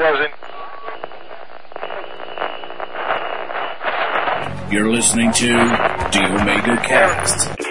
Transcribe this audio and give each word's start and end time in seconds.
doesn't. 0.00 0.32
You're 4.72 4.90
listening 4.90 5.30
to 5.32 5.46
the 5.46 6.26
Omega 6.40 6.76
Cast. 6.78 7.69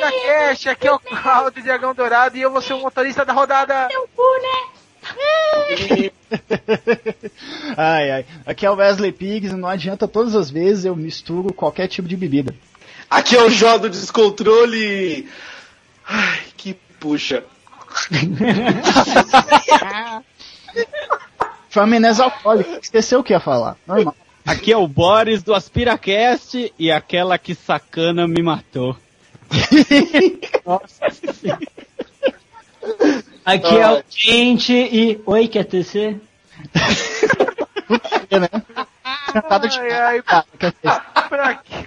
Cast, 0.00 0.68
aqui 0.68 0.86
é 0.86 0.92
o 0.92 0.98
Claudio 0.98 1.62
Dragão 1.62 1.94
Dourado 1.94 2.36
e 2.36 2.42
eu 2.42 2.50
vou 2.50 2.60
ser 2.60 2.74
o 2.74 2.80
motorista 2.80 3.24
da 3.24 3.32
rodada. 3.32 3.86
ai, 7.76 8.10
ai. 8.10 8.26
Aqui 8.44 8.66
é 8.66 8.70
o 8.70 8.74
Wesley 8.74 9.12
Pigs 9.12 9.52
e 9.52 9.56
não 9.56 9.68
adianta 9.68 10.08
todas 10.08 10.34
as 10.34 10.50
vezes 10.50 10.84
eu 10.84 10.96
misturo 10.96 11.52
qualquer 11.52 11.88
tipo 11.88 12.08
de 12.08 12.16
bebida. 12.16 12.54
Aqui 13.08 13.36
é 13.36 13.42
o 13.42 13.50
Jó 13.50 13.78
do 13.78 13.88
Descontrole. 13.88 15.28
Ai, 16.06 16.40
que 16.56 16.74
puxa. 16.98 17.44
Foi 21.70 21.82
uma 21.82 21.96
amnésia 21.96 22.24
alcoólica, 22.24 22.78
esqueceu 22.82 23.20
o 23.20 23.24
que 23.24 23.32
ia 23.32 23.40
falar. 23.40 23.76
Normal. 23.86 24.14
Aqui 24.46 24.72
é 24.72 24.76
o 24.76 24.86
Boris 24.86 25.42
do 25.42 25.54
Aspiracast 25.54 26.72
e 26.78 26.90
aquela 26.90 27.36
que 27.36 27.54
sacana 27.54 28.28
me 28.28 28.42
matou. 28.42 28.96
Aqui 33.44 33.78
é 33.78 33.92
o 33.92 34.02
Gente 34.08 34.72
e. 34.72 35.20
Oi, 35.24 35.48
quer 35.48 35.64
tecer? 35.64 36.20
né? 38.30 38.48
Sentado 39.32 39.68
de 39.68 39.78
Ai, 39.78 40.22
pra 40.22 40.44
quê? 41.54 41.86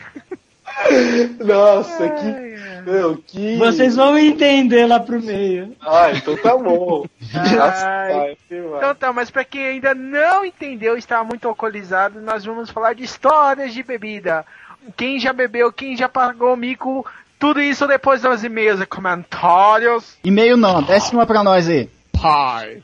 Nossa, 1.44 2.10
que. 2.10 2.50
Meu, 2.90 3.18
que. 3.18 3.58
Vocês 3.58 3.96
vão 3.96 4.18
entender 4.18 4.86
lá 4.86 5.00
pro 5.00 5.22
meio. 5.22 5.76
Ah, 5.82 6.12
então 6.12 6.38
tá 6.38 6.56
bom. 6.56 7.06
Ai. 7.34 8.38
Então 8.50 8.96
tá, 8.96 9.12
mas 9.12 9.30
pra 9.30 9.44
quem 9.44 9.66
ainda 9.66 9.94
não 9.94 10.46
entendeu, 10.46 10.98
está 10.98 11.24
muito 11.24 11.48
alcoolizado, 11.48 12.22
nós 12.22 12.46
vamos 12.46 12.70
falar 12.70 12.94
de 12.94 13.04
histórias 13.04 13.74
de 13.74 13.84
bebida. 13.84 14.46
Quem 14.96 15.20
já 15.20 15.34
bebeu, 15.34 15.74
quem 15.74 15.98
já 15.98 16.08
pagou 16.08 16.56
mico, 16.56 17.06
tudo 17.40 17.62
isso 17.62 17.88
depois 17.88 18.22
dos 18.22 18.44
e-mails 18.44 18.82
e 18.82 18.86
comentários. 18.86 20.18
E-mail 20.24 20.58
não, 20.58 20.84
desce 20.84 21.14
uma 21.14 21.26
pra 21.26 21.42
nós 21.42 21.70
aí. 21.70 21.90
Pai. 22.22 22.84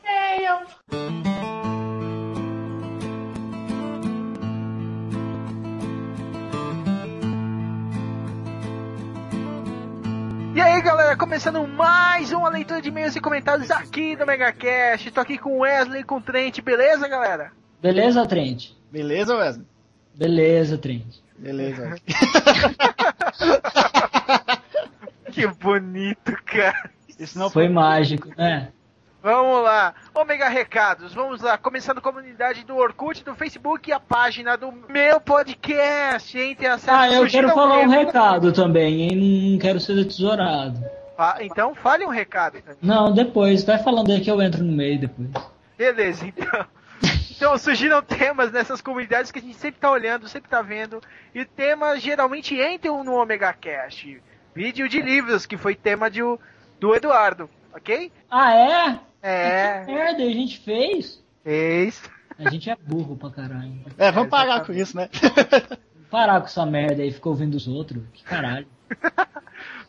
E 10.56 10.61
aí 10.61 10.81
galera, 10.81 11.17
começando 11.17 11.67
mais 11.67 12.31
uma 12.31 12.48
leitura 12.48 12.81
de 12.81 12.88
e-mails 12.88 13.14
e 13.14 13.20
comentários 13.20 13.70
aqui 13.70 14.16
do 14.16 14.26
MegaCast. 14.26 15.11
Tô 15.11 15.20
aqui 15.20 15.38
com 15.38 15.58
o 15.58 15.59
Wesley 15.59 16.00
e 16.00 16.03
com 16.06 16.16
o 16.16 16.22
Trent, 16.22 16.61
beleza 16.61 17.09
galera? 17.09 17.52
Beleza, 17.81 18.26
Trent? 18.26 18.70
Beleza, 18.89 19.36
Wesley? 19.36 19.66
Beleza, 20.16 20.78
Trent. 20.78 21.03
Beleza. 21.38 21.95
Que 25.36 25.47
bonito, 25.47 26.32
cara. 26.45 26.89
Isso 27.20 27.37
não 27.37 27.49
Foi 27.49 27.67
mágico, 27.70 28.30
né? 28.37 28.70
Vamos 29.21 29.64
lá, 29.64 29.95
Omega 30.14 30.48
Recados, 30.48 31.11
vamos 31.11 31.42
lá, 31.42 31.58
começando 31.58 31.98
a 31.98 32.02
comunidade 32.02 32.64
do 32.64 32.76
Orkut, 32.77 33.23
do 33.23 33.33
Facebook 33.33 33.89
e 33.89 33.93
a 33.93 33.99
página 33.99 34.55
do 34.55 34.71
meu 34.87 35.20
podcast, 35.20 36.37
entre 36.37 36.67
acesso 36.67 36.92
Ah, 36.92 37.11
eu 37.11 37.26
quero 37.27 37.49
falar 37.49 37.77
um 37.80 37.89
tema. 37.89 37.95
recado 37.95 38.54
também, 38.54 39.02
hein? 39.02 39.52
Não 39.54 39.59
quero 39.59 39.80
ser 39.80 40.05
tesourado. 40.05 40.80
Então 41.42 41.73
fale 41.73 42.05
um 42.05 42.09
recado. 42.09 42.58
então. 42.59 42.76
Não, 42.82 43.11
depois. 43.14 43.64
Vai 43.64 43.80
falando 43.80 44.11
aí 44.11 44.21
que 44.21 44.30
eu 44.30 44.39
entro 44.42 44.64
no 44.64 44.71
meio 44.71 44.99
depois. 44.99 45.30
Beleza, 45.77 46.27
então. 46.27 46.65
Então 47.38 47.58
surgiram 47.58 48.02
temas 48.02 48.49
nessas 48.49 48.82
comunidades 48.82 49.30
que 49.30 49.39
a 49.39 49.42
gente 49.42 49.58
sempre 49.58 49.77
tá 49.82 49.92
olhando, 49.92 50.26
sempre 50.26 50.49
tá 50.49 50.61
vendo. 50.61 51.02
E 51.33 51.43
temas 51.43 52.02
geralmente 52.02 52.55
entram 52.55 53.04
no 53.04 53.14
Omega 53.15 53.52
Cast. 53.52 54.21
Vídeo 54.55 54.88
de 54.88 55.02
livros, 55.02 55.45
que 55.45 55.58
foi 55.58 55.76
tema 55.76 56.10
de, 56.10 56.23
o- 56.23 56.39
do 56.80 56.95
Eduardo, 56.95 57.49
ok? 57.76 58.11
Ah, 58.32 58.54
é? 58.55 58.99
É, 59.21 59.83
Que 59.86 59.92
merda, 59.93 60.23
a 60.23 60.30
gente 60.30 60.60
fez. 60.60 61.21
fez. 61.43 62.02
A 62.39 62.49
gente 62.49 62.70
é 62.70 62.76
burro 62.76 63.15
pra 63.17 63.30
caralho. 63.30 63.73
É, 63.98 64.11
vamos 64.11 64.30
parar 64.30 64.65
com 64.65 64.71
isso, 64.73 64.95
né? 64.95 65.10
Parar 66.10 66.39
com 66.39 66.45
essa 66.48 66.65
merda 66.65 67.02
aí, 67.02 67.11
fica 67.11 67.27
ouvindo 67.30 67.55
os 67.55 67.67
outros. 67.67 68.02
Que 68.14 68.23
caralho. 68.23 68.67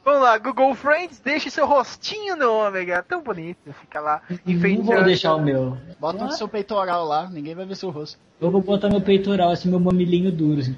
Vamos 0.04 0.22
lá, 0.22 0.38
Google 0.38 0.72
Friends, 0.76 1.18
deixe 1.18 1.50
seu 1.50 1.66
rostinho 1.66 2.36
no 2.36 2.64
Omega. 2.64 3.02
Tão 3.02 3.20
bonito, 3.22 3.72
fica 3.72 4.00
lá. 4.00 4.22
Não 4.30 4.38
enfeitando. 4.46 4.84
vou 4.86 5.02
deixar 5.02 5.34
o 5.34 5.42
meu. 5.42 5.76
Bota 5.98 6.24
o 6.26 6.30
seu 6.30 6.46
peitoral 6.46 7.04
lá, 7.04 7.28
ninguém 7.28 7.56
vai 7.56 7.66
ver 7.66 7.74
seu 7.74 7.90
rosto. 7.90 8.16
Eu 8.40 8.48
vou 8.52 8.60
botar 8.62 8.88
meu 8.88 9.00
peitoral, 9.00 9.50
assim, 9.50 9.68
meu 9.68 9.80
mamilinho 9.80 10.30
duro, 10.30 10.60
assim. 10.60 10.76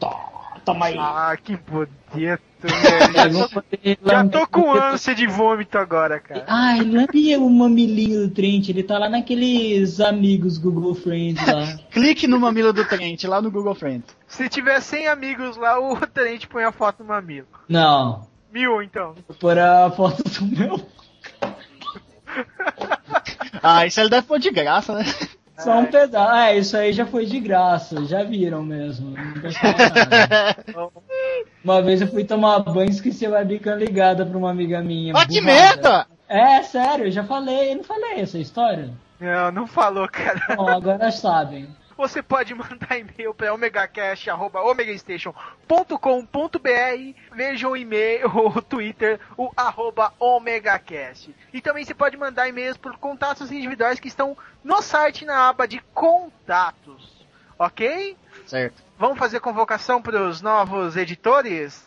Toma 0.64 0.86
aí. 0.86 0.96
Ah, 0.98 1.36
que 1.36 1.56
bonito, 1.58 2.40
velho. 2.66 3.48
poder 3.48 3.98
Já 4.04 4.28
tô 4.28 4.46
com 4.46 4.72
ânsia 4.72 5.14
de 5.14 5.26
vômito 5.26 5.78
agora, 5.78 6.18
cara. 6.18 6.44
Ai, 6.48 6.80
lambe 6.80 7.36
o 7.36 7.48
mamilinho 7.48 8.26
do 8.26 8.34
Trent, 8.34 8.68
ele 8.68 8.82
tá 8.82 8.98
lá 8.98 9.08
naqueles 9.08 10.00
amigos 10.00 10.58
Google 10.58 10.94
Friends 10.94 11.46
lá. 11.46 11.78
Clique 11.90 12.26
no 12.26 12.40
mamilo 12.40 12.72
do 12.72 12.84
Trent, 12.84 13.24
lá 13.24 13.40
no 13.40 13.50
Google 13.50 13.74
Friends. 13.74 14.16
Se 14.26 14.48
tiver 14.48 14.80
100 14.80 15.08
amigos 15.08 15.56
lá, 15.56 15.78
o 15.78 15.96
Tenente 16.06 16.48
põe 16.48 16.64
a 16.64 16.72
foto 16.72 17.02
no 17.02 17.08
mamilo. 17.08 17.46
Não, 17.68 18.26
Mil, 18.52 18.82
então. 18.82 19.14
vou 19.28 19.36
pôr 19.38 19.58
a 19.58 19.90
foto 19.90 20.22
do 20.22 20.46
meu. 20.46 20.80
Ah, 23.60 23.84
isso 23.84 23.98
ele 24.00 24.08
deve 24.10 24.26
pôr 24.26 24.38
de 24.38 24.50
graça, 24.50 24.94
né? 24.94 25.04
Só 25.58 25.78
um 25.78 25.86
pedaço. 25.86 26.36
É, 26.36 26.56
isso 26.56 26.76
aí 26.76 26.92
já 26.92 27.04
foi 27.04 27.26
de 27.26 27.40
graça, 27.40 28.04
já 28.04 28.22
viram 28.22 28.62
mesmo. 28.62 29.10
Nada. 29.10 29.48
Uma 31.64 31.82
vez 31.82 32.00
eu 32.00 32.06
fui 32.08 32.24
tomar 32.24 32.60
banho 32.60 32.88
e 32.88 32.92
esqueci 32.92 33.26
a 33.26 33.30
webcam 33.30 33.74
ligada 33.74 34.24
pra 34.24 34.38
uma 34.38 34.50
amiga 34.50 34.80
minha. 34.80 35.14
Ah, 35.16 35.26
que 35.26 35.40
merda! 35.40 36.06
É, 36.28 36.62
sério, 36.62 37.06
eu 37.06 37.10
já 37.10 37.24
falei, 37.24 37.72
eu 37.72 37.76
não 37.76 37.84
falei 37.84 38.20
essa 38.20 38.38
história? 38.38 38.90
Não, 39.18 39.50
não 39.50 39.66
falou, 39.66 40.08
cara. 40.08 40.40
Bom, 40.56 40.68
agora 40.68 41.10
sabem. 41.10 41.68
Você 41.98 42.22
pode 42.22 42.54
mandar 42.54 42.96
e-mail 42.96 43.34
para 43.34 43.52
omegacast.com.br 43.52 44.58
Veja 47.34 47.68
o 47.68 47.76
e-mail, 47.76 48.30
o 48.56 48.62
Twitter, 48.62 49.18
o 49.36 49.50
arroba 49.56 50.12
omegacast. 50.20 51.34
E 51.52 51.60
também 51.60 51.84
você 51.84 51.94
pode 51.94 52.16
mandar 52.16 52.48
e-mails 52.48 52.76
por 52.76 52.96
contatos 52.98 53.50
individuais 53.50 53.98
que 53.98 54.06
estão 54.06 54.36
no 54.68 54.82
site 54.82 55.24
na 55.24 55.48
aba 55.48 55.66
de 55.66 55.80
contatos. 55.94 57.16
Ok? 57.58 58.14
Certo. 58.46 58.82
Vamos 58.98 59.18
fazer 59.18 59.40
convocação 59.40 60.00
para 60.02 60.22
os 60.28 60.42
novos 60.42 60.94
editores? 60.96 61.84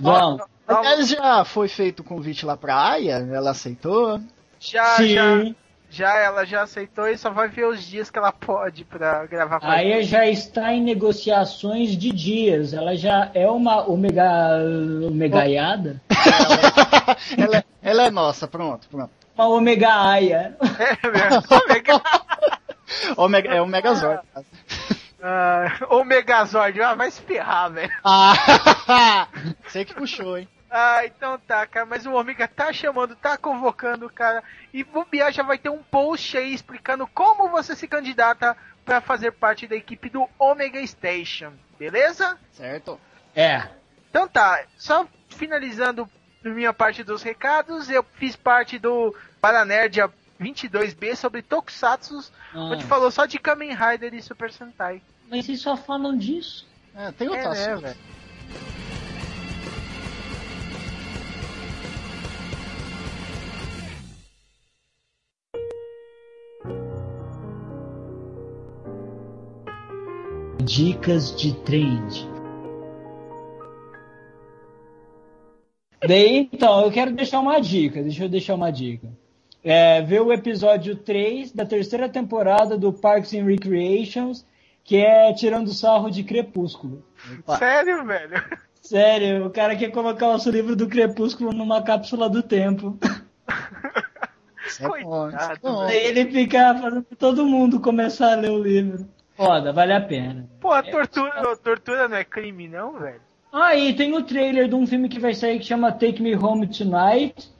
Vamos. 0.00 0.40
Ó, 0.68 0.74
Aliás, 0.76 1.08
já 1.08 1.44
foi 1.44 1.66
feito 1.66 2.00
o 2.00 2.04
convite 2.04 2.46
lá 2.46 2.56
pra 2.56 2.76
Aya, 2.92 3.16
ela 3.32 3.50
aceitou. 3.50 4.20
Já, 4.60 4.84
Sim. 4.96 5.08
já, 5.08 5.44
já, 5.90 6.16
ela 6.18 6.46
já 6.46 6.62
aceitou 6.62 7.08
e 7.08 7.18
só 7.18 7.30
vai 7.30 7.48
ver 7.48 7.66
os 7.66 7.82
dias 7.82 8.08
que 8.08 8.16
ela 8.18 8.30
pode 8.30 8.84
para 8.84 9.26
gravar 9.26 9.58
com 9.58 9.66
a 9.66 9.72
A 9.72 9.84
EA 9.84 10.02
já 10.04 10.24
está 10.26 10.72
em 10.72 10.80
negociações 10.80 11.96
de 11.96 12.12
dias. 12.12 12.72
Ela 12.72 12.96
já 12.96 13.30
é 13.34 13.48
uma 13.50 13.82
omega, 13.90 14.24
omegaiada? 15.08 16.00
ela, 17.36 17.56
é- 17.58 17.64
ela 17.82 18.02
é 18.06 18.10
nossa, 18.10 18.46
pronto, 18.46 18.88
pronto. 18.88 19.10
Uma 19.42 19.56
omega 19.56 19.92
aia. 19.92 20.56
É, 20.78 21.08
mesmo. 21.10 21.42
Omega- 21.64 22.02
Omega, 23.16 23.54
é 23.54 23.60
o 23.62 23.66
Megazord. 23.66 24.22
Ah, 25.24 25.76
o 25.90 26.02
Megazord, 26.02 26.82
ah, 26.82 26.96
vai 26.96 27.08
se 27.08 27.22
ferrar, 27.22 27.70
velho. 27.70 27.92
Ah, 28.02 29.28
sei 29.70 29.84
que 29.84 29.94
puxou, 29.94 30.36
hein? 30.36 30.48
Ah, 30.68 31.06
então 31.06 31.38
tá, 31.38 31.64
cara, 31.64 31.86
mas 31.86 32.04
o 32.04 32.12
Omega 32.12 32.48
tá 32.48 32.72
chamando, 32.72 33.14
tá 33.14 33.38
convocando, 33.38 34.10
cara. 34.10 34.42
E 34.74 34.82
bobear 34.82 35.30
já 35.30 35.44
vai 35.44 35.58
ter 35.58 35.68
um 35.68 35.80
post 35.80 36.36
aí 36.36 36.52
explicando 36.52 37.06
como 37.06 37.48
você 37.50 37.76
se 37.76 37.86
candidata 37.86 38.56
pra 38.84 39.00
fazer 39.00 39.30
parte 39.30 39.68
da 39.68 39.76
equipe 39.76 40.10
do 40.10 40.28
Omega 40.40 40.84
Station, 40.84 41.52
beleza? 41.78 42.36
Certo. 42.50 42.98
É. 43.32 43.62
Então 44.10 44.26
tá, 44.26 44.64
só 44.76 45.06
finalizando 45.28 46.10
minha 46.42 46.72
parte 46.72 47.04
dos 47.04 47.22
recados, 47.22 47.88
eu 47.88 48.04
fiz 48.14 48.34
parte 48.34 48.76
do 48.76 49.14
Paranerd 49.42 50.00
há 50.00 50.08
22B 50.40 51.16
sobre 51.16 51.42
Tokusatsu, 51.42 52.20
Ah, 52.54 52.60
onde 52.72 52.84
falou 52.84 53.10
só 53.10 53.26
de 53.26 53.40
Kamen 53.40 53.74
Rider 53.74 54.14
e 54.14 54.22
Super 54.22 54.52
Sentai. 54.52 55.02
mas 55.28 55.44
vocês 55.44 55.60
só 55.60 55.76
falam 55.76 56.16
disso. 56.16 56.64
É, 56.94 57.10
tem 57.10 57.28
outro 57.28 57.42
É, 57.42 57.50
né, 57.50 57.72
assunto. 57.72 57.82
velho? 57.82 57.96
Dicas 70.64 71.34
de 71.36 71.52
trend. 71.64 72.28
Bem, 76.06 76.48
então, 76.52 76.84
eu 76.84 76.90
quero 76.90 77.12
deixar 77.12 77.40
uma 77.40 77.60
dica. 77.60 78.02
Deixa 78.02 78.24
eu 78.24 78.28
deixar 78.28 78.54
uma 78.54 78.70
dica. 78.70 79.08
É, 79.64 80.02
ver 80.02 80.20
o 80.20 80.32
episódio 80.32 80.96
3 80.96 81.52
da 81.52 81.64
terceira 81.64 82.08
temporada 82.08 82.76
do 82.76 82.92
Parks 82.92 83.32
and 83.34 83.44
Recreations, 83.44 84.44
que 84.82 84.96
é 84.96 85.32
tirando 85.32 85.72
sarro 85.72 86.10
de 86.10 86.24
Crepúsculo. 86.24 87.04
Sério, 87.58 88.04
velho? 88.04 88.42
Sério, 88.80 89.46
o 89.46 89.50
cara 89.50 89.76
quer 89.76 89.92
colocar 89.92 90.28
o 90.28 90.38
seu 90.38 90.50
livro 90.50 90.74
do 90.74 90.88
Crepúsculo 90.88 91.52
numa 91.52 91.82
cápsula 91.82 92.28
do 92.28 92.42
tempo. 92.42 92.98
É 94.80 94.84
é 94.84 94.88
Coitado, 94.88 95.60
bom. 95.62 95.88
Ele 95.88 96.30
fica 96.30 96.74
fazendo 96.74 97.06
todo 97.18 97.44
mundo 97.44 97.80
começar 97.80 98.32
a 98.32 98.36
ler 98.36 98.50
o 98.50 98.62
livro. 98.62 99.06
Foda, 99.36 99.72
vale 99.72 99.92
a 99.92 100.00
pena. 100.00 100.48
Pô, 100.60 100.72
a 100.72 100.82
tortura, 100.82 101.52
a 101.52 101.56
tortura 101.56 102.08
não 102.08 102.16
é 102.16 102.24
crime, 102.24 102.68
não, 102.68 102.98
velho? 102.98 103.20
Ah, 103.52 103.76
e 103.76 103.94
tem 103.94 104.16
o 104.16 104.22
trailer 104.22 104.68
de 104.68 104.74
um 104.74 104.86
filme 104.86 105.08
que 105.08 105.20
vai 105.20 105.34
sair 105.34 105.58
que 105.58 105.66
chama 105.66 105.92
Take 105.92 106.22
Me 106.22 106.34
Home 106.34 106.66
Tonight. 106.66 107.50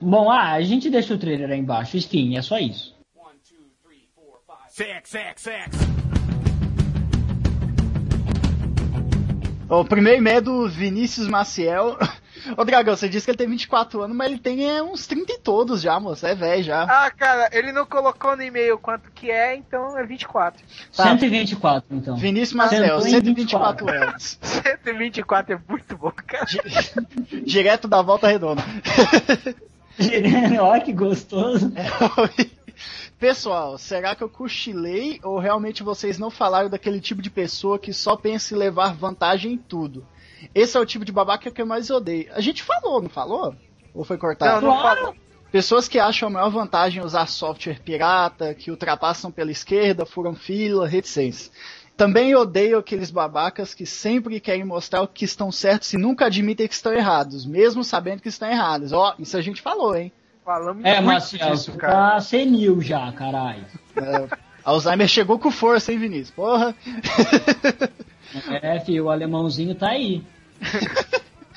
Bom, 0.00 0.30
ah, 0.30 0.52
a 0.52 0.62
gente 0.62 0.88
deixa 0.88 1.14
o 1.14 1.18
trailer 1.18 1.50
aí 1.50 1.58
embaixo. 1.58 1.96
Enfim, 1.96 2.36
é 2.36 2.42
só 2.42 2.58
isso. 2.58 2.94
O 9.68 9.84
primeiro 9.84 10.18
e-mail 10.18 10.38
é 10.38 10.40
do 10.40 10.68
Vinícius 10.68 11.28
Maciel. 11.28 11.96
Ô, 12.56 12.64
Dragão, 12.64 12.96
você 12.96 13.08
disse 13.08 13.24
que 13.26 13.30
ele 13.30 13.38
tem 13.38 13.48
24 13.48 14.02
anos, 14.02 14.16
mas 14.16 14.28
ele 14.30 14.40
tem 14.40 14.68
é, 14.68 14.82
uns 14.82 15.06
30 15.06 15.32
e 15.34 15.38
todos 15.38 15.80
já, 15.82 16.00
moço. 16.00 16.26
É 16.26 16.34
velho 16.34 16.62
já. 16.64 16.82
Ah, 16.84 17.10
cara, 17.10 17.48
ele 17.52 17.70
não 17.70 17.86
colocou 17.86 18.34
no 18.34 18.42
e-mail 18.42 18.78
quanto 18.78 19.10
que 19.12 19.30
é, 19.30 19.54
então 19.54 19.96
é 19.96 20.04
24. 20.04 20.60
Tá. 20.96 21.04
124, 21.04 21.96
então. 21.96 22.16
Vinícius 22.16 22.54
Maciel, 22.54 23.00
Sentou 23.00 23.06
em 23.06 23.10
124 23.10 23.90
anos. 23.90 24.38
124 24.42 25.54
é 25.54 25.60
muito 25.68 25.96
bom, 25.96 26.10
cara. 26.26 26.46
Di- 26.46 27.42
Direto 27.44 27.86
da 27.86 28.02
volta 28.02 28.26
redonda. 28.26 28.62
Olha 30.60 30.80
que 30.80 30.92
gostoso. 30.92 31.72
Pessoal, 33.18 33.76
será 33.76 34.14
que 34.14 34.22
eu 34.24 34.28
cochilei 34.30 35.20
ou 35.22 35.38
realmente 35.38 35.82
vocês 35.82 36.18
não 36.18 36.30
falaram 36.30 36.70
daquele 36.70 37.00
tipo 37.00 37.20
de 37.20 37.28
pessoa 37.30 37.78
que 37.78 37.92
só 37.92 38.16
pensa 38.16 38.54
em 38.54 38.58
levar 38.58 38.94
vantagem 38.94 39.52
em 39.52 39.58
tudo? 39.58 40.06
Esse 40.54 40.76
é 40.76 40.80
o 40.80 40.86
tipo 40.86 41.04
de 41.04 41.12
babaca 41.12 41.50
que 41.50 41.60
eu 41.60 41.66
mais 41.66 41.90
odeio. 41.90 42.30
A 42.32 42.40
gente 42.40 42.62
falou, 42.62 43.02
não 43.02 43.10
falou? 43.10 43.54
Ou 43.92 44.04
foi 44.04 44.16
cortado? 44.16 44.62
Não, 44.62 44.72
não 44.72 44.80
Claro. 44.80 44.98
falou. 45.00 45.14
Pessoas 45.52 45.88
que 45.88 45.98
acham 45.98 46.28
a 46.28 46.30
maior 46.32 46.48
vantagem 46.50 47.02
usar 47.04 47.26
software 47.26 47.80
pirata, 47.84 48.54
que 48.54 48.70
ultrapassam 48.70 49.32
pela 49.32 49.50
esquerda, 49.50 50.06
furam 50.06 50.34
fila, 50.34 50.86
reticências. 50.86 51.50
Também 52.00 52.34
odeio 52.34 52.78
aqueles 52.78 53.10
babacas 53.10 53.74
que 53.74 53.84
sempre 53.84 54.40
querem 54.40 54.64
mostrar 54.64 55.02
o 55.02 55.06
que 55.06 55.22
estão 55.22 55.52
certos 55.52 55.92
e 55.92 55.98
nunca 55.98 56.24
admitem 56.24 56.66
que 56.66 56.72
estão 56.72 56.94
errados, 56.94 57.44
mesmo 57.44 57.84
sabendo 57.84 58.22
que 58.22 58.28
estão 58.30 58.48
errados. 58.50 58.90
Ó, 58.90 59.14
isso 59.18 59.36
a 59.36 59.42
gente 59.42 59.60
falou, 59.60 59.94
hein? 59.94 60.10
Falamos 60.42 60.82
É, 60.82 60.94
muito 60.94 61.04
Marcelo, 61.04 61.50
disso, 61.52 61.72
cara. 61.74 62.12
tá 62.14 62.20
senil 62.22 62.80
já, 62.80 63.12
caralho. 63.12 63.66
É, 63.96 64.26
Alzheimer 64.64 65.06
chegou 65.08 65.38
com 65.38 65.50
força, 65.50 65.92
hein, 65.92 65.98
Vinícius? 65.98 66.30
Porra! 66.30 66.74
É, 68.62 68.80
filho, 68.80 69.04
o 69.04 69.10
alemãozinho 69.10 69.74
tá 69.74 69.90
aí. 69.90 70.22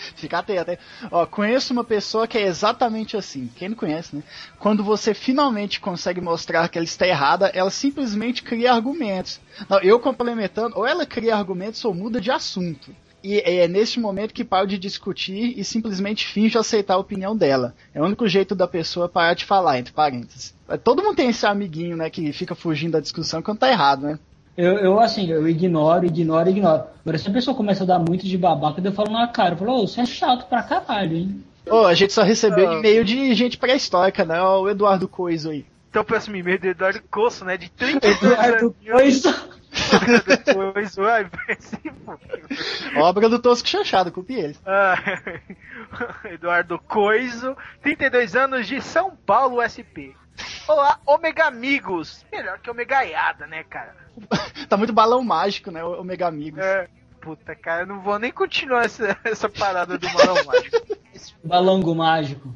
Fica 0.16 0.40
atento, 0.40 0.72
hein? 0.72 0.78
Ó, 1.12 1.26
conheço 1.26 1.74
uma 1.74 1.84
pessoa 1.84 2.28
que 2.28 2.38
é 2.38 2.44
exatamente 2.44 3.16
assim. 3.18 3.50
Quem 3.56 3.70
não 3.70 3.76
conhece, 3.76 4.16
né? 4.16 4.24
Quando 4.60 4.84
você 4.84 5.14
finalmente 5.14 5.80
consegue 5.80 6.22
mostrar 6.22 6.68
que 6.70 6.78
ela 6.78 6.86
está 6.86 7.08
errada, 7.08 7.48
ela 7.54 7.70
simplesmente 7.70 8.44
cria 8.44 8.74
argumentos. 8.74 9.40
Não, 9.70 9.80
eu 9.80 10.00
complementando, 10.00 10.78
ou 10.78 10.86
ela 10.86 11.06
cria 11.06 11.36
argumentos 11.36 11.84
ou 11.86 11.94
muda 11.94 12.20
de 12.20 12.32
assunto. 12.32 12.96
E 13.24 13.40
é 13.40 13.70
neste 13.70 14.02
momento 14.02 14.34
que 14.34 14.44
paro 14.44 14.68
de 14.68 14.78
discutir 14.78 15.58
e 15.58 15.64
simplesmente 15.64 16.28
finge 16.28 16.58
aceitar 16.58 16.96
a 16.96 17.00
opinião 17.00 17.36
dela. 17.36 17.74
É 17.94 18.02
o 18.02 18.06
único 18.06 18.28
jeito 18.28 18.54
da 18.54 18.68
pessoa 18.68 19.08
parar 19.08 19.34
de 19.34 19.46
falar, 19.46 19.80
entre 19.80 19.94
parênteses. 19.94 20.54
Todo 20.84 21.02
mundo 21.02 21.16
tem 21.16 21.30
esse 21.30 21.46
amiguinho, 21.46 21.96
né, 21.96 22.10
que 22.10 22.34
fica 22.34 22.54
fugindo 22.54 22.94
da 22.94 23.00
discussão 23.00 23.42
quando 23.42 23.60
tá 23.60 23.70
errado, 23.70 24.02
né? 24.02 24.20
Eu, 24.56 24.78
eu, 24.78 25.00
assim, 25.00 25.30
eu 25.30 25.48
ignoro, 25.48 26.06
ignoro, 26.06 26.50
ignoro. 26.50 26.84
Agora, 27.02 27.18
se 27.18 27.28
a 27.28 27.34
pessoa 27.34 27.58
começa 27.58 27.84
a 27.84 27.88
dar 27.88 28.00
muito 28.00 28.26
de 28.26 28.38
babaca, 28.38 28.80
eu 28.84 28.92
falo 28.92 29.12
na 29.12 29.28
cara, 29.28 29.54
eu 29.54 29.58
falo, 29.58 29.82
ô, 29.84 29.88
você 29.88 30.02
é 30.02 30.06
chato 30.06 30.48
pra 30.48 30.62
caralho, 30.62 31.18
hein? 31.18 31.44
Ô, 31.68 31.86
a 31.86 31.94
gente 31.94 32.14
só 32.14 32.22
recebeu 32.24 32.70
Ah. 32.70 32.74
e-mail 32.76 33.04
de 33.04 33.34
gente 33.34 33.58
pré-histórica, 33.58 34.24
né? 34.26 34.40
Ó, 34.42 34.62
o 34.62 34.70
Eduardo 34.70 35.08
Coiso 35.08 35.50
aí. 35.50 35.66
Então 35.90 36.02
o 36.02 36.06
próximo 36.06 36.36
e-mail 36.36 36.60
do 36.60 36.68
Eduardo 36.68 37.02
Coço, 37.10 37.46
né? 37.46 37.58
De 37.58 37.70
32 37.72 38.22
Eduardo 38.22 38.66
anos. 38.66 38.76
Coisa. 38.92 39.54
Depois, 40.46 41.00
ai, 41.00 41.24
vai 41.26 41.56
se 41.60 41.78
fuder. 41.78 43.02
Obra 43.04 43.28
do 43.30 43.40
Tosco 43.40 43.68
Chanchado, 43.68 44.12
culpe 44.12 44.34
ele. 44.34 44.56
Ah, 44.66 44.96
Eduardo 46.32 46.78
Coiso, 46.80 47.56
32 47.82 48.36
anos 48.36 48.68
de 48.68 48.82
São 48.82 49.12
Paulo, 49.26 49.62
SP. 49.66 50.14
Olá, 50.68 51.00
Omega 51.06 51.46
Amigos. 51.46 52.24
Melhor 52.32 52.60
que 52.60 52.70
Omegaiada, 52.70 53.48
né, 53.48 53.64
cara? 53.64 53.96
tá 54.69 54.77
muito 54.77 54.94
balão 54.94 55.24
mágico, 55.24 55.71
né? 55.71 55.83
O 55.83 56.04
Mega 56.04 56.27
Amigos. 56.27 56.60
É, 56.63 56.88
puta, 57.21 57.56
cara, 57.56 57.81
eu 57.83 57.88
não 57.88 58.01
vou 58.01 58.18
nem 58.19 58.31
continuar 58.31 58.86
essa, 58.86 59.18
essa 59.24 59.50
parada 59.50 59.98
do 59.98 60.07
Balão 60.10 60.44
Mágico. 60.45 60.77
Balango 61.44 61.94
mágico. 61.95 62.54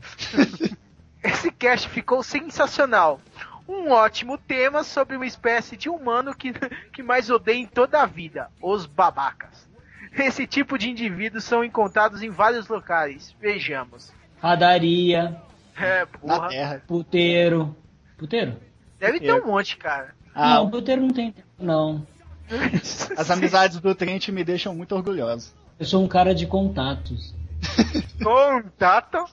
Esse 1.23 1.51
cast 1.51 1.89
ficou 1.89 2.23
sensacional. 2.23 3.19
Um 3.67 3.91
ótimo 3.91 4.37
tema 4.37 4.83
sobre 4.83 5.15
uma 5.17 5.25
espécie 5.25 5.75
de 5.75 5.89
humano 5.89 6.33
que, 6.33 6.53
que 6.93 7.03
mais 7.03 7.29
odeia 7.29 7.57
em 7.57 7.65
toda 7.65 8.01
a 8.01 8.05
vida: 8.05 8.49
os 8.61 8.85
babacas. 8.85 9.67
Esse 10.13 10.47
tipo 10.47 10.77
de 10.77 10.89
indivíduos 10.89 11.43
são 11.43 11.63
encontrados 11.63 12.23
em 12.23 12.29
vários 12.29 12.67
locais. 12.67 13.35
Vejamos. 13.39 14.11
Padaria, 14.41 15.35
É, 15.75 15.99
Na 15.99 16.05
porra. 16.07 16.47
Terra. 16.49 16.83
puteiro. 16.87 17.75
Puteiro? 18.17 18.57
Deve 18.99 19.19
ter 19.19 19.33
um 19.33 19.45
monte, 19.47 19.77
cara. 19.77 20.15
Ah, 20.37 20.55
Não, 20.55 20.69
puteiro 20.69 21.01
não 21.01 21.09
tem 21.09 21.31
tempo, 21.31 21.47
não. 21.59 22.05
as 23.17 23.29
amizades 23.31 23.79
do 23.79 23.93
Trent 23.95 24.29
me 24.29 24.43
deixam 24.43 24.73
muito 24.75 24.95
orgulhoso. 24.95 25.53
Eu 25.79 25.85
sou 25.85 26.03
um 26.03 26.07
cara 26.07 26.33
de 26.33 26.45
contatos. 26.47 27.33
Contato, 28.23 29.25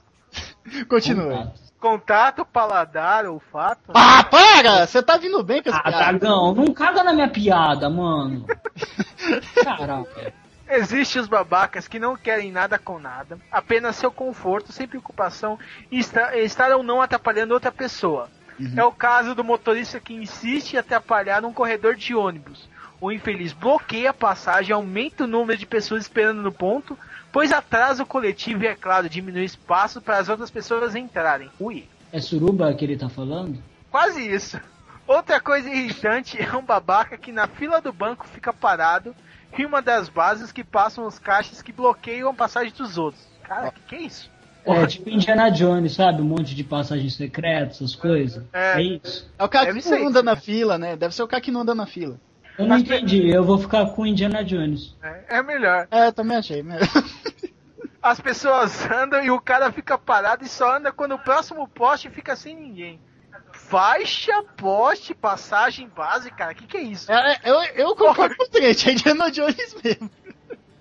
Continue. 0.89 1.29
Contatos. 1.35 1.73
contato, 1.79 2.45
paladar, 2.45 3.25
olfato. 3.25 3.91
Ah, 3.93 4.23
para! 4.23 4.85
Você 4.87 5.01
tá 5.03 5.15
vindo 5.17 5.43
bem 5.43 5.61
com 5.61 5.69
esse 5.69 5.77
Ah, 5.77 5.83
piada. 5.83 5.97
Dragão, 6.17 6.53
não 6.55 6.73
caga 6.73 7.03
na 7.03 7.13
minha 7.13 7.29
piada, 7.29 7.89
mano. 7.89 8.45
Caraca. 9.63 10.33
Existem 10.67 11.21
os 11.21 11.27
babacas 11.27 11.87
que 11.87 11.99
não 11.99 12.15
querem 12.17 12.51
nada 12.51 12.79
com 12.79 12.97
nada, 12.97 13.37
apenas 13.51 13.95
seu 13.95 14.11
conforto, 14.11 14.71
sem 14.71 14.87
preocupação 14.87 15.59
em 15.91 15.99
estar 15.99 16.71
ou 16.75 16.81
não 16.81 17.01
atrapalhando 17.01 17.53
outra 17.53 17.71
pessoa. 17.71 18.27
É 18.75 18.83
o 18.83 18.91
caso 18.91 19.35
do 19.35 19.43
motorista 19.43 19.99
que 19.99 20.13
insiste 20.13 20.73
em 20.73 20.77
atrapalhar 20.77 21.41
num 21.41 21.53
corredor 21.53 21.95
de 21.95 22.15
ônibus. 22.15 22.69
O 23.01 23.11
infeliz 23.11 23.51
bloqueia 23.51 24.11
a 24.11 24.13
passagem, 24.13 24.73
aumenta 24.73 25.25
o 25.25 25.27
número 25.27 25.59
de 25.59 25.65
pessoas 25.65 26.03
esperando 26.03 26.41
no 26.41 26.51
ponto, 26.51 26.97
pois 27.31 27.51
atrasa 27.51 28.03
o 28.03 28.05
coletivo 28.05 28.63
e, 28.63 28.67
é 28.67 28.75
claro, 28.75 29.09
diminui 29.09 29.43
espaço 29.43 30.01
para 30.01 30.17
as 30.17 30.29
outras 30.29 30.49
pessoas 30.49 30.95
entrarem. 30.95 31.51
Ui. 31.59 31.87
É 32.11 32.21
suruba 32.21 32.73
que 32.73 32.85
ele 32.85 32.97
tá 32.97 33.09
falando? 33.09 33.61
Quase 33.91 34.25
isso. 34.25 34.59
Outra 35.05 35.39
coisa 35.39 35.69
irritante 35.69 36.41
é 36.41 36.55
um 36.55 36.63
babaca 36.63 37.17
que 37.17 37.31
na 37.31 37.47
fila 37.47 37.81
do 37.81 37.91
banco 37.91 38.25
fica 38.27 38.53
parado 38.53 39.13
em 39.57 39.65
uma 39.65 39.81
das 39.81 40.09
bases 40.09 40.51
que 40.51 40.63
passam 40.63 41.05
os 41.05 41.19
caixas 41.19 41.61
que 41.61 41.71
bloqueiam 41.71 42.29
a 42.29 42.33
passagem 42.33 42.73
dos 42.73 42.97
outros. 42.97 43.27
Cara, 43.43 43.71
que 43.71 43.81
que 43.81 43.95
é 43.95 44.01
isso? 44.01 44.31
É 44.65 44.87
tipo 44.87 45.09
Indiana 45.09 45.49
Jones, 45.49 45.93
sabe? 45.93 46.21
Um 46.21 46.25
monte 46.25 46.55
de 46.55 46.63
passagem 46.63 47.09
secreta, 47.09 47.71
essas 47.71 47.95
coisas. 47.95 48.43
É. 48.51 48.79
É, 48.79 48.81
isso. 48.81 49.29
É 49.37 49.43
o 49.43 49.49
cara 49.49 49.73
que 49.73 49.89
não 49.89 50.07
anda 50.07 50.23
na 50.23 50.33
né? 50.33 50.41
fila, 50.41 50.77
né? 50.77 50.95
Deve 50.95 51.13
ser 51.13 51.23
o 51.23 51.27
cara 51.27 51.41
que 51.41 51.51
não 51.51 51.61
anda 51.61 51.75
na 51.75 51.85
fila. 51.85 52.19
Eu 52.57 52.65
não 52.65 52.77
entendi, 52.77 53.29
eu 53.29 53.43
vou 53.43 53.57
ficar 53.57 53.85
com 53.87 54.05
Indiana 54.05 54.43
Jones. 54.43 54.95
É, 55.03 55.37
é 55.37 55.43
melhor. 55.43 55.87
É, 55.91 56.11
também 56.11 56.37
achei. 56.37 56.63
né? 56.63 56.79
As 58.01 58.19
pessoas 58.19 58.89
andam 58.89 59.23
e 59.23 59.31
o 59.31 59.41
cara 59.41 59.71
fica 59.71 59.97
parado 59.97 60.43
e 60.43 60.47
só 60.47 60.77
anda 60.77 60.91
quando 60.91 61.15
o 61.15 61.19
próximo 61.19 61.67
poste 61.67 62.09
fica 62.09 62.35
sem 62.35 62.55
ninguém. 62.55 62.99
Faixa, 63.51 64.43
poste, 64.55 65.15
passagem 65.15 65.89
base, 65.89 66.29
cara, 66.29 66.53
que 66.53 66.67
que 66.67 66.77
é 66.77 66.83
isso? 66.83 67.11
É, 67.11 67.33
é, 67.33 67.39
eu, 67.43 67.63
eu 67.75 67.95
concordo 67.95 68.35
com 68.35 68.43
o 68.43 68.47
Trent, 68.47 68.85
é 68.85 68.91
Indiana 68.91 69.31
Jones 69.31 69.75
mesmo. 69.83 70.09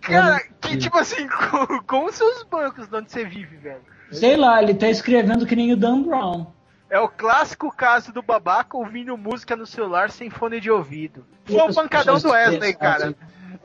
Cara, 0.04 0.40
que 0.60 0.76
tipo 0.76 0.98
assim, 0.98 1.26
com, 1.28 1.82
com 1.82 2.04
os 2.06 2.14
seus 2.14 2.42
bancos 2.44 2.88
de 2.88 2.96
onde 2.96 3.10
você 3.10 3.24
vive, 3.24 3.56
velho. 3.56 3.82
Sei 4.12 4.36
lá, 4.36 4.62
ele 4.62 4.74
tá 4.74 4.88
escrevendo 4.88 5.46
que 5.46 5.56
nem 5.56 5.72
o 5.72 5.76
Dan 5.76 6.02
Brown. 6.02 6.46
É 6.90 7.00
o 7.00 7.08
clássico 7.08 7.74
caso 7.74 8.12
do 8.12 8.22
babaca 8.22 8.76
ouvindo 8.76 9.16
música 9.16 9.56
no 9.56 9.66
celular 9.66 10.10
sem 10.10 10.30
fone 10.30 10.60
de 10.60 10.70
ouvido. 10.70 11.26
Foi 11.44 11.56
o 11.56 11.74
pancadão 11.74 12.18
do 12.18 12.30
Wesley, 12.30 12.74
cara. 12.74 13.14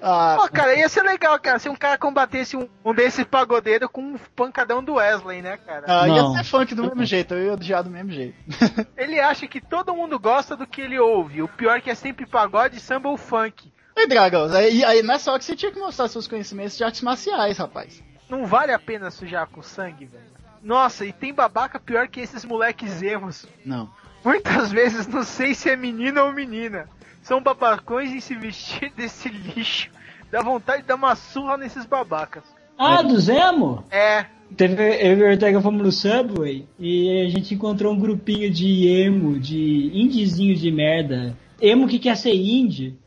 Ah, 0.01 0.37
Pô, 0.39 0.47
cara, 0.47 0.75
ia 0.75 0.87
ser 0.87 1.03
legal, 1.03 1.37
cara, 1.39 1.59
se 1.59 1.67
um 1.67 1.75
cara 1.75 1.97
combatesse 1.97 2.55
um, 2.55 2.69
um 2.85 2.93
desses 2.93 3.25
pagodeiros 3.25 3.89
com 3.91 4.01
um 4.01 4.17
pancadão 4.35 4.81
do 4.81 4.93
Wesley, 4.93 5.41
né, 5.41 5.57
cara? 5.57 5.83
ah, 5.87 6.07
ia 6.07 6.21
Não. 6.21 6.35
ser 6.35 6.43
funk 6.45 6.73
do 6.73 6.83
mesmo 6.83 7.03
jeito, 7.03 7.33
eu 7.33 7.45
ia 7.47 7.53
odiar 7.53 7.83
do 7.83 7.89
mesmo 7.89 8.11
jeito. 8.11 8.35
Ele 8.95 9.19
acha 9.19 9.45
que 9.45 9.59
todo 9.59 9.93
mundo 9.93 10.17
gosta 10.17 10.55
do 10.55 10.65
que 10.65 10.81
ele 10.81 10.97
ouve. 10.97 11.41
O 11.41 11.49
pior 11.49 11.77
é 11.77 11.81
que 11.81 11.89
é 11.89 11.95
sempre 11.95 12.25
pagode, 12.25 12.79
samba 12.79 13.09
ou 13.09 13.17
funk. 13.17 13.71
Ei, 13.99 14.07
Dragos, 14.07 14.55
aí, 14.55 14.81
aí 14.85 15.03
nessa 15.03 15.29
hora 15.29 15.39
que 15.39 15.45
você 15.45 15.57
tinha 15.57 15.73
que 15.73 15.79
mostrar 15.79 16.07
seus 16.07 16.25
conhecimentos 16.25 16.77
de 16.77 16.85
artes 16.85 17.01
marciais, 17.01 17.57
rapaz. 17.57 18.01
Não 18.29 18.45
vale 18.45 18.71
a 18.71 18.79
pena 18.79 19.11
sujar 19.11 19.45
com 19.47 19.61
sangue, 19.61 20.05
velho. 20.05 20.23
Nossa, 20.63 21.05
e 21.05 21.11
tem 21.11 21.33
babaca 21.33 21.77
pior 21.81 22.07
que 22.07 22.21
esses 22.21 22.45
moleques 22.45 23.01
emos. 23.01 23.45
Não. 23.65 23.89
Muitas 24.23 24.71
vezes 24.71 25.05
não 25.05 25.23
sei 25.23 25.53
se 25.53 25.69
é 25.69 25.75
menino 25.75 26.23
ou 26.23 26.31
menina. 26.31 26.87
São 27.21 27.41
babacões 27.41 28.11
e 28.11 28.21
se 28.21 28.35
vestir 28.35 28.89
desse 28.95 29.27
lixo. 29.27 29.89
Dá 30.31 30.41
vontade 30.41 30.83
de 30.83 30.87
dar 30.87 30.95
uma 30.95 31.17
surra 31.17 31.57
nesses 31.57 31.85
babacas. 31.85 32.43
Ah, 32.77 33.01
do 33.01 33.19
Zemo? 33.19 33.83
É, 33.91 34.27
Teve, 34.55 34.81
eu 34.81 35.17
e 35.17 35.23
o 35.23 35.29
Ortega 35.29 35.61
fomos 35.61 35.83
no 35.83 35.91
Subway 35.91 36.65
e 36.79 37.25
a 37.25 37.29
gente 37.29 37.53
encontrou 37.53 37.93
um 37.93 37.99
grupinho 37.99 38.49
de 38.49 38.87
emo, 38.87 39.37
de 39.37 39.91
indiezinho 39.93 40.55
de 40.55 40.71
merda. 40.71 41.37
Emo 41.61 41.85
que 41.85 41.99
quer 41.99 42.15
ser 42.15 42.33
indie. 42.33 42.97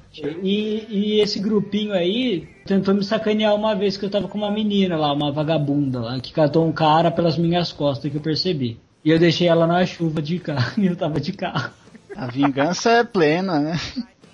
E, 0.42 0.86
e 0.90 1.20
esse 1.20 1.38
grupinho 1.38 1.92
aí 1.92 2.46
tentou 2.66 2.94
me 2.94 3.02
sacanear 3.02 3.54
uma 3.54 3.74
vez 3.74 3.96
que 3.96 4.04
eu 4.04 4.10
tava 4.10 4.28
com 4.28 4.36
uma 4.36 4.50
menina 4.50 4.96
lá, 4.96 5.12
uma 5.12 5.32
vagabunda 5.32 6.00
lá, 6.00 6.20
que 6.20 6.32
catou 6.32 6.66
um 6.66 6.72
cara 6.72 7.10
pelas 7.10 7.38
minhas 7.38 7.72
costas 7.72 8.10
que 8.10 8.16
eu 8.16 8.22
percebi. 8.22 8.78
E 9.04 9.10
eu 9.10 9.18
deixei 9.18 9.48
ela 9.48 9.66
na 9.66 9.84
chuva 9.86 10.20
de 10.20 10.38
carro 10.38 10.74
e 10.82 10.86
eu 10.86 10.96
tava 10.96 11.20
de 11.20 11.32
carro. 11.32 11.70
A 12.14 12.26
vingança 12.26 12.90
é 12.90 13.04
plena, 13.04 13.58
né? 13.58 13.80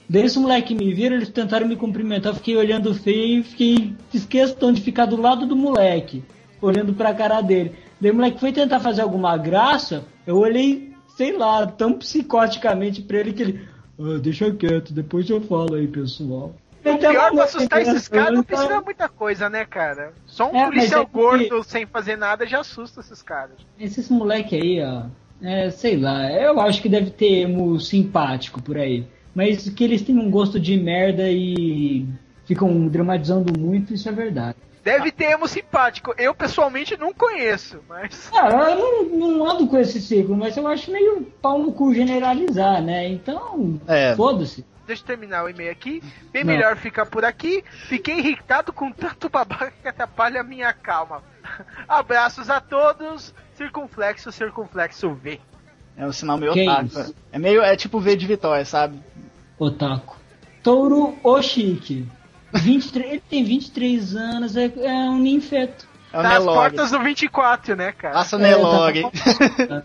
Daí 0.09 0.25
esse 0.25 0.39
moleque 0.39 0.75
me 0.75 0.93
viram, 0.93 1.17
eles 1.17 1.29
tentaram 1.29 1.69
me 1.69 1.77
cumprimentar, 1.77 2.33
eu 2.33 2.37
fiquei 2.37 2.57
olhando 2.57 2.95
feio 2.95 3.41
e 3.41 3.43
fiquei 3.43 3.95
fiz 4.09 4.25
questão 4.25 4.73
de 4.73 4.81
ficar 4.81 5.05
do 5.05 5.21
lado 5.21 5.47
do 5.47 5.55
moleque, 5.55 6.25
olhando 6.63 6.95
pra 6.95 7.15
cara 7.15 7.43
dele. 7.43 7.73
Daí 8.01 8.11
o 8.11 8.15
moleque 8.15 8.41
foi 8.41 8.51
tentar 8.51 8.81
fazer 8.81 9.03
alguma 9.03 9.37
graça, 9.37 10.05
eu 10.27 10.37
olhei, 10.37 10.93
sei 11.17 11.37
lá, 11.37 11.67
tão 11.67 11.93
psicoticamente 11.93 13.03
pra 13.03 13.19
ele 13.19 13.33
que 13.33 13.43
ele. 13.43 13.61
"Ah, 13.99 14.19
deixa 14.21 14.51
quieto, 14.53 14.93
depois 14.93 15.29
eu 15.29 15.41
falo 15.41 15.75
aí, 15.75 15.87
pessoal. 15.89 16.55
o 16.85 16.99
pior 16.99 17.33
pra 17.33 17.45
assustar 17.45 17.83
esses 17.83 18.09
caras 18.09 18.33
não 18.35 18.43
precisa 18.43 18.81
muita 18.81 19.09
coisa, 19.09 19.51
né, 19.51 19.65
cara? 19.65 20.13
Só 20.27 20.51
um 20.51 20.57
É, 20.57 20.65
policial 20.67 21.03
é 21.03 21.07
que- 21.07 21.13
gordo 21.13 21.63
sem 21.65 21.85
fazer 21.87 22.17
nada 22.17 22.47
já 22.47 22.61
assusta 22.61 23.01
esses 23.01 23.21
caras. 23.21 23.57
Esses 23.79 24.09
moleque 24.09 24.55
aí, 24.57 24.81
ó. 24.83 25.03
É, 25.43 25.71
sei 25.71 25.97
lá, 25.97 26.31
eu 26.33 26.59
acho 26.61 26.81
que 26.83 26.89
deve 26.89 27.11
ter 27.11 27.41
emo 27.43 27.79
simpático 27.79 28.63
por 28.63 28.77
aí. 28.79 29.05
Mas 29.35 29.69
que 29.69 29.85
eles 29.85 30.03
têm 30.03 30.19
um 30.19 30.31
gosto 30.31 30.59
de 30.59 30.77
merda 30.77 31.31
e 31.31 32.07
ficam 32.45 32.89
dramatizando 32.89 33.53
muito, 33.59 33.93
isso 33.95 34.09
é 34.09 34.13
verdade. 34.13 34.57
Deve 34.91 35.11
ter 35.13 35.25
emo 35.33 35.47
simpático. 35.49 36.15
Eu 36.19 36.35
pessoalmente 36.35 36.97
não 36.97 37.13
conheço, 37.13 37.81
mas. 37.89 38.31
Ah, 38.35 38.71
eu 38.71 38.79
não, 39.11 39.29
não 39.39 39.51
ando 39.51 39.67
com 39.67 39.79
esse 39.79 40.01
ciclo, 40.01 40.37
mas 40.37 40.57
eu 40.57 40.67
acho 40.67 40.91
meio 40.91 41.23
pau 41.43 41.59
no 41.59 41.73
cu 41.73 41.93
generalizar, 41.95 42.83
né? 42.83 43.09
Então, 43.09 43.81
É. 43.87 44.15
foda-se. 44.17 44.65
Deixa 44.87 45.03
eu 45.03 45.07
terminar 45.07 45.45
o 45.45 45.51
e-mail 45.51 45.71
aqui. 45.71 46.03
Bem 46.33 46.43
Não. 46.45 46.53
melhor 46.53 46.77
ficar 46.77 47.05
por 47.05 47.23
aqui. 47.25 47.63
Fiquei 47.89 48.19
irritado 48.21 48.73
com 48.73 48.91
tanto 48.91 49.29
babaca 49.29 49.71
que 49.83 49.87
atrapalha 49.87 50.41
a 50.41 50.45
minha 50.45 50.73
calma. 50.73 51.23
Abraços 51.87 52.49
a 52.49 52.59
todos. 52.61 53.35
Circunflexo, 53.55 54.33
circunflexo 54.33 55.13
V. 55.15 55.41
É 55.97 56.07
um 56.07 56.13
sinal 56.13 56.39
meio 56.39 56.53
Que 56.55 56.63
otaku. 56.63 56.87
isso? 56.87 57.15
É 57.31 57.39
meio, 57.39 57.61
é 57.61 57.77
tipo 57.77 58.01
V 58.01 58.17
de 58.17 58.27
Vitória, 58.27 58.65
sabe? 58.65 58.99
Otaku. 59.59 60.17
Touro 60.63 61.19
Oshiki. 61.23 62.07
23, 62.55 63.11
ele 63.13 63.23
tem 63.29 63.45
23 63.45 64.17
anos, 64.17 64.57
é, 64.57 64.71
é 64.83 64.93
um 65.11 65.19
ninfeto. 65.19 65.87
É 66.13 66.23
Nas 66.23 66.33
Nelog. 66.39 66.55
portas 66.59 66.91
do 66.91 66.99
24, 67.01 67.77
né, 67.77 67.93
cara? 67.93 68.15
Passa 68.15 68.37
o 68.37 68.41
É, 68.41 68.49
Nelog. 68.49 69.03
tá 69.69 69.83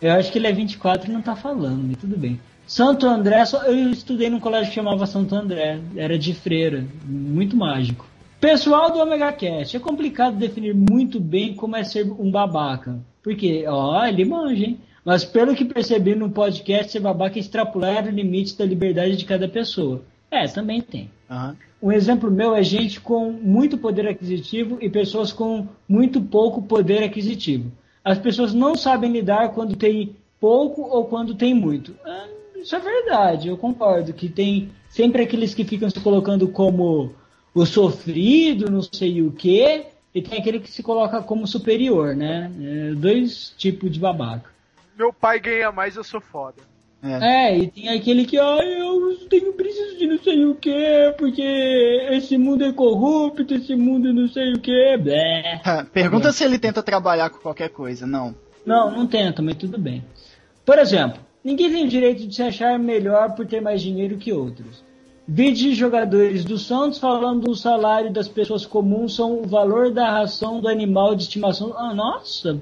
Eu 0.00 0.12
acho 0.12 0.32
que 0.32 0.38
ele 0.38 0.46
é 0.46 0.52
24 0.52 1.10
e 1.10 1.12
não 1.12 1.20
tá 1.22 1.36
falando, 1.36 1.82
mas 1.86 1.96
tudo 1.98 2.16
bem. 2.16 2.40
Santo 2.66 3.06
André, 3.06 3.44
só- 3.44 3.62
eu 3.64 3.90
estudei 3.90 4.28
num 4.30 4.40
colégio 4.40 4.68
que 4.70 4.74
chamava 4.74 5.06
Santo 5.06 5.34
André, 5.34 5.78
era 5.96 6.18
de 6.18 6.34
freira, 6.34 6.84
muito 7.04 7.56
mágico. 7.56 8.06
Pessoal 8.40 8.90
do 8.90 8.98
Omega 8.98 9.32
Cast, 9.32 9.76
é 9.76 9.80
complicado 9.80 10.36
definir 10.36 10.74
muito 10.74 11.18
bem 11.20 11.54
como 11.54 11.76
é 11.76 11.84
ser 11.84 12.04
um 12.18 12.30
babaca. 12.30 12.98
Porque, 13.22 13.64
ó, 13.68 14.04
ele 14.04 14.24
manja, 14.24 14.64
hein? 14.64 14.78
Mas 15.04 15.24
pelo 15.24 15.54
que 15.54 15.64
percebi 15.64 16.14
no 16.14 16.30
podcast, 16.30 16.90
ser 16.92 17.00
babaca 17.00 17.38
é 17.38 17.40
extrapolar 17.40 18.04
o 18.06 18.10
limite 18.10 18.56
da 18.58 18.64
liberdade 18.64 19.16
de 19.16 19.24
cada 19.24 19.48
pessoa. 19.48 20.02
É, 20.30 20.46
também 20.46 20.80
tem. 20.80 21.10
Aham. 21.30 21.56
Um 21.82 21.92
exemplo 21.92 22.30
meu 22.30 22.54
é 22.54 22.62
gente 22.62 23.00
com 23.00 23.30
muito 23.30 23.76
poder 23.76 24.08
aquisitivo 24.08 24.78
e 24.80 24.88
pessoas 24.88 25.32
com 25.32 25.68
muito 25.88 26.20
pouco 26.20 26.62
poder 26.62 27.02
aquisitivo. 27.04 27.70
As 28.02 28.18
pessoas 28.18 28.54
não 28.54 28.74
sabem 28.74 29.12
lidar 29.12 29.50
quando 29.50 29.76
tem 29.76 30.16
pouco 30.40 30.82
ou 30.82 31.04
quando 31.04 31.34
tem 31.34 31.54
muito. 31.54 31.94
Ah, 32.04 32.26
Isso 32.56 32.74
é 32.74 32.80
verdade, 32.80 33.48
eu 33.48 33.56
concordo. 33.56 34.12
Que 34.12 34.28
tem 34.28 34.70
sempre 34.88 35.22
aqueles 35.22 35.54
que 35.54 35.64
ficam 35.64 35.90
se 35.90 36.00
colocando 36.00 36.48
como 36.48 37.14
o 37.54 37.66
sofrido, 37.66 38.70
não 38.70 38.82
sei 38.82 39.22
o 39.22 39.32
quê, 39.32 39.86
e 40.14 40.22
tem 40.22 40.38
aquele 40.38 40.60
que 40.60 40.70
se 40.70 40.82
coloca 40.82 41.22
como 41.22 41.46
superior, 41.46 42.14
né? 42.16 42.50
É, 42.60 42.94
dois 42.94 43.54
tipos 43.56 43.90
de 43.90 44.00
babaca. 44.00 44.50
Meu 44.96 45.12
pai 45.12 45.38
ganha 45.38 45.70
mais, 45.70 45.96
eu 45.96 46.04
sou 46.04 46.20
foda. 46.20 46.62
É. 47.02 47.50
É, 47.50 47.58
e 47.58 47.68
tem 47.68 47.88
aquele 47.88 48.24
que, 48.24 48.38
ah, 48.38 48.58
eu 48.62 49.16
tenho 49.28 49.52
preciso 49.52 49.96
de 49.98 50.06
não 50.06 50.18
sei 50.18 50.44
o 50.44 50.54
que, 50.54 51.14
porque 51.18 51.42
esse 52.10 52.36
mundo 52.36 52.64
é 52.64 52.72
corrupto, 52.72 53.54
esse 53.54 53.76
mundo 53.76 54.12
não 54.12 54.28
sei 54.28 54.54
o 54.54 54.60
que, 54.60 54.96
blé. 54.96 55.60
Pergunta 55.92 56.32
se 56.32 56.42
ele 56.44 56.58
tenta 56.58 56.82
trabalhar 56.82 57.30
com 57.30 57.38
qualquer 57.38 57.68
coisa. 57.68 58.06
Não. 58.06 58.34
Não, 58.64 58.90
não 58.90 59.06
tenta, 59.06 59.40
mas 59.42 59.56
tudo 59.56 59.78
bem. 59.78 60.04
Por 60.64 60.78
exemplo, 60.78 61.20
ninguém 61.44 61.70
tem 61.70 61.84
o 61.84 61.88
direito 61.88 62.26
de 62.26 62.34
se 62.34 62.42
achar 62.42 62.78
melhor 62.78 63.34
por 63.34 63.46
ter 63.46 63.60
mais 63.60 63.80
dinheiro 63.80 64.16
que 64.16 64.32
outros. 64.32 64.84
Vídeos 65.28 65.58
de 65.58 65.74
jogadores 65.74 66.44
do 66.44 66.56
Santos 66.56 66.98
falando 66.98 67.46
do 67.46 67.54
salário 67.54 68.12
das 68.12 68.28
pessoas 68.28 68.64
comuns 68.64 69.14
são 69.14 69.40
o 69.40 69.46
valor 69.46 69.92
da 69.92 70.10
ração 70.10 70.60
do 70.60 70.68
animal 70.68 71.14
de 71.14 71.24
estimação. 71.24 71.74
Ah, 71.76 71.92
nossa! 71.92 72.60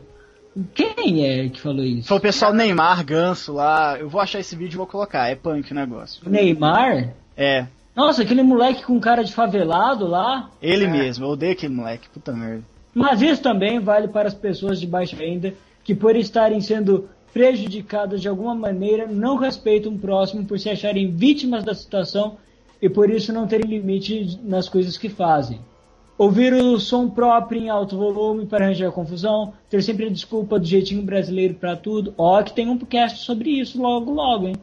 Quem 0.74 1.24
é 1.26 1.48
que 1.48 1.60
falou 1.60 1.84
isso? 1.84 2.08
Foi 2.08 2.18
o 2.18 2.20
pessoal 2.20 2.52
Neymar, 2.52 3.04
Ganso 3.04 3.52
lá. 3.52 3.98
Eu 3.98 4.08
vou 4.08 4.20
achar 4.20 4.38
esse 4.38 4.54
vídeo 4.54 4.76
e 4.76 4.78
vou 4.78 4.86
colocar. 4.86 5.28
É 5.28 5.34
punk 5.34 5.72
o 5.72 5.74
negócio. 5.74 6.22
O 6.26 6.30
Neymar? 6.30 7.14
É, 7.36 7.66
Nossa, 7.94 8.22
aquele 8.22 8.42
moleque 8.42 8.84
com 8.84 8.98
cara 9.00 9.24
de 9.24 9.32
favelado 9.32 10.06
lá. 10.06 10.50
ele 10.62 10.86
mesmo. 10.86 11.24
Eu 11.24 11.30
odeio 11.30 11.52
aquele 11.52 11.74
moleque. 11.74 12.08
Puta 12.08 12.32
merda. 12.32 12.62
Mas 12.94 13.20
isso 13.20 13.42
também 13.42 13.80
vale 13.80 14.06
para 14.08 14.28
as 14.28 14.34
pessoas 14.34 14.80
de 14.80 14.86
baixa 14.86 15.16
renda 15.16 15.52
que, 15.82 15.94
por 15.94 16.14
estarem 16.14 16.60
sendo 16.60 17.08
prejudicadas 17.32 18.22
de 18.22 18.28
alguma 18.28 18.54
maneira, 18.54 19.08
não 19.08 19.36
respeitam 19.36 19.92
o 19.92 19.98
próximo 19.98 20.44
por 20.44 20.58
se 20.60 20.70
acharem 20.70 21.10
vítimas 21.10 21.64
da 21.64 21.74
situação 21.74 22.36
e 22.80 22.88
por 22.88 23.10
isso 23.10 23.32
não 23.32 23.48
terem 23.48 23.68
limite 23.68 24.38
nas 24.44 24.68
coisas 24.68 24.96
que 24.96 25.08
fazem. 25.08 25.58
Ouvir 26.16 26.52
o 26.54 26.78
som 26.78 27.10
próprio 27.10 27.60
em 27.60 27.68
alto 27.68 27.96
volume 27.96 28.46
para 28.46 28.66
arranjar 28.66 28.92
confusão, 28.92 29.52
ter 29.68 29.82
sempre 29.82 30.06
a 30.06 30.10
desculpa 30.10 30.60
do 30.60 30.64
jeitinho 30.64 31.02
brasileiro 31.02 31.54
para 31.54 31.74
tudo. 31.74 32.14
Ó, 32.16 32.40
que 32.40 32.52
tem 32.52 32.68
um 32.68 32.78
podcast 32.78 33.18
sobre 33.24 33.50
isso 33.50 33.82
logo, 33.82 34.12
logo, 34.12 34.46
hein? 34.46 34.54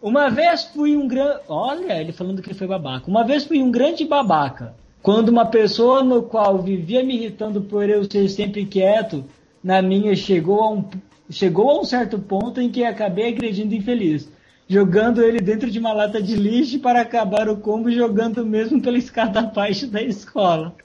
Uma 0.00 0.30
vez 0.30 0.64
fui 0.66 0.96
um 0.96 1.08
grande. 1.08 1.40
Olha, 1.48 2.00
ele 2.00 2.12
falando 2.12 2.40
que 2.40 2.48
ele 2.48 2.58
foi 2.58 2.68
babaca. 2.68 3.10
Uma 3.10 3.24
vez 3.24 3.44
fui 3.44 3.60
um 3.60 3.72
grande 3.72 4.04
babaca. 4.04 4.72
Quando 5.02 5.30
uma 5.30 5.46
pessoa 5.46 6.04
no 6.04 6.22
qual 6.22 6.58
vivia 6.58 7.02
me 7.02 7.16
irritando 7.16 7.60
por 7.60 7.88
eu 7.90 8.04
ser 8.04 8.28
sempre 8.28 8.64
quieto, 8.64 9.24
na 9.64 9.82
minha 9.82 10.14
chegou 10.14 10.60
a 10.62 10.70
um, 10.70 10.84
chegou 11.28 11.70
a 11.70 11.80
um 11.80 11.84
certo 11.84 12.20
ponto 12.20 12.60
em 12.60 12.70
que 12.70 12.84
acabei 12.84 13.28
agredindo 13.28 13.74
infeliz. 13.74 14.30
Jogando 14.70 15.20
ele 15.20 15.40
dentro 15.40 15.68
de 15.68 15.80
uma 15.80 15.92
lata 15.92 16.22
de 16.22 16.36
lixo 16.36 16.78
para 16.78 17.00
acabar 17.00 17.48
o 17.48 17.56
combo 17.56 17.90
jogando 17.90 18.46
mesmo 18.46 18.80
pela 18.80 18.96
escada 18.96 19.40
abaixo 19.40 19.88
da 19.88 20.00
escola. 20.00 20.76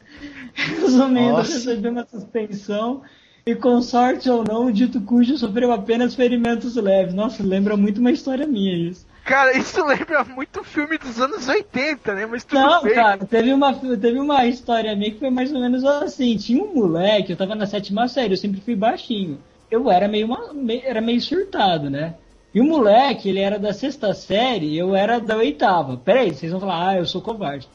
Resumindo, 0.56 1.34
Nossa. 1.34 1.54
recebi 1.54 1.88
uma 1.90 2.04
suspensão 2.08 3.04
e 3.46 3.54
com 3.54 3.80
sorte 3.84 4.28
ou 4.28 4.44
não, 4.44 4.66
o 4.66 4.74
dito 4.74 5.00
cujo 5.02 5.38
sofreu 5.38 5.72
apenas 5.72 6.16
ferimentos 6.16 6.76
leves. 6.76 7.14
Nossa, 7.14 7.44
lembra 7.44 7.78
muito 7.78 8.02
uma 8.02 8.10
história 8.10 8.48
minha 8.48 8.76
isso. 8.76 9.06
Cara, 9.24 9.56
isso 9.56 9.86
lembra 9.86 10.24
muito 10.24 10.64
filme 10.64 10.98
dos 10.98 11.22
anos 11.22 11.48
80, 11.48 12.16
né? 12.16 12.26
Mas 12.26 12.44
tudo 12.44 12.62
Não, 12.62 12.82
bem. 12.82 12.96
cara, 12.96 13.24
teve 13.24 13.54
uma, 13.54 13.72
teve 13.72 14.20
uma 14.20 14.48
história 14.48 14.96
minha 14.96 15.12
que 15.12 15.20
foi 15.20 15.30
mais 15.30 15.54
ou 15.54 15.60
menos 15.62 15.84
assim. 15.86 16.36
Tinha 16.38 16.64
um 16.64 16.74
moleque, 16.74 17.34
eu 17.34 17.38
tava 17.38 17.54
na 17.54 17.68
sétima 17.68 18.08
série, 18.08 18.34
eu 18.34 18.38
sempre 18.38 18.62
fui 18.62 18.76
baixinho. 18.76 19.38
Eu 19.70 19.92
era 19.92 20.08
meio, 20.08 20.28
ma- 20.28 20.54
me- 20.54 20.82
era 20.84 21.02
meio 21.02 21.22
surtado, 21.22 21.88
né? 21.88 22.16
E 22.56 22.62
o 22.62 22.64
moleque, 22.64 23.28
ele 23.28 23.42
era 23.42 23.60
da 23.60 23.74
sexta 23.74 24.14
série 24.14 24.78
eu 24.78 24.96
era 24.96 25.20
da 25.20 25.36
oitava. 25.36 25.98
Peraí, 25.98 26.34
vocês 26.34 26.50
vão 26.50 26.62
falar, 26.62 26.88
ah, 26.88 26.98
eu 26.98 27.06
sou 27.06 27.22
covarde. 27.22 27.68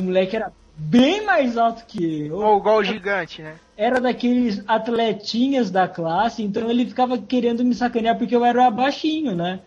O 0.00 0.02
moleque 0.02 0.34
era 0.34 0.50
bem 0.76 1.24
mais 1.24 1.56
alto 1.56 1.86
que 1.86 2.26
eu. 2.26 2.36
Ou 2.36 2.58
igual 2.58 2.78
o 2.78 2.84
gigante, 2.84 3.40
né? 3.40 3.54
Era 3.76 4.00
daqueles 4.00 4.64
atletinhas 4.66 5.70
da 5.70 5.86
classe, 5.86 6.42
então 6.42 6.68
ele 6.68 6.86
ficava 6.86 7.16
querendo 7.16 7.64
me 7.64 7.72
sacanear 7.72 8.18
porque 8.18 8.34
eu 8.34 8.44
era 8.44 8.68
baixinho, 8.68 9.32
né? 9.36 9.60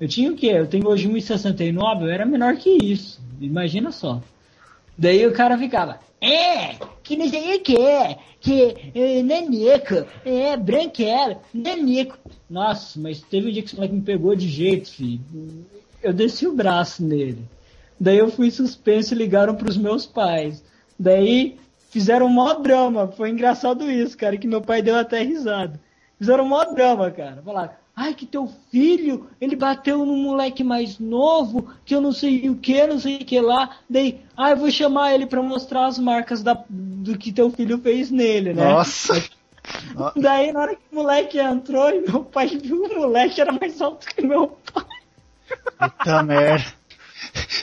Eu 0.00 0.08
tinha 0.08 0.32
o 0.32 0.36
quê? 0.36 0.46
Eu 0.46 0.66
tenho 0.66 0.88
hoje 0.88 1.08
1,69, 1.08 2.02
eu 2.02 2.08
era 2.08 2.24
menor 2.24 2.56
que 2.56 2.70
isso. 2.70 3.20
Imagina 3.38 3.92
só. 3.92 4.22
Daí 4.98 5.26
o 5.26 5.32
cara 5.32 5.58
ficava, 5.58 6.00
é, 6.20 6.74
que 7.02 7.16
não 7.16 7.28
sei 7.28 7.56
o 7.56 7.60
que, 7.60 7.76
que 8.40 8.74
é, 8.94 9.22
nanico, 9.22 10.06
é, 10.24 10.56
branquela, 10.56 11.40
nanico. 11.52 12.18
Nossa, 12.48 12.98
mas 12.98 13.20
teve 13.20 13.48
um 13.48 13.52
dia 13.52 13.62
que 13.62 13.68
esse 13.68 13.76
moleque 13.76 13.94
me 13.94 14.00
pegou 14.02 14.34
de 14.34 14.48
jeito, 14.48 14.90
filho. 14.90 15.20
Eu 16.02 16.12
desci 16.12 16.46
o 16.46 16.54
braço 16.54 17.04
nele. 17.04 17.44
Daí 17.98 18.18
eu 18.18 18.30
fui 18.30 18.50
suspenso 18.50 19.14
e 19.14 19.18
ligaram 19.18 19.54
pros 19.54 19.76
meus 19.76 20.06
pais. 20.06 20.62
Daí 20.98 21.58
fizeram 21.90 22.26
um 22.26 22.30
mó 22.30 22.54
drama. 22.54 23.08
Foi 23.08 23.30
engraçado 23.30 23.90
isso, 23.90 24.16
cara, 24.16 24.36
que 24.36 24.46
meu 24.46 24.60
pai 24.60 24.82
deu 24.82 24.96
até 24.96 25.22
risada. 25.22 25.80
Fizeram 26.18 26.44
um 26.44 26.48
mó 26.48 26.64
drama, 26.64 27.10
cara. 27.10 27.42
Falaram, 27.42 27.72
ai, 27.96 28.12
que 28.12 28.26
teu 28.26 28.52
filho, 28.70 29.26
ele 29.40 29.56
bateu 29.56 30.04
num 30.04 30.22
moleque 30.22 30.62
mais 30.62 30.98
novo, 30.98 31.72
que 31.82 31.94
eu 31.94 32.00
não 32.00 32.12
sei 32.12 32.50
o 32.50 32.56
que, 32.56 32.86
não 32.86 33.00
sei 33.00 33.16
o 33.16 33.24
que 33.24 33.40
lá. 33.40 33.78
Daí, 33.88 34.20
ai, 34.36 34.52
eu 34.52 34.58
vou 34.58 34.70
chamar 34.70 35.14
ele 35.14 35.24
pra 35.24 35.42
mostrar 35.42 35.86
as 35.86 35.98
marcas 35.98 36.42
da, 36.42 36.62
do 36.68 37.16
que 37.16 37.32
teu 37.32 37.50
filho 37.50 37.78
fez 37.78 38.10
nele, 38.10 38.52
né? 38.52 38.64
Nossa. 38.70 39.14
Daí, 40.14 40.52
na 40.52 40.60
hora 40.60 40.76
que 40.76 40.82
o 40.92 40.94
moleque 40.94 41.38
entrou 41.38 41.88
e 41.88 42.02
meu 42.02 42.22
pai 42.22 42.48
viu 42.62 42.84
o 42.84 43.00
moleque 43.00 43.40
era 43.40 43.50
mais 43.50 43.80
alto 43.80 44.06
que 44.06 44.20
meu 44.20 44.48
pai. 44.72 44.84
Puta 45.78 46.22
merda. 46.22 46.64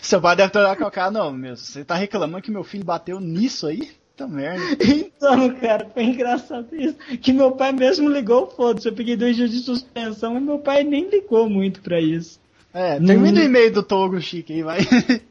Seu 0.01 0.19
pai 0.19 0.35
deve 0.35 0.51
ter 0.51 0.77
com 0.77 0.85
a 0.85 0.91
cara, 0.91 1.11
não, 1.11 1.31
meu. 1.31 1.55
Você 1.55 1.85
tá 1.85 1.95
reclamando 1.95 2.41
que 2.41 2.51
meu 2.51 2.63
filho 2.63 2.83
bateu 2.83 3.19
nisso 3.19 3.67
aí? 3.67 3.91
Puta 4.15 4.27
merda. 4.27 4.63
Então, 5.23 5.55
cara, 5.55 5.89
foi 5.93 6.03
engraçado 6.03 6.67
isso. 6.73 6.95
Que 7.21 7.31
meu 7.31 7.51
pai 7.53 7.71
mesmo 7.71 8.09
ligou, 8.09 8.47
foda-se. 8.51 8.87
Eu 8.87 8.93
peguei 8.93 9.15
dois 9.15 9.35
dias 9.37 9.49
de 9.51 9.59
suspensão 9.59 10.35
e 10.37 10.41
meu 10.41 10.59
pai 10.59 10.83
nem 10.83 11.09
ligou 11.09 11.49
muito 11.49 11.81
pra 11.81 11.99
isso. 12.01 12.39
É, 12.73 12.99
termina 12.99 13.39
o 13.39 13.43
e-mail 13.43 13.71
do 13.71 13.81
Togo 13.81 14.19
Chique 14.19 14.51
aí, 14.53 14.63
vai. 14.63 14.79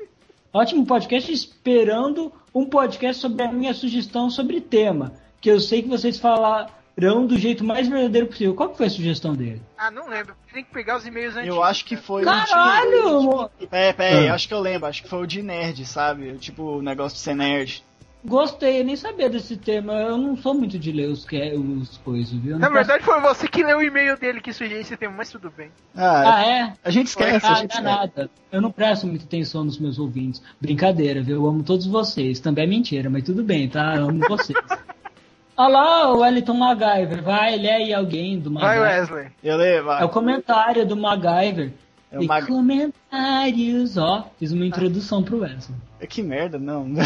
Ótimo 0.53 0.87
podcast 0.87 1.31
esperando 1.31 2.33
um 2.55 2.65
podcast 2.65 3.21
sobre 3.21 3.43
a 3.43 3.53
minha 3.53 3.75
sugestão 3.75 4.31
sobre 4.31 4.61
tema. 4.63 5.13
Que 5.41 5.51
eu 5.51 5.61
sei 5.61 5.83
que 5.83 5.89
vocês 5.89 6.19
falarão 6.19 7.27
do 7.27 7.37
jeito 7.39 7.63
mais 7.63 7.87
verdadeiro 7.89 8.29
possível. 8.29 8.55
Qual 8.55 8.71
que 8.71 8.77
foi 8.79 8.87
a 8.87 8.91
sugestão 8.91 9.35
dele? 9.35 9.61
Ah, 9.77 9.91
não 9.91 10.09
lembro. 10.09 10.35
Tem 10.53 10.65
que 10.65 10.73
pegar 10.73 10.97
os 10.97 11.05
e-mails 11.07 11.37
antigos. 11.37 11.55
Eu 11.57 11.63
acho 11.63 11.85
que 11.85 11.97
foi 11.97 12.23
Caralho! 12.25 13.29
o 13.29 13.51
de... 13.61 13.67
Pé, 13.67 13.93
pé, 13.93 14.13
Ah. 14.15 14.23
eu 14.29 14.35
acho 14.35 14.49
que 14.49 14.55
eu 14.55 14.61
lembro. 14.61 14.89
Acho 14.89 15.03
que 15.03 15.09
foi 15.09 15.21
o 15.23 15.27
de 15.27 15.43
nerd, 15.43 15.85
sabe? 15.85 16.33
Tipo, 16.39 16.63
o 16.79 16.83
negócio 16.83 17.17
de 17.17 17.23
ser 17.23 17.35
nerd. 17.35 17.85
Gostei, 18.25 18.81
eu 18.81 18.85
nem 18.85 18.95
sabia 18.95 19.29
desse 19.29 19.57
tema. 19.57 19.95
Eu 19.95 20.17
não 20.17 20.37
sou 20.37 20.55
muito 20.55 20.79
de 20.79 20.93
ler 20.93 21.09
os, 21.09 21.25
que, 21.25 21.55
os 21.55 21.99
coisas, 21.99 22.33
viu? 22.33 22.57
Na 22.57 22.69
verdade, 22.69 23.03
foi 23.03 23.21
você 23.21 23.49
que 23.49 23.65
leu 23.65 23.79
o 23.79 23.83
e-mail 23.83 24.17
dele 24.17 24.41
que 24.41 24.53
sugeriu 24.53 24.81
esse 24.81 24.97
tema, 24.97 25.15
mas 25.17 25.29
tudo 25.31 25.51
bem. 25.51 25.71
Ah, 25.97 26.37
Ah, 26.37 26.47
é? 26.47 26.73
a 26.85 26.91
gente 26.91 27.09
esquece, 27.09 27.45
a 27.45 27.51
Ah, 27.51 27.55
gente 27.57 27.81
não 27.83 27.91
é 27.91 27.95
esquece. 27.95 28.17
nada. 28.17 28.31
Eu 28.53 28.61
não 28.63 28.71
presto 28.71 29.09
muita 29.09 29.25
atenção 29.25 29.65
nos 29.65 29.77
meus 29.79 29.99
ouvintes. 29.99 30.41
Brincadeira, 30.61 31.21
viu? 31.21 31.35
Eu 31.37 31.47
amo 31.49 31.65
todos 31.65 31.85
vocês. 31.87 32.39
Também 32.39 32.65
é 32.65 32.67
mentira, 32.69 33.11
mas 33.11 33.25
tudo 33.25 33.43
bem, 33.43 33.69
tá? 33.69 33.97
Eu 33.97 34.09
amo 34.09 34.21
vocês. 34.29 34.57
Olha 35.57 35.69
lá 35.69 36.13
o 36.13 36.21
Wellington 36.21 36.55
MacGyver. 36.55 37.23
Vai, 37.25 37.57
lê 37.57 37.71
aí 37.71 37.93
alguém 37.93 38.39
do 38.39 38.53
Vai, 38.55 38.79
MacGyver. 38.79 39.01
Wesley. 39.01 39.33
Eu 39.43 39.57
levo, 39.57 39.91
É 39.91 40.05
o 40.05 40.09
comentário 40.09 40.87
do 40.87 40.97
MacGyver. 40.97 41.73
É 42.13 42.23
e 42.23 42.27
Mag- 42.27 42.47
comentários, 42.47 43.97
ó. 43.99 44.31
Fiz 44.39 44.53
uma 44.53 44.65
introdução 44.65 45.23
pro 45.25 45.41
Wesley. 45.41 45.77
Que 46.09 46.23
merda, 46.23 46.57
não. 46.59 46.87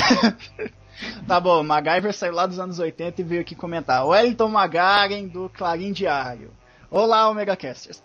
tá 1.26 1.41
bom, 1.41 1.62
MacGyver 1.62 2.12
saiu 2.12 2.35
lá 2.35 2.47
dos 2.47 2.59
anos 2.59 2.79
80 2.79 3.21
e 3.21 3.25
veio 3.25 3.41
aqui 3.41 3.55
comentar. 3.55 4.07
Wellington 4.07 4.49
Magaren, 4.49 5.26
do 5.29 5.49
Clarim 5.49 5.93
Diário. 5.93 6.50
Olá, 6.88 7.29
Omega 7.29 7.57
Casters. 7.57 8.03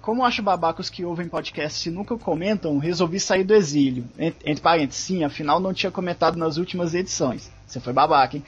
Como, 0.00 0.24
acho 0.24 0.42
babacos 0.42 0.88
que 0.88 1.04
ouvem 1.04 1.28
podcast 1.28 1.88
e 1.88 1.92
nunca 1.92 2.16
comentam, 2.16 2.78
resolvi 2.78 3.18
sair 3.18 3.42
do 3.42 3.54
exílio. 3.54 4.04
Entre 4.18 4.60
parênteses, 4.62 5.02
sim, 5.02 5.24
afinal 5.24 5.58
não 5.58 5.74
tinha 5.74 5.90
comentado 5.90 6.36
nas 6.36 6.56
últimas 6.56 6.94
edições. 6.94 7.50
Você 7.66 7.80
foi 7.80 7.92
babaca, 7.92 8.36
hein? 8.36 8.44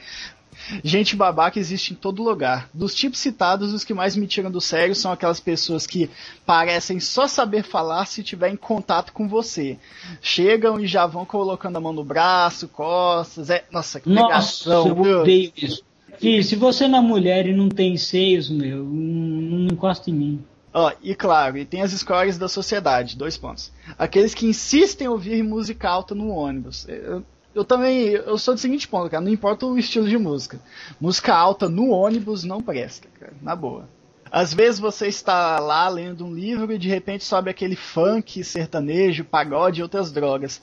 Gente 0.82 1.16
babaca 1.16 1.58
existe 1.58 1.92
em 1.92 1.96
todo 1.96 2.22
lugar. 2.22 2.68
Dos 2.72 2.94
tipos 2.94 3.18
citados, 3.18 3.72
os 3.72 3.84
que 3.84 3.94
mais 3.94 4.16
me 4.16 4.26
tiram 4.26 4.50
do 4.50 4.60
sério 4.60 4.94
são 4.94 5.12
aquelas 5.12 5.40
pessoas 5.40 5.86
que 5.86 6.10
parecem 6.46 7.00
só 7.00 7.26
saber 7.26 7.62
falar 7.62 8.06
se 8.06 8.22
tiver 8.22 8.50
em 8.50 8.56
contato 8.56 9.12
com 9.12 9.28
você. 9.28 9.78
Chegam 10.20 10.80
e 10.80 10.86
já 10.86 11.06
vão 11.06 11.24
colocando 11.24 11.76
a 11.76 11.80
mão 11.80 11.92
no 11.92 12.04
braço, 12.04 12.68
costas. 12.68 13.50
É... 13.50 13.64
Nossa, 13.70 14.00
que 14.00 14.08
Nossa, 14.08 14.26
pegação, 14.26 14.88
eu 14.88 15.20
odeio 15.20 15.52
isso. 15.56 15.82
Filho, 16.18 16.44
se 16.44 16.54
você 16.54 16.86
não 16.86 16.98
é 16.98 17.02
mulher 17.02 17.46
e 17.46 17.54
não 17.54 17.68
tem 17.68 17.96
seios, 17.96 18.48
meu, 18.48 18.84
não, 18.84 19.66
encosta 19.66 20.10
em 20.10 20.14
mim. 20.14 20.44
Ó, 20.72 20.92
e 21.02 21.14
claro, 21.14 21.58
e 21.58 21.64
tem 21.64 21.82
as 21.82 21.92
escórias 21.92 22.38
da 22.38 22.48
sociedade, 22.48 23.16
dois 23.16 23.36
pontos. 23.36 23.72
Aqueles 23.98 24.32
que 24.32 24.46
insistem 24.46 25.06
em 25.06 25.10
ouvir 25.10 25.42
música 25.42 25.88
alta 25.88 26.14
no 26.14 26.28
ônibus. 26.28 26.86
Eu, 26.88 27.22
eu 27.54 27.64
também, 27.64 28.08
eu 28.08 28.38
sou 28.38 28.54
do 28.54 28.60
seguinte 28.60 28.88
ponto, 28.88 29.10
cara, 29.10 29.22
não 29.22 29.30
importa 29.30 29.66
o 29.66 29.78
estilo 29.78 30.08
de 30.08 30.18
música. 30.18 30.60
Música 31.00 31.34
alta 31.34 31.68
no 31.68 31.90
ônibus 31.90 32.44
não 32.44 32.62
presta, 32.62 33.08
cara, 33.18 33.32
na 33.42 33.54
boa. 33.54 33.88
Às 34.30 34.54
vezes 34.54 34.80
você 34.80 35.08
está 35.08 35.58
lá 35.58 35.86
lendo 35.90 36.24
um 36.24 36.34
livro 36.34 36.72
e 36.72 36.78
de 36.78 36.88
repente 36.88 37.22
sobe 37.22 37.50
aquele 37.50 37.76
funk, 37.76 38.42
sertanejo, 38.42 39.24
pagode 39.24 39.80
e 39.80 39.82
outras 39.82 40.10
drogas. 40.10 40.62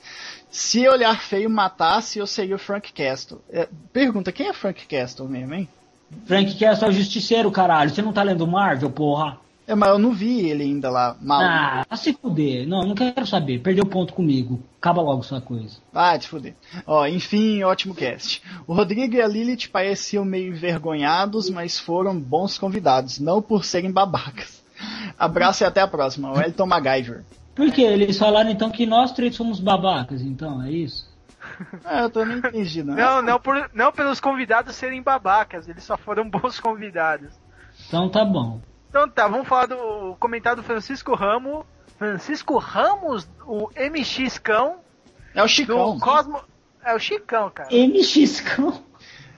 Se 0.50 0.88
olhar 0.88 1.20
feio 1.20 1.48
matasse, 1.48 2.18
eu 2.18 2.26
seria 2.26 2.56
o 2.56 2.58
Frank 2.58 2.92
Castle. 2.92 3.40
É, 3.48 3.68
pergunta, 3.92 4.32
quem 4.32 4.48
é 4.48 4.52
Frank 4.52 4.84
Castle 4.86 5.28
mesmo, 5.28 5.54
hein? 5.54 5.68
Frank 6.26 6.58
Castle 6.58 6.88
é 6.88 6.90
o 6.90 6.92
justiceiro, 6.92 7.48
caralho. 7.52 7.90
Você 7.90 8.02
não 8.02 8.12
tá 8.12 8.24
lendo 8.24 8.44
Marvel, 8.44 8.90
porra? 8.90 9.38
É, 9.70 9.74
mas 9.76 9.90
eu 9.90 10.00
não 10.00 10.10
vi 10.10 10.50
ele 10.50 10.64
ainda 10.64 10.90
lá, 10.90 11.16
mal. 11.20 11.40
Ah, 11.40 11.86
vai 11.88 11.96
se 11.96 12.12
fuder. 12.12 12.66
Não, 12.66 12.82
não 12.82 12.94
quero 12.96 13.24
saber. 13.24 13.60
Perdeu 13.60 13.86
ponto 13.86 14.12
comigo. 14.12 14.60
Acaba 14.78 15.00
logo 15.00 15.22
sua 15.22 15.40
coisa. 15.40 15.76
Ah, 15.94 16.18
te 16.18 16.26
fuder. 16.26 16.56
Ó, 16.84 17.06
enfim, 17.06 17.62
ótimo 17.62 17.94
cast. 17.94 18.42
O 18.66 18.74
Rodrigo 18.74 19.14
e 19.14 19.22
a 19.22 19.28
Lilith 19.28 19.68
pareciam 19.70 20.24
meio 20.24 20.48
envergonhados, 20.48 21.48
mas 21.48 21.78
foram 21.78 22.18
bons 22.18 22.58
convidados, 22.58 23.20
não 23.20 23.40
por 23.40 23.64
serem 23.64 23.92
babacas. 23.92 24.60
Abraço 25.16 25.62
e 25.62 25.66
até 25.66 25.80
a 25.80 25.86
próxima. 25.86 26.32
O 26.32 26.40
Elton 26.40 26.66
MacGyver. 26.66 27.24
Por 27.54 27.70
quê? 27.70 27.82
Eles 27.82 28.18
falaram 28.18 28.50
então 28.50 28.70
que 28.70 28.84
nós 28.86 29.12
três 29.12 29.36
somos 29.36 29.60
babacas, 29.60 30.20
então, 30.20 30.60
é 30.64 30.72
isso? 30.72 31.08
Ah, 31.84 32.02
eu 32.02 32.10
tô 32.10 32.24
nem 32.24 32.38
entendi, 32.38 32.82
não. 32.82 32.96
Não, 32.96 33.22
não, 33.22 33.38
por, 33.38 33.70
não 33.72 33.92
pelos 33.92 34.18
convidados 34.18 34.74
serem 34.74 35.00
babacas, 35.00 35.68
eles 35.68 35.84
só 35.84 35.96
foram 35.96 36.28
bons 36.28 36.58
convidados. 36.58 37.32
Então 37.86 38.08
tá 38.08 38.24
bom. 38.24 38.60
Então 38.90 39.08
tá, 39.08 39.26
vamos 39.28 39.46
falar 39.48 39.66
do 39.66 40.16
comentário 40.18 40.60
do 40.60 40.66
Francisco 40.66 41.14
Ramos. 41.14 41.64
Francisco 41.96 42.58
Ramos, 42.58 43.28
o 43.46 43.68
MX 43.76 44.38
Cão, 44.38 44.80
É 45.34 45.40
o 45.40 45.44
do 45.44 45.48
Chicão. 45.48 45.98
Cosmo. 46.00 46.42
É 46.84 46.94
o 46.94 46.98
Chicão, 46.98 47.50
cara. 47.50 47.68
MX 47.72 48.40
Cão. 48.40 48.82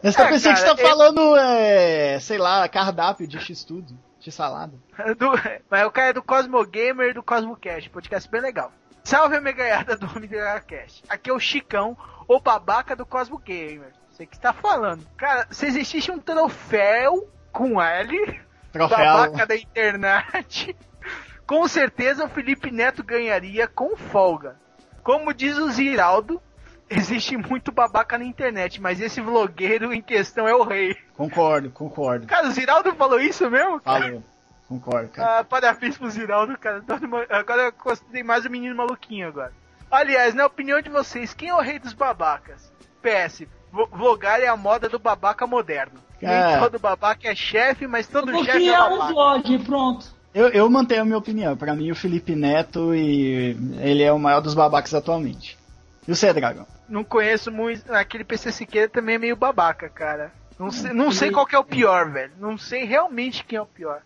Eu 0.03 0.11
só 0.13 0.23
É, 0.25 0.29
pensei 0.31 0.53
que 0.53 0.59
você 0.59 0.65
cara, 0.65 0.77
tá 0.77 0.83
é- 0.83 0.87
falando, 0.89 1.37
é, 1.37 2.19
sei 2.21 2.39
lá, 2.39 2.69
cardápio 2.69 3.27
de 3.27 3.39
X-Tudo, 3.39 3.97
de 4.19 4.33
salada. 4.33 4.73
Do, 5.19 5.31
mas 5.71 5.87
o 5.87 5.91
cara 5.91 6.09
é 6.09 6.13
do 6.13 6.23
Cosmo 6.23 6.65
Gamer 6.67 7.11
e 7.11 7.15
do 7.15 7.23
Cosmo 7.23 7.57
Cast, 7.57 7.89
podcast 7.91 8.29
bem 8.31 8.41
legal. 8.41 8.73
Salve 9.05 9.37
a 9.37 9.41
megaiada 9.41 9.97
do 9.97 10.07
Omega 10.17 10.61
Cast. 10.61 11.03
Aqui 11.09 11.31
é 11.31 11.33
o 11.33 11.39
Chicão, 11.41 11.97
o 12.29 12.41
babaca 12.41 12.95
do 12.97 13.05
Cosmo 13.05 13.39
Gamer. 13.39 13.93
Você 14.11 14.25
que 14.27 14.37
está 14.37 14.53
falando. 14.53 15.05
Cara, 15.17 15.47
se 15.51 15.67
existisse 15.67 16.11
um 16.11 16.19
troféu 16.19 17.29
com 17.53 17.81
L, 17.83 18.41
Troféu. 18.73 18.97
babaca 18.99 19.47
da 19.47 19.57
internet, 19.57 20.75
com 21.47 21.67
certeza 21.69 22.25
o 22.25 22.29
Felipe 22.29 22.71
Neto 22.71 23.03
ganharia 23.05 23.69
com 23.69 23.97
folga. 23.97 24.57
Como 25.03 25.35
diz 25.35 25.59
o 25.59 25.71
Ziraldo, 25.71 26.41
existe 26.89 27.37
muito 27.37 27.73
babaca 27.73 28.17
na 28.17 28.25
internet, 28.25 28.81
mas 28.81 29.01
esse 29.01 29.21
vlogueiro 29.21 29.93
em 29.93 30.01
questão 30.01 30.47
é 30.49 30.55
o 30.55 30.63
rei. 30.63 30.97
Concordo, 31.17 31.71
concordo. 31.71 32.27
Cara, 32.27 32.49
o 32.49 32.51
Ziraldo 32.53 32.95
falou 32.95 33.21
isso 33.21 33.49
mesmo? 33.51 33.81
Cara? 33.81 34.05
Falou. 34.05 34.25
Concordo, 34.69 35.09
cara. 35.11 35.41
Ah, 35.41 35.45
parabéns 35.45 35.99
pro 35.99 36.09
Ziraldo, 36.09 36.57
cara. 36.57 36.83
Ma- 37.07 37.27
Agora 37.29 37.63
eu 37.65 37.73
gostei 37.73 38.23
mais 38.23 38.45
do 38.45 38.51
menino 38.51 38.75
maluquinho 38.75 39.29
agora. 39.29 39.53
Aliás, 39.91 40.33
na 40.35 40.47
opinião 40.47 40.81
de 40.81 40.89
vocês, 40.89 41.35
quem 41.35 41.51
é 41.51 41.55
o 41.55 41.61
rei 41.61 41.79
dos 41.79 41.93
babacas? 41.93 42.73
PS, 43.03 43.43
vlogar 43.91 44.41
é 44.41 44.47
a 44.47 44.57
moda 44.57 44.89
do 44.89 44.99
babaca 44.99 45.47
moderno. 45.47 45.99
Cara. 46.23 46.51
Nem 46.53 46.61
todo 46.61 46.79
babaca 46.79 47.29
é 47.29 47.35
chefe, 47.35 47.87
mas 47.87 48.07
todo 48.07 48.33
chefe 48.45 48.51
é 48.51 48.53
criar 48.53 48.87
um 48.87 48.99
babaca. 48.99 49.13
vlog, 49.13 49.59
pronto. 49.65 50.07
Eu, 50.33 50.49
eu 50.49 50.71
mantenho 50.71 51.03
a 51.03 51.05
minha 51.05 51.19
opinião. 51.19 51.57
Pra 51.57 51.75
mim, 51.75 51.91
o 51.91 51.97
Felipe 51.97 52.35
Neto 52.35 52.95
e 52.95 53.57
ele 53.81 54.03
é 54.03 54.13
o 54.13 54.19
maior 54.19 54.41
dos 54.41 54.55
babacas 54.55 54.95
atualmente. 54.95 55.59
E 56.07 56.15
você, 56.15 56.33
Dragão? 56.33 56.67
Não 56.89 57.05
conheço 57.05 57.51
muito. 57.51 57.93
Aquele 57.93 58.25
PC 58.25 58.53
Siqueira 58.53 58.89
também 58.89 59.17
é 59.17 59.19
meio 59.19 59.37
babaca, 59.37 59.89
cara. 59.89 60.33
Não 60.59 60.71
sei, 60.71 60.93
não 60.93 61.11
sei 61.11 61.31
qual 61.31 61.47
que 61.47 61.57
é 61.57 61.59
o 61.59 61.65
pior, 61.65 62.11
velho. 62.11 62.33
Não 62.39 62.57
sei 62.57 62.85
realmente 62.85 63.45
quem 63.45 63.59
é 63.59 63.63
o 63.63 63.67
pior. 63.67 64.03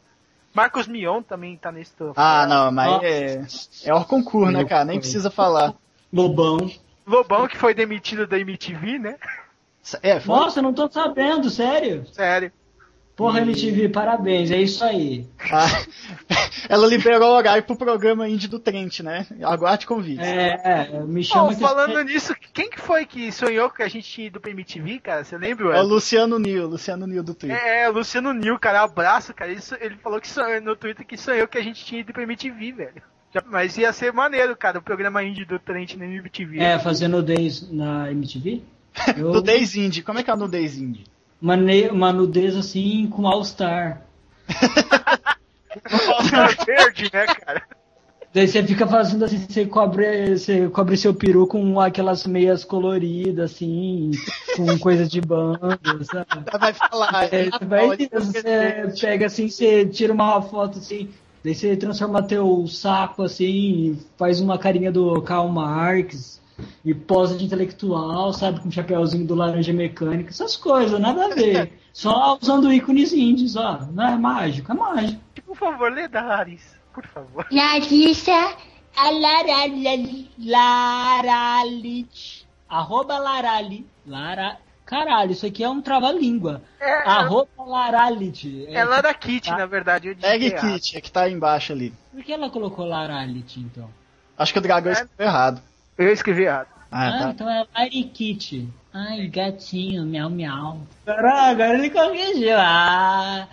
Marcos 0.54 0.88
Mion 0.88 1.22
também 1.22 1.54
tá 1.56 1.70
nesse 1.70 1.92
troféu. 1.94 2.14
Ah, 2.16 2.46
não, 2.46 2.72
mas 2.72 2.90
Nossa. 2.90 3.06
é, 3.06 3.44
é 3.84 3.94
hors 3.94 4.06
concurso, 4.06 4.50
né, 4.50 4.64
cara? 4.64 4.86
Nem 4.86 4.98
precisa 4.98 5.30
falar. 5.30 5.74
Lobão. 6.10 6.70
Lobão, 7.06 7.46
que 7.46 7.58
foi 7.58 7.74
demitido 7.74 8.26
da 8.26 8.38
MTV, 8.38 8.98
né? 8.98 9.16
É, 10.02 10.18
foi? 10.20 10.34
Nossa, 10.34 10.58
eu 10.58 10.62
não 10.62 10.72
tô 10.72 10.90
sabendo, 10.90 11.48
sério. 11.50 12.04
Sério. 12.12 12.50
Porra, 13.14 13.40
MTV, 13.40 13.88
parabéns, 13.88 14.50
é 14.50 14.60
isso 14.60 14.84
aí. 14.84 15.26
Ah, 15.50 15.66
ela 16.68 16.86
liberou 16.86 17.30
o 17.30 17.36
horário 17.36 17.62
pro 17.62 17.74
programa 17.74 18.28
indie 18.28 18.46
do 18.46 18.58
Trent, 18.58 19.00
né? 19.00 19.26
Aguarde 19.42 19.86
convite. 19.86 20.20
É, 20.22 20.60
é, 20.92 21.00
me 21.02 21.24
chama 21.24 21.44
Bom, 21.44 21.54
que 21.54 21.60
falando 21.62 22.02
nisso, 22.04 22.36
quem 22.52 22.68
que 22.68 22.78
foi 22.78 23.06
que 23.06 23.32
sonhou 23.32 23.70
que 23.70 23.82
a 23.82 23.88
gente 23.88 24.06
tinha 24.06 24.26
ido 24.26 24.38
pra 24.38 24.50
MTV, 24.50 24.98
cara? 24.98 25.24
Você 25.24 25.38
lembra? 25.38 25.74
É 25.78 25.80
o? 25.80 25.84
Luciano 25.86 26.38
Nil, 26.38 26.66
Luciano 26.66 27.06
Nil 27.06 27.22
do 27.22 27.32
Twitter. 27.34 27.58
É, 27.58 27.84
é, 27.84 27.88
o 27.88 27.92
Luciano 27.94 28.34
Nil, 28.34 28.58
cara, 28.58 28.82
abraço, 28.82 29.32
cara. 29.32 29.50
Ele, 29.50 29.62
ele 29.80 29.96
falou 30.02 30.20
que 30.20 30.28
sonhou, 30.28 30.60
no 30.60 30.76
Twitter 30.76 31.06
que 31.06 31.16
sonhou 31.16 31.48
que 31.48 31.56
a 31.56 31.62
gente 31.62 31.82
tinha 31.86 32.02
ido 32.02 32.12
pra 32.12 32.22
MTV, 32.22 32.72
velho. 32.72 33.02
Já- 33.32 33.42
Mas 33.46 33.78
ia 33.78 33.90
ser 33.94 34.12
maneiro, 34.12 34.54
cara, 34.54 34.78
o 34.78 34.82
programa 34.82 35.24
indie 35.24 35.46
do 35.46 35.58
Trent 35.58 35.94
na 35.94 36.04
MTV. 36.04 36.58
É, 36.60 36.78
fazer 36.78 37.08
nudez 37.08 37.66
na 37.72 38.10
MTV? 38.12 38.62
Eu, 39.16 39.32
Nudez 39.34 39.76
Indie. 39.76 40.02
Como 40.02 40.18
é 40.18 40.22
que 40.22 40.30
é 40.30 40.32
a 40.32 40.36
nudez 40.36 40.76
Indie? 40.76 41.04
uma, 41.40 41.56
ne- 41.56 41.88
uma 41.90 42.12
nudez 42.12 42.56
assim 42.56 43.08
com 43.08 43.26
All-Star. 43.26 44.02
verde, 46.64 47.10
né, 47.12 47.26
cara? 47.26 47.62
Daí 48.32 48.46
você 48.46 48.62
fica 48.62 48.86
fazendo 48.86 49.24
assim, 49.24 49.38
você 49.48 49.64
cobre, 49.64 50.36
você 50.36 50.68
cobre 50.68 50.96
seu 50.96 51.14
peru 51.14 51.46
com 51.46 51.80
aquelas 51.80 52.26
meias 52.26 52.64
coloridas, 52.64 53.52
assim, 53.52 54.10
com 54.56 54.78
coisa 54.78 55.06
de 55.06 55.20
banda, 55.22 55.78
sabe? 56.04 56.26
Vai 56.58 56.74
falar. 56.74 57.24
É, 57.32 57.48
vai 57.64 57.96
você 58.12 58.92
pega 59.00 59.26
assim, 59.26 59.48
você 59.48 59.86
tira 59.86 60.12
uma 60.12 60.42
foto 60.42 60.78
assim, 60.78 61.08
daí 61.42 61.54
você 61.54 61.76
transforma 61.76 62.22
teu 62.22 62.66
saco 62.66 63.22
assim, 63.22 63.98
faz 64.18 64.38
uma 64.38 64.58
carinha 64.58 64.92
do 64.92 65.22
Karl 65.22 65.48
Marx 65.48 66.38
e 66.84 66.94
posa 66.94 67.36
de 67.36 67.44
intelectual, 67.44 68.32
sabe, 68.32 68.60
com 68.60 68.70
chapéuzinho 68.70 69.26
do 69.26 69.34
laranja 69.34 69.72
mecânica, 69.72 70.30
essas 70.30 70.56
coisas, 70.56 70.98
nada 70.98 71.26
a 71.26 71.34
ver. 71.34 71.72
Só 71.92 72.38
usando 72.40 72.72
ícones 72.72 73.12
índios, 73.12 73.56
ó. 73.56 73.80
Não 73.92 74.06
é 74.06 74.16
mágico, 74.16 74.72
é 74.72 74.74
mágico. 74.74 75.20
Por 75.44 75.56
favor, 75.56 75.92
lê 75.92 76.08
da 76.08 76.22
Larissa, 76.22 76.76
por 76.92 77.06
favor. 77.06 77.46
Larissa, 77.50 78.56
A 78.96 79.10
Larali, 79.10 80.30
Larali, 80.38 82.08
arroba 82.68 83.18
Larali, 83.18 83.86
Lara, 84.06 84.56
caralho, 84.84 85.32
isso 85.32 85.46
aqui 85.46 85.62
é 85.64 85.68
um 85.68 85.80
trava-língua. 85.82 86.62
É, 86.80 87.08
Arroba 87.08 87.48
Laralit. 87.58 88.66
É, 88.68 88.74
ela 88.74 88.98
era 88.98 89.12
Kit, 89.14 89.50
na 89.50 89.66
verdade. 89.66 90.08
Eu 90.08 90.16
Egg. 90.30 90.50
Kit, 90.52 90.96
é 90.96 91.00
que 91.00 91.10
tá 91.10 91.22
aí 91.22 91.32
embaixo 91.32 91.72
ali. 91.72 91.92
Por 92.12 92.22
que 92.22 92.32
ela 92.32 92.48
colocou 92.50 92.86
Laralit, 92.86 93.58
então? 93.60 93.88
Acho 94.38 94.52
que 94.52 94.58
o 94.58 94.62
dragão 94.62 94.90
É. 94.92 94.94
escreveu 94.94 95.26
errado. 95.26 95.62
Eu 95.98 96.12
escrevi 96.12 96.42
errado. 96.44 96.68
Ah, 96.90 97.08
Ah, 97.08 97.18
tá. 97.24 97.30
então 97.30 97.50
é 97.50 97.66
Larikit. 97.76 98.68
Ai, 98.92 99.26
gatinho, 99.28 100.04
miau, 100.04 100.30
miau. 100.30 100.78
Caralho, 101.04 101.50
agora 101.62 101.78
ele 101.78 101.90
corrigiu. 101.90 102.56
Ah, 102.58 103.48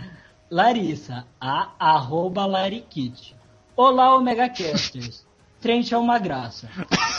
Larissa, 0.49 1.25
a 1.39 1.69
arroba 1.79 2.45
Larikit. 2.45 3.36
Olá, 3.75 4.15
Omega 4.15 4.47
Casters. 4.49 5.25
Trent 5.60 5.91
é 5.93 5.97
uma 5.97 6.19
graça. 6.19 6.69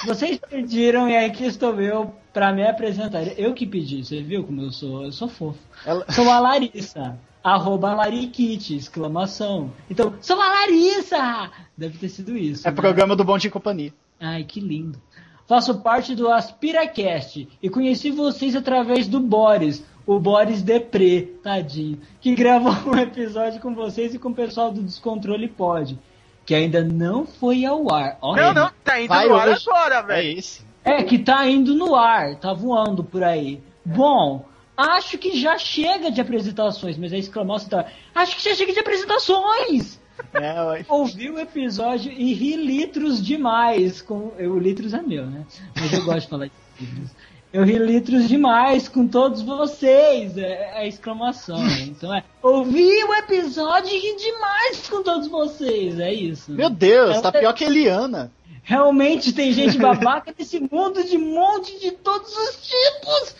Vocês 0.04 0.38
pediram 0.38 1.08
e 1.08 1.16
aqui 1.16 1.44
estou 1.46 1.80
eu 1.80 2.14
pra 2.32 2.52
me 2.52 2.62
apresentar. 2.66 3.22
Eu 3.38 3.54
que 3.54 3.66
pedi, 3.66 4.04
você 4.04 4.22
viu 4.22 4.44
como 4.44 4.60
eu 4.60 4.70
sou? 4.70 5.04
Eu 5.04 5.12
sou 5.12 5.28
fofo. 5.28 5.58
Ela- 5.84 6.04
Sou 6.12 6.28
a 6.30 6.38
Larissa. 6.38 7.18
Arroba 7.42 7.94
Larikit, 7.94 8.76
exclamação. 8.76 9.72
Então, 9.90 10.14
sou 10.20 10.40
a 10.40 10.46
Larissa! 10.48 11.50
Deve 11.76 11.98
ter 11.98 12.08
sido 12.10 12.36
isso. 12.36 12.66
É 12.68 12.70
né? 12.70 12.76
programa 12.76 13.16
do 13.16 13.24
Bom 13.24 13.36
Dia 13.38 13.48
e 13.48 13.50
Companhia. 13.52 13.92
Ai, 14.20 14.44
que 14.44 14.60
lindo. 14.60 15.00
Faço 15.46 15.80
parte 15.80 16.14
do 16.14 16.30
AspiraCast 16.32 17.48
e 17.62 17.68
conheci 17.68 18.10
vocês 18.10 18.56
através 18.56 19.06
do 19.06 19.20
Boris, 19.20 19.84
o 20.06 20.18
Boris 20.18 20.62
Depré, 20.62 21.28
tadinho, 21.42 22.00
que 22.20 22.34
gravou 22.34 22.72
um 22.92 22.98
episódio 22.98 23.60
com 23.60 23.74
vocês 23.74 24.14
e 24.14 24.18
com 24.18 24.30
o 24.30 24.34
pessoal 24.34 24.70
do 24.70 24.82
Descontrole 24.82 25.48
Pod, 25.48 25.98
que 26.46 26.54
ainda 26.54 26.82
não 26.82 27.26
foi 27.26 27.64
ao 27.64 27.92
ar. 27.92 28.18
Olha, 28.22 28.52
Não, 28.52 28.54
não, 28.64 28.70
tá 28.82 29.00
indo 29.00 29.08
no 29.12 29.34
ar 29.34 29.48
hoje. 29.50 29.64
agora, 29.68 29.94
É 29.96 30.02
velho. 30.02 30.38
esse. 30.38 30.64
É, 30.82 31.02
que 31.02 31.18
tá 31.18 31.46
indo 31.48 31.74
no 31.74 31.94
ar, 31.94 32.36
tá 32.36 32.52
voando 32.52 33.02
por 33.02 33.22
aí. 33.22 33.62
Bom, 33.84 34.44
acho 34.76 35.16
que 35.18 35.38
já 35.38 35.56
chega 35.58 36.10
de 36.10 36.20
apresentações, 36.20 36.96
mas 36.98 37.12
a 37.12 37.16
exclamação 37.18 37.68
tá. 37.70 37.86
Acho 38.14 38.36
que 38.36 38.44
já 38.44 38.54
chega 38.54 38.72
de 38.72 38.80
apresentações! 38.80 39.98
É, 40.32 40.62
ué. 40.62 40.86
ouvi 40.88 41.30
o 41.30 41.38
episódio 41.38 42.10
e 42.12 42.32
ri 42.34 42.56
litros 42.56 43.24
demais 43.24 44.00
com. 44.02 44.32
Eu, 44.38 44.58
litros 44.58 44.94
é 44.94 45.02
meu, 45.02 45.26
né? 45.26 45.44
Mas 45.74 45.92
eu 45.92 46.04
gosto 46.04 46.20
de 46.22 46.28
falar 46.28 46.46
de 46.46 46.52
litros. 46.80 47.10
Eu 47.52 47.62
ri 47.64 47.78
litros 47.78 48.26
demais 48.28 48.88
com 48.88 49.06
todos 49.06 49.42
vocês. 49.42 50.36
É 50.36 50.72
a 50.76 50.86
exclamação. 50.86 51.58
né? 51.58 51.82
Então 51.82 52.12
é. 52.12 52.24
Ouvi 52.42 53.04
o 53.04 53.14
episódio 53.14 53.90
e 53.92 53.98
ri 53.98 54.16
demais 54.16 54.88
com 54.88 55.02
todos 55.04 55.28
vocês. 55.28 55.98
É 56.00 56.12
isso. 56.12 56.50
Meu 56.52 56.68
Deus, 56.68 57.16
É 57.16 57.20
tá 57.20 57.30
pior 57.30 57.52
que 57.52 57.64
Eliana. 57.64 58.32
Realmente 58.64 59.32
tem 59.32 59.52
gente 59.52 59.76
babaca 59.78 60.34
nesse 60.36 60.58
mundo 60.58 61.04
de 61.04 61.18
monte 61.18 61.78
de 61.78 61.90
todos 61.92 62.34
os 62.36 62.56
tipos. 62.66 63.36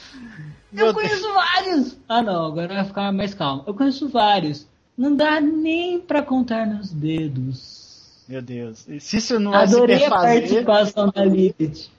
Meu 0.70 0.86
Eu 0.88 0.92
Deus. 0.92 1.06
conheço 1.08 1.32
vários. 1.32 1.96
Ah 2.08 2.22
não, 2.22 2.46
agora 2.46 2.68
vai 2.74 2.84
ficar 2.84 3.12
mais 3.12 3.32
calmo. 3.34 3.64
Eu 3.66 3.74
conheço 3.74 4.08
vários. 4.08 4.68
Não 4.96 5.14
dá 5.14 5.40
nem 5.40 6.00
pra 6.00 6.22
contar 6.22 6.66
nos 6.66 6.92
dedos. 6.92 8.24
Meu 8.28 8.40
Deus. 8.40 8.88
E 8.88 9.00
se 9.00 9.18
isso 9.18 9.38
não 9.38 9.54
é 9.54 9.64
Adorei 9.64 9.98
se 9.98 10.04
a 10.04 10.10
fazer, 10.10 10.40
participação 10.64 11.10
da 11.10 11.24
Lilith. 11.24 11.90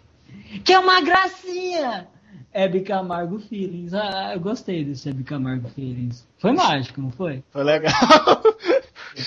Que 0.64 0.74
é 0.74 0.80
uma 0.80 1.02
gracinha! 1.02 2.08
Hebe 2.52 2.82
Camargo 2.82 3.38
Feelings. 3.38 3.94
Ah, 3.94 4.32
eu 4.34 4.40
gostei 4.40 4.86
desse 4.86 5.10
Hebe 5.10 5.26
Camargo 5.26 5.68
Feelings. 5.70 6.26
Foi 6.38 6.54
mágico, 6.54 7.02
não 7.02 7.12
foi? 7.12 7.44
foi 7.52 7.64
legal. 7.64 7.94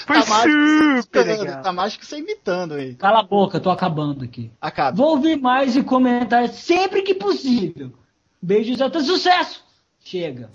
Foi 0.07 0.23
tá 0.23 0.27
mágico, 0.29 1.03
super 1.03 1.27
legal. 1.27 1.63
Tá 1.63 1.73
mágico 1.73 2.05
você 2.07 2.19
imitando 2.19 2.75
aí. 2.75 2.95
Cala 2.95 3.21
a 3.21 3.23
boca, 3.23 3.61
tô 3.61 3.71
acabando 3.71 4.25
aqui. 4.25 4.51
Acaba. 4.61 4.97
Vou 4.97 5.11
ouvir 5.11 5.39
mais 5.39 5.77
e 5.77 5.83
comentar 5.83 6.49
sempre 6.49 7.03
que 7.03 7.15
possível. 7.15 7.93
Beijos 8.41 8.81
até 8.81 9.01
sucesso! 9.01 9.63
Chega. 10.01 10.51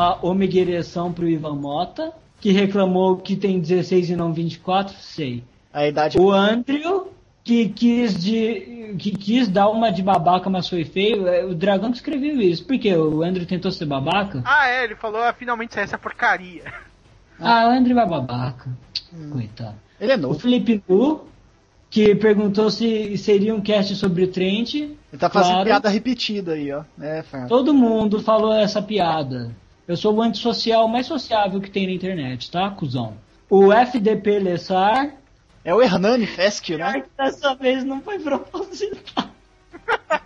Uma 0.00 0.18
ômega 0.22 0.58
ereção 0.58 1.12
pro 1.12 1.28
Ivan 1.28 1.56
Mota, 1.56 2.10
que 2.40 2.52
reclamou 2.52 3.18
que 3.18 3.36
tem 3.36 3.60
16 3.60 4.08
e 4.10 4.16
não 4.16 4.32
24, 4.32 4.96
sei. 4.96 5.44
A 5.70 5.86
idade. 5.86 6.18
O 6.18 6.30
Andrew, 6.32 7.12
que 7.44 7.68
quis, 7.68 8.14
de, 8.18 8.94
que 8.98 9.10
quis 9.10 9.46
dar 9.46 9.68
uma 9.68 9.90
de 9.92 10.02
babaca, 10.02 10.48
mas 10.48 10.66
foi 10.70 10.86
feio. 10.86 11.28
é, 11.28 11.44
O 11.44 11.54
Dragão 11.54 11.90
que 11.90 11.98
escreveu 11.98 12.40
isso. 12.40 12.64
Por 12.64 12.78
quê? 12.78 12.96
O 12.96 13.22
Andrew 13.22 13.44
tentou 13.44 13.70
ser 13.70 13.84
babaca? 13.84 14.42
Ah, 14.46 14.68
é, 14.68 14.84
ele 14.84 14.96
falou, 14.96 15.20
ah, 15.22 15.34
finalmente 15.34 15.74
saiu 15.74 15.84
essa 15.84 15.98
porcaria. 15.98 16.62
Ah, 17.42 17.68
o 17.68 17.70
Andrew 17.70 17.98
é 17.98 18.04
babaca. 18.06 18.68
Coitado. 19.32 19.74
Ele 19.98 20.12
é 20.12 20.16
O 20.16 20.18
novo. 20.18 20.38
Felipe 20.38 20.82
Nu, 20.86 21.22
que 21.88 22.14
perguntou 22.14 22.70
se 22.70 23.16
seria 23.16 23.54
um 23.54 23.62
cast 23.62 23.96
sobre 23.96 24.24
o 24.24 24.28
Trent. 24.28 24.74
Ele 24.74 24.98
tá 25.18 25.30
fazendo 25.30 25.52
Claro. 25.52 25.64
piada 25.64 25.88
repetida 25.88 26.52
aí, 26.52 26.70
ó. 26.70 26.82
É. 27.00 27.22
Todo 27.48 27.72
mundo 27.72 28.20
falou 28.20 28.52
essa 28.52 28.82
piada. 28.82 29.50
Eu 29.86 29.96
sou 29.96 30.14
o 30.14 30.22
antissocial 30.22 30.86
mais 30.88 31.06
sociável 31.06 31.60
que 31.60 31.70
tem 31.70 31.86
na 31.86 31.92
internet, 31.92 32.50
tá, 32.50 32.70
cuzão? 32.70 33.16
O 33.48 33.72
FDP 33.72 34.38
Lessar. 34.38 35.14
É 35.64 35.74
o 35.74 35.82
Hernani 35.82 36.26
Fesquio, 36.26 36.76
Pior 36.76 36.92
né? 36.92 37.00
que 37.00 37.08
dessa 37.16 37.54
vez 37.54 37.84
não 37.84 38.00
foi 38.00 38.18
proposital. 38.18 39.24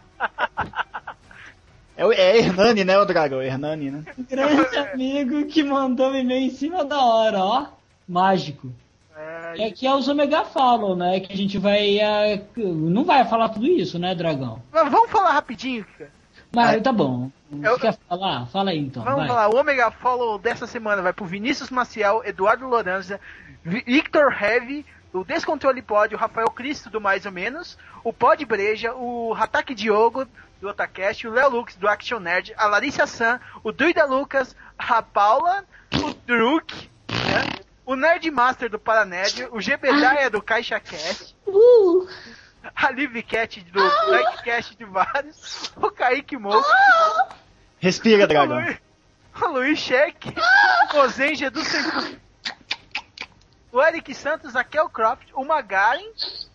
É, 1.96 2.04
o, 2.04 2.12
é 2.12 2.38
Hernani, 2.38 2.82
né, 2.82 2.98
o 2.98 3.04
dragão? 3.04 3.40
Hernani, 3.40 3.90
né? 3.90 4.04
Um 4.18 4.24
grande 4.24 4.76
amigo 4.76 5.46
que 5.46 5.62
mandou 5.62 6.10
um 6.10 6.16
e-mail 6.16 6.46
em 6.46 6.50
cima 6.50 6.84
da 6.84 7.00
hora, 7.00 7.38
ó. 7.38 7.66
Mágico. 8.08 8.72
É, 9.16 9.66
É 9.66 9.70
que 9.70 9.86
é 9.86 9.94
os 9.94 10.08
Omega 10.08 10.44
falam, 10.44 10.96
né? 10.96 11.20
Que 11.20 11.32
a 11.32 11.36
gente 11.36 11.56
vai. 11.56 12.00
ah, 12.00 12.40
não 12.56 13.04
vai 13.04 13.24
falar 13.26 13.50
tudo 13.50 13.66
isso, 13.66 13.96
né, 13.96 14.12
Dragão? 14.12 14.60
Mas 14.72 14.90
vamos 14.90 15.08
falar 15.10 15.30
rapidinho, 15.30 15.86
cara. 15.96 16.10
Mas 16.54 16.82
tá 16.82 16.92
bom. 16.92 17.30
Eu- 17.62 17.74
Você 17.74 17.80
quer 17.80 17.98
falar? 18.08 18.46
Fala 18.46 18.70
aí 18.70 18.78
então. 18.78 19.02
Vamos 19.04 19.20
vai. 19.20 19.28
falar, 19.28 19.48
o 19.48 19.56
Omega 19.58 19.90
Follow 19.90 20.38
dessa 20.38 20.66
semana 20.66 21.02
vai 21.02 21.12
pro 21.12 21.24
Vinícius 21.24 21.70
Maciel, 21.70 22.22
Eduardo 22.24 22.66
Loranza, 22.66 23.20
Vi- 23.64 23.84
Victor 23.86 24.32
Heavy, 24.32 24.84
o 25.12 25.24
Descontrole 25.24 25.80
Pod, 25.82 26.14
o 26.14 26.18
Rafael 26.18 26.48
Cristo 26.50 26.90
do 26.90 27.00
Mais 27.00 27.24
ou 27.26 27.32
Menos, 27.32 27.78
o 28.02 28.12
Pod 28.12 28.44
Breja, 28.44 28.92
o 28.94 29.32
Hatake 29.34 29.74
Diogo 29.74 30.26
do 30.60 30.68
Otacast, 30.68 31.26
o 31.26 31.30
Léo 31.32 31.50
Lux 31.50 31.76
do 31.76 31.86
Action 31.86 32.18
Nerd, 32.18 32.52
a 32.56 32.66
Larissa 32.66 33.06
San, 33.06 33.38
o 33.62 33.70
Duida 33.70 34.04
Lucas, 34.06 34.56
a 34.78 35.02
Paula, 35.02 35.64
o 35.94 36.12
Druk, 36.26 36.90
né? 37.08 37.64
o 37.86 37.94
Nerd 37.94 38.28
Master 38.30 38.68
do 38.70 38.78
Paranerd, 38.78 39.46
o 39.52 39.60
Gebedaya 39.60 40.28
do 40.30 40.40
Caixa 40.42 40.80
Cast, 40.80 41.36
uh, 41.46 42.08
a 42.74 42.90
Liv 42.90 43.22
Cat 43.22 43.61
do 43.61 43.81
Blackcast 44.07 44.77
de 44.77 44.85
vários, 44.85 45.72
o 45.77 45.90
Kaique 45.90 46.37
Moura, 46.37 46.64
Respira, 47.79 48.24
o 48.24 48.27
dragão. 48.27 48.57
Luiz, 48.61 48.79
o 49.42 49.46
Luiz 49.48 49.79
Cheque, 49.79 50.33
o 50.94 51.09
Zenja 51.09 51.50
do 51.50 51.62
Centro, 51.64 52.18
o 53.72 53.83
Eric 53.83 54.14
Santos, 54.14 54.55
a 54.57 54.62
Kel 54.64 54.88
Croft, 54.88 55.29
o 55.35 55.44
Magaren, 55.44 56.05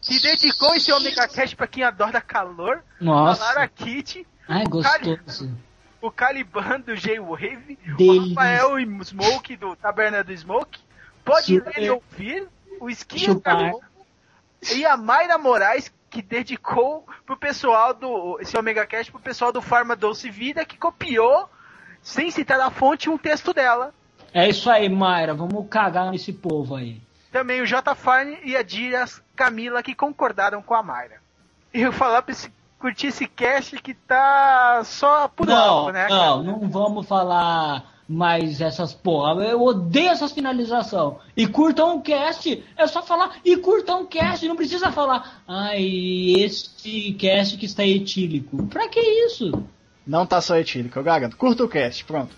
que 0.02 0.19
dedicou 0.22 0.74
esse 0.76 0.91
Omega 0.91 1.28
Cash 1.28 1.54
pra 1.54 1.67
quem 1.67 1.84
adora 1.84 2.22
calor. 2.22 2.84
A 3.00 3.04
Nossa. 3.04 3.43
Lara 3.43 3.67
Kitty, 3.67 4.26
Ai, 4.48 4.63
gostoso. 4.65 5.52
o 6.02 6.10
Caliban 6.10 6.80
do 6.80 6.95
J-Wave, 6.95 7.78
o 7.93 7.98
Delícia. 7.98 8.30
Rafael 8.30 8.80
e 8.80 9.04
Smoke 9.04 9.56
do 9.58 9.76
Taberna 9.76 10.24
do 10.24 10.36
Smoke, 10.36 10.80
pode 11.26 11.58
Super. 11.58 11.78
ler 11.78 11.86
e 11.86 11.89
ouvir, 11.89 12.48
o 12.80 12.89
Skin 12.89 13.19
Chupar. 13.19 13.74
e 14.74 14.86
a 14.86 14.95
Mayra 14.95 15.38
Moraes, 15.38 15.91
que 16.10 16.22
dedicou 16.22 17.06
pro 17.26 17.38
pessoal 17.38 17.93
do. 17.93 18.38
esse 18.41 18.58
Omega 18.58 18.86
Cash 18.86 19.10
pro 19.10 19.19
pessoal 19.19 19.52
do 19.52 19.62
Farma 19.62 19.95
Doce 19.95 20.30
Vida, 20.30 20.65
que 20.65 20.78
copiou, 20.78 21.50
sem 22.02 22.32
citar 22.32 22.60
a 22.60 22.72
fonte, 22.72 23.10
um 23.10 23.17
texto 23.17 23.54
dela. 23.54 23.93
É 24.34 24.48
isso 24.48 24.69
aí, 24.69 24.89
Mayra. 24.89 25.34
Vamos 25.34 25.67
cagar 25.69 26.12
nesse 26.12 26.34
povo 26.34 26.76
aí. 26.76 27.02
Também 27.32 27.62
o 27.62 27.65
J. 27.65 27.93
Farne 27.95 28.39
e 28.43 28.56
a 28.56 28.63
Dias 28.63 29.22
Camila 29.36 29.84
que 29.84 29.93
concordaram 29.93 30.62
com 30.62 30.74
a 30.74 30.82
Mayra. 30.82 31.22
E 31.74 31.82
eu 31.82 31.91
falar 31.91 32.24
pra 32.24 32.32
esse, 32.32 32.52
curtir 32.80 33.08
esse 33.08 33.28
cast 33.28 33.80
que 33.82 33.93
tá 33.93 34.82
só 34.84 35.28
por 35.28 35.45
não, 35.45 35.56
alto, 35.56 35.93
né? 35.93 36.08
cara? 36.08 36.15
não, 36.15 36.43
não 36.43 36.69
vamos 36.69 37.08
falar 37.08 37.84
mais 38.10 38.60
essas 38.60 38.91
porra. 38.91 39.43
Eu 39.43 39.62
odeio 39.62 40.10
essas 40.10 40.32
finalização. 40.32 41.19
E 41.38 41.45
curtam 41.45 41.98
o 41.98 42.02
cast. 42.02 42.63
É 42.76 42.88
só 42.88 43.04
falar 43.04 43.36
e 43.45 43.56
curtam 43.58 44.02
o 44.02 44.08
cast. 44.08 44.48
Não 44.48 44.56
precisa 44.56 44.91
falar. 44.91 45.43
Ai, 45.48 46.34
este 46.38 47.13
cast 47.13 47.56
que 47.56 47.67
está 47.67 47.86
etílico. 47.86 48.65
Pra 48.65 48.89
que 48.89 49.00
isso? 49.00 49.52
Não 50.08 50.26
tá 50.26 50.41
só 50.41 50.58
etílico, 50.58 50.98
eu 50.98 51.04
garanto. 51.04 51.38
Curta 51.38 51.63
o 51.63 51.69
cast, 51.69 52.04
pronto. 52.04 52.36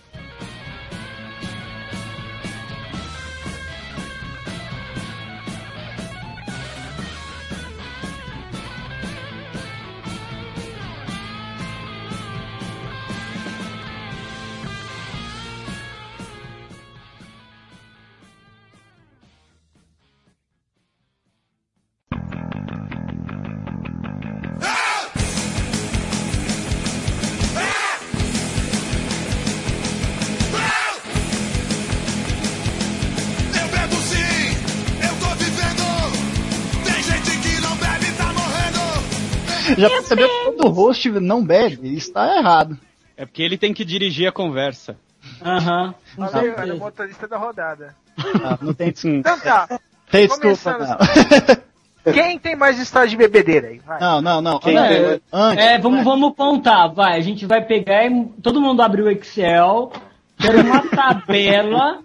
Host 40.71 41.09
não 41.09 41.43
bebe? 41.43 41.95
Está 41.95 42.37
errado. 42.37 42.77
É 43.15 43.25
porque 43.25 43.43
ele 43.43 43.57
tem 43.57 43.73
que 43.73 43.85
dirigir 43.85 44.27
a 44.27 44.31
conversa. 44.31 44.97
Aham. 45.43 45.93
com 46.15 46.25
Valeu, 46.25 46.53
era 46.57 46.73
o 46.73 46.79
motorista 46.79 47.27
da 47.27 47.37
rodada. 47.37 47.95
Ah, 48.17 48.57
não 48.61 48.73
tem, 48.73 48.93
Então 49.03 49.39
tá. 49.39 49.79
tem 50.09 50.27
desculpa, 50.27 50.77
não. 50.77 50.97
Quem 52.13 52.39
tem 52.39 52.55
mais 52.55 52.79
história 52.79 53.07
de 53.07 53.15
bebedeira 53.15 53.67
aí? 53.67 53.77
Vai. 53.79 53.99
Não, 53.99 54.21
não, 54.21 54.41
não. 54.41 54.59
Quem 54.59 54.73
tem, 54.73 54.83
É, 54.83 55.19
antes, 55.31 55.63
É, 55.65 55.77
vamos, 55.77 56.03
vamos 56.03 56.35
contar, 56.35 56.87
vai. 56.87 57.17
A 57.17 57.21
gente 57.21 57.45
vai 57.45 57.63
pegar 57.63 58.07
e 58.07 58.25
todo 58.41 58.59
mundo 58.59 58.81
abre 58.81 59.03
o 59.03 59.09
Excel, 59.09 59.91
quero 60.39 60.61
uma 60.61 60.81
tabela, 60.89 61.99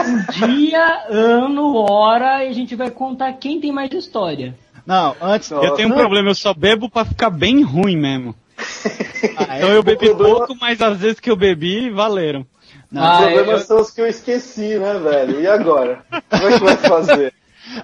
um 0.00 0.32
dia, 0.32 1.04
ano, 1.10 1.76
hora, 1.76 2.42
e 2.44 2.48
a 2.48 2.52
gente 2.54 2.74
vai 2.74 2.90
contar 2.90 3.34
quem 3.34 3.60
tem 3.60 3.70
mais 3.70 3.92
história. 3.92 4.56
Não, 4.86 5.16
antes. 5.20 5.50
Eu 5.50 5.70
tenho 5.72 5.88
um 5.88 5.92
problema, 5.92 6.30
eu 6.30 6.34
só 6.34 6.52
bebo 6.54 6.88
pra 6.90 7.04
ficar 7.04 7.30
bem 7.30 7.62
ruim 7.62 7.96
mesmo. 7.96 8.34
Ah, 9.36 9.56
Então 9.56 9.70
é? 9.70 9.76
eu 9.76 9.82
bebi 9.82 10.14
pouco, 10.14 10.54
mas 10.60 10.80
às 10.80 10.98
vezes 10.98 11.18
que 11.18 11.28
eu 11.30 11.34
bebi, 11.36 11.90
valeram. 11.90 12.46
Não, 12.92 13.02
Os 13.02 13.08
Ah, 13.08 13.18
problemas 13.22 13.60
eu- 13.62 13.66
são 13.66 13.80
os 13.80 13.90
que 13.90 14.00
eu 14.00 14.06
esqueci, 14.06 14.78
né, 14.78 14.94
velho? 14.98 15.40
E 15.40 15.46
agora? 15.48 16.04
Como 16.30 16.48
é 16.48 16.58
que 16.58 16.64
vai 16.64 16.76
fazer? 16.76 17.32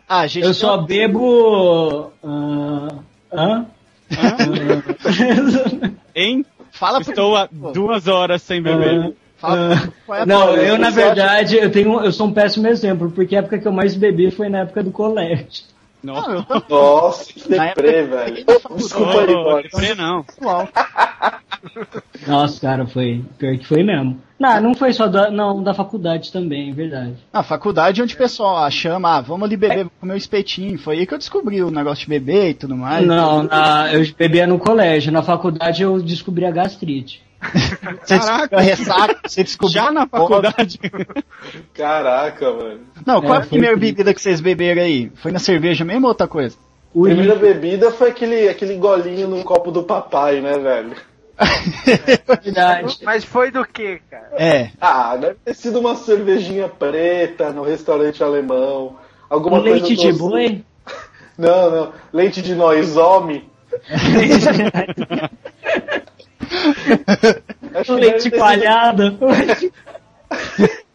Ah, 0.09 0.27
gente, 0.27 0.45
Eu 0.45 0.53
só 0.55 0.77
bebo. 0.77 2.13
ah, 2.23 2.89
hã? 3.33 3.67
Hein? 6.15 6.45
fala 6.71 7.01
Estou 7.01 7.35
há 7.37 7.49
duas 7.51 8.07
horas 8.07 8.43
sem 8.43 8.63
beber. 8.63 9.15
fala 9.39 9.93
qual 10.07 10.19
é 10.19 10.27
Não, 10.27 10.55
eu 10.57 10.79
na 10.79 10.91
verdade 10.91 11.57
eu 11.57 11.71
tenho, 11.73 12.01
eu 12.05 12.13
sou 12.13 12.27
um 12.27 12.33
péssimo 12.33 12.67
exemplo, 12.69 13.11
porque 13.11 13.35
a 13.35 13.39
época 13.41 13.59
que 13.59 13.67
eu 13.67 13.73
mais 13.73 13.97
bebi 13.97 14.31
foi 14.31 14.49
na 14.49 14.61
época 14.61 14.83
do 14.83 14.91
colégio. 14.91 15.65
Não, 16.03 16.15
Nossa, 16.15 16.47
eu 16.49 16.61
tô 16.63 16.75
Nossa, 16.75 17.33
que 17.33 17.49
deprê, 17.49 18.03
velho. 18.05 18.45
Oh, 18.69 18.75
Desculpa 18.75 19.21
aí, 19.21 19.35
oh, 19.35 19.45
Boris. 19.45 19.71
deprê 19.71 19.95
não. 19.95 20.25
Nossa, 22.27 22.61
cara, 22.61 22.87
foi 22.87 23.23
pior 23.39 23.57
que 23.59 23.67
foi 23.67 23.83
mesmo. 23.83 24.21
Não, 24.39 24.61
não 24.63 24.75
foi 24.75 24.95
só 24.95 25.07
da, 25.07 25.31
não, 25.31 25.63
da 25.63 25.75
faculdade 25.75 26.33
também, 26.33 26.71
é 26.71 26.73
verdade. 26.73 27.15
Na 27.31 27.43
faculdade, 27.43 28.03
onde 28.03 28.15
o 28.15 28.19
pessoal 28.19 28.65
ah, 28.65 28.71
chama, 28.71 29.19
ah, 29.19 29.21
vamos 29.21 29.45
ali 29.45 29.57
beber, 29.57 29.85
vou 29.85 29.93
comer 30.01 30.15
um 30.15 30.17
espetinho. 30.17 30.79
Foi 30.79 30.99
aí 30.99 31.07
que 31.07 31.13
eu 31.13 31.19
descobri 31.19 31.63
o 31.63 31.71
negócio 31.71 32.05
de 32.05 32.11
beber 32.11 32.51
e 32.51 32.55
tudo 32.55 32.75
mais. 32.75 33.07
Não, 33.07 33.43
na, 33.43 33.93
eu 33.93 34.03
bebia 34.17 34.47
no 34.47 34.59
colégio, 34.59 35.13
na 35.13 35.23
faculdade 35.23 35.83
eu 35.83 36.01
descobri 36.01 36.47
a 36.47 36.51
gastrite. 36.51 37.23
Você 38.05 38.19
Caraca. 38.19 38.57
a 38.57 38.61
ressaca, 38.61 39.21
você 39.27 39.43
descobriu. 39.43 39.75
Já 39.83 39.91
na 39.91 40.07
faculdade. 40.07 40.79
Caraca, 41.75 42.53
mano. 42.53 42.81
Não, 43.07 43.21
qual 43.21 43.35
é 43.35 43.37
a 43.37 43.41
É, 43.41 43.43
foi 43.43 43.49
primeira 43.49 43.77
bebida 43.77 44.13
que 44.15 44.21
vocês 44.21 44.41
beberam 44.41 44.83
aí? 44.83 45.11
Foi 45.17 45.33
na 45.33 45.39
cerveja 45.39 45.85
mesmo 45.85 46.03
ou 46.03 46.09
outra 46.11 46.29
coisa? 46.29 46.57
O 46.93 47.03
Primeira 47.05 47.35
bebida 47.37 47.91
foi 47.91 48.11
aquele, 48.11 48.49
aquele 48.49 48.75
golinho 48.77 49.29
no 49.29 49.43
copo 49.45 49.71
do 49.71 49.83
papai, 49.85 50.41
né, 50.41 50.59
velho? 50.59 50.97
verdade. 52.43 52.99
Mas 53.03 53.25
foi 53.25 53.51
do 53.51 53.65
que, 53.65 54.01
cara? 54.11 54.31
é, 54.37 54.71
Ah, 54.81 55.17
deve 55.17 55.37
ter 55.45 55.55
sido 55.55 55.79
uma 55.81 55.95
cervejinha 55.97 56.69
preta 56.69 57.51
no 57.53 57.63
restaurante 57.63 58.23
alemão. 58.23 58.97
Alguma 59.29 59.59
Um 59.61 59.63
coisa 59.63 59.87
leite 59.87 59.97
de 59.97 60.13
boi? 60.13 60.65
Não, 61.39 61.71
não. 61.71 61.93
Leite 62.13 62.43
de 62.43 62.55
Um 62.55 63.43
que 63.81 65.40
leite 67.95 68.11
deve 68.25 68.31
ter 68.31 68.39
coalhado? 68.39 69.19
sido- 69.57 69.73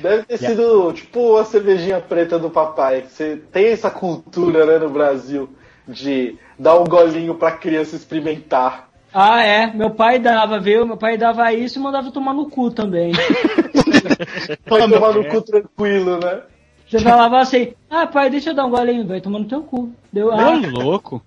Deve 0.00 0.24
ter 0.24 0.38
sido 0.38 0.92
tipo 0.92 1.36
a 1.36 1.44
cervejinha 1.44 2.00
preta 2.00 2.36
do 2.38 2.50
papai. 2.50 3.04
Você 3.08 3.36
tem 3.52 3.66
essa 3.68 3.88
cultura, 3.88 4.66
né, 4.66 4.78
no 4.78 4.90
Brasil, 4.90 5.48
de 5.86 6.36
dar 6.58 6.74
um 6.80 6.84
golinho 6.84 7.36
pra 7.36 7.52
criança 7.52 7.94
experimentar. 7.94 8.88
Ah, 9.14 9.44
é. 9.44 9.66
Meu 9.72 9.90
pai 9.90 10.18
dava, 10.18 10.58
viu? 10.58 10.84
Meu 10.86 10.96
pai 10.96 11.16
dava 11.16 11.52
isso 11.52 11.78
e 11.78 11.82
mandava 11.82 12.10
tomar 12.10 12.34
no 12.34 12.48
cu 12.50 12.70
também. 12.70 13.12
Vai 14.66 14.80
Toma. 14.80 14.94
tomar 14.94 15.12
no 15.12 15.24
cu 15.28 15.42
tranquilo, 15.42 16.18
né? 16.18 16.42
Você 16.88 16.98
falava 16.98 17.38
assim, 17.38 17.72
ah, 17.88 18.06
pai, 18.06 18.28
deixa 18.28 18.50
eu 18.50 18.54
dar 18.54 18.66
um 18.66 18.70
golinho, 18.70 19.06
vai 19.06 19.20
tomar 19.20 19.38
no 19.38 19.46
teu 19.46 19.62
cu. 19.62 19.92
Deu, 20.12 20.26
Meu 20.26 20.38
ah, 20.38 20.60
louco. 20.70 21.22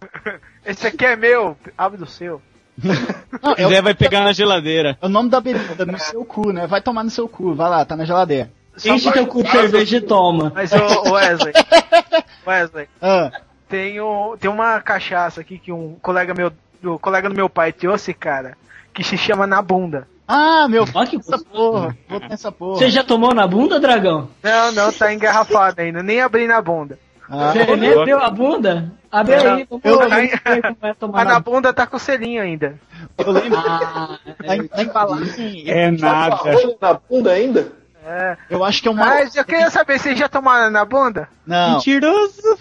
Esse 0.63 0.85
aqui 0.87 1.05
é 1.05 1.15
meu, 1.15 1.57
abre 1.75 1.97
do 1.97 2.05
seu. 2.05 2.39
Não, 2.83 3.53
é, 3.57 3.67
Zé 3.67 3.79
o, 3.79 3.83
vai 3.83 3.93
pegar 3.93 4.21
na 4.23 4.33
geladeira. 4.33 4.97
é 5.01 5.05
o 5.05 5.09
nome 5.09 5.29
da 5.29 5.39
bebida, 5.39 5.85
no 5.85 5.97
seu 5.99 6.25
cu, 6.25 6.51
né? 6.51 6.67
Vai 6.67 6.81
tomar 6.81 7.03
no 7.03 7.09
seu 7.09 7.27
cu, 7.27 7.53
vai 7.55 7.69
lá, 7.69 7.85
tá 7.85 7.95
na 7.95 8.05
geladeira. 8.05 8.51
Enche 8.83 9.11
teu 9.11 9.25
cu 9.27 9.41
de 9.43 9.49
cerveja 9.49 9.97
e 9.97 10.01
toma. 10.01 10.51
Mas 10.53 10.71
o 10.73 11.11
Wesley, 11.13 11.53
Wesley, 12.45 12.87
Ah, 13.01 13.31
tem, 13.69 14.01
um, 14.01 14.35
tem 14.37 14.49
uma 14.51 14.79
cachaça 14.81 15.41
aqui 15.41 15.57
que 15.57 15.71
um 15.71 15.95
colega 16.01 16.33
meu, 16.33 16.51
o 16.83 16.99
colega 16.99 17.29
do 17.29 17.35
meu 17.35 17.49
pai 17.49 17.71
trouxe, 17.71 18.13
cara, 18.13 18.57
que 18.93 19.03
se 19.03 19.17
chama 19.17 19.47
na 19.47 19.61
bunda. 19.61 20.07
ah 20.27 20.67
meu, 20.69 20.85
Ó, 20.93 21.05
que 21.05 21.15
essa 21.15 21.37
porra, 21.39 21.97
vou 22.09 22.19
ter 22.19 22.33
essa 22.33 22.51
porra. 22.51 22.77
Você 22.79 22.89
já 22.89 23.03
tomou 23.03 23.33
na 23.33 23.47
bunda, 23.47 23.79
dragão? 23.79 24.29
Não, 24.43 24.71
não, 24.73 24.91
tá 24.91 25.13
engarrafado 25.13 25.81
ainda, 25.81 26.03
nem 26.03 26.19
abri 26.21 26.45
na 26.45 26.61
bunda. 26.61 26.99
Ah, 27.29 27.51
Você 27.53 27.75
meteu 27.75 28.19
a 28.19 28.29
bunda? 28.29 28.91
Abre 29.11 29.35
Não, 29.37 29.55
aí, 29.55 29.67
vamos 29.69 29.85
eu- 29.85 29.99
como 29.99 30.77
é 30.81 30.93
tomar 30.93 31.13
Mas 31.19 31.27
na 31.27 31.33
na 31.33 31.39
bunda 31.39 31.73
tá 31.73 31.87
com 31.87 31.97
selinho 31.97 32.41
ainda. 32.41 32.75
eu 33.17 33.31
lembro 33.31 33.57
Ah, 33.57 34.19
da, 34.45 34.55
da 34.55 34.83
embalagem, 34.83 35.63
É 35.69 35.91
Tá 35.97 36.07
a 36.07 36.29
nada. 36.29 36.77
na 36.81 36.93
bunda 36.93 37.31
ainda? 37.31 37.71
É. 38.07 38.37
eu 38.51 38.63
acho 38.63 38.83
que 38.83 38.87
é 38.87 38.91
uma... 38.91 39.03
Mas 39.03 39.35
eu 39.35 39.43
queria 39.43 39.71
saber, 39.71 39.97
vocês 39.99 40.19
já 40.19 40.29
tomaram 40.29 40.69
na 40.69 40.85
bunda? 40.85 41.27
Não, 41.47 41.73
Mentiroso. 41.73 42.59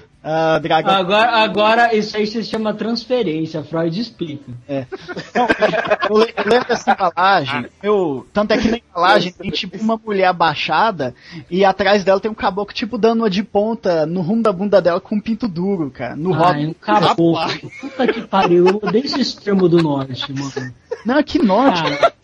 Dragão, 0.62 0.94
agora, 0.94 1.30
agora 1.42 1.94
isso 1.94 2.16
aí 2.16 2.26
se 2.26 2.42
chama 2.44 2.72
transferência, 2.72 3.62
Freud 3.62 4.00
explica. 4.00 4.50
eu, 4.66 6.18
le- 6.18 6.34
eu 6.36 6.48
lembro 6.50 6.68
dessa 6.68 6.92
embalagem, 6.92 7.66
eu, 7.82 8.26
tanto 8.32 8.52
é 8.52 8.58
que 8.58 8.68
na 8.70 8.78
embalagem 8.78 9.32
tem 9.32 9.50
tipo 9.50 9.76
uma 9.82 10.00
mulher 10.02 10.26
abaixada 10.26 11.14
e 11.50 11.64
atrás 11.64 12.04
dela 12.04 12.18
tem 12.20 12.30
um 12.30 12.34
caboclo 12.34 12.72
tipo 12.74 12.96
dando 12.96 13.20
uma 13.20 13.28
de 13.30 13.42
ponta 13.42 14.06
no 14.06 14.22
rumo 14.22 14.42
da 14.42 14.52
bunda 14.52 14.80
dela 14.80 15.00
com 15.00 15.16
um 15.16 15.20
pinto 15.20 15.46
duro, 15.46 15.90
cara, 15.90 16.16
no 16.16 16.32
Ai, 16.32 16.38
rótulo. 16.40 16.68
um 16.68 16.74
caboclo. 16.74 17.70
Puta 17.80 18.06
que 18.06 18.22
pariu, 18.22 18.66
eu 18.66 18.80
odeio 18.82 19.04
esse 19.04 19.20
extremo 19.20 19.68
do 19.68 19.82
norte, 19.82 20.32
mano. 20.32 20.74
Não, 21.04 21.22
que 21.22 21.38
norte. 21.38 21.82
Cara, 21.82 22.14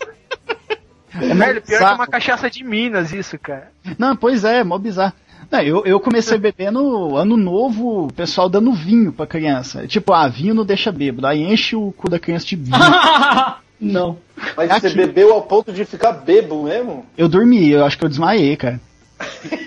É 1.13 1.35
Velho, 1.35 1.61
pior 1.63 1.79
que 1.79 1.85
é 1.85 1.91
uma 1.93 2.07
cachaça 2.07 2.49
de 2.49 2.63
Minas 2.65 3.13
isso, 3.13 3.39
cara. 3.39 3.71
Não, 3.99 4.15
pois 4.17 4.45
é, 4.45 4.63
mó 4.63 4.79
bizarro. 4.79 5.13
Não, 5.51 5.61
eu, 5.61 5.83
eu 5.85 5.99
comecei 6.01 6.37
bebendo 6.39 7.17
ano 7.17 7.37
novo, 7.37 8.07
o 8.07 8.13
pessoal 8.13 8.49
dando 8.49 8.73
vinho 8.73 9.13
pra 9.13 9.27
criança. 9.27 9.87
Tipo, 9.87 10.13
ah, 10.13 10.29
vinho 10.29 10.55
não 10.55 10.65
deixa 10.65 10.93
bêbado. 10.93 11.27
Aí 11.27 11.43
enche 11.43 11.75
o 11.77 11.93
cu 11.93 12.09
da 12.09 12.19
criança 12.19 12.47
de 12.47 12.57
vinho. 12.57 12.77
Não. 13.81 14.19
Mas 14.57 14.71
Aqui. 14.71 14.91
você 14.91 14.95
bebeu 14.95 15.33
ao 15.33 15.41
ponto 15.41 15.73
de 15.73 15.87
ficar 15.87 16.13
bebo 16.13 16.65
mesmo? 16.65 17.07
eu 17.17 17.27
dormi, 17.29 17.71
eu 17.71 17.83
acho 17.83 17.97
que 17.97 18.05
eu 18.05 18.11
desmaiei, 18.11 18.55
cara. 18.55 18.79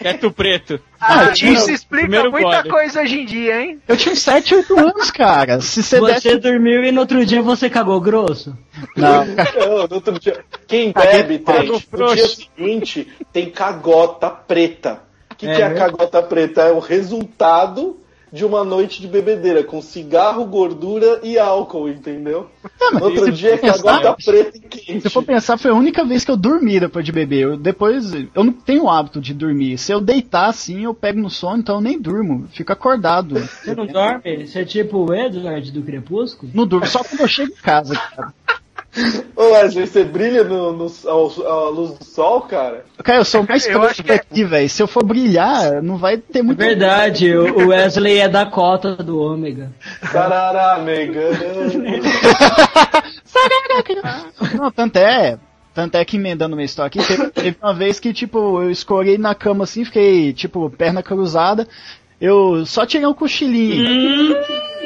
Teto 0.01 0.31
preto. 0.31 0.79
Ah, 1.01 1.29
Ah, 1.29 1.31
isso 1.33 1.45
não, 1.67 1.73
explica 1.73 2.01
primeiro 2.07 2.31
muita 2.31 2.57
gole. 2.61 2.69
coisa 2.69 3.01
hoje 3.01 3.21
em 3.21 3.25
dia, 3.25 3.61
hein? 3.61 3.79
Eu 3.87 3.97
tinha 3.97 4.13
uns 4.13 4.19
7, 4.21 4.53
8 4.55 4.79
anos, 4.79 5.09
cara. 5.11 5.61
Se 5.61 5.81
você 5.81 5.99
Você 5.99 6.13
desse. 6.13 6.37
dormiu 6.37 6.83
e 6.83 6.91
no 6.91 7.01
outro 7.01 7.25
dia 7.25 7.41
você 7.41 7.69
cagou 7.71 7.99
grosso? 7.99 8.55
Não, 8.95 9.25
Não, 9.25 9.87
no 9.87 9.95
outro 9.95 10.19
dia. 10.19 10.43
Quem 10.67 10.91
bebe, 10.91 11.39
tem. 11.39 11.67
No 11.67 12.13
dia 12.15 12.27
seguinte, 12.27 13.07
tem 13.31 13.49
cagota 13.49 14.29
preta. 14.29 15.01
O 15.43 15.49
que, 15.49 15.51
É, 15.51 15.55
que 15.55 15.61
é 15.61 15.65
a 15.65 15.69
né? 15.69 15.75
cagota 15.75 16.21
preta? 16.23 16.61
É 16.61 16.71
o 16.71 16.79
resultado 16.79 17.97
de 18.31 18.43
uma 18.43 18.63
noite 18.63 18.99
de 18.99 19.07
bebedeira, 19.07 19.63
com 19.63 19.79
cigarro, 19.79 20.43
gordura 20.45 21.19
e 21.21 21.37
álcool, 21.37 21.87
entendeu? 21.87 22.49
Ah, 22.81 23.03
outro 23.03 23.31
dia 23.31 23.53
é 23.53 23.57
pensar- 23.57 23.83
cagota 24.01 24.15
preta 24.25 24.57
e 24.57 24.59
quente. 24.61 25.01
Se 25.01 25.09
for 25.11 25.23
pensar, 25.23 25.55
foi 25.55 25.69
a 25.69 25.75
única 25.75 26.03
vez 26.03 26.25
que 26.25 26.31
eu 26.31 26.35
dormi 26.37 26.79
depois 26.79 27.05
de 27.05 27.11
beber. 27.11 27.41
Eu, 27.41 27.57
depois, 27.57 28.11
eu 28.11 28.43
não 28.43 28.51
tenho 28.51 28.85
o 28.85 28.89
hábito 28.89 29.21
de 29.21 29.35
dormir. 29.35 29.77
Se 29.77 29.91
eu 29.91 30.01
deitar 30.01 30.47
assim, 30.49 30.83
eu 30.85 30.95
pego 30.95 31.19
no 31.19 31.29
sono, 31.29 31.59
então 31.59 31.75
eu 31.75 31.81
nem 31.81 31.99
durmo. 32.01 32.47
Fico 32.51 32.73
acordado. 32.73 33.37
Você 33.37 33.75
não 33.75 33.85
dorme? 33.85 34.47
Você 34.47 34.61
é 34.61 34.65
tipo 34.65 34.97
o 35.05 35.13
Edward 35.13 35.71
do 35.71 35.83
Crepúsculo? 35.83 36.51
Não 36.55 36.65
durmo, 36.65 36.87
só 36.87 37.03
quando 37.03 37.21
eu 37.21 37.27
chego 37.27 37.51
em 37.51 37.61
casa, 37.61 37.93
cara. 37.95 38.33
Ô 39.43 39.51
Wesley, 39.53 39.87
você 39.87 40.03
brilha 40.03 40.43
no, 40.43 40.73
no, 40.73 40.91
ao- 41.05 41.47
à 41.47 41.69
luz 41.69 41.97
do 41.97 42.05
sol, 42.05 42.41
cara? 42.41 42.85
Cara, 43.03 43.19
eu 43.19 43.25
sou 43.25 43.41
o 43.41 43.47
mais 43.47 43.65
Eu 43.65 43.79
preto 43.79 43.91
acho 43.91 44.03
que 44.03 44.11
é- 44.11 44.15
daqui, 44.17 44.43
velho. 44.43 44.69
Se 44.69 44.83
eu 44.83 44.87
for 44.87 45.03
brilhar, 45.03 45.81
não 45.81 45.97
vai 45.97 46.17
ter 46.17 46.39
É 46.39 46.43
muito. 46.43 46.57
verdade, 46.57 47.31
o 47.35 47.63
o 47.63 47.67
Wesley 47.69 48.19
é 48.19 48.27
da 48.29 48.45
cota 48.45 48.95
do 48.95 49.19
ômega. 49.19 49.71
Carará, 50.11 50.79
mega. 50.79 51.29
Não, 54.57 54.71
tanto 54.71 54.97
é. 54.97 55.37
Tanto 55.73 55.95
é 55.95 56.05
que 56.05 56.17
emendando 56.17 56.55
minha 56.55 56.65
história 56.65 56.87
aqui, 56.87 57.03
teve, 57.03 57.29
teve 57.31 57.57
uma 57.59 57.73
vez 57.73 57.99
que, 57.99 58.13
tipo, 58.13 58.61
eu 58.61 58.69
escorei 58.69 59.17
na 59.17 59.33
cama 59.33 59.63
assim, 59.63 59.83
fiquei, 59.83 60.31
tipo, 60.31 60.69
perna 60.69 61.01
cruzada. 61.01 61.67
Eu 62.23 62.65
só 62.65 62.85
tirei 62.85 63.05
um 63.05 63.13
cochilinho. 63.13 64.33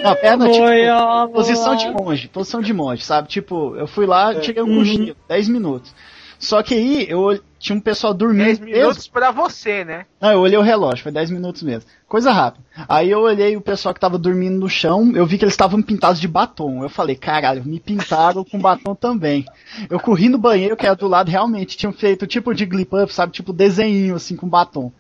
Não, 0.02 0.16
perna, 0.16 0.50
tipo, 0.50 1.34
posição 1.36 1.76
de 1.76 1.88
monge, 1.88 2.28
posição 2.30 2.62
de 2.62 2.74
monge, 2.74 3.06
sabe? 3.06 3.28
Tipo, 3.28 3.76
eu 3.76 3.86
fui 3.86 4.08
lá, 4.08 4.34
tirei 4.34 4.64
um 4.64 4.80
cochilo, 4.80 5.16
10 5.30 5.50
minutos. 5.50 5.94
Só 6.40 6.64
que 6.64 6.74
aí, 6.74 7.06
eu 7.08 7.40
tinha 7.60 7.76
um 7.76 7.80
pessoal 7.80 8.12
dormindo 8.12 8.46
10 8.46 8.60
mesmo. 8.60 8.76
minutos 8.76 9.08
pra 9.08 9.30
você, 9.30 9.86
né? 9.86 10.08
Não, 10.20 10.32
eu 10.32 10.40
olhei 10.40 10.58
o 10.58 10.64
relógio, 10.64 11.04
foi 11.04 11.12
10 11.12 11.30
minutos 11.30 11.62
mesmo. 11.62 11.88
Coisa 12.08 12.32
rápida. 12.32 12.66
Aí 12.90 13.12
eu 13.12 13.20
olhei 13.20 13.56
o 13.56 13.62
pessoal 13.62 13.94
que 13.94 14.00
tava 14.00 14.18
dormindo 14.18 14.60
no 14.60 14.68
chão, 14.68 15.12
eu 15.14 15.26
vi 15.26 15.38
que 15.38 15.46
eles 15.46 15.54
estavam 15.54 15.80
pintados 15.80 16.20
de 16.20 16.28
batom. 16.28 16.82
Eu 16.82 16.90
falei, 16.90 17.16
caralho, 17.16 17.64
me 17.64 17.80
pintaram 17.80 18.44
com 18.44 18.58
batom 18.58 18.96
também. 18.96 19.46
Eu 19.92 20.00
corri 20.00 20.28
no 20.28 20.40
banheiro, 20.40 20.76
que 20.76 20.88
era 20.88 20.96
do 20.96 21.08
lado, 21.08 21.30
realmente 21.30 21.78
tinham 21.78 21.94
feito 21.94 22.26
tipo 22.26 22.52
de 22.56 22.66
glip 22.66 22.96
up, 22.96 23.14
sabe? 23.14 23.32
Tipo 23.32 23.54
desenho 23.54 24.16
assim 24.16 24.36
com 24.36 24.50
batom. 24.50 24.92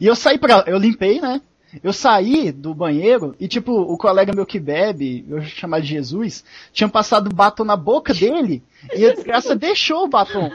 E 0.00 0.06
eu 0.06 0.16
saí 0.16 0.38
pra. 0.38 0.64
Eu 0.66 0.78
limpei, 0.78 1.20
né? 1.20 1.40
Eu 1.82 1.92
saí 1.92 2.50
do 2.52 2.74
banheiro 2.74 3.34
e, 3.38 3.46
tipo, 3.48 3.72
o 3.72 3.96
colega 3.96 4.32
meu 4.34 4.44
que 4.44 4.58
bebe, 4.58 5.24
eu 5.28 5.38
vou 5.38 5.46
chamar 5.46 5.80
de 5.80 5.88
Jesus, 5.88 6.44
tinha 6.72 6.88
passado 6.88 7.34
batom 7.34 7.64
na 7.64 7.76
boca 7.76 8.12
dele 8.12 8.62
e 8.94 9.06
a 9.06 9.14
desgraça 9.14 9.54
deixou 9.54 10.04
o 10.04 10.08
batom. 10.08 10.50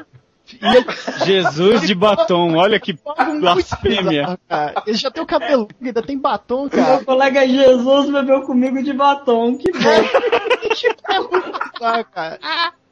E 0.61 0.65
ele 0.65 0.85
Jesus 1.25 1.81
de 1.81 1.93
batom, 1.93 2.55
olha 2.55 2.79
que 2.79 2.97
blasfêmia. 3.39 4.39
bizarro. 4.49 4.83
Ele 4.85 4.97
já 4.97 5.11
tem 5.11 5.21
o 5.21 5.27
cabelo, 5.27 5.67
ainda 5.81 6.01
tem 6.01 6.17
batom, 6.17 6.61
Meu 6.61 6.69
cara. 6.69 7.03
colega 7.03 7.47
Jesus 7.47 8.09
bebeu 8.09 8.43
comigo 8.43 8.81
de 8.81 8.93
batom, 8.93 9.57
que 9.57 9.71
bom. 9.71 9.79
É 11.09 11.19
muito 11.19 11.59
bizarro, 11.73 12.05
cara. 12.05 12.39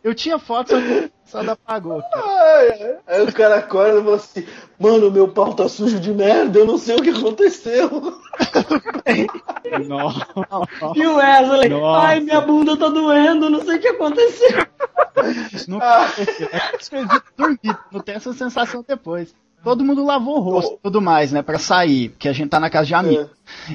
Eu 0.04 0.14
tinha 0.16 0.40
foto, 0.40 0.70
só 0.72 0.82
que 0.82 1.12
só 1.26 1.44
da 1.44 1.54
apagou. 1.54 2.02
cara. 2.02 2.24
Ai. 2.26 2.98
Aí 3.08 3.24
o 3.24 3.34
cara 3.34 3.56
acorda 3.58 4.00
e 4.00 4.04
fala 4.04 4.16
assim: 4.16 4.46
Mano, 4.80 5.12
meu 5.12 5.28
pau 5.28 5.54
tá 5.54 5.68
sujo 5.68 6.00
de 6.00 6.14
merda, 6.14 6.60
eu 6.60 6.66
não 6.66 6.78
sei 6.78 6.96
o 6.96 7.02
que 7.02 7.10
aconteceu. 7.10 7.90
Não. 9.88 10.14
E 10.96 11.06
o 11.08 11.16
Wesley, 11.16 11.70
Nossa. 11.70 12.08
ai, 12.08 12.20
minha 12.20 12.42
bunda 12.42 12.78
tá 12.78 12.88
doendo, 12.90 13.50
não 13.50 13.64
sei 13.64 13.78
o 13.78 13.82
que 13.82 13.88
aconteceu. 13.88 14.66
Isso 15.52 15.70
nunca 15.70 16.04
aconteceu. 16.04 16.50
É 16.54 16.78
que 16.78 16.96
eu 16.96 17.00
evito 17.02 17.24
dormir, 17.38 17.78
não 17.92 18.00
tem 18.00 18.16
essa 18.16 18.34
sensação 18.34 18.84
depois. 18.88 19.34
Todo 19.64 19.84
mundo 19.84 20.06
lavou 20.06 20.38
o 20.38 20.42
rosto 20.42 20.76
e 20.76 20.80
tudo 20.84 21.02
mais, 21.02 21.32
né, 21.32 21.42
pra 21.42 21.58
sair, 21.58 22.10
porque 22.10 22.30
a 22.30 22.34
gente 22.34 22.50
tá 22.50 22.60
na 22.60 22.70
casa 22.70 22.86
de 22.86 22.94
amigo. 22.94 23.30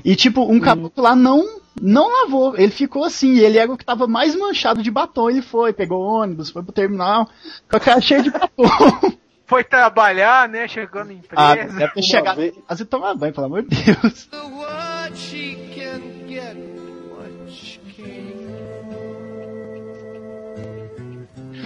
E 0.04 0.14
tipo, 0.14 0.42
um 0.42 0.60
caboclo 0.60 1.02
lá 1.02 1.16
não 1.16 1.59
não 1.80 2.08
lavou, 2.10 2.56
ele 2.56 2.70
ficou 2.72 3.04
assim, 3.04 3.38
ele 3.38 3.58
era 3.58 3.70
o 3.70 3.76
que 3.76 3.84
tava 3.84 4.06
mais 4.06 4.34
manchado 4.34 4.82
de 4.82 4.90
batom, 4.90 5.28
ele 5.30 5.42
foi, 5.42 5.72
pegou 5.72 6.00
ônibus, 6.02 6.50
foi 6.50 6.62
pro 6.62 6.72
terminal, 6.72 7.28
com 7.70 7.76
a 7.76 7.80
cara 7.80 8.00
cheia 8.00 8.22
de 8.22 8.30
batom. 8.30 8.50
Foi 9.50 9.64
trabalhar, 9.64 10.48
né? 10.48 10.68
Chegou 10.68 11.04
na 11.04 11.10
Ah, 11.34 11.54
empresa. 11.54 11.76
deve 11.76 11.92
ter 11.94 12.00
Uma 12.00 12.06
chegado 12.06 12.36
vez- 12.36 12.56
em 12.56 12.60
casa 12.60 12.82
e 12.84 12.86
tomar 12.86 13.14
banho, 13.16 13.34
pelo 13.34 13.46
amor 13.46 13.64
de 13.64 13.68
Deus. 13.84 14.28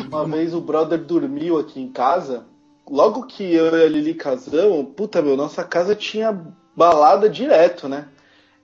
Uma 0.08 0.24
vez 0.26 0.54
o 0.54 0.60
brother 0.60 0.98
dormiu 0.98 1.58
aqui 1.58 1.80
em 1.80 1.88
casa. 1.90 2.44
Logo 2.88 3.26
que 3.26 3.42
eu 3.42 3.76
e 3.76 3.84
a 3.84 3.88
Lili 3.88 4.14
casamos, 4.14 4.88
puta 4.96 5.22
meu, 5.22 5.36
nossa 5.36 5.64
casa 5.64 5.94
tinha 5.94 6.38
balada 6.76 7.28
direto, 7.28 7.88
né? 7.88 8.06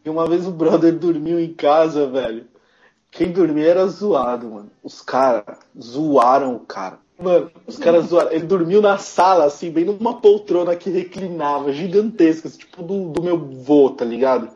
E 0.05 0.11
uma 0.11 0.27
vez 0.27 0.47
o 0.47 0.51
brother 0.51 0.95
dormiu 0.99 1.39
em 1.39 1.53
casa, 1.53 2.07
velho. 2.07 2.47
Quem 3.11 3.33
dormia 3.33 3.67
era 3.67 3.87
zoado, 3.87 4.49
mano. 4.49 4.71
Os 4.83 5.03
caras 5.03 5.59
zoaram 5.81 6.55
o 6.55 6.61
cara. 6.61 6.99
Mano, 7.19 7.51
os 7.67 7.77
caras 7.77 8.07
zoaram. 8.07 8.33
Ele 8.33 8.47
dormiu 8.47 8.81
na 8.81 8.97
sala, 8.97 9.45
assim, 9.45 9.71
bem 9.71 9.85
numa 9.85 10.21
poltrona 10.21 10.77
que 10.77 10.89
reclinava, 10.89 11.73
gigantesca, 11.73 12.49
assim, 12.49 12.59
tipo 12.59 12.83
do, 12.83 13.11
do 13.11 13.23
meu 13.23 13.37
vô, 13.37 13.91
tá 13.91 14.05
ligado? 14.05 14.49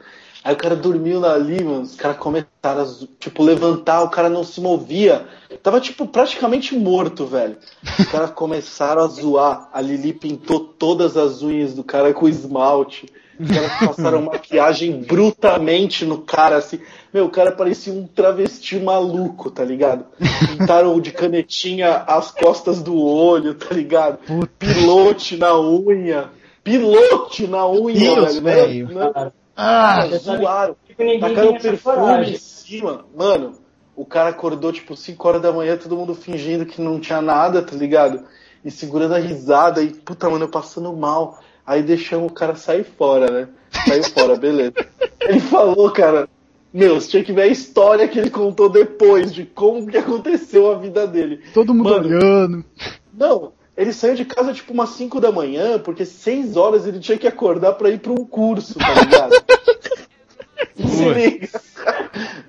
Aí 0.44 0.54
o 0.54 0.59
cara 0.59 0.76
dormiu 0.76 1.24
ali, 1.24 1.64
mano. 1.64 1.83
Os 1.83 1.96
caras 1.96 2.18
começaram 2.18 2.83
a, 2.83 2.87
tipo, 3.18 3.42
levantar, 3.42 4.02
o 4.02 4.11
cara 4.11 4.28
não 4.28 4.44
se 4.44 4.61
movia. 4.61 5.26
Tava, 5.62 5.80
tipo, 5.80 6.07
praticamente 6.07 6.76
morto, 6.76 7.26
velho. 7.26 7.57
Os 7.98 8.07
caras 8.07 8.30
começaram 8.30 9.02
a 9.02 9.07
zoar. 9.07 9.68
A 9.72 9.80
Lili 9.80 10.12
pintou 10.12 10.61
todas 10.61 11.16
as 11.16 11.42
unhas 11.42 11.74
do 11.74 11.83
cara 11.83 12.12
com 12.12 12.28
esmalte. 12.28 13.07
Os 13.38 13.50
caras 13.50 13.72
passaram 13.78 14.22
maquiagem 14.22 15.02
brutamente 15.02 16.04
no 16.04 16.18
cara, 16.18 16.56
assim. 16.56 16.78
Meu, 17.12 17.26
o 17.26 17.30
cara 17.30 17.52
parecia 17.52 17.92
um 17.92 18.06
travesti 18.06 18.78
maluco, 18.78 19.50
tá 19.50 19.64
ligado? 19.64 20.04
Pintaram 20.56 20.98
de 21.00 21.10
canetinha 21.12 22.04
as 22.06 22.30
costas 22.30 22.82
do 22.82 22.96
olho, 23.00 23.54
tá 23.54 23.74
ligado? 23.74 24.18
Pilote 24.58 25.36
na 25.36 25.58
unha. 25.58 26.30
Pilote 26.62 27.46
na 27.46 27.68
unha, 27.68 27.98
Deus, 27.98 28.38
velho. 28.38 28.88
Não- 28.92 29.12
Cara, 29.12 29.32
Ah, 29.56 29.96
Cara, 30.08 30.18
zoaram. 30.18 30.76
Tacaram 31.20 31.58
perfume 31.58 32.30
em 32.30 32.36
cima. 32.38 33.04
Mano, 33.16 33.52
o 33.94 34.04
cara 34.04 34.30
acordou 34.30 34.72
tipo 34.72 34.96
5 34.96 35.28
horas 35.28 35.42
da 35.42 35.52
manhã, 35.52 35.76
todo 35.76 35.96
mundo 35.96 36.14
fingindo 36.14 36.66
que 36.66 36.80
não 36.80 36.98
tinha 36.98 37.20
nada, 37.22 37.62
tá 37.62 37.76
ligado? 37.76 38.24
E 38.64 38.70
segurando 38.70 39.14
a 39.14 39.18
risada 39.18 39.80
e, 39.82 39.90
puta, 39.90 40.28
mano, 40.28 40.44
eu 40.46 40.48
passando 40.48 40.92
mal. 40.92 41.38
Aí 41.66 41.83
deixamos 41.83 42.31
o 42.31 42.35
cara 42.35 42.55
sair 42.55 42.85
fora, 42.85 43.31
né? 43.31 43.48
Saiu 43.87 44.05
fora, 44.05 44.37
beleza. 44.37 44.74
Ele 45.20 45.40
falou, 45.40 45.90
cara, 45.90 46.29
meu, 46.72 46.96
você 47.00 47.09
tinha 47.09 47.24
que 47.24 47.33
ver 47.33 47.42
a 47.42 47.46
história 47.46 48.07
que 48.07 48.18
ele 48.18 48.31
contou 48.31 48.68
depois 48.68 49.33
de 49.33 49.44
como 49.44 49.87
que 49.87 49.96
aconteceu 49.96 50.70
a 50.70 50.79
vida 50.79 51.07
dele. 51.07 51.40
todo 51.55 51.74
mundo 51.74 51.90
Mano. 51.90 52.07
olhando. 52.07 52.64
Não, 53.12 53.53
ele 53.77 53.92
saiu 53.92 54.14
de 54.14 54.24
casa 54.24 54.53
tipo 54.53 54.72
umas 54.72 54.90
5 54.90 55.20
da 55.20 55.33
manhã, 55.33 55.79
porque 55.79 56.05
6 56.05 56.57
horas 56.57 56.87
ele 56.87 57.00
tinha 57.00 57.16
que 57.16 57.27
acordar 57.27 57.72
pra 57.74 57.90
ir 57.90 57.98
pra 57.98 58.12
um 58.12 58.24
curso, 58.27 58.79
tá 58.79 58.94
ligado? 58.94 59.33
Se 60.88 61.09
liga. 61.09 61.48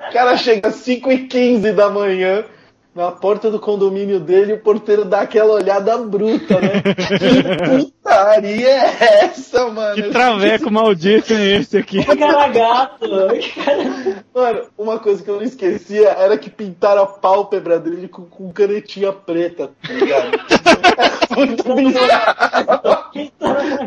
O 0.09 0.13
cara 0.13 0.37
chega 0.37 0.67
às 0.69 0.75
5 0.75 1.11
e 1.11 1.27
15 1.27 1.71
da 1.73 1.89
manhã 1.89 2.43
na 2.95 3.11
porta 3.11 3.51
do 3.51 3.59
condomínio 3.59 4.21
dele 4.21 4.53
o 4.53 4.59
porteiro 4.59 5.03
dá 5.03 5.21
aquela 5.21 5.53
olhada 5.53 5.97
bruta, 5.97 6.61
né? 6.61 6.81
Que 6.81 7.91
putaria 7.91 8.69
é 8.69 9.25
essa, 9.25 9.69
mano? 9.69 9.95
Que 9.95 10.03
traveco 10.03 10.71
maldito 10.71 11.33
é 11.33 11.57
esse 11.57 11.77
aqui? 11.77 12.01
Que 12.05 12.15
cara 12.15 12.47
gato. 12.47 13.05
Mano, 14.33 14.61
uma 14.77 14.97
coisa 14.97 15.21
que 15.21 15.29
eu 15.29 15.35
não 15.35 15.43
esquecia 15.43 16.07
era 16.07 16.37
que 16.37 16.49
pintaram 16.49 17.03
a 17.03 17.07
pálpebra 17.07 17.77
dele 17.79 18.07
com, 18.07 18.23
com 18.23 18.53
canetinha 18.53 19.11
preta, 19.11 19.71
tá 19.85 19.93
ligado? 19.93 20.31
É 21.31 21.35
muito 21.35 21.75
bizarro. 21.75 23.11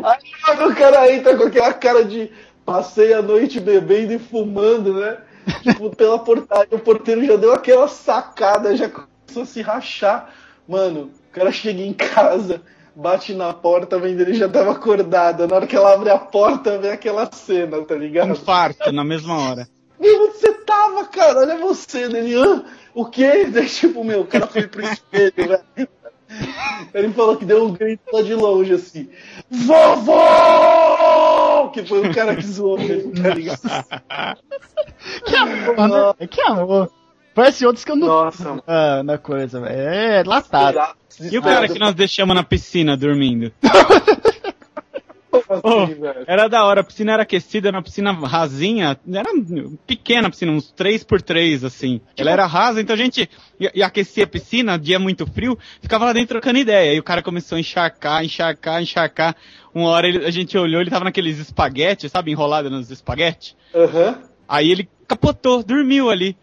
Aí 0.03 0.67
o 0.67 0.75
cara 0.75 1.11
entra 1.11 1.35
com 1.35 1.45
aquela 1.45 1.73
cara 1.73 2.05
de 2.05 2.29
passei 2.63 3.11
a 3.13 3.23
noite 3.23 3.59
bebendo 3.59 4.13
e 4.13 4.19
fumando, 4.19 4.93
né? 4.93 5.17
Tipo, 5.63 5.95
pela 5.95 6.19
portaria, 6.19 6.67
o 6.71 6.79
porteiro 6.79 7.25
já 7.25 7.35
deu 7.35 7.53
aquela 7.53 7.87
sacada, 7.87 8.75
já 8.75 8.89
começou 8.89 9.43
a 9.43 9.45
se 9.45 9.61
rachar. 9.61 10.33
Mano, 10.67 11.11
o 11.29 11.31
cara 11.31 11.51
chega 11.51 11.81
em 11.81 11.93
casa, 11.93 12.61
bate 12.95 13.33
na 13.33 13.53
porta, 13.53 13.97
vendo 13.97 14.21
ele 14.21 14.33
já 14.33 14.47
tava 14.47 14.71
acordado. 14.71 15.47
Na 15.47 15.55
hora 15.55 15.67
que 15.67 15.75
ela 15.75 15.93
abre 15.93 16.09
a 16.09 16.17
porta, 16.19 16.77
vem 16.77 16.91
aquela 16.91 17.31
cena, 17.31 17.81
tá 17.83 17.95
ligado? 17.95 18.31
Infarto 18.31 18.91
na 18.91 19.03
mesma 19.03 19.37
hora. 19.37 19.67
Meu, 19.99 20.25
onde 20.25 20.37
você 20.37 20.53
tava, 20.53 21.05
cara? 21.05 21.39
Olha 21.39 21.57
você, 21.57 22.05
Hã? 22.05 22.63
o 22.93 23.05
quê? 23.05 23.45
Daí, 23.45 23.67
tipo, 23.69 24.03
meu, 24.03 24.21
o 24.21 24.27
cara 24.27 24.47
foi 24.47 24.67
pro 24.67 24.81
espelho, 24.81 25.33
velho. 25.35 25.89
Ele 26.93 27.11
falou 27.13 27.37
que 27.37 27.45
deu 27.45 27.65
um 27.65 27.73
grito 27.73 28.03
lá 28.13 28.21
de 28.21 28.35
longe, 28.35 28.73
assim, 28.73 29.09
Vovô! 29.49 30.19
Que 31.71 31.83
foi 31.85 32.07
o 32.07 32.13
cara 32.13 32.35
que 32.35 32.45
zoou 32.45 32.79
ele, 32.79 33.11
tá 33.21 33.33
ligado? 33.33 33.61
Que 35.25 35.35
amor, 35.35 36.15
né? 36.19 36.27
Que 36.27 36.41
amor. 36.41 36.91
Parece 37.33 37.65
outros 37.65 37.85
que 37.85 37.91
eu 37.91 37.95
não 37.95 38.07
Nossa, 38.07 38.61
ah, 38.67 39.01
na 39.03 39.17
coisa, 39.17 39.61
velho. 39.61 39.79
É 39.79 40.23
latado. 40.25 40.95
E 41.19 41.37
o 41.37 41.41
cara 41.41 41.67
que 41.67 41.79
nós 41.79 41.93
deixamos 41.93 42.35
na 42.35 42.43
piscina 42.43 42.97
dormindo? 42.97 43.51
Oh, 45.63 45.83
assim, 45.83 45.95
velho? 45.95 46.23
era 46.27 46.47
da 46.47 46.63
hora, 46.63 46.81
a 46.81 46.83
piscina 46.83 47.13
era 47.13 47.23
aquecida, 47.23 47.71
na 47.71 47.81
piscina 47.81 48.11
rasinha, 48.11 48.99
era 49.11 49.29
pequena 49.87 50.27
a 50.27 50.29
piscina, 50.29 50.51
uns 50.51 50.71
3 50.71 51.03
por 51.03 51.21
3 51.21 51.63
assim. 51.63 51.99
Ela 52.15 52.31
era 52.31 52.45
rasa, 52.45 52.79
então 52.79 52.93
a 52.93 52.97
gente 52.97 53.27
ia, 53.59 53.71
ia 53.73 53.85
aquecer 53.87 54.25
a 54.25 54.27
piscina, 54.27 54.77
dia 54.77 54.99
muito 54.99 55.25
frio, 55.25 55.57
ficava 55.81 56.05
lá 56.05 56.13
dentro 56.13 56.29
trocando 56.29 56.59
ideia. 56.59 56.91
Aí 56.91 56.99
o 56.99 57.03
cara 57.03 57.21
começou 57.23 57.55
a 57.55 57.59
encharcar, 57.59 58.23
encharcar, 58.23 58.81
encharcar. 58.81 59.35
Uma 59.73 59.89
hora 59.89 60.07
ele- 60.07 60.25
a 60.25 60.31
gente 60.31 60.57
olhou, 60.57 60.81
ele 60.81 60.89
tava 60.91 61.05
naqueles 61.05 61.39
espaguetes, 61.39 62.11
sabe, 62.11 62.31
enrolado 62.31 62.69
nos 62.69 62.91
espaguetes. 62.91 63.55
Aham. 63.73 64.19
Aí 64.47 64.71
ele 64.71 64.87
capotou, 65.07 65.63
dormiu 65.63 66.09
ali. 66.09 66.35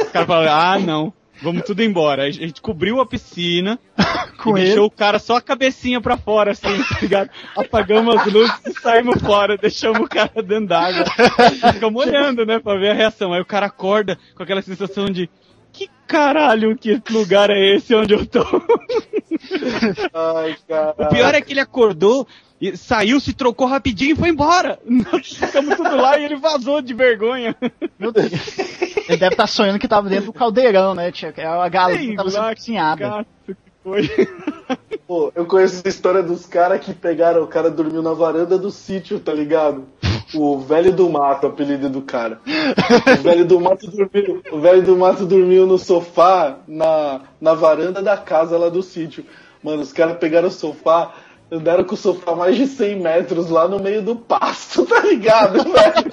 O 0.00 0.10
cara 0.12 0.24
falou, 0.26 0.48
ah 0.48 0.78
não, 0.78 1.12
vamos 1.42 1.62
tudo 1.62 1.82
embora. 1.82 2.24
A 2.24 2.30
gente 2.30 2.60
cobriu 2.60 3.00
a 3.00 3.06
piscina, 3.06 3.78
Com 4.42 4.56
e 4.56 4.60
ele. 4.60 4.66
deixou 4.68 4.86
o 4.86 4.90
cara 4.90 5.18
só 5.18 5.36
a 5.36 5.40
cabecinha 5.42 6.00
pra 6.00 6.16
fora, 6.16 6.52
assim, 6.52 6.82
tá 6.82 6.98
ligado? 7.00 7.30
Apagamos 7.56 8.16
as 8.16 8.32
luzes 8.32 8.54
e 8.66 8.72
saímos 8.80 9.20
fora, 9.22 9.56
deixamos 9.56 10.00
o 10.00 10.08
cara 10.08 10.42
dentro 10.42 10.66
d'água. 10.66 11.04
Ficamos 11.72 12.06
olhando, 12.06 12.44
né, 12.46 12.58
pra 12.58 12.78
ver 12.78 12.90
a 12.90 12.94
reação. 12.94 13.32
Aí 13.32 13.40
o 13.40 13.46
cara 13.46 13.66
acorda 13.66 14.18
com 14.34 14.42
aquela 14.42 14.62
sensação 14.62 15.06
de 15.06 15.28
que 15.72 15.88
caralho, 16.06 16.76
que 16.76 17.02
lugar 17.10 17.50
é 17.50 17.74
esse 17.76 17.94
onde 17.94 18.14
eu 18.14 18.24
tô? 18.26 18.40
Ai, 20.14 20.56
cara. 20.68 20.94
O 20.98 21.06
pior 21.08 21.34
é 21.34 21.40
que 21.40 21.52
ele 21.52 21.60
acordou, 21.60 22.26
e 22.60 22.76
saiu, 22.76 23.20
se 23.20 23.32
trocou 23.32 23.66
rapidinho 23.66 24.12
e 24.12 24.16
foi 24.16 24.30
embora. 24.30 24.78
Nós 24.84 25.34
ficamos 25.34 25.76
tudo 25.76 25.96
lá 25.96 26.18
e 26.18 26.24
ele 26.24 26.36
vazou 26.36 26.80
de 26.80 26.94
vergonha. 26.94 27.54
Meu 27.98 28.12
Deus. 28.12 28.32
Ele 29.08 29.18
deve 29.18 29.34
estar 29.34 29.46
sonhando 29.46 29.78
que 29.78 29.86
tava 29.86 30.08
dentro 30.08 30.26
do 30.26 30.32
caldeirão, 30.32 30.94
né? 30.94 31.12
Tinha 31.12 31.32
é 31.36 31.46
a 31.46 31.68
galinha 31.68 31.98
Sei 31.98 32.10
que 32.10 32.16
tava 32.16 32.30
sendo 32.30 32.54
cozinhada. 32.54 33.08
Gato 33.08 33.26
que 33.46 33.54
foi. 33.82 34.10
Pô, 35.06 35.30
eu 35.36 35.46
conheço 35.46 35.82
a 35.84 35.88
história 35.88 36.22
dos 36.22 36.46
caras 36.46 36.80
que 36.80 36.92
pegaram, 36.92 37.44
o 37.44 37.46
cara 37.46 37.70
dormiu 37.70 38.02
na 38.02 38.12
varanda 38.12 38.58
do 38.58 38.72
sítio, 38.72 39.20
tá 39.20 39.32
ligado? 39.32 39.84
O 40.34 40.58
velho 40.58 40.92
do 40.92 41.08
mato, 41.08 41.46
o 41.46 41.50
apelido 41.50 41.88
do 41.88 42.02
cara. 42.02 42.40
O 43.18 43.22
velho 43.22 43.44
do 43.44 43.60
mato 43.60 43.88
dormiu, 43.88 44.42
o 44.50 44.58
velho 44.58 44.82
do 44.82 44.96
mato 44.96 45.24
dormiu 45.24 45.66
no 45.66 45.78
sofá 45.78 46.58
na, 46.66 47.20
na 47.40 47.54
varanda 47.54 48.02
da 48.02 48.16
casa 48.16 48.58
lá 48.58 48.68
do 48.68 48.82
sítio. 48.82 49.24
Mano, 49.62 49.82
os 49.82 49.92
caras 49.92 50.18
pegaram 50.18 50.48
o 50.48 50.50
sofá, 50.50 51.12
andaram 51.50 51.84
com 51.84 51.94
o 51.94 51.98
sofá 51.98 52.34
mais 52.34 52.56
de 52.56 52.66
100 52.66 52.96
metros 53.00 53.50
lá 53.50 53.68
no 53.68 53.78
meio 53.78 54.02
do 54.02 54.16
pasto, 54.16 54.84
tá 54.86 55.00
ligado, 55.00 55.62
velho? 55.62 56.12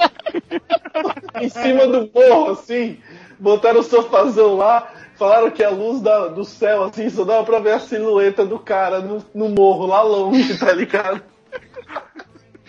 em 1.42 1.50
cima 1.50 1.88
do 1.88 2.10
morro, 2.14 2.52
assim, 2.52 2.98
botaram 3.40 3.80
o 3.80 3.84
sofazão 3.84 4.56
lá, 4.56 4.88
falaram 5.16 5.50
que 5.52 5.64
a 5.64 5.70
luz 5.70 6.02
da- 6.02 6.28
do 6.28 6.44
céu, 6.46 6.84
assim, 6.84 7.10
só 7.10 7.24
dava 7.24 7.44
pra 7.44 7.60
ver 7.60 7.72
a 7.74 7.80
silhueta 7.80 8.46
do 8.46 8.60
cara 8.60 9.00
no, 9.00 9.24
no 9.34 9.50
morro, 9.50 9.88
lá 9.88 10.02
longe, 10.04 10.58
tá 10.58 10.72
ligado? 10.72 11.22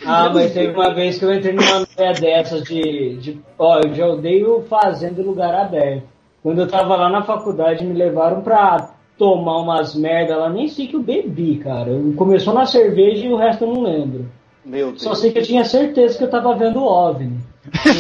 Ah, 0.07 0.29
mas 0.33 0.53
teve 0.53 0.73
uma 0.73 0.93
vez 0.93 1.19
que 1.19 1.25
eu 1.25 1.33
entrei 1.33 1.55
numa 1.55 1.83
ideia 1.83 2.13
dessas 2.13 2.63
de, 2.65 3.17
de. 3.17 3.41
Ó, 3.59 3.79
eu 3.81 3.95
já 3.95 4.07
odeio 4.07 4.63
fazenda 4.69 5.21
em 5.21 5.25
lugar 5.25 5.55
aberto. 5.55 6.03
Quando 6.43 6.61
eu 6.61 6.69
tava 6.69 6.95
lá 6.97 7.09
na 7.09 7.23
faculdade, 7.23 7.87
me 7.87 7.95
levaram 7.95 8.43
pra 8.43 8.91
tomar 9.19 9.59
umas 9.59 9.95
merda 9.95 10.37
lá, 10.37 10.49
nem 10.49 10.69
sei 10.69 10.87
que 10.87 10.97
eu 10.97 11.03
bebi, 11.03 11.57
cara. 11.57 11.91
Eu- 11.91 12.13
Começou 12.17 12.53
na 12.55 12.67
cerveja 12.67 13.25
e 13.27 13.33
o 13.33 13.37
resto 13.37 13.65
eu 13.65 13.69
não 13.73 13.83
lembro. 13.83 14.27
Meu 14.65 14.89
Deus. 14.89 15.03
Só 15.03 15.15
sei 15.15 15.31
que 15.33 15.39
eu 15.39 15.43
tinha 15.43 15.65
certeza 15.65 16.17
que 16.19 16.25
eu 16.25 16.31
tava 16.31 16.55
vendo 16.55 16.81
o 16.81 16.87
OVNI. 16.87 17.39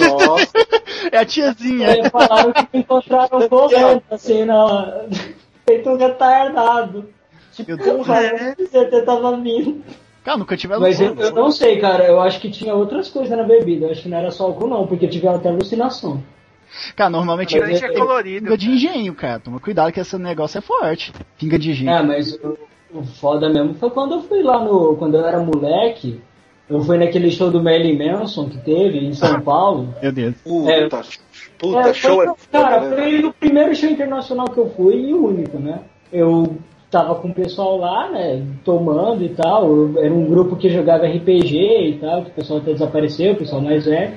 Nossa, 0.01 0.53
É 1.12 1.19
a 1.19 1.25
tiazinha. 1.25 1.89
Aí 1.91 2.11
falaram 2.11 2.53
que 2.53 2.69
me 2.73 2.81
encontraram 2.81 3.49
correndo, 3.49 4.03
assim, 4.11 4.45
na... 4.45 5.05
feito 5.67 5.89
um 5.91 5.97
retardado. 5.97 7.07
Deus. 7.59 7.81
Porra, 7.81 8.21
você 8.59 9.03
tava 9.03 9.37
vindo. 9.37 9.83
Cara, 10.25 10.39
nunca 10.39 10.57
tive 10.57 10.77
Mas 10.79 11.01
eu, 11.01 11.15
eu 11.15 11.33
não 11.33 11.51
sei, 11.53 11.79
cara. 11.79 12.05
Eu 12.05 12.19
acho 12.21 12.41
que 12.41 12.51
tinha 12.51 12.75
outras 12.75 13.09
coisas 13.09 13.37
na 13.37 13.45
bebida. 13.45 13.87
Eu 13.87 13.91
acho 13.93 14.03
que 14.03 14.09
não 14.09 14.19
era 14.19 14.31
só 14.31 14.45
álcool, 14.47 14.67
não, 14.67 14.87
porque 14.87 15.07
tiveram 15.07 15.37
até 15.37 15.51
alucinação. 15.51 16.23
Cara, 16.97 17.11
normalmente 17.11 17.59
Mas 17.59 17.83
é 17.83 17.89
tem 17.89 17.99
colorido. 17.99 18.45
pinga 18.45 18.59
de 18.59 18.71
engenho, 18.71 19.15
cara. 19.15 19.39
Toma 19.39 19.61
cuidado 19.61 19.93
que 19.93 20.01
esse 20.01 20.17
negócio 20.19 20.59
é 20.59 20.61
forte. 20.61 21.12
Pinga 21.39 21.59
de 21.59 21.71
engenho. 21.71 21.91
É, 21.91 22.03
mas 22.03 22.35
o, 22.43 22.57
o 22.93 23.03
foda 23.05 23.49
mesmo 23.49 23.75
foi 23.75 23.91
quando 23.91 24.15
eu 24.15 24.23
fui 24.23 24.43
lá 24.43 24.62
no. 24.65 24.97
Quando 24.97 25.17
eu 25.17 25.27
era 25.27 25.41
moleque. 25.41 26.21
Eu 26.69 26.81
fui 26.81 26.97
naquele 26.97 27.31
show 27.31 27.51
do 27.51 27.62
Marilyn 27.62 27.99
Manson 27.99 28.49
que 28.49 28.57
teve 28.59 28.99
em 28.99 29.12
São 29.12 29.39
Paulo. 29.43 29.95
Meu 30.01 30.11
Deus. 30.11 30.35
puta, 30.43 31.03
puta, 31.59 31.91
É, 31.91 31.93
show 31.95 32.17
foi, 32.17 32.27
é 32.27 32.35
Cara, 32.51 32.81
foda, 32.81 32.97
né? 32.97 33.03
foi 33.03 33.25
o 33.25 33.33
primeiro 33.35 33.75
show 33.75 33.91
internacional 33.91 34.47
que 34.49 34.59
eu 34.59 34.71
fui 34.71 34.95
e 35.11 35.12
o 35.12 35.27
único, 35.27 35.59
né? 35.59 35.81
Eu 36.11 36.57
tava 36.91 37.17
com 37.17 37.29
o 37.29 37.35
pessoal 37.35 37.77
lá, 37.77 38.09
né, 38.11 38.47
tomando 38.65 39.23
e 39.25 39.29
tal. 39.31 39.99
Era 39.99 40.15
um 40.15 40.25
grupo 40.27 40.57
que 40.57 40.71
jogava 40.71 41.07
RPG 41.07 41.59
e 41.59 41.99
tal, 42.01 42.23
que 42.25 42.31
o 42.31 42.35
pessoal 42.35 42.61
até 42.61 42.73
desapareceu, 42.73 43.33
o 43.33 43.37
pessoal 43.37 43.61
mais 43.61 43.85
velho. 43.85 44.17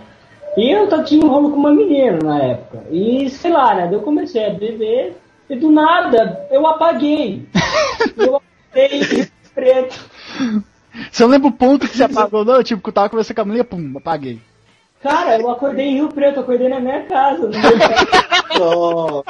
E 0.58 0.72
eu 0.72 0.88
tava- 0.88 1.04
tinha 1.04 1.24
um 1.24 1.30
rolo 1.30 1.52
com 1.52 1.58
uma 1.58 1.72
menina 1.72 2.18
na 2.24 2.40
época. 2.44 2.84
E 2.92 3.30
sei 3.30 3.52
lá, 3.52 3.76
né, 3.76 3.90
eu 3.92 4.02
comecei 4.02 4.46
a 4.46 4.50
beber 4.50 5.16
e 5.50 5.56
do 5.56 5.72
nada 5.72 6.46
eu 6.52 6.66
apaguei. 6.68 7.46
eu 8.18 8.36
apaguei 8.38 9.28
preto. 9.54 10.00
Você 11.12 11.24
não 11.24 11.30
lembra 11.30 11.48
o 11.48 11.52
ponto 11.52 11.88
que 11.88 11.96
você 11.96 12.04
apagou, 12.04 12.44
não? 12.44 12.64
Tipo, 12.64 12.82
que 12.82 12.90
eu 12.90 12.94
tava 12.94 13.10
conversando 13.10 13.36
com 13.36 13.42
a 13.42 13.46
mulher, 13.46 13.64
pum, 13.64 13.94
apaguei. 13.98 14.40
Cara, 15.02 15.40
eu 15.40 15.50
acordei 15.50 15.86
em 15.90 15.94
Rio 15.94 16.10
Preto, 16.10 16.40
acordei 16.40 16.68
na 16.70 16.80
minha 16.80 17.04
casa. 17.04 17.52
Nossa. 18.58 19.24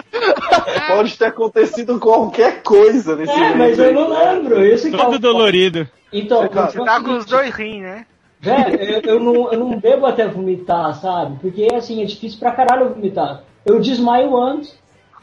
Pode 0.87 1.17
ter 1.17 1.25
acontecido 1.25 1.99
qualquer 1.99 2.63
coisa 2.63 3.17
nesse 3.17 3.33
É, 3.33 3.53
mas 3.53 3.77
eu 3.77 3.93
não 3.93 4.09
lembro. 4.09 4.65
Isso 4.65 4.87
é 4.87 4.91
Todo 4.91 5.19
dolorido. 5.19 5.87
Então, 6.11 6.47
Você 6.47 6.79
tá 6.83 7.01
com 7.01 7.17
os 7.17 7.25
dois 7.25 7.53
rins, 7.53 7.81
né? 7.81 8.05
Velho, 8.39 8.75
eu, 8.81 9.01
eu 9.01 9.19
não, 9.19 9.51
eu 9.51 9.59
não 9.59 9.79
bebo 9.79 10.05
até 10.05 10.27
vomitar, 10.27 10.93
sabe? 10.95 11.39
Porque 11.39 11.67
assim, 11.73 12.01
é 12.01 12.05
difícil 12.05 12.39
pra 12.39 12.51
caralho 12.51 12.83
eu 12.83 12.93
vomitar. 12.93 13.43
Eu 13.65 13.79
desmaio 13.79 14.37
antes. 14.37 14.77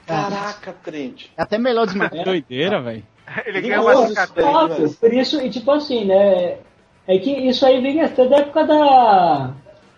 Caraca, 0.07 0.75
crente. 0.83 1.33
É 1.37 1.43
até 1.43 1.57
melhor 1.57 1.87
desmaiar. 1.87 2.13
Que 2.13 2.25
doideira, 2.25 2.81
velho. 2.81 3.03
Ele 3.47 3.61
ganha 3.63 3.81
uma 3.81 4.07
cicatriz. 4.07 4.97
Por 4.97 5.13
isso, 5.13 5.41
e 5.41 5.49
tipo 5.49 5.71
assim, 5.71 6.05
né? 6.05 6.59
É 7.07 7.19
que 7.19 7.31
isso 7.31 7.65
aí 7.65 7.81
vem 7.81 8.01
até 8.01 8.27
da 8.27 8.37
época 8.39 8.65
da, 8.65 9.51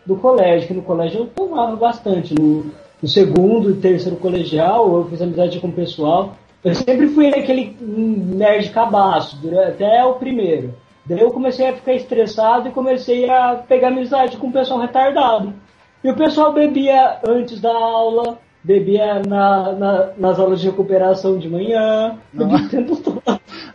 do 0.05 0.17
colégio, 0.17 0.69
que 0.69 0.75
no 0.75 0.83
colégio 0.83 1.21
eu 1.21 1.27
tomava 1.27 1.75
bastante. 1.77 2.35
No, 2.35 2.67
no 3.01 3.09
segundo 3.09 3.71
e 3.71 3.75
terceiro 3.75 4.17
colegial, 4.17 4.97
eu 4.97 5.09
fiz 5.09 5.23
amizade 5.23 5.61
com 5.61 5.69
o 5.69 5.73
pessoal. 5.73 6.37
Eu 6.65 6.75
sempre 6.75 7.09
fui 7.09 7.29
aquele 7.29 7.77
nerd 7.81 8.71
cabaço, 8.71 9.39
até 9.59 10.05
o 10.05 10.15
primeiro. 10.15 10.75
Daí 11.09 11.21
eu 11.21 11.31
comecei 11.31 11.69
a 11.69 11.73
ficar 11.75 11.95
estressado 11.95 12.69
e 12.69 12.73
comecei 12.73 13.31
a 13.31 13.55
pegar 13.69 13.89
amizade 13.89 14.37
com 14.37 14.49
o 14.49 14.53
pessoal 14.53 14.81
retardado. 14.81 15.55
E 16.03 16.11
o 16.11 16.15
pessoal 16.17 16.53
bebia 16.53 17.19
antes 17.27 17.61
da 17.61 17.73
aula, 17.73 18.39
bebia 18.63 19.23
na, 19.27 19.73
na- 19.73 20.09
nas 20.19 20.39
aulas 20.41 20.61
de 20.61 20.67
recuperação 20.69 21.39
de 21.39 21.49
manhã, 21.49 22.19
bebia 22.33 22.57
o 22.57 22.69
tempo 22.69 22.97
todo. 22.97 23.23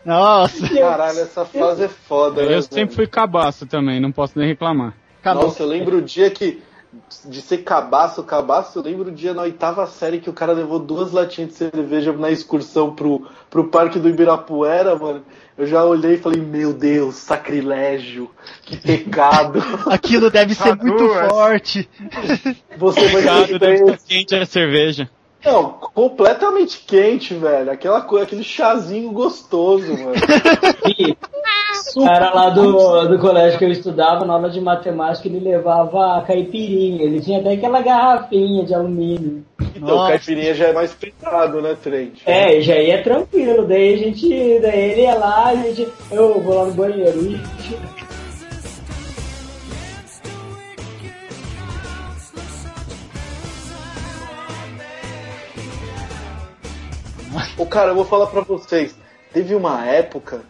Nossa. 0.05 0.65
Eu- 0.73 0.82
Caralho, 0.88 1.19
essa 1.19 1.45
fase 1.45 1.84
é 1.86 1.88
foda, 1.88 2.45
né? 2.45 2.55
Eu 2.55 2.61
sempre 2.61 2.95
fui 2.95 3.07
cabaço 3.07 3.65
também, 3.65 3.99
não 3.99 4.11
posso 4.11 4.38
nem 4.38 4.47
reclamar. 4.47 4.93
Acabou. 5.21 5.43
Nossa, 5.43 5.63
eu 5.63 5.67
lembro 5.67 5.97
o 5.97 6.01
dia 6.01 6.29
que. 6.29 6.61
De 7.25 7.41
ser 7.41 7.59
cabaço, 7.59 8.21
cabaço, 8.23 8.77
eu 8.77 8.83
lembro 8.83 9.07
o 9.09 9.13
dia 9.13 9.33
na 9.33 9.43
oitava 9.43 9.87
série 9.87 10.19
que 10.19 10.29
o 10.29 10.33
cara 10.33 10.51
levou 10.51 10.77
duas 10.77 11.13
latinhas 11.13 11.51
de 11.51 11.55
cerveja 11.55 12.11
na 12.11 12.29
excursão 12.29 12.93
pro, 12.93 13.25
pro 13.49 13.69
parque 13.69 13.97
do 13.97 14.09
Ibirapuera, 14.09 14.95
mano. 14.97 15.23
Eu 15.57 15.65
já 15.67 15.85
olhei 15.85 16.15
e 16.15 16.17
falei, 16.17 16.41
meu 16.41 16.73
Deus, 16.73 17.15
sacrilégio, 17.15 18.29
que 18.63 18.75
pecado. 18.75 19.59
Aquilo 19.87 20.29
deve 20.29 20.53
ser 20.53 20.75
muito 20.75 21.07
forte. 21.29 21.89
Você 22.77 23.01
vai 23.01 23.11
Cuidado, 23.11 23.47
ter 23.47 23.59
deve 23.59 23.73
estar 23.75 23.97
que 23.97 24.07
quente 24.07 24.35
a 24.35 24.45
cerveja. 24.45 25.09
Não, 25.43 25.71
completamente 25.93 26.83
quente, 26.85 27.33
velho. 27.33 27.71
Aquela 27.71 28.01
coisa, 28.01 28.25
aquele 28.25 28.43
chazinho 28.43 29.11
gostoso, 29.11 29.91
mano. 29.91 30.13
E 30.97 31.15
O 31.95 32.05
cara 32.05 32.33
lá 32.33 32.49
do, 32.49 33.07
do 33.07 33.19
colégio 33.19 33.57
que 33.57 33.65
eu 33.65 33.71
estudava, 33.71 34.25
na 34.25 34.33
aula 34.33 34.49
de 34.49 34.61
matemática, 34.61 35.27
ele 35.27 35.39
levava 35.39 36.17
a 36.17 36.21
caipirinha. 36.21 37.03
Ele 37.03 37.21
tinha 37.21 37.39
até 37.39 37.53
aquela 37.53 37.81
garrafinha 37.81 38.63
de 38.63 38.73
alumínio. 38.73 39.43
Então, 39.75 39.95
Nossa. 39.95 40.09
caipirinha 40.11 40.53
já 40.53 40.67
é 40.67 40.73
mais 40.73 40.93
pesado, 40.93 41.61
né, 41.61 41.75
Trent? 41.81 42.21
É, 42.25 42.61
já 42.61 42.75
ia 42.77 43.03
tranquilo. 43.03 43.67
Daí 43.67 43.93
a 43.93 43.97
gente. 43.97 44.59
Daí 44.59 44.91
ele 44.91 45.01
ia 45.01 45.15
lá, 45.15 45.47
a 45.47 45.55
gente. 45.55 45.87
Eu 46.11 46.39
vou 46.41 46.55
lá 46.55 46.65
no 46.65 46.73
banheiro. 46.73 47.19
Ixi. 47.25 48.01
Ô, 57.58 57.66
cara, 57.66 57.91
eu 57.91 57.95
vou 57.95 58.06
falar 58.06 58.28
pra 58.28 58.41
vocês. 58.41 58.95
Teve 59.34 59.56
uma 59.56 59.86
época 59.86 60.43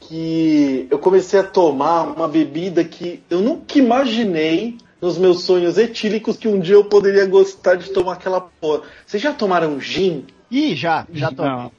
que 0.00 0.86
eu 0.90 0.98
comecei 0.98 1.40
a 1.40 1.44
tomar 1.44 2.02
uma 2.02 2.28
bebida 2.28 2.84
que 2.84 3.22
eu 3.30 3.40
nunca 3.40 3.78
imaginei 3.78 4.76
nos 5.00 5.18
meus 5.18 5.42
sonhos 5.42 5.78
etílicos 5.78 6.36
que 6.36 6.48
um 6.48 6.58
dia 6.58 6.74
eu 6.74 6.84
poderia 6.84 7.26
gostar 7.26 7.76
de 7.76 7.90
tomar 7.90 8.14
aquela 8.14 8.40
porra. 8.40 8.82
Vocês 9.06 9.22
já 9.22 9.32
tomaram 9.32 9.80
gin? 9.80 10.24
Ih, 10.50 10.74
já, 10.74 11.06
já 11.12 11.30
tô. 11.30 11.42
Não. 11.44 11.70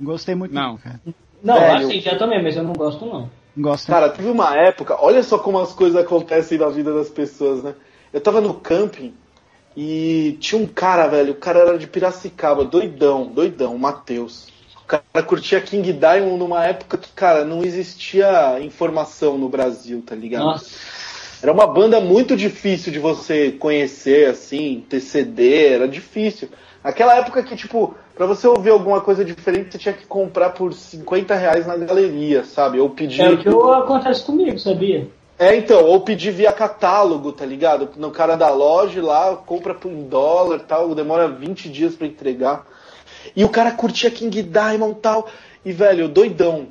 Gostei 0.00 0.34
muito, 0.34 0.54
Não. 0.54 0.76
cara. 0.76 1.00
Não, 1.42 1.58
Velho. 1.58 1.86
assim, 1.86 2.00
já 2.00 2.16
tomei, 2.16 2.42
mas 2.42 2.56
eu 2.56 2.62
não 2.62 2.72
gosto 2.72 3.06
não. 3.06 3.30
Gosto. 3.56 3.86
Cara, 3.86 4.10
teve 4.10 4.28
uma 4.28 4.54
época, 4.56 4.96
olha 5.00 5.22
só 5.22 5.38
como 5.38 5.58
as 5.58 5.72
coisas 5.72 5.98
acontecem 6.00 6.58
na 6.58 6.68
vida 6.68 6.92
das 6.92 7.08
pessoas, 7.08 7.62
né? 7.62 7.74
Eu 8.12 8.20
tava 8.20 8.40
no 8.40 8.54
camping 8.54 9.14
e 9.76 10.36
tinha 10.40 10.60
um 10.60 10.66
cara, 10.66 11.06
velho, 11.06 11.32
o 11.32 11.36
cara 11.36 11.60
era 11.60 11.78
de 11.78 11.86
Piracicaba, 11.86 12.64
doidão, 12.64 13.26
doidão, 13.26 13.74
o 13.74 13.78
Matheus. 13.78 14.48
O 14.82 14.86
cara 14.86 15.02
curtia 15.26 15.60
King 15.60 15.92
Diamond 15.92 16.38
numa 16.38 16.64
época 16.64 16.96
que, 16.96 17.10
cara, 17.12 17.44
não 17.44 17.62
existia 17.64 18.58
informação 18.60 19.36
no 19.36 19.48
Brasil, 19.48 20.02
tá 20.06 20.14
ligado? 20.14 20.44
Nossa. 20.44 20.76
Era 21.42 21.52
uma 21.52 21.66
banda 21.66 22.00
muito 22.00 22.34
difícil 22.36 22.92
de 22.92 22.98
você 22.98 23.50
conhecer, 23.52 24.28
assim, 24.30 24.84
ter 24.88 25.00
CD, 25.00 25.66
era 25.66 25.86
difícil. 25.86 26.48
Naquela 26.82 27.16
época 27.16 27.42
que, 27.42 27.54
tipo, 27.56 27.94
pra 28.14 28.26
você 28.26 28.46
ouvir 28.46 28.70
alguma 28.70 29.00
coisa 29.00 29.24
diferente, 29.24 29.72
você 29.72 29.78
tinha 29.78 29.92
que 29.92 30.06
comprar 30.06 30.50
por 30.50 30.72
50 30.72 31.34
reais 31.34 31.66
na 31.66 31.76
galeria, 31.76 32.44
sabe? 32.44 32.78
Ou 32.78 32.88
pedir. 32.88 33.20
É 33.22 33.28
o 33.28 33.38
que 33.38 33.48
eu- 33.48 33.74
acontece 33.74 34.24
comigo, 34.24 34.58
sabia? 34.58 35.08
É, 35.38 35.54
então, 35.54 35.84
ou 35.84 36.00
pedir 36.00 36.30
via 36.30 36.50
catálogo, 36.52 37.30
tá 37.30 37.44
ligado? 37.44 37.90
No 37.96 38.10
cara 38.10 38.36
da 38.36 38.48
loja 38.50 39.02
lá, 39.02 39.36
compra 39.36 39.74
por- 39.74 39.90
em 39.90 40.04
dólar 40.08 40.60
tal, 40.60 40.94
demora 40.94 41.28
20 41.28 41.68
dias 41.68 41.94
pra 41.94 42.06
entregar. 42.06 42.64
E 43.34 43.44
o 43.44 43.48
cara 43.48 43.70
curtia 43.72 44.10
King 44.10 44.42
Diamond 44.42 44.96
tal. 45.02 45.28
E, 45.64 45.72
velho, 45.72 46.08
doidão. 46.08 46.66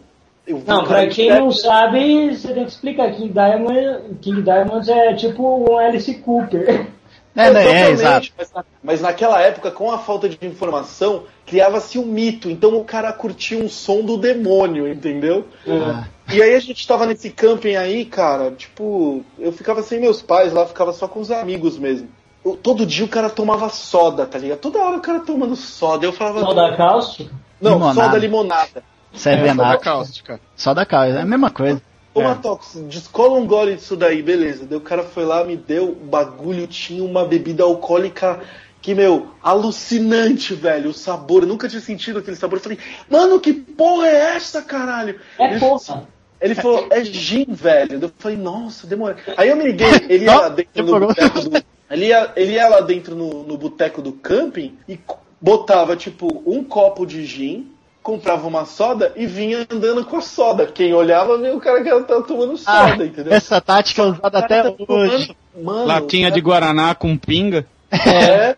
Eu 0.48 0.62
Não, 0.66 0.84
pra 0.84 1.08
quem 1.08 1.30
não 1.30 1.52
sabe, 1.52 2.36
você 2.36 2.54
tem 2.54 2.64
que 2.66 2.72
explicar. 2.72 3.12
King 3.12 3.30
Diamond, 3.30 4.16
King 4.22 4.42
Diamond 4.42 4.92
é 4.92 5.14
tipo 5.16 5.44
um 5.70 5.78
Alice 5.78 6.14
Cooper. 6.16 6.88
É, 7.36 7.50
né? 7.52 7.66
É, 7.66 7.90
Exatamente, 7.90 7.94
exato. 8.02 8.32
Mas, 8.38 8.52
na- 8.54 8.66
mas 8.82 9.02
naquela 9.02 9.42
época, 9.42 9.70
com 9.70 9.92
a 9.92 9.98
falta 9.98 10.30
de 10.30 10.38
informação, 10.48 11.24
criava-se 11.46 12.00
um 12.00 12.06
mito. 12.06 12.50
Então 12.50 12.76
o 12.78 12.84
cara 12.86 13.12
curtia 13.12 13.58
um 13.60 13.68
som 13.68 14.02
do 14.02 14.18
demônio, 14.18 14.88
entendeu? 14.88 15.46
Ah, 15.68 16.06
E 16.32 16.42
aí 16.42 16.56
a 16.56 16.60
gente 16.60 16.88
tava 16.88 17.06
nesse 17.06 17.30
camping 17.30 17.76
aí, 17.76 18.04
cara, 18.06 18.52
tipo, 18.52 19.24
eu 19.38 19.52
ficava 19.52 19.82
sem 19.84 20.00
meus 20.00 20.22
pais 20.22 20.52
lá, 20.54 20.66
ficava 20.66 20.92
só 20.92 21.08
com 21.08 21.20
os 21.20 21.30
amigos 21.30 21.78
mesmo. 21.78 22.10
Eu- 22.44 22.56
todo 22.58 22.86
dia 22.86 23.06
o 23.06 23.10
cara 23.10 23.30
tomava 23.30 23.70
soda, 23.70 24.26
tá 24.26 24.38
ligado? 24.38 24.60
Toda 24.60 24.80
hora 24.80 24.98
o 24.98 25.02
cara 25.02 25.20
tomando 25.20 25.56
soda. 25.56 26.06
Eu 26.06 26.12
falava. 26.14 26.40
Só 26.42 26.54
da 26.54 26.76
cáustica. 26.76 27.32
Não, 27.62 27.74
Limonada. 27.74 28.02
soda 28.06 28.18
limonada. 28.18 28.84
serve 29.14 29.46
É, 29.46 29.52
só 29.52 29.56
da 29.56 29.64
nada. 29.64 29.78
cáustica. 29.78 30.40
Só 30.56 30.74
da 30.74 30.86
casa, 30.86 31.20
é 31.20 31.22
a 31.22 31.26
mesma 31.26 31.50
coisa. 31.50 31.82
Ô, 32.14 32.22
É. 32.22 32.24
Matox, 32.26 32.78
descola 32.90 33.38
um 33.40 33.46
gole 33.48 33.76
disso 33.76 33.96
daí, 33.96 34.22
beleza. 34.22 34.66
Daí 34.66 34.78
o 34.78 34.82
cara 34.82 35.04
foi 35.04 35.24
lá, 35.26 35.44
me 35.44 35.56
deu, 35.56 35.90
o 35.90 35.96
bagulho 36.06 36.66
tinha 36.68 37.04
uma 37.04 37.24
bebida 37.26 37.64
alcoólica 37.64 38.40
que, 38.82 38.94
meu, 38.94 39.28
alucinante, 39.42 40.54
velho. 40.54 40.90
O 40.90 40.94
sabor, 40.94 41.44
eu 41.44 41.48
nunca 41.48 41.68
tinha 41.68 41.82
sentido 41.82 42.20
aquele 42.20 42.36
sabor. 42.38 42.58
Eu 42.60 42.64
falei, 42.64 42.78
mano, 43.10 43.40
que 43.40 43.54
porra 43.54 44.08
é 44.08 44.36
essa, 44.36 44.62
caralho? 44.62 45.20
É 45.40 45.58
porra. 45.60 46.08
Ele 46.46 46.56
falou, 46.56 46.88
é 46.92 47.04
gin, 47.04 47.46
velho. 47.50 48.00
Eu 48.02 48.12
falei, 48.20 48.38
nossa, 48.38 48.86
demora. 48.88 49.18
Aí 49.36 49.50
eu 49.50 49.56
me 49.56 49.64
liguei, 49.66 49.88
ele 50.08 50.26
ia 50.26 50.36
lá 50.40 50.50
dentro 50.50 50.86
no 50.86 51.00
boteco 51.00 51.40
do. 51.42 51.64
Ele 51.90 52.06
ia, 52.08 52.32
ele 52.36 52.54
ia 52.54 52.68
lá 52.68 52.82
dentro 52.82 53.16
no, 53.16 53.44
no 53.44 53.58
boteco 53.58 54.02
do 54.02 54.12
camping 54.14 54.76
e 54.88 55.00
botava, 55.42 55.96
tipo, 55.96 56.44
um 56.46 56.64
copo 56.64 57.06
de 57.06 57.26
gin, 57.26 57.68
comprava 58.02 58.48
uma 58.48 58.66
soda 58.66 59.12
e 59.16 59.26
vinha 59.26 59.66
andando 59.70 60.04
com 60.06 60.18
a 60.18 60.22
soda. 60.22 60.66
Quem 60.68 60.94
olhava 60.94 61.38
via 61.38 61.56
o 61.56 61.60
cara 61.60 61.84
que 61.84 61.90
tava 62.06 62.22
tomando 62.24 62.54
Ah, 62.66 62.90
soda, 62.90 63.06
entendeu? 63.06 63.34
essa 63.34 63.60
tática 63.62 64.02
é 64.02 64.06
usada 64.06 64.42
cara 64.42 64.46
até 64.46 64.64
tá 64.64 64.76
hoje. 64.94 65.28
tomando- 65.28 65.36
Mano, 65.64 65.86
Latinha 65.88 66.28
o 66.30 66.32
de 66.32 66.42
Guaraná 66.42 66.94
com 66.96 67.18
pinga. 67.18 67.66
é, 67.92 68.56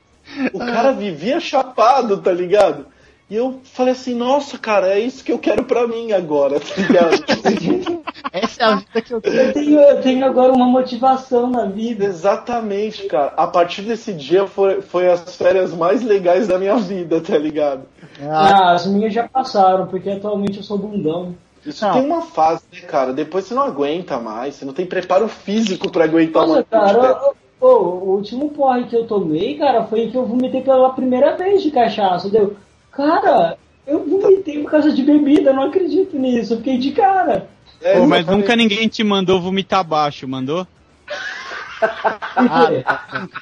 o 0.54 0.60
cara 0.60 0.92
vivia 0.94 1.40
chapado, 1.40 2.18
tá 2.18 2.32
ligado? 2.32 2.86
E 3.30 3.36
eu 3.36 3.60
falei 3.64 3.92
assim, 3.92 4.16
nossa, 4.16 4.58
cara, 4.58 4.88
é 4.94 5.00
isso 5.02 5.22
que 5.24 5.32
eu 5.34 5.38
quero 5.40 5.66
pra 5.66 5.86
mim 5.86 6.14
agora, 6.14 6.60
tá 6.64 6.82
ligado? 6.82 7.24
Essa 8.32 8.62
é 8.64 8.66
a 8.66 8.76
vida 8.76 9.02
que 9.02 9.14
eu 9.14 9.22
Eu 9.24 9.54
tenho. 9.54 9.80
eu 9.80 10.02
tenho 10.02 10.26
agora 10.26 10.54
uma 10.54 10.66
motivação 10.66 11.50
na 11.50 11.66
vida. 11.66 12.06
Exatamente, 12.06 13.06
cara. 13.08 13.34
A 13.36 13.46
partir 13.48 13.82
desse 13.82 14.14
dia 14.14 14.48
foi, 14.48 14.82
foi 14.82 15.10
as 15.10 15.36
férias 15.36 15.74
mais 15.74 16.02
legais 16.02 16.48
da 16.48 16.58
minha 16.58 16.76
vida, 16.78 17.20
tá 17.20 17.38
ligado? 17.38 17.82
Ah, 18.22 18.70
Ah, 18.70 18.74
as 18.74 18.86
minhas 18.88 19.14
já 19.14 19.28
passaram, 19.28 19.88
porque 19.88 20.10
atualmente 20.10 20.58
eu 20.58 20.64
sou 20.64 20.78
bundão. 20.78 21.36
Isso 21.66 21.84
Não. 21.86 21.94
tem 21.94 22.06
uma 22.06 22.22
fase, 22.22 22.62
né, 22.72 22.80
cara? 22.82 23.12
Depois 23.12 23.44
você 23.46 23.54
não 23.54 23.64
aguenta 23.64 24.18
mais, 24.20 24.56
você 24.56 24.64
não 24.64 24.72
tem 24.74 24.86
preparo 24.86 25.28
físico 25.28 25.92
pra 25.92 26.06
aguentar 26.06 26.44
uma 26.46 26.56
Nossa, 26.58 26.64
coisa 26.64 26.86
cara, 26.94 27.14
dessa. 27.14 27.32
ô, 27.60 27.68
ô, 27.68 27.76
o 28.06 28.10
último 28.16 28.50
porre 28.52 28.86
que 28.86 28.96
eu 28.96 29.06
tomei, 29.06 29.58
cara, 29.58 29.84
foi 29.84 30.08
que 30.10 30.16
eu 30.18 30.26
vomitei 30.26 30.62
pela 30.62 30.92
primeira 30.94 31.36
vez 31.36 31.62
de 31.62 31.72
cachaça. 31.72 32.30
Deu, 32.30 32.56
cara, 32.98 33.58
eu 33.86 34.04
vomitei 34.04 34.64
por 34.64 34.72
causa 34.72 34.92
de 34.92 35.04
bebida, 35.04 35.52
eu 35.52 35.56
não 35.56 35.68
acredito 35.68 36.18
nisso, 36.18 36.54
eu 36.54 36.58
fiquei 36.58 36.80
de 36.80 36.92
cara. 36.92 37.48
É, 37.80 38.00
Pô, 38.00 38.08
mas 38.08 38.26
nunca 38.26 38.56
ninguém 38.56 38.88
te 38.88 39.04
mandou 39.04 39.40
vomitar 39.40 39.84
baixo, 39.84 40.28
mandou? 40.28 40.66
Quê? 41.06 42.84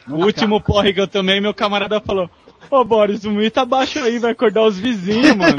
O 0.12 0.26
último 0.26 0.60
porre 0.60 0.94
que 0.94 1.00
eu 1.00 1.08
tomei, 1.08 1.40
meu 1.40 1.54
camarada 1.54 2.02
falou: 2.02 2.30
Ô 2.70 2.84
Boris, 2.84 3.24
vomita 3.24 3.66
baixo 3.66 4.00
aí, 4.00 4.20
vai 4.20 4.32
acordar 4.32 4.64
os 4.64 4.78
vizinhos, 4.78 5.34
mano. 5.36 5.56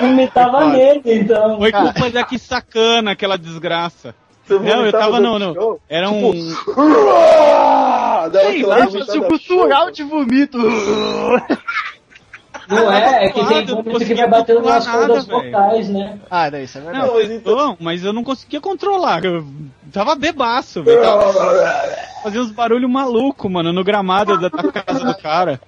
Vomitava 0.00 0.68
nele, 0.70 1.02
então. 1.04 1.58
Foi 1.58 1.72
culpa 1.72 2.10
da 2.10 2.22
que 2.22 2.38
sacana, 2.38 3.10
aquela 3.10 3.36
desgraça. 3.36 4.14
Não, 4.58 4.86
eu 4.86 4.92
tava 4.92 5.20
no. 5.20 5.38
no 5.38 5.80
era 5.88 6.10
um. 6.10 6.32
Dava 8.32 8.50
Sei 8.50 8.62
lá, 8.62 8.86
o 8.86 9.22
cultural 9.24 9.90
de 9.90 10.02
vomito. 10.02 10.58
Não 12.68 12.92
é, 12.92 13.26
é 13.26 13.30
que 13.30 13.44
tem 13.46 13.66
vômito 13.66 13.98
que 14.04 14.14
vai 14.14 14.28
batendo 14.28 14.62
nas 14.62 14.86
cordas 14.86 15.26
vocais, 15.26 15.88
né? 15.88 16.18
Ah, 16.30 16.48
daí 16.50 16.64
isso 16.64 16.78
é 16.78 16.80
verdade. 16.80 17.06
Não, 17.06 17.14
mas 17.14 17.30
então- 17.30 17.56
não, 17.56 17.76
mas 17.80 18.04
eu 18.04 18.12
não 18.12 18.22
conseguia 18.22 18.60
controlar. 18.60 19.24
Eu 19.24 19.44
tava 19.92 20.14
bebaço, 20.14 20.82
velho. 20.82 21.02
Tava- 21.02 21.32
Fazia 22.22 22.42
uns 22.42 22.50
barulhos 22.50 22.90
malucos, 22.90 23.50
mano, 23.50 23.72
no 23.72 23.82
gramado 23.82 24.38
da, 24.38 24.50
casa 24.50 25.04
do 25.04 25.16
cara. 25.16 25.58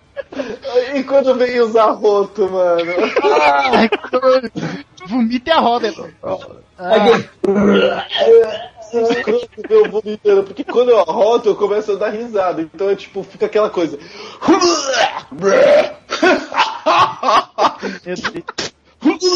E 0.94 1.02
quando 1.02 1.34
veio 1.34 1.64
usar 1.66 1.90
roto, 1.92 2.48
mano? 2.48 2.92
Ai, 3.40 3.88
Vomita 5.08 5.50
e 5.50 5.52
a 5.52 5.58
roda. 5.58 5.92
Ah, 8.94 8.98
Aquele- 9.12 9.36
escroto 9.38 9.48
eu 9.72 9.90
vomitando, 9.90 10.42
porque 10.44 10.64
quando 10.64 10.90
eu 10.90 10.98
arroto 11.00 11.48
eu 11.48 11.56
começo 11.56 11.92
a 11.92 11.96
dar 11.96 12.10
risada. 12.10 12.62
Então 12.62 12.90
é 12.90 12.96
tipo, 12.96 13.22
fica 13.22 13.46
aquela 13.46 13.70
coisa. 13.70 13.98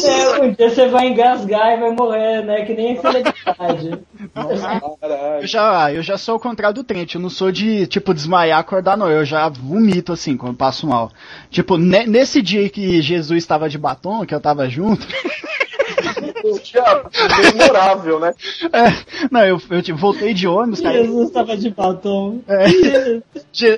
É, 0.04 0.40
um 0.42 0.52
dia 0.52 0.70
você 0.70 0.88
vai 0.88 1.08
engasgar 1.08 1.72
e 1.76 1.80
vai 1.80 1.90
morrer, 1.90 2.44
né? 2.44 2.64
Que 2.64 2.72
nem 2.74 2.96
filha 3.00 3.20
de 3.22 3.30
idade. 3.30 3.90
Eu 4.34 4.96
Caralho. 5.00 5.46
já, 5.46 5.92
eu 5.92 6.02
já 6.02 6.16
sou 6.16 6.36
o 6.36 6.40
contrário 6.40 6.74
do 6.76 6.84
Trent. 6.84 7.14
Eu 7.14 7.20
não 7.20 7.28
sou 7.28 7.50
de, 7.50 7.84
tipo, 7.88 8.14
desmaiar, 8.14 8.60
acordar, 8.60 8.96
não. 8.96 9.10
Eu 9.10 9.24
já 9.24 9.48
vomito, 9.48 10.12
assim, 10.12 10.36
quando 10.36 10.56
passo 10.56 10.86
mal. 10.86 11.10
Tipo, 11.50 11.76
ne- 11.76 12.06
nesse 12.06 12.40
dia 12.40 12.68
que 12.68 13.02
Jesus 13.02 13.38
estava 13.42 13.68
de 13.68 13.76
batom, 13.76 14.24
que 14.24 14.34
eu 14.34 14.40
tava 14.40 14.68
junto. 14.68 15.04
Diabo, 16.62 17.10
memorável, 17.54 18.20
né? 18.20 18.32
é, 18.72 19.26
não, 19.30 19.44
eu, 19.44 19.60
eu 19.70 19.82
tipo, 19.82 19.98
voltei 19.98 20.32
de 20.34 20.46
ônibus, 20.46 20.80
cara. 20.80 21.04
Jesus 21.04 21.30
tava 21.30 21.56
de 21.56 21.70
batom. 21.70 22.40
É. 22.48 23.22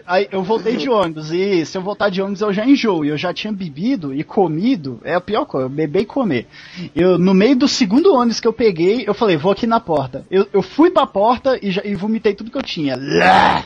Aí 0.07 0.29
eu 0.31 0.43
voltei 0.43 0.77
de 0.77 0.89
ônibus 0.89 1.31
e 1.31 1.65
se 1.65 1.77
eu 1.77 1.83
voltar 1.83 2.09
de 2.11 2.21
ônibus 2.21 2.41
eu 2.41 2.53
já 2.53 2.65
enjoo. 2.65 3.05
E 3.05 3.09
eu 3.09 3.17
já 3.17 3.33
tinha 3.33 3.53
bebido 3.53 4.15
e 4.15 4.25
comido. 4.25 5.01
É 5.05 5.15
a 5.15 5.21
pior 5.21 5.45
coisa, 5.45 5.69
beber 5.69 6.03
e 6.03 6.07
comer. 6.07 6.47
Eu, 6.95 7.19
no 7.19 7.35
meio 7.35 7.57
do 7.57 7.69
segundo 7.69 8.15
ônibus 8.15 8.41
que 8.41 8.49
eu 8.49 8.53
peguei, 8.53 9.05
eu 9.07 9.15
falei, 9.15 9.37
vou 9.37 9.53
aqui 9.53 9.67
na 9.67 9.81
porta. 9.81 10.25
Eu, 10.31 10.47
eu 10.53 10.63
fui 10.63 10.91
pra 10.91 11.07
porta 11.07 11.59
e, 11.63 11.71
já, 11.71 11.83
e 11.85 11.95
vomitei 11.95 12.35
tudo 12.35 12.51
que 12.51 12.59
eu 12.59 12.63
tinha. 12.63 12.97
Lá! 12.97 13.65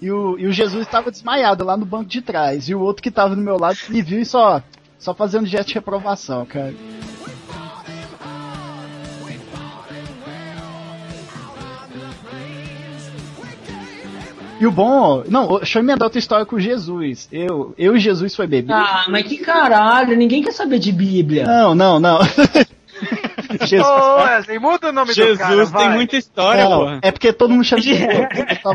E 0.00 0.10
o, 0.10 0.38
e 0.38 0.46
o 0.46 0.52
Jesus 0.52 0.82
estava 0.82 1.10
desmaiado 1.10 1.64
lá 1.64 1.76
no 1.76 1.86
banco 1.86 2.06
de 2.06 2.20
trás. 2.20 2.68
E 2.68 2.74
o 2.74 2.80
outro 2.80 3.02
que 3.02 3.08
estava 3.08 3.34
do 3.34 3.42
meu 3.42 3.58
lado 3.58 3.78
me 3.88 4.02
viu 4.02 4.20
e 4.20 4.24
só, 4.24 4.62
só 4.98 5.14
fazendo 5.14 5.46
gesto 5.46 5.68
de 5.68 5.74
reprovação, 5.74 6.44
cara. 6.44 6.74
E 14.58 14.66
o 14.66 14.70
bom, 14.70 15.22
não, 15.28 15.58
deixa 15.58 15.78
eu 15.78 15.82
emendar 15.82 16.06
outra 16.06 16.18
história 16.18 16.46
com 16.46 16.58
Jesus. 16.58 17.28
Eu, 17.30 17.74
eu 17.76 17.96
e 17.96 18.00
Jesus 18.00 18.34
foi 18.34 18.46
beber. 18.46 18.72
Ah, 18.72 19.04
mas 19.08 19.26
que 19.26 19.38
caralho, 19.38 20.16
ninguém 20.16 20.42
quer 20.42 20.52
saber 20.52 20.78
de 20.78 20.92
Bíblia. 20.92 21.44
Não, 21.44 21.74
não, 21.74 22.00
não. 22.00 22.18
Jesus. 23.64 23.88
Ô, 23.88 24.16
Wesley, 24.24 24.58
muda 24.58 24.88
o 24.88 24.92
nome 24.92 25.14
do 25.14 25.16
cara, 25.38 25.50
Jesus 25.50 25.70
tem 25.70 25.86
vai. 25.86 25.94
muita 25.94 26.16
história, 26.16 26.68
Não, 26.68 26.78
porra. 26.80 26.98
é 27.02 27.10
porque 27.12 27.32
todo 27.32 27.50
mundo 27.50 27.64
chama 27.64 27.80
de 27.82 27.94
Jesus, 27.96 28.08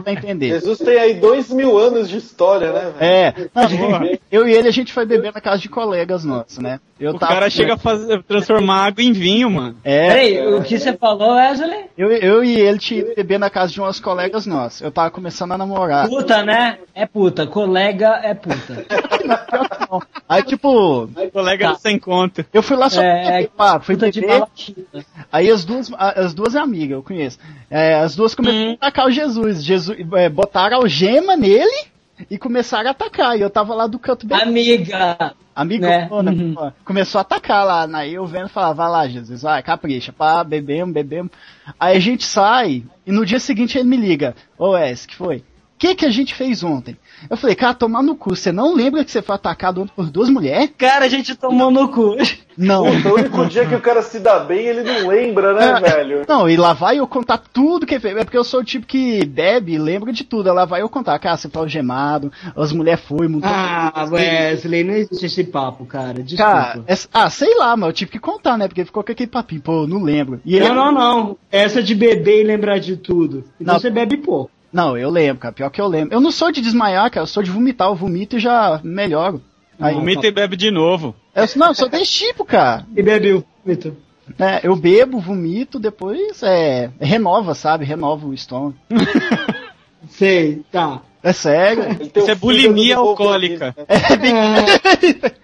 vai 0.04 0.14
entender. 0.14 0.50
Jesus 0.50 0.80
tem 0.80 0.98
aí 0.98 1.14
dois 1.16 1.50
mil 1.52 1.78
anos 1.78 2.10
de 2.10 2.18
história, 2.18 2.72
né, 2.72 2.80
velho? 2.82 2.96
É, 3.00 3.34
não, 3.54 3.70
Porra. 3.78 4.10
eu 4.32 4.48
e 4.48 4.54
ele 4.54 4.68
a 4.68 4.72
gente 4.72 4.92
foi 4.94 5.06
beber 5.06 5.34
na 5.34 5.42
casa 5.42 5.58
de 5.62 5.70
colegas 5.70 6.24
nossos, 6.26 6.58
né? 6.58 6.80
Eu 7.00 7.14
O 7.14 7.20
cara 7.20 7.50
chega 7.50 7.74
a 7.74 7.78
fazer, 7.78 8.22
transformar 8.24 8.86
água 8.86 9.04
em 9.04 9.12
vinho, 9.12 9.50
mano. 9.50 9.76
É, 9.84 10.08
Peraí, 10.08 10.54
o 10.54 10.62
que 10.62 10.78
você 10.78 10.94
falou, 10.94 11.34
Wesley? 11.36 11.86
eu, 11.98 12.12
eu 12.12 12.44
e 12.44 12.60
ele 12.60 12.78
tinha 12.78 13.00
ido 13.02 13.16
beber 13.16 13.40
na 13.40 13.50
casa 13.50 13.72
de 13.74 13.82
umas 13.82 14.00
colegas 14.00 14.46
nossos. 14.46 14.82
Eu 14.82 14.92
tava 14.92 15.10
começando 15.10 15.52
a 15.54 15.58
namorar. 15.58 16.08
Puta, 16.08 16.44
né? 16.44 16.78
É 16.94 17.08
puta. 17.08 17.48
Colega 17.48 18.20
é 18.24 18.36
puta. 18.36 18.86
Aí, 20.30 20.44
tipo, 20.44 21.10
Colega 21.34 21.70
Tá. 21.72 21.76
sem 21.76 21.98
conta. 22.00 22.46
eu 22.54 22.62
fui 22.64 22.78
lá 22.78 22.90
só 22.90 23.02
É, 23.02 23.44
é 23.44 23.48
pá, 23.48 23.80
fui 23.80 23.96
puta 23.96 24.12
de 24.12 24.22
beber, 24.22 24.44
balatina. 24.74 25.06
aí 25.32 25.50
as 25.50 25.64
duas, 25.66 25.92
as 25.98 26.34
duas 26.34 26.56
amigas, 26.56 26.92
eu 26.92 27.04
conheço, 27.04 27.38
é, 27.70 27.96
as 27.96 28.16
duas 28.16 28.34
começaram 28.36 28.70
Hum. 28.72 28.78
a 28.80 28.88
atacar 28.88 29.08
o 29.08 29.12
Jesus. 29.12 29.64
Jesus 29.64 29.98
é, 30.14 30.30
botaram 30.30 30.78
algema 30.78 31.36
nele 31.36 31.86
e 32.30 32.38
começaram 32.38 32.88
a 32.88 32.92
atacar. 32.92 33.38
E 33.38 33.42
eu 33.42 33.50
tava 33.50 33.74
lá 33.74 33.88
do 33.88 33.98
canto 34.00 34.26
bem 34.28 34.40
Amiga. 34.42 35.36
Amigo, 35.54 35.84
Né? 35.86 36.08
Uhum. 36.10 36.72
começou 36.86 37.20
a 37.20 37.24
atacar 37.24 37.66
lá, 37.66 37.86
né? 37.86 38.08
eu 38.10 38.26
vendo 38.26 38.48
falar, 38.48 38.72
vai 38.72 38.90
lá, 38.90 39.08
Jesus, 39.08 39.42
vai, 39.42 39.62
capricha, 39.62 40.14
pá, 40.14 40.44
bebemos, 40.46 40.94
bebemos. 40.94 41.30
Aí 41.78 41.98
a 41.98 42.00
gente 42.00 42.24
sai, 42.24 42.84
e 43.06 43.12
no 43.12 43.26
dia 43.26 43.40
seguinte 43.40 43.78
ele 43.78 43.88
me 43.90 43.98
liga, 43.98 44.34
ô 44.58 44.70
Wes, 44.72 45.06
que 45.06 45.14
foi? 45.16 45.38
O 45.40 45.44
que 45.78 45.94
que 45.96 46.06
a 46.06 46.10
gente 46.10 46.34
fez 46.36 46.64
ontem? 46.64 46.96
Eu 47.30 47.38
falei, 47.38 47.56
cara, 47.56 47.74
tomar 47.74 48.02
no 48.04 48.16
cu, 48.16 48.36
você 48.36 48.52
não 48.52 48.74
lembra 48.76 49.04
que 49.06 49.12
você 49.12 49.22
foi 49.22 49.36
atacado 49.36 49.82
ontem 49.82 49.94
por 49.96 50.10
duas 50.10 50.30
mulheres? 50.30 50.72
Cara, 50.78 51.06
a 51.06 51.10
gente 51.10 51.36
tomou 51.36 51.70
no 51.72 51.88
cu. 51.90 52.16
Não. 52.58 52.84
O 52.84 53.14
único 53.16 53.46
dia 53.46 53.66
que 53.66 53.74
o 53.76 53.80
cara 53.80 54.02
se 54.02 54.20
dá 54.20 54.40
bem, 54.40 54.66
ele 54.68 54.84
não 54.84 55.08
lembra, 55.08 55.54
né, 55.54 55.70
É. 55.78 55.80
velho? 55.80 56.26
Não, 56.28 56.50
e 56.50 56.58
lá 56.58 56.74
vai 56.74 57.00
eu 57.00 57.08
contar 57.08 57.38
tudo 57.38 57.86
que 57.86 57.94
ele 57.96 58.02
fez. 58.02 58.18
É 58.18 58.24
porque 58.24 58.38
eu 58.38 58.44
sou 58.44 58.60
o 58.60 58.64
tipo 58.64 58.86
que 58.86 59.24
bebe 59.26 59.74
e 59.74 59.78
lembra 59.78 60.12
de 60.12 60.24
tudo. 60.24 60.52
Lá 60.54 60.66
vai 60.66 60.82
eu 60.82 60.90
contar, 60.90 61.18
cara, 61.20 61.38
você 61.38 61.48
foi 61.48 61.62
algemado, 61.62 62.32
as 62.56 62.72
mulheres 62.74 63.02
foi, 63.06 63.28
montou. 63.28 63.50
Ah, 63.52 64.06
Wesley, 64.12 64.84
não 64.84 64.94
existe 64.94 65.26
esse 65.26 65.44
papo, 65.44 65.86
cara. 65.86 66.22
Desculpa. 66.22 66.52
Cara, 66.52 66.84
essa- 66.88 67.08
ah, 67.14 67.30
sei 67.30 67.56
lá, 67.58 67.76
mas 67.78 67.88
eu 67.88 67.94
tive 67.94 68.12
que 68.12 68.20
contar, 68.20 68.58
né? 68.58 68.68
Porque 68.68 68.84
ficou 68.86 69.04
com 69.04 69.12
aquele 69.12 69.30
papinho, 69.30 69.62
pô, 69.62 69.88
não 69.88 70.04
lembro. 70.04 70.42
E 70.46 70.56
ele 70.56 70.68
Não, 70.68 70.76
não, 70.76 70.92
não. 70.92 71.38
Essa 71.52 71.82
de 71.82 71.96
beber 71.96 72.42
e 72.42 72.44
lembrar 72.44 72.80
de 72.80 72.98
tudo. 72.98 73.46
Então 73.60 73.74
Não. 73.76 73.80
você 73.80 73.90
bebe 73.90 74.18
pouco. 74.18 74.52
Não, 74.72 74.98
eu 74.98 75.10
lembro, 75.10 75.42
cara. 75.42 75.54
Pior 75.54 75.70
que 75.70 75.82
eu 75.82 75.88
lembro. 75.88 76.14
Eu 76.16 76.22
não 76.22 76.32
sou 76.32 76.52
de 76.52 76.62
desmaiar, 76.62 77.10
cara. 77.12 77.24
Eu 77.24 77.28
sou 77.28 77.44
de 77.44 77.52
vomitar. 77.52 77.88
Eu 77.90 77.96
vomito 77.96 78.38
e 78.38 78.40
já 78.40 78.80
melhoro. 78.84 79.42
Aí, 79.80 79.96
Vomita 79.96 80.28
e 80.28 80.32
bebe 80.32 80.56
de 80.56 80.70
novo. 80.70 81.16
eu, 81.36 81.46
não, 81.56 81.68
eu 81.70 81.74
sou 81.76 81.90
desse 81.90 82.12
tipo, 82.28 82.46
cara. 82.46 82.86
E 82.96 83.02
bebe 83.02 83.34
o 83.34 83.44
Vitor. 83.66 83.94
É, 84.40 84.62
eu 84.64 84.76
bebo, 84.76 85.20
vomito, 85.20 85.78
depois 85.80 86.42
é, 86.44 86.90
renova, 87.02 87.54
sabe? 87.56 87.84
Renova 87.84 88.26
o 88.28 88.34
estômago. 88.34 88.76
Sei, 90.10 90.62
tá. 90.72 91.02
É 91.24 91.34
sério. 91.34 91.84
Isso 92.16 92.32
é 92.32 92.36
bulimia 92.36 92.98
alcoólica. 92.98 93.76
desenvolvido, 93.88 95.32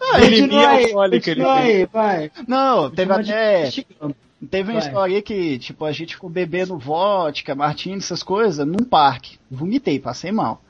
Ah, 0.00 0.18
Bulimia 0.18 0.40
Continua 0.42 0.68
aí, 0.68 0.84
alcoólica 0.84 1.30
ele 1.30 1.40
continua 1.42 1.62
tem. 1.62 1.76
aí, 1.76 1.86
vai. 1.92 2.30
Não, 2.46 2.90
teve 2.90 3.22
de 3.22 3.32
até. 3.32 3.62
mexicano. 3.64 4.16
Teve 4.50 4.72
uma 4.72 4.80
Vai. 4.80 4.88
história 4.88 5.16
aí 5.16 5.22
que, 5.22 5.58
tipo, 5.58 5.84
a 5.84 5.92
gente 5.92 6.14
ficou 6.14 6.28
bebendo 6.28 6.76
vodka, 6.76 7.54
martini, 7.54 7.98
essas 7.98 8.22
coisas, 8.22 8.66
num 8.66 8.84
parque. 8.84 9.38
Vomitei, 9.50 9.98
passei 10.00 10.32
mal. 10.32 10.60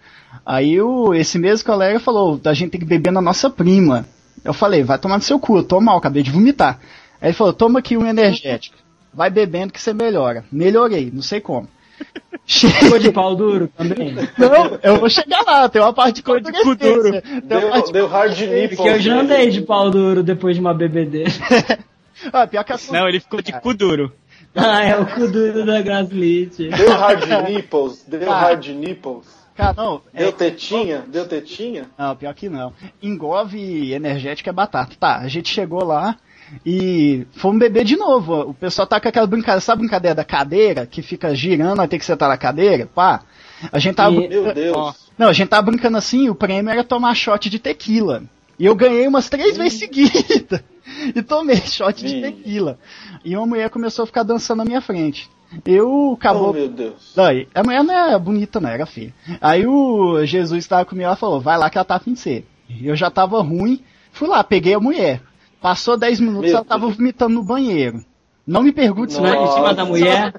Aí 0.45 0.81
o, 0.81 1.15
esse 1.15 1.39
mesmo 1.39 1.67
colega 1.67 1.99
falou, 2.01 2.41
a 2.45 2.55
gente 2.55 2.71
tem 2.71 2.81
que 2.81 2.87
beber 2.87 3.13
na 3.13 3.21
nossa 3.21 3.49
prima. 3.49 4.07
Eu 4.45 4.53
falei, 4.53 4.83
vai 4.83 4.99
tomar 4.99 5.17
no 5.17 5.23
seu 5.23 5.39
cu, 5.39 5.59
eu 5.59 5.63
tô 5.63 5.81
mal, 5.81 5.99
acabei 5.99 6.23
de 6.23 6.31
vomitar. 6.31 6.81
Aí 7.21 7.29
ele 7.29 7.37
falou, 7.37 7.53
toma 7.53 7.79
aqui 7.79 7.97
um 7.97 8.07
energético. 8.07 8.77
Vai 9.13 9.31
bebendo 9.31 9.73
que 9.73 9.81
você 9.81 9.93
melhora. 9.93 10.45
Melhorei, 10.51 11.11
não 11.13 11.23
sei 11.23 11.41
como. 11.41 11.69
Ficou 12.45 12.99
de 12.99 13.13
pau 13.13 13.37
duro 13.37 13.69
também. 13.69 14.15
Não, 14.15 14.79
eu 14.83 14.99
vou 14.99 15.09
chegar 15.09 15.43
lá, 15.43 15.69
tem 15.69 15.81
uma 15.81 15.93
parte 15.93 16.17
de 16.17 16.23
cu 16.23 16.41
duro. 16.41 16.53
condescência. 16.63 17.23
Tem 17.23 17.59
uma 17.59 17.71
parte 17.71 17.93
Deu, 17.93 17.93
deu 17.93 18.07
hard 18.09 18.39
nipple. 18.39 18.77
Porque 18.77 18.91
eu 18.91 19.01
já 19.01 19.21
andei 19.21 19.51
de 19.51 19.63
pau 19.63 19.91
duro 19.91 20.23
depois 20.23 20.57
de 20.57 20.61
uma 20.61 20.75
bebedeira. 20.75 21.31
Ah, 22.33 22.47
pior 22.47 22.63
que 22.65 22.73
a 22.73 22.79
Não, 22.91 23.09
ele 23.09 23.21
ficou 23.21 23.41
de 23.41 23.53
cu 23.53 23.73
duro. 23.75 24.13
Ah, 24.55 24.85
é 24.85 24.99
o 24.99 25.07
cu 25.07 25.29
duro 25.29 25.65
da 25.65 25.81
Graslite. 25.81 26.69
Deu 26.69 26.91
hard 26.95 27.25
nipples, 27.49 28.05
deu 28.07 28.31
Ah. 28.31 28.41
hard 28.41 28.67
nipples. 28.69 29.27
Cara, 29.55 29.75
não, 29.77 30.01
é- 30.15 30.21
Deu 30.25 30.33
tetinha, 30.33 31.05
deu 31.09 31.27
tetinha. 31.27 31.87
Não, 31.99 32.17
pior 32.17 32.35
que 32.35 32.49
não. 32.49 32.73
Engove 33.03 33.93
energética 33.93 34.51
é 34.51 34.53
batata. 34.53 34.95
Tá, 34.99 35.19
a 35.19 35.29
gente 35.29 35.49
chegou 35.49 35.85
lá 35.85 36.17
e 36.65 37.27
fomos 37.33 37.59
beber 37.59 37.85
de 37.85 37.97
novo. 37.97 38.41
O 38.41 38.55
pessoal 38.55 38.87
tá 38.87 39.01
com 39.01 39.09
aquela 39.09 39.27
brincadeira, 39.27 39.61
sabe 39.61 39.81
a 39.81 39.83
brincadeira 39.83 40.15
da 40.15 40.25
cadeira? 40.25 40.87
Que 40.87 41.03
fica 41.03 41.35
girando, 41.35 41.81
aí 41.81 41.89
tem 41.89 41.99
que 41.99 42.05
sentar 42.05 42.29
na 42.29 42.37
cadeira? 42.39 42.87
Pá. 42.95 43.23
A 43.71 43.79
gente 43.79 43.95
tava. 43.97 44.15
E- 44.15 44.29
Meu 44.29 44.53
Deus. 44.55 44.77
Ó. 44.77 44.95
Não, 45.19 45.29
a 45.29 45.33
gente 45.33 45.49
tava 45.49 45.63
brincando 45.71 45.97
assim, 45.99 46.29
o 46.31 46.35
prêmio 46.35 46.71
era 46.71 46.83
tomar 46.83 47.15
shot 47.15 47.49
de 47.51 47.59
tequila. 47.59 48.23
E 48.63 48.67
eu 48.67 48.77
ganhei 48.77 49.09
umas 49.09 49.29
três 49.29 49.57
vezes 49.57 49.81
seguidas. 49.81 50.63
E 51.17 51.23
tomei 51.23 51.57
shot 51.57 52.05
de 52.05 52.21
tequila. 52.21 52.79
E 53.25 53.37
uma 53.37 53.47
mulher 53.47 53.71
começou 53.71 54.03
a 54.03 54.07
ficar 54.07 54.23
dançando 54.25 54.59
na 54.59 54.65
minha 54.65 54.81
frente. 54.81 55.29
Eu 55.65 56.11
Oh, 56.11 56.13
acabou. 56.15 56.53
meu 56.53 56.69
Deus. 56.69 57.17
Aí, 57.19 57.49
a 57.55 57.63
mulher 57.65 57.83
não 57.83 57.95
é 57.95 58.19
bonita, 58.19 58.61
não, 58.61 58.69
era 58.69 58.85
feia. 58.87 59.13
Aí 59.41 59.67
o 59.67 60.25
Jesus 60.25 60.65
estava 60.65 60.85
comigo, 60.85 61.07
ela 61.07 61.17
falou, 61.17 61.41
vai 61.41 61.57
lá 61.59 61.69
que 61.71 61.79
ela 61.79 61.85
tá 61.85 61.97
afim 61.97 62.13
de 62.13 62.21
ser. 62.21 62.47
Eu 62.83 62.95
já 62.95 63.11
tava 63.11 63.41
ruim, 63.43 63.83
fui 64.13 64.29
lá, 64.29 64.45
peguei 64.45 64.75
a 64.75 64.81
mulher. 64.81 65.23
Passou 65.61 65.97
10 65.97 66.21
minutos, 66.21 66.51
Meu 66.51 66.57
ela 66.57 66.65
tava 66.65 66.89
vomitando 66.89 67.35
no 67.35 67.43
banheiro. 67.43 68.05
Não 68.47 68.63
me 68.63 68.73
pergunte 68.73 69.13
se 69.13 69.21
Nossa. 69.21 69.37
Em 69.37 69.55
cima 69.55 69.75
da 69.75 69.85
mulher. 69.85 70.35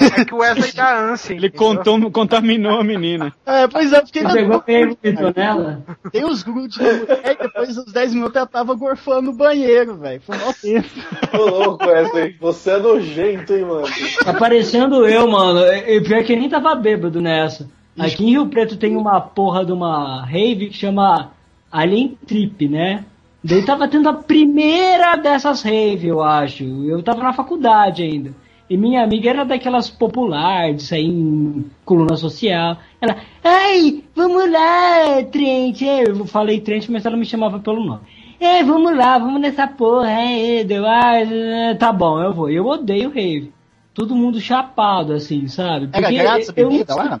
É 0.00 0.24
que 0.24 0.34
o 0.34 0.38
Wesley 0.38 0.72
dá 0.72 0.98
ânsia. 0.98 1.34
Ele 1.34 1.50
contou, 1.50 2.10
contaminou 2.10 2.80
a 2.80 2.84
menina. 2.84 3.32
É, 3.44 3.68
pois 3.68 3.92
é, 3.92 4.00
porque 4.00 4.22
Você 4.22 4.32
pegou 4.32 4.62
e 4.66 4.86
vomitou 4.86 5.32
nela? 5.36 5.82
tem 6.10 6.24
os 6.24 6.42
grudes 6.42 6.78
da 6.78 6.84
mulher 6.94 7.36
e 7.38 7.42
depois 7.42 7.74
dos 7.74 7.92
10 7.92 8.14
minutos 8.14 8.36
ela 8.36 8.46
tava 8.46 8.74
gorfando 8.74 9.30
no 9.30 9.32
banheiro, 9.34 9.96
velho. 9.96 10.20
Foi 10.22 10.38
mó 10.38 10.52
tempo. 10.52 10.88
Ô 11.34 11.44
louco, 11.44 11.84
Wesley. 11.86 12.36
Você 12.40 12.70
é 12.70 12.78
nojento, 12.78 13.52
hein, 13.52 13.64
mano. 13.64 13.86
Tá 14.24 14.34
parecendo 14.34 15.06
eu, 15.06 15.28
mano. 15.30 15.60
E 15.66 16.00
pior 16.00 16.24
que 16.24 16.32
eu 16.32 16.38
nem 16.38 16.48
tava 16.48 16.74
bêbado 16.74 17.20
nessa. 17.20 17.68
Aqui 17.98 18.24
em 18.24 18.30
Rio 18.30 18.46
Preto 18.46 18.78
tem 18.78 18.96
uma 18.96 19.20
porra 19.20 19.64
de 19.64 19.72
uma 19.72 20.24
rave 20.24 20.68
que 20.70 20.76
chama 20.76 21.32
Alien 21.70 22.16
Trip, 22.26 22.66
né? 22.66 23.04
Daí 23.42 23.64
tava 23.64 23.88
tendo 23.88 24.08
a 24.08 24.14
primeira 24.14 25.16
dessas 25.16 25.62
rave, 25.62 26.08
eu 26.08 26.22
acho. 26.22 26.64
Eu 26.64 27.02
tava 27.02 27.22
na 27.22 27.32
faculdade 27.32 28.02
ainda. 28.02 28.34
E 28.68 28.76
minha 28.76 29.02
amiga 29.02 29.30
era 29.30 29.44
daquelas 29.44 29.90
populares, 29.90 30.76
de 30.76 30.82
sair 30.84 31.06
em 31.06 31.68
coluna 31.84 32.16
social. 32.16 32.76
Ela, 33.00 33.16
ai, 33.42 34.04
vamos 34.14 34.48
lá, 34.48 35.24
Trent. 35.32 35.82
É, 35.82 36.08
Eu 36.08 36.24
falei 36.26 36.60
Trent, 36.60 36.88
mas 36.88 37.04
ela 37.04 37.16
me 37.16 37.24
chamava 37.24 37.58
pelo 37.58 37.84
nome. 37.84 38.02
É, 38.38 38.62
vamos 38.62 38.96
lá, 38.96 39.18
vamos 39.18 39.40
nessa 39.40 39.66
porra. 39.66 40.10
É, 40.10 40.62
deu, 40.62 40.86
ah, 40.86 41.16
é, 41.16 41.74
tá 41.74 41.92
bom, 41.92 42.22
eu 42.22 42.32
vou. 42.32 42.48
Eu 42.48 42.66
odeio 42.66 43.10
rave. 43.10 43.52
Todo 43.92 44.14
mundo 44.14 44.40
chapado, 44.40 45.14
assim, 45.14 45.48
sabe? 45.48 45.88
Era 45.92 46.10
grátis 46.10 46.50
a 46.50 46.52
eu 46.56 46.70
não 46.70 46.72
bebida 46.72 46.94
lá? 46.94 47.20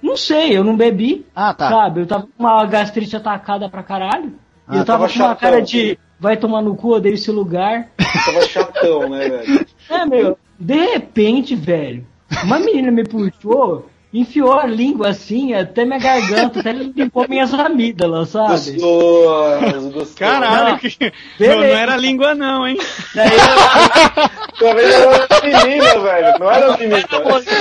Não 0.00 0.16
sei, 0.16 0.56
eu 0.56 0.64
não 0.64 0.76
bebi. 0.76 1.26
Ah, 1.34 1.52
tá. 1.52 1.68
Sabe? 1.68 2.00
Eu 2.00 2.06
tava 2.06 2.22
com 2.22 2.42
uma 2.42 2.64
gastrite 2.64 3.14
atacada 3.14 3.68
pra 3.68 3.82
caralho. 3.82 4.32
Ah, 4.68 4.76
e 4.76 4.78
eu 4.78 4.84
tava 4.84 5.04
tava 5.04 5.12
com 5.12 5.18
uma 5.18 5.28
chatão. 5.28 5.36
cara 5.36 5.62
de 5.62 5.98
vai 6.20 6.36
tomar 6.36 6.62
no 6.62 6.74
cu, 6.76 6.94
odeio 6.94 7.14
esse 7.14 7.30
lugar. 7.30 7.88
Tava 8.24 8.42
chatão, 8.46 9.08
né, 9.08 9.28
velho? 9.28 9.66
É, 9.90 10.04
meu, 10.04 10.38
de 10.60 10.74
repente, 10.74 11.54
velho, 11.56 12.06
uma 12.44 12.58
menina 12.58 12.90
me 12.90 13.04
puxou, 13.04 13.88
enfiou 14.12 14.52
a 14.52 14.66
língua 14.66 15.08
assim, 15.08 15.54
até 15.54 15.82
minha 15.86 15.98
garganta, 15.98 16.60
até 16.60 16.72
limpou 16.72 17.26
minhas 17.26 17.54
amígdalas, 17.54 18.28
sabe? 18.28 18.52
Gostoso, 18.52 19.90
gostoso. 19.90 20.16
Caralho, 20.16 20.72
Não. 20.72 20.78
que... 20.78 20.96
não, 21.40 21.56
não 21.56 21.62
era 21.64 21.96
língua 21.96 22.34
não, 22.34 22.68
hein? 22.68 22.76
Daí 23.14 23.30
eu, 23.30 24.28
Talvez 24.60 24.92
era 24.94 25.08
uma 25.08 25.40
menina, 25.42 25.98
velho. 26.00 26.38
Não 26.38 26.50
era 26.50 26.76
menina. 26.76 26.98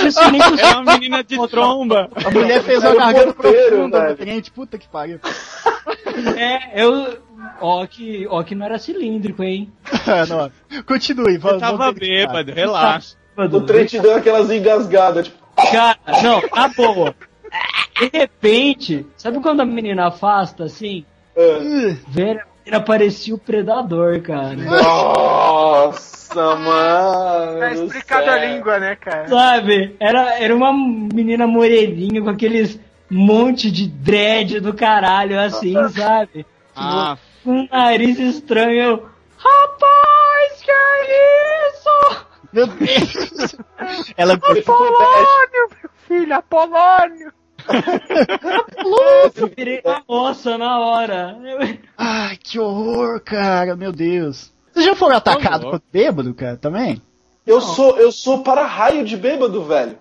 isso 0.08 0.32
nem 0.32 0.42
É 0.42 0.76
uma 0.76 0.94
menina 0.94 1.24
de 1.24 1.48
tromba. 1.48 2.10
A 2.26 2.32
mulher 2.32 2.62
fez 2.64 2.80
uma 2.80 2.90
Era 2.90 2.98
garganta 3.00 3.34
profunda 3.34 4.14
velho. 4.16 4.44
puta 4.54 4.78
que 4.78 4.88
pariu. 4.90 5.20
É, 6.38 6.84
eu. 6.84 7.18
Ó 7.62 7.86
que, 7.86 8.28
ó 8.30 8.44
que 8.44 8.56
não 8.56 8.66
era 8.66 8.78
cilíndrico, 8.80 9.44
hein? 9.44 9.72
não, 10.28 10.84
continue, 10.84 11.36
Eu 11.36 11.40
vamos. 11.40 11.60
tava 11.60 11.78
vamos 11.78 11.96
verificar. 12.00 12.28
bêbado, 12.34 12.52
relaxa. 12.52 13.16
O 13.38 13.62
Trent 13.62 13.94
deu 13.94 14.16
aquelas 14.16 14.50
engasgadas, 14.52 15.28
tipo, 15.28 15.38
Cara, 15.72 15.98
não, 16.24 16.42
tá 16.50 16.68
boa. 16.76 17.16
De 18.00 18.10
repente, 18.18 19.06
sabe 19.16 19.40
quando 19.40 19.62
a 19.62 19.66
menina 19.66 20.08
afasta 20.08 20.64
assim? 20.66 21.06
ah, 21.38 21.96
Velho, 22.08 22.40
a 22.42 22.46
menina 22.66 22.84
parecia 22.84 23.34
o 23.36 23.38
predador, 23.40 24.20
cara. 24.22 24.56
nossa. 24.56 26.18
Nossa, 26.36 26.56
mano. 26.58 27.60
Tá 27.60 27.70
do 27.70 27.84
explicado 27.86 28.30
a 28.30 28.38
língua, 28.46 28.80
né, 28.80 28.96
cara? 28.98 29.28
Sabe? 29.30 29.96
Era, 30.00 30.38
era 30.40 30.54
uma 30.56 30.74
menina 30.74 31.48
moreninha 31.48 32.22
com 32.22 32.30
aqueles 32.30 32.80
monte 33.10 33.72
de 33.72 33.88
dread 33.88 34.60
do 34.60 34.74
caralho, 34.74 35.40
assim, 35.40 35.74
sabe? 35.90 36.46
Ah, 36.76 37.18
Com 37.44 37.52
um 37.52 37.68
nariz 37.72 38.20
estranho. 38.20 38.82
Eu, 38.82 39.10
Rapaz, 39.38 40.62
que 40.64 40.72
é 40.72 41.70
isso? 41.70 42.26
Meu 42.52 42.68
Deus! 42.68 43.56
Ela 44.18 44.34
Apolônio, 44.34 45.70
meu 45.72 45.90
filho, 46.08 46.36
Apolônio! 46.36 47.34
Eu 49.36 49.48
virei 49.56 49.82
uma 49.84 50.02
moça 50.08 50.58
na 50.58 50.80
hora. 50.80 51.38
Ai, 51.98 52.38
que 52.38 52.60
horror, 52.60 53.20
cara, 53.22 53.76
meu 53.76 53.92
Deus. 53.92 54.54
Vocês 54.72 54.86
já 54.86 54.96
foram 54.96 55.18
atacados 55.18 55.70
por 55.70 55.82
bêbado, 55.92 56.34
cara, 56.34 56.58
também? 56.58 57.02
Eu 57.46 57.62
sou, 57.62 57.98
eu 57.98 58.12
sou 58.12 58.44
para-raio 58.44 59.06
de 59.06 59.18
bêbado, 59.18 59.64
velho. 59.64 59.98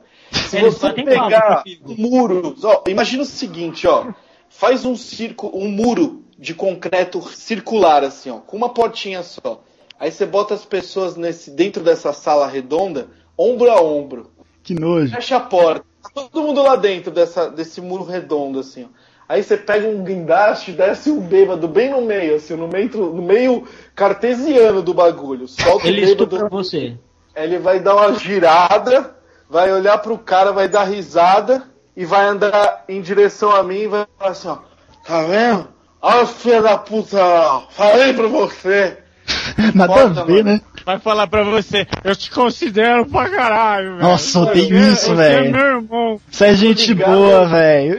Se 0.46 0.60
você 0.60 0.92
pegar 0.92 1.62
muros, 1.84 2.64
ó, 2.64 2.84
imagina 2.88 3.22
o 3.22 3.26
seguinte, 3.26 3.86
ó. 3.86 4.12
Faz 4.48 4.84
um 4.84 4.96
circo, 4.96 5.50
um 5.52 5.68
muro 5.68 6.22
de 6.38 6.54
concreto 6.54 7.22
circular, 7.28 8.04
assim, 8.04 8.30
ó, 8.30 8.38
com 8.38 8.56
uma 8.56 8.68
portinha 8.68 9.22
só. 9.22 9.62
Aí 9.98 10.10
você 10.10 10.24
bota 10.26 10.54
as 10.54 10.64
pessoas 10.64 11.16
nesse, 11.16 11.50
dentro 11.50 11.82
dessa 11.82 12.12
sala 12.12 12.46
redonda, 12.46 13.08
ombro 13.36 13.70
a 13.70 13.80
ombro. 13.80 14.30
Que 14.62 14.74
nojo. 14.74 15.14
Fecha 15.14 15.36
a 15.36 15.40
porta. 15.40 15.84
Tá 16.02 16.22
todo 16.30 16.42
mundo 16.42 16.62
lá 16.62 16.76
dentro 16.76 17.10
dessa, 17.10 17.50
desse 17.50 17.80
muro 17.80 18.04
redondo, 18.04 18.60
assim, 18.60 18.84
ó. 18.84 18.88
Aí 19.28 19.42
você 19.42 19.56
pega 19.56 19.88
um 19.88 20.04
guindaste 20.04 20.70
e 20.70 20.74
desce 20.74 21.10
um 21.10 21.20
bêbado 21.20 21.66
bem 21.66 21.90
no 21.90 22.00
meio, 22.00 22.36
assim, 22.36 22.54
no 22.54 22.68
meio, 22.68 22.88
no 22.88 23.22
meio 23.22 23.66
cartesiano 23.94 24.82
do 24.82 24.94
bagulho. 24.94 25.48
Solta 25.48 25.88
Ele 25.88 26.12
o 26.12 26.26
bêbado. 26.26 26.48
você. 26.48 26.96
Ele 27.34 27.58
vai 27.58 27.80
dar 27.80 27.96
uma 27.96 28.14
girada, 28.14 29.16
vai 29.50 29.72
olhar 29.72 29.98
pro 29.98 30.18
cara, 30.18 30.52
vai 30.52 30.68
dar 30.68 30.84
risada 30.84 31.62
e 31.96 32.04
vai 32.04 32.26
andar 32.26 32.84
em 32.88 33.00
direção 33.00 33.50
a 33.54 33.62
mim 33.62 33.80
e 33.82 33.86
vai 33.88 34.06
falar 34.18 34.30
assim, 34.30 34.48
ó. 34.48 34.58
Tá 35.06 35.22
vendo? 35.22 35.68
Olha 36.02 36.22
os 36.24 36.30
filha 36.32 36.62
da 36.62 36.76
puta 36.78 37.16
lá. 37.22 37.62
Falei 37.70 38.12
pra 38.12 38.26
você. 38.28 38.98
Nada 39.74 39.94
a 40.20 40.24
ver, 40.24 40.44
mano. 40.44 40.56
né? 40.56 40.60
vai 40.84 40.98
falar 41.00 41.26
pra 41.26 41.42
você, 41.42 41.84
eu 42.04 42.14
te 42.14 42.30
considero 42.30 43.06
pra 43.06 43.28
caralho, 43.28 43.96
velho. 43.96 44.02
Nossa, 44.08 44.38
odeio 44.40 44.68
Você- 44.68 44.92
isso, 44.92 45.06
você 45.06 45.14
velho. 45.16 45.46
é 45.46 45.48
meu 45.50 45.66
irmão. 45.66 46.20
Você 46.30 46.44
é 46.46 46.54
gente 46.54 46.86
ligado. 46.94 47.10
boa, 47.12 47.46
velho. 47.48 47.98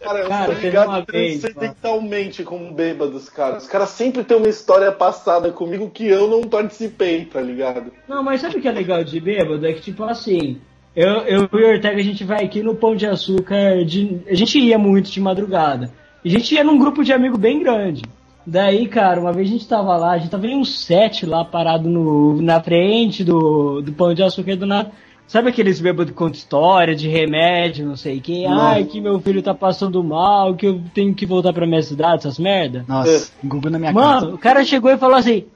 Cara, 0.00 0.18
eu 0.20 0.28
Cara, 0.28 0.54
tô 0.54 0.60
ligado 0.60 1.06
transcendentalmente 1.06 2.42
com 2.42 2.72
bêbados, 2.72 3.28
cara. 3.28 3.58
Os 3.58 3.66
caras 3.66 3.90
sempre 3.90 4.24
têm 4.24 4.36
uma 4.36 4.48
história 4.48 4.90
passada 4.90 5.50
comigo 5.52 5.90
que 5.90 6.06
eu 6.06 6.28
não 6.28 6.42
participei, 6.42 7.24
tá 7.24 7.40
ligado? 7.40 7.92
Não, 8.08 8.22
mas 8.22 8.40
sabe 8.40 8.58
o 8.58 8.60
que 8.60 8.68
é 8.68 8.72
legal 8.72 9.02
de 9.04 9.20
bêbado? 9.20 9.66
É 9.66 9.72
que, 9.72 9.80
tipo 9.80 10.04
assim, 10.04 10.60
eu, 10.94 11.08
eu 11.22 11.48
e 11.52 11.64
o 11.64 11.68
Ortega, 11.68 11.98
a 11.98 12.04
gente 12.04 12.24
vai 12.24 12.44
aqui 12.44 12.62
no 12.62 12.74
Pão 12.74 12.94
de 12.94 13.06
Açúcar, 13.06 13.84
de, 13.84 14.20
a 14.28 14.34
gente 14.34 14.58
ia 14.58 14.78
muito 14.78 15.10
de 15.10 15.20
madrugada. 15.20 15.90
E 16.24 16.28
a 16.28 16.38
gente 16.38 16.54
ia 16.54 16.62
num 16.62 16.78
grupo 16.78 17.02
de 17.02 17.12
amigo 17.12 17.38
bem 17.38 17.62
grande. 17.62 18.02
Daí, 18.46 18.88
cara, 18.88 19.20
uma 19.20 19.32
vez 19.32 19.48
a 19.48 19.52
gente 19.52 19.68
tava 19.68 19.96
lá, 19.96 20.12
a 20.12 20.18
gente 20.18 20.30
tava 20.30 20.46
em 20.46 20.56
um 20.56 20.64
set 20.64 21.24
lá, 21.24 21.44
parado 21.44 21.88
no, 21.88 22.42
na 22.42 22.60
frente 22.60 23.24
do, 23.24 23.80
do 23.80 23.92
Pão 23.92 24.12
de 24.12 24.22
Açúcar 24.22 24.56
do 24.56 24.66
nada. 24.66 24.90
Sabe 25.26 25.48
aqueles 25.48 25.80
bêbados 25.80 26.12
que 26.12 26.18
contam 26.18 26.38
história 26.38 26.94
de 26.94 27.08
remédio, 27.08 27.86
não 27.86 27.96
sei 27.96 28.18
o 28.18 28.20
que? 28.20 28.44
Ai, 28.44 28.84
que 28.84 29.00
meu 29.00 29.18
filho 29.20 29.42
tá 29.42 29.54
passando 29.54 30.02
mal, 30.04 30.54
que 30.54 30.66
eu 30.66 30.82
tenho 30.94 31.14
que 31.14 31.24
voltar 31.24 31.52
pra 31.52 31.66
minha 31.66 31.82
cidade, 31.82 32.18
essas 32.18 32.38
merda. 32.38 32.84
Nossa, 32.86 33.32
Google 33.42 33.70
na 33.70 33.78
minha 33.78 33.92
Mano, 33.92 34.34
o 34.34 34.38
cara 34.38 34.62
chegou 34.64 34.90
e 34.90 34.98
falou 34.98 35.16
assim: 35.16 35.46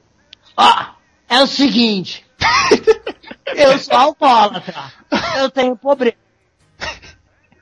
Ó, 0.57 0.85
é 1.29 1.41
o 1.41 1.47
seguinte. 1.47 2.25
eu 3.55 3.77
sou 3.77 3.95
alcoólatra. 3.95 4.73
Eu 5.39 5.49
tenho 5.49 5.75
pobreza. 5.75 6.15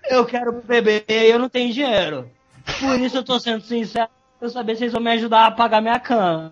Eu 0.09 0.25
quero 0.25 0.61
beber 0.65 1.03
e 1.09 1.29
eu 1.29 1.39
não 1.39 1.49
tenho 1.49 1.73
dinheiro. 1.73 2.29
Por 2.79 2.99
isso 2.99 3.17
eu 3.17 3.23
tô 3.23 3.39
sendo 3.39 3.61
sincero 3.61 4.09
pra 4.39 4.47
eu 4.47 4.51
saber 4.51 4.75
se 4.75 4.79
vocês 4.79 4.93
vão 4.93 5.01
me 5.01 5.11
ajudar 5.11 5.47
a 5.47 5.51
pagar 5.51 5.81
minha 5.81 5.99
cana. 5.99 6.51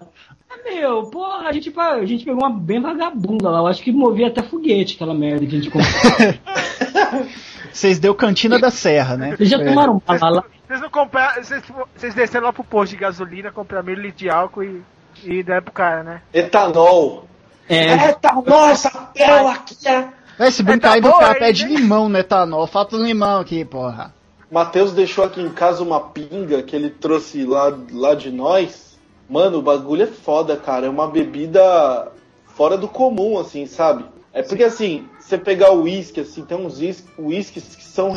Meu, 0.63 1.03
porra, 1.03 1.49
a 1.49 1.51
gente, 1.51 1.73
a 1.77 2.05
gente 2.05 2.23
pegou 2.25 2.41
uma 2.41 2.49
bem 2.49 2.81
vagabunda 2.81 3.49
lá. 3.49 3.59
Eu 3.59 3.67
acho 3.67 3.81
que 3.83 3.91
movia 3.91 4.27
até 4.27 4.41
foguete 4.41 4.95
aquela 4.95 5.13
merda 5.13 5.45
que 5.45 5.55
a 5.55 5.59
gente 5.59 5.69
comprou. 5.69 5.91
Vocês 7.71 7.99
deu 7.99 8.13
cantina 8.13 8.59
da 8.59 8.69
serra, 8.69 9.17
né? 9.17 9.35
Vocês 9.35 9.49
já 9.49 9.57
É. 9.59 9.65
tomaram 9.65 10.01
uma 10.05 10.29
lá? 10.29 10.43
Vocês 10.67 10.79
não 10.79 10.89
compraram. 10.89 11.43
Vocês, 11.43 11.63
vocês 11.95 12.13
desceram 12.13 12.45
lá 12.45 12.53
pro 12.53 12.63
posto 12.63 12.91
de 12.91 12.97
gasolina, 12.97 13.51
compraram 13.51 13.85
meio 13.85 13.99
litro 13.99 14.19
de 14.19 14.29
álcool 14.29 14.63
e, 14.63 14.81
e 15.23 15.43
deram 15.43 15.63
pro 15.63 15.73
cara, 15.73 16.03
né? 16.03 16.21
Etanol. 16.33 17.27
É, 17.67 18.09
Etanol, 18.09 18.69
essa 18.69 18.89
tela 19.13 19.53
aqui 19.53 19.75
é. 19.87 20.07
Vai 20.37 20.51
se 20.51 20.63
brincar 20.63 20.93
aí 20.93 21.01
do 21.01 21.11
pede 21.39 21.65
né? 21.65 21.75
limão 21.75 22.09
no 22.09 22.17
etanol. 22.17 22.67
Falta 22.67 22.95
um 22.95 23.03
limão 23.03 23.39
aqui, 23.39 23.63
porra. 23.65 24.13
Matheus 24.51 24.91
deixou 24.93 25.23
aqui 25.23 25.41
em 25.41 25.49
casa 25.49 25.81
uma 25.83 25.99
pinga 25.99 26.61
que 26.61 26.75
ele 26.75 26.89
trouxe 26.89 27.43
lá, 27.43 27.75
lá 27.91 28.13
de 28.13 28.29
nós. 28.31 28.92
Mano, 29.29 29.59
o 29.59 29.61
bagulho 29.61 30.03
é 30.03 30.07
foda, 30.07 30.57
cara. 30.57 30.85
É 30.85 30.89
uma 30.89 31.07
bebida 31.07 32.11
fora 32.45 32.77
do 32.77 32.87
comum, 32.87 33.39
assim, 33.39 33.65
sabe? 33.65 34.05
É 34.31 34.41
porque, 34.41 34.63
assim, 34.63 35.07
você 35.19 35.37
pegar 35.37 35.71
o 35.71 35.83
uísque, 35.83 36.21
assim, 36.21 36.43
tem 36.43 36.57
uns 36.57 36.79
uísques 37.17 37.75
que 37.75 37.83
são 37.83 38.13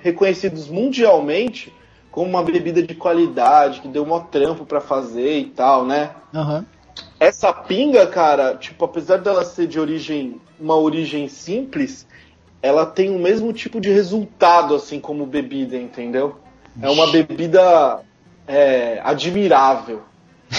reconhecidos 0.00 0.68
mundialmente 0.68 1.72
como 2.10 2.30
uma 2.30 2.42
bebida 2.42 2.82
de 2.82 2.94
qualidade, 2.94 3.80
que 3.80 3.88
deu 3.88 4.04
mó 4.04 4.20
trampo 4.20 4.64
pra 4.64 4.80
fazer 4.80 5.38
e 5.38 5.44
tal, 5.44 5.84
né? 5.84 6.10
Aham. 6.34 6.66
Essa 7.20 7.52
pinga, 7.52 8.06
cara, 8.06 8.56
tipo, 8.56 8.84
apesar 8.84 9.18
dela 9.18 9.44
ser 9.44 9.66
de 9.66 9.78
origem, 9.78 10.40
uma 10.58 10.76
origem 10.76 11.28
simples, 11.28 12.06
ela 12.62 12.86
tem 12.86 13.10
o 13.10 13.18
mesmo 13.18 13.52
tipo 13.52 13.80
de 13.80 13.90
resultado, 13.90 14.74
assim, 14.74 15.00
como 15.00 15.26
bebida, 15.26 15.76
entendeu? 15.76 16.36
É 16.80 16.88
uma 16.88 17.06
bebida 17.08 18.00
é, 18.46 19.00
admirável. 19.04 20.02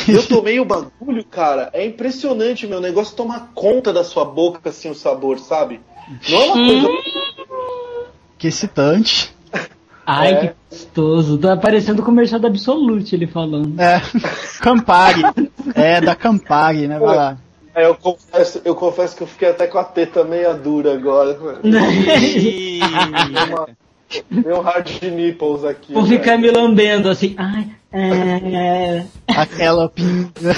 Eu 0.08 0.22
tomei 0.28 0.60
o 0.60 0.66
bagulho, 0.66 1.24
cara, 1.26 1.70
é 1.74 1.86
impressionante, 1.86 2.68
meu. 2.68 2.78
O 2.78 2.82
negócio 2.82 3.16
toma 3.16 3.50
conta 3.56 3.92
da 3.92 4.04
sua 4.04 4.24
boca, 4.26 4.70
assim, 4.70 4.90
o 4.90 4.96
sabor, 4.96 5.40
sabe? 5.40 5.80
Não 6.30 6.40
é 6.42 6.46
uma 6.46 6.54
coisa. 6.56 6.88
Que 8.38 8.48
excitante. 8.48 9.34
ai, 10.06 10.34
É. 10.34 10.36
que 10.48 10.54
gostoso. 10.70 11.38
Tá 11.38 11.58
parecendo 11.58 12.02
o 12.02 12.06
comercial 12.06 12.40
da 12.40 12.48
Absolute 12.48 13.16
ele 13.16 13.28
falando. 13.28 13.80
É. 13.80 14.02
Campari. 14.60 15.22
É, 15.76 16.00
da 16.02 16.16
Campari, 16.16 16.88
né? 16.88 16.98
Vai 17.00 17.16
lá. 17.16 17.38
É, 17.76 17.86
eu, 17.86 17.96
confesso, 17.96 18.62
eu 18.66 18.76
confesso 18.76 19.16
que 19.16 19.24
eu 19.24 19.28
fiquei 19.28 19.50
até 19.50 19.68
com 19.68 19.78
a 19.78 19.84
teta 19.84 20.24
meia 20.24 20.54
dura 20.54 20.94
agora. 20.94 21.34
Deu 21.64 21.82
uma- 23.48 23.68
Deu 24.32 24.58
um 24.58 24.62
hard 24.62 25.02
nipples 25.04 25.64
aqui. 25.64 25.94
Vou 25.94 26.04
velho. 26.04 26.20
ficar 26.20 26.38
me 26.38 26.50
lambendo 26.50 27.10
assim. 27.10 27.36
Ai, 27.38 27.68
é. 27.92 29.06
Aquela 29.28 29.90
pinga. 29.90 30.56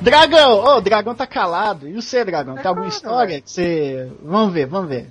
Dragão! 0.00 0.52
Ô, 0.52 0.76
o 0.76 0.80
dragão 0.80 1.14
tá 1.14 1.26
calado. 1.26 1.86
E 1.86 1.92
você, 1.92 2.24
dragão? 2.24 2.54
Tem 2.54 2.66
alguma 2.66 2.88
história 2.88 3.40
que 3.40 3.50
você. 3.50 4.10
Vamos 4.22 4.52
ver, 4.52 4.66
vamos 4.66 4.88
ver. 4.88 5.10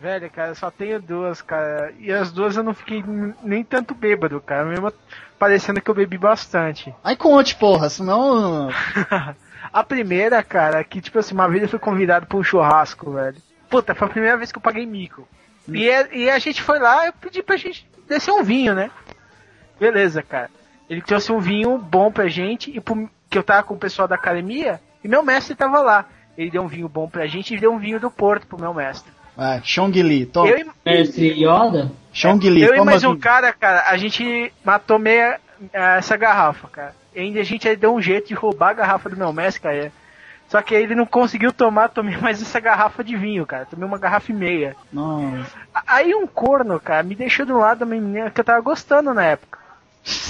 Velho, 0.00 0.30
cara, 0.30 0.48
eu 0.50 0.54
só 0.54 0.70
tenho 0.70 1.00
duas, 1.00 1.40
cara. 1.42 1.92
E 1.98 2.12
as 2.12 2.30
duas 2.32 2.56
eu 2.56 2.62
não 2.62 2.74
fiquei 2.74 3.02
nem 3.42 3.64
tanto 3.64 3.94
bêbado, 3.94 4.40
cara. 4.40 4.64
Mesmo 4.64 4.92
parecendo 5.38 5.80
que 5.80 5.90
eu 5.90 5.94
bebi 5.94 6.18
bastante. 6.18 6.94
Aí 7.02 7.16
conte, 7.16 7.56
porra, 7.56 7.88
senão. 7.88 8.68
a 9.72 9.82
primeira, 9.84 10.42
cara, 10.42 10.82
que 10.84 11.00
tipo 11.00 11.18
assim, 11.18 11.34
uma 11.34 11.48
vez 11.48 11.62
eu 11.62 11.68
fui 11.68 11.78
convidado 11.78 12.26
pra 12.26 12.38
um 12.38 12.42
churrasco, 12.44 13.12
velho. 13.12 13.36
Puta, 13.68 13.94
foi 13.94 14.06
a 14.08 14.10
primeira 14.10 14.36
vez 14.36 14.50
que 14.52 14.58
eu 14.58 14.62
paguei 14.62 14.86
mico. 14.86 15.26
E, 15.68 15.88
é- 15.88 16.08
e 16.16 16.30
a 16.30 16.38
gente 16.38 16.62
foi 16.62 16.78
lá, 16.78 17.06
eu 17.06 17.12
pedi 17.12 17.42
pra 17.42 17.56
gente 17.56 17.86
descer 18.08 18.32
um 18.32 18.42
vinho, 18.42 18.74
né? 18.74 18.90
Beleza, 19.78 20.22
cara. 20.22 20.50
Ele 20.88 21.02
trouxe 21.02 21.30
um 21.30 21.38
vinho 21.38 21.76
bom 21.78 22.10
pra 22.10 22.28
gente, 22.28 22.70
e 22.74 22.80
pro- 22.80 23.08
que 23.28 23.36
eu 23.36 23.42
tava 23.42 23.62
com 23.62 23.74
o 23.74 23.78
pessoal 23.78 24.08
da 24.08 24.14
academia, 24.14 24.80
e 25.04 25.08
meu 25.08 25.22
mestre 25.22 25.54
tava 25.54 25.80
lá. 25.80 26.06
Ele 26.36 26.50
deu 26.50 26.62
um 26.62 26.68
vinho 26.68 26.88
bom 26.88 27.08
pra 27.08 27.26
gente 27.26 27.54
e 27.54 27.58
deu 27.58 27.72
um 27.72 27.78
vinho 27.78 28.00
do 28.00 28.10
Porto 28.10 28.46
pro 28.46 28.58
meu 28.60 28.72
mestre. 28.72 29.12
Vai, 29.36 29.60
Chong 29.62 30.00
Li, 30.02 30.24
toma. 30.26 30.48
Eu, 30.48 30.58
e- 30.58 30.66
Mestre 30.84 31.28
Yoda? 31.44 31.92
Chong 32.12 32.48
Li, 32.48 32.62
eu 32.62 32.74
e 32.74 32.80
mais 32.84 33.04
um 33.04 33.16
cara, 33.18 33.52
cara, 33.52 33.84
a 33.88 33.96
gente 33.96 34.52
matou 34.64 34.98
meia 34.98 35.38
eh, 35.72 35.98
essa 35.98 36.16
garrafa, 36.16 36.68
cara. 36.68 36.94
E 37.18 37.20
ainda 37.20 37.40
a 37.40 37.44
gente 37.44 37.74
deu 37.74 37.92
um 37.92 38.00
jeito 38.00 38.28
de 38.28 38.34
roubar 38.34 38.70
a 38.70 38.74
garrafa 38.74 39.10
do 39.10 39.16
meu 39.16 39.32
mestre, 39.32 39.60
cara. 39.60 39.90
Só 40.48 40.62
que 40.62 40.72
aí 40.76 40.84
ele 40.84 40.94
não 40.94 41.04
conseguiu 41.04 41.52
tomar, 41.52 41.88
tomei 41.88 42.16
mais 42.22 42.40
essa 42.40 42.60
garrafa 42.60 43.02
de 43.02 43.16
vinho, 43.16 43.44
cara. 43.44 43.66
Tomei 43.66 43.84
uma 43.86 43.98
garrafa 43.98 44.30
e 44.30 44.34
meia. 44.34 44.76
Nossa. 44.92 45.50
Aí 45.84 46.14
um 46.14 46.28
corno, 46.28 46.78
cara, 46.78 47.02
me 47.02 47.16
deixou 47.16 47.44
do 47.44 47.58
lado 47.58 47.80
da 47.80 47.86
minha 47.86 48.00
menina 48.00 48.30
que 48.30 48.40
eu 48.40 48.44
tava 48.44 48.60
gostando 48.60 49.12
na 49.12 49.24
época. 49.24 49.58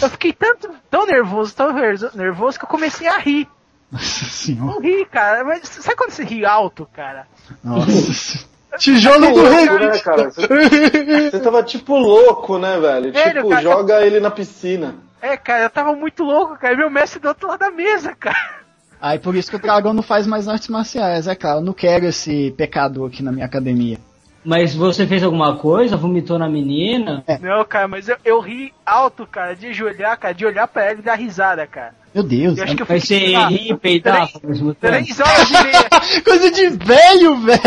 Eu 0.01 0.09
fiquei 0.09 0.32
tanto, 0.32 0.70
tão 0.91 1.05
nervoso, 1.05 1.55
tão 1.55 1.72
nervoso- 2.14 2.59
que 2.59 2.64
eu 2.64 2.68
comecei 2.68 3.07
a 3.07 3.18
rir. 3.18 3.47
Nossa 3.93 4.24
senhora. 4.24 4.72
Não 4.72 4.80
ri, 4.80 5.05
cara. 5.05 5.45
Mas 5.45 5.68
sabe 5.68 5.95
quando 5.97 6.11
você 6.12 6.24
ri 6.24 6.45
alto, 6.47 6.89
cara? 6.95 7.26
Nossa. 7.62 8.47
Tijolo 8.78 9.32
do 9.32 9.49
rei. 9.49 9.66
né, 9.66 9.99
cara? 9.99 10.30
Você, 10.30 11.30
você 11.30 11.41
tava 11.41 11.62
tipo 11.62 11.97
louco, 11.97 12.59
né, 12.59 12.78
velho? 12.80 13.12
Sério, 13.12 13.43
tipo, 13.43 13.49
cara? 13.51 13.62
joga 13.62 14.03
ele 14.07 14.20
na 14.20 14.30
piscina. 14.30 14.95
É, 15.21 15.37
cara, 15.37 15.64
eu 15.64 15.71
tava 15.71 15.95
muito 15.95 16.23
louco, 16.23 16.57
cara. 16.59 16.77
Meu 16.77 16.89
mestre 16.91 17.21
do 17.21 17.29
outro 17.29 17.49
lado 17.49 17.61
da 17.61 17.71
mesa, 17.71 18.14
cara. 18.14 18.59
Aí 19.01 19.19
por 19.19 19.35
isso 19.37 19.51
que 19.51 19.57
o 19.57 19.61
dragão 19.61 19.93
não 19.93 20.03
faz 20.03 20.27
mais 20.27 20.49
artes 20.49 20.69
marciais, 20.69 21.27
é 21.29 21.35
claro. 21.35 21.59
Eu 21.59 21.64
não 21.64 21.73
quero 21.73 22.07
esse 22.07 22.53
pecador 22.57 23.09
aqui 23.09 23.23
na 23.23 23.31
minha 23.31 23.47
academia. 23.47 23.99
Mas 24.45 24.75
você 24.75 25.07
fez 25.07 25.23
alguma 25.23 25.57
coisa? 25.57 25.97
Vomitou 25.97 26.39
na 26.39 26.49
menina? 26.49 27.23
Não, 27.41 27.64
cara, 27.64 27.87
mas 27.87 28.09
eu, 28.09 28.16
eu 28.25 28.41
ri 28.41 28.73
alto, 28.87 29.27
cara, 29.27 29.55
de 29.55 29.66
ajoelhar, 29.66 30.19
cara, 30.19 30.33
de 30.33 30.47
olhar 30.47 30.66
pra 30.66 30.85
ela 30.85 30.99
e 30.99 31.03
dar 31.03 31.16
risada, 31.16 31.66
cara. 31.66 31.95
Meu 32.14 32.23
Deus. 32.23 32.57
Eu 32.57 32.64
acho 32.64 32.75
que 32.75 32.83
eu 32.83 32.87
Mas 32.89 33.05
você 33.05 33.19
rir 33.19 33.71
e 33.71 33.77
peidar 33.77 34.29
ao 34.33 34.49
mesmo 34.49 34.75
tempo? 34.75 34.95
três 34.95 35.21
horas 35.21 35.51
e 35.51 35.62
meia. 35.64 35.89
Coisa 36.25 36.51
de 36.51 36.69
velho, 36.71 37.37
velho. 37.41 37.59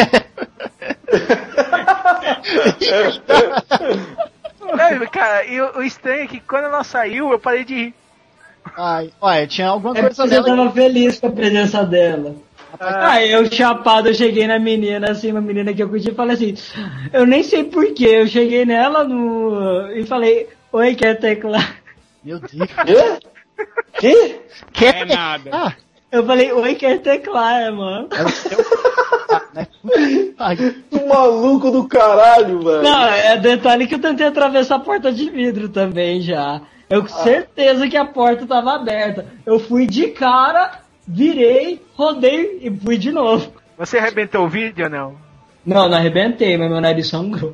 É, 4.79 5.05
cara, 5.07 5.45
e 5.45 5.59
o, 5.61 5.77
o 5.79 5.83
estranho 5.83 6.23
é 6.23 6.27
que 6.27 6.39
quando 6.39 6.65
ela 6.65 6.83
saiu, 6.83 7.31
eu 7.31 7.39
parei 7.39 7.63
de 7.63 7.73
rir. 7.75 7.93
Ai, 8.77 9.11
olha, 9.19 9.47
tinha 9.47 9.67
alguma 9.67 9.97
É 9.97 10.01
coisa 10.01 10.15
você 10.23 10.29
nela. 10.29 10.45
tava 10.45 10.71
feliz 10.71 11.19
com 11.19 11.27
a 11.27 11.31
presença 11.31 11.83
dela. 11.83 12.35
Ah, 12.79 13.21
eu 13.23 13.51
chapado, 13.51 14.07
eu 14.09 14.13
cheguei 14.13 14.47
na 14.47 14.57
menina, 14.57 15.11
assim, 15.11 15.31
uma 15.31 15.41
menina 15.41 15.73
que 15.73 15.83
eu 15.83 15.89
curti 15.89 16.09
e 16.09 16.13
falei 16.15 16.35
assim, 16.35 16.55
eu 17.11 17.25
nem 17.25 17.43
sei 17.43 17.65
porquê, 17.65 18.05
eu 18.07 18.27
cheguei 18.27 18.65
nela 18.65 19.03
no. 19.03 19.91
e 19.91 20.05
falei, 20.05 20.47
oi, 20.71 20.95
quer 20.95 21.19
teclar? 21.19 21.75
Meu 22.23 22.39
Deus. 22.39 22.69
Quê? 22.85 23.19
Quê? 23.99 24.39
Quer 24.71 24.95
É 25.01 25.05
nada. 25.05 25.49
Ah, 25.53 25.73
Eu 26.11 26.25
falei, 26.25 26.51
oi, 26.51 26.75
quer 26.75 26.99
teclar, 26.99 27.71
mano. 27.73 28.09
né? 29.53 29.67
Ai, 30.37 30.55
Que 30.55 31.05
maluco 31.05 31.71
do 31.71 31.87
caralho, 31.87 32.61
velho. 32.61 32.81
Não, 32.83 33.05
é 33.05 33.37
detalhe 33.37 33.87
que 33.87 33.95
eu 33.95 33.99
tentei 34.01 34.27
atravessar 34.27 34.75
a 34.75 34.79
porta 34.79 35.11
de 35.11 35.29
vidro 35.29 35.69
também 35.69 36.21
já. 36.21 36.61
Eu 36.89 37.03
com 37.03 37.07
certeza 37.09 37.87
que 37.87 37.95
a 37.95 38.03
porta 38.05 38.45
tava 38.45 38.75
aberta. 38.75 39.25
Eu 39.45 39.59
fui 39.59 39.87
de 39.87 40.07
cara, 40.07 40.81
virei, 41.07 41.81
rodei 41.95 42.59
e 42.61 42.69
fui 42.83 42.97
de 42.97 43.11
novo. 43.11 43.53
Você 43.77 43.97
arrebentou 43.97 44.45
o 44.45 44.49
vídeo 44.49 44.85
ou 44.85 44.91
não? 44.91 45.15
Não, 45.65 45.87
não 45.87 45.97
arrebentei, 45.97 46.57
mas 46.57 46.69
meu 46.69 46.81
nariz 46.81 47.07
sangrou. 47.07 47.53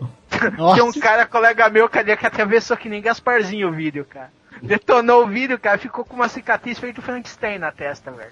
Tem 0.74 0.84
um 0.84 0.92
cara, 0.94 1.26
colega 1.26 1.70
meu, 1.70 1.88
cadê 1.88 2.18
que 2.18 2.26
atravessou 2.26 2.76
que 2.78 2.90
nem 2.90 3.02
Gasparzinho 3.02 3.70
o 3.70 3.72
vídeo, 3.72 4.06
cara. 4.10 4.32
Detonou 4.62 5.24
o 5.24 5.28
vídeo, 5.28 5.60
cara, 5.60 5.78
ficou 5.78 6.04
com 6.04 6.16
uma 6.16 6.28
cicatriz 6.28 6.80
feito 6.80 7.02
Frankenstein 7.02 7.60
na 7.60 7.72
testa, 7.72 8.10
velho. 8.12 8.32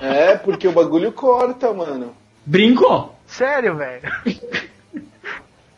É, 0.00 0.36
porque 0.36 0.66
o 0.68 0.72
bagulho 0.72 1.12
corta, 1.12 1.72
mano. 1.72 2.14
Brincou? 2.44 3.14
Sério, 3.26 3.76
velho. 3.76 4.02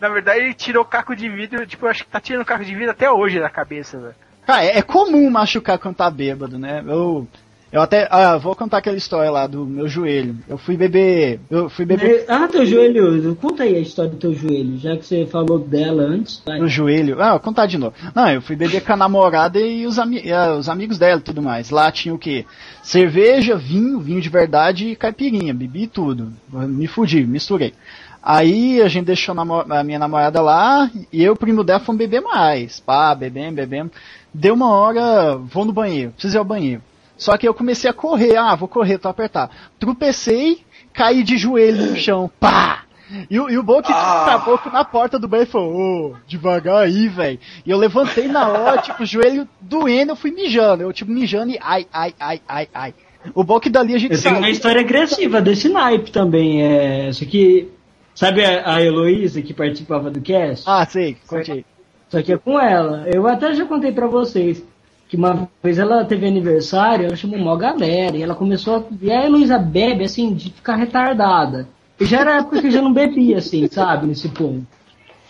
Na 0.00 0.08
verdade, 0.08 0.40
ele 0.40 0.54
tirou 0.54 0.82
o 0.82 0.86
caco 0.86 1.16
de 1.16 1.28
vidro, 1.28 1.66
tipo, 1.66 1.86
eu 1.86 1.90
acho 1.90 2.04
que 2.04 2.10
tá 2.10 2.20
tirando 2.20 2.42
o 2.42 2.46
caco 2.46 2.64
de 2.64 2.74
vidro 2.74 2.90
até 2.90 3.10
hoje 3.10 3.40
da 3.40 3.50
cabeça, 3.50 3.98
velho. 3.98 4.14
Cara, 4.46 4.64
é, 4.64 4.78
é 4.78 4.82
comum 4.82 5.28
machucar 5.28 5.78
quando 5.78 5.96
tá 5.96 6.10
bêbado, 6.10 6.58
né? 6.58 6.82
Eu, 6.86 7.26
eu 7.70 7.82
até. 7.82 8.08
Ah, 8.10 8.38
vou 8.38 8.56
contar 8.56 8.78
aquela 8.78 8.96
história 8.96 9.30
lá 9.30 9.46
do 9.46 9.66
meu 9.66 9.86
joelho. 9.86 10.36
Eu 10.48 10.56
fui 10.56 10.76
beber. 10.76 11.38
Eu 11.50 11.68
fui 11.68 11.84
beber 11.84 12.24
Ah, 12.26 12.48
teu 12.48 12.64
joelho. 12.64 13.36
Conta 13.36 13.64
aí 13.64 13.76
a 13.76 13.80
história 13.80 14.10
do 14.10 14.16
teu 14.16 14.34
joelho, 14.34 14.78
já 14.78 14.96
que 14.96 15.04
você 15.04 15.26
falou 15.26 15.58
dela 15.58 16.02
antes. 16.02 16.42
Vai. 16.46 16.58
no 16.58 16.66
joelho. 16.66 17.20
Ah, 17.20 17.32
vou 17.32 17.40
contar 17.40 17.66
de 17.66 17.76
novo. 17.76 17.94
Não, 18.14 18.30
eu 18.30 18.40
fui 18.40 18.56
beber 18.56 18.82
com 18.82 18.92
a 18.94 18.96
namorada 18.96 19.60
e 19.60 19.86
os, 19.86 19.98
ami 19.98 20.32
ah, 20.32 20.56
os 20.56 20.68
amigos 20.68 20.98
dela 20.98 21.20
e 21.20 21.24
tudo 21.24 21.42
mais. 21.42 21.68
Lá 21.68 21.92
tinha 21.92 22.14
o 22.14 22.18
quê? 22.18 22.46
Cerveja, 22.82 23.54
vinho, 23.56 24.00
vinho 24.00 24.20
de 24.20 24.30
verdade 24.30 24.88
e 24.88 24.96
caipirinha. 24.96 25.52
Bebi 25.52 25.86
tudo. 25.86 26.32
Me 26.50 26.86
fudi, 26.86 27.26
misturei. 27.26 27.74
Aí 28.22 28.80
a 28.80 28.88
gente 28.88 29.06
deixou 29.06 29.34
a 29.38 29.84
minha 29.84 29.98
namorada 29.98 30.40
lá 30.40 30.90
e 31.12 31.22
eu 31.22 31.32
e 31.32 31.34
o 31.34 31.36
primo 31.36 31.62
dela 31.62 31.80
fomos 31.80 31.98
beber 31.98 32.20
mais. 32.20 32.80
Pá, 32.80 33.14
bebemos, 33.14 33.54
bebemos. 33.54 33.92
Deu 34.32 34.54
uma 34.54 34.70
hora, 34.70 35.36
vou 35.36 35.64
no 35.64 35.72
banheiro, 35.72 36.12
preciso 36.12 36.36
ir 36.36 36.38
ao 36.38 36.44
banheiro. 36.44 36.82
Só 37.18 37.36
que 37.36 37.46
eu 37.46 37.52
comecei 37.52 37.90
a 37.90 37.92
correr, 37.92 38.36
ah, 38.36 38.54
vou 38.54 38.68
correr, 38.68 38.96
tô 38.98 39.08
apertar. 39.08 39.50
Tropecei, 39.78 40.58
caí 40.92 41.22
de 41.22 41.36
joelho 41.36 41.90
no 41.90 41.96
chão, 41.96 42.30
pá! 42.38 42.84
E, 43.30 43.40
o- 43.40 43.48
e 43.48 43.56
o 43.58 43.62
bom 43.62 43.80
que 43.82 43.90
Ah. 43.90 44.22
acabou 44.26 44.58
que 44.58 44.70
na 44.70 44.84
porta 44.84 45.18
do 45.18 45.26
banheiro 45.26 45.50
falou, 45.50 45.74
ô, 45.74 46.16
devagar 46.26 46.84
aí, 46.84 47.08
velho. 47.08 47.38
E 47.64 47.70
eu 47.70 47.78
levantei 47.78 48.28
na 48.28 48.46
hora, 48.48 48.80
tipo, 48.82 49.02
o 49.02 49.06
joelho 49.06 49.48
doendo, 49.60 50.12
eu 50.12 50.16
fui 50.16 50.30
mijando. 50.30 50.82
Eu, 50.82 50.92
tipo, 50.92 51.10
mijando 51.10 51.50
e 51.52 51.58
ai, 51.60 51.86
ai, 51.92 52.14
ai, 52.20 52.40
ai, 52.46 52.68
ai. 52.72 52.94
O 53.34 53.42
bom 53.42 53.58
que 53.58 53.70
dali 53.70 53.94
a 53.94 53.98
gente 53.98 54.12
Eu 54.14 54.22
tenho 54.22 54.34
uma 54.36 54.42
saiu. 54.42 54.52
história 54.52 54.80
agressiva 54.80 55.40
desse 55.40 55.68
naipe 55.70 56.10
também. 56.12 56.62
É, 56.62 57.08
isso 57.08 57.24
aqui. 57.24 57.68
Sabe 58.14 58.44
a, 58.44 58.74
a 58.74 58.82
Heloísa 58.82 59.40
que 59.42 59.54
participava 59.54 60.10
do 60.10 60.20
cast? 60.20 60.64
Ah, 60.68 60.84
sei, 60.86 61.16
conte 61.26 61.50
aí. 61.50 61.64
Só 62.10 62.22
que 62.22 62.32
é 62.32 62.36
com 62.38 62.60
ela. 62.60 63.04
Eu 63.12 63.26
até 63.26 63.54
já 63.54 63.64
contei 63.64 63.90
pra 63.92 64.06
vocês 64.06 64.62
que 65.08 65.16
uma 65.16 65.48
vez 65.62 65.78
ela 65.78 66.04
teve 66.04 66.26
aniversário, 66.26 67.06
ela 67.06 67.16
chamou 67.16 67.38
uma 67.38 67.56
galera 67.56 68.16
e 68.16 68.22
ela 68.22 68.34
começou 68.34 68.76
a. 68.76 68.84
E 69.00 69.10
a 69.10 69.24
Heloísa 69.24 69.58
bebe 69.58 70.04
assim, 70.04 70.34
de 70.34 70.50
ficar 70.50 70.76
retardada. 70.76 71.66
E 71.98 72.04
já 72.04 72.20
era 72.20 72.36
época 72.36 72.60
que 72.60 72.66
eu 72.68 72.70
já 72.70 72.82
não 72.82 72.92
bebia, 72.92 73.38
assim, 73.38 73.66
sabe, 73.66 74.06
nesse 74.06 74.28
ponto. 74.28 74.66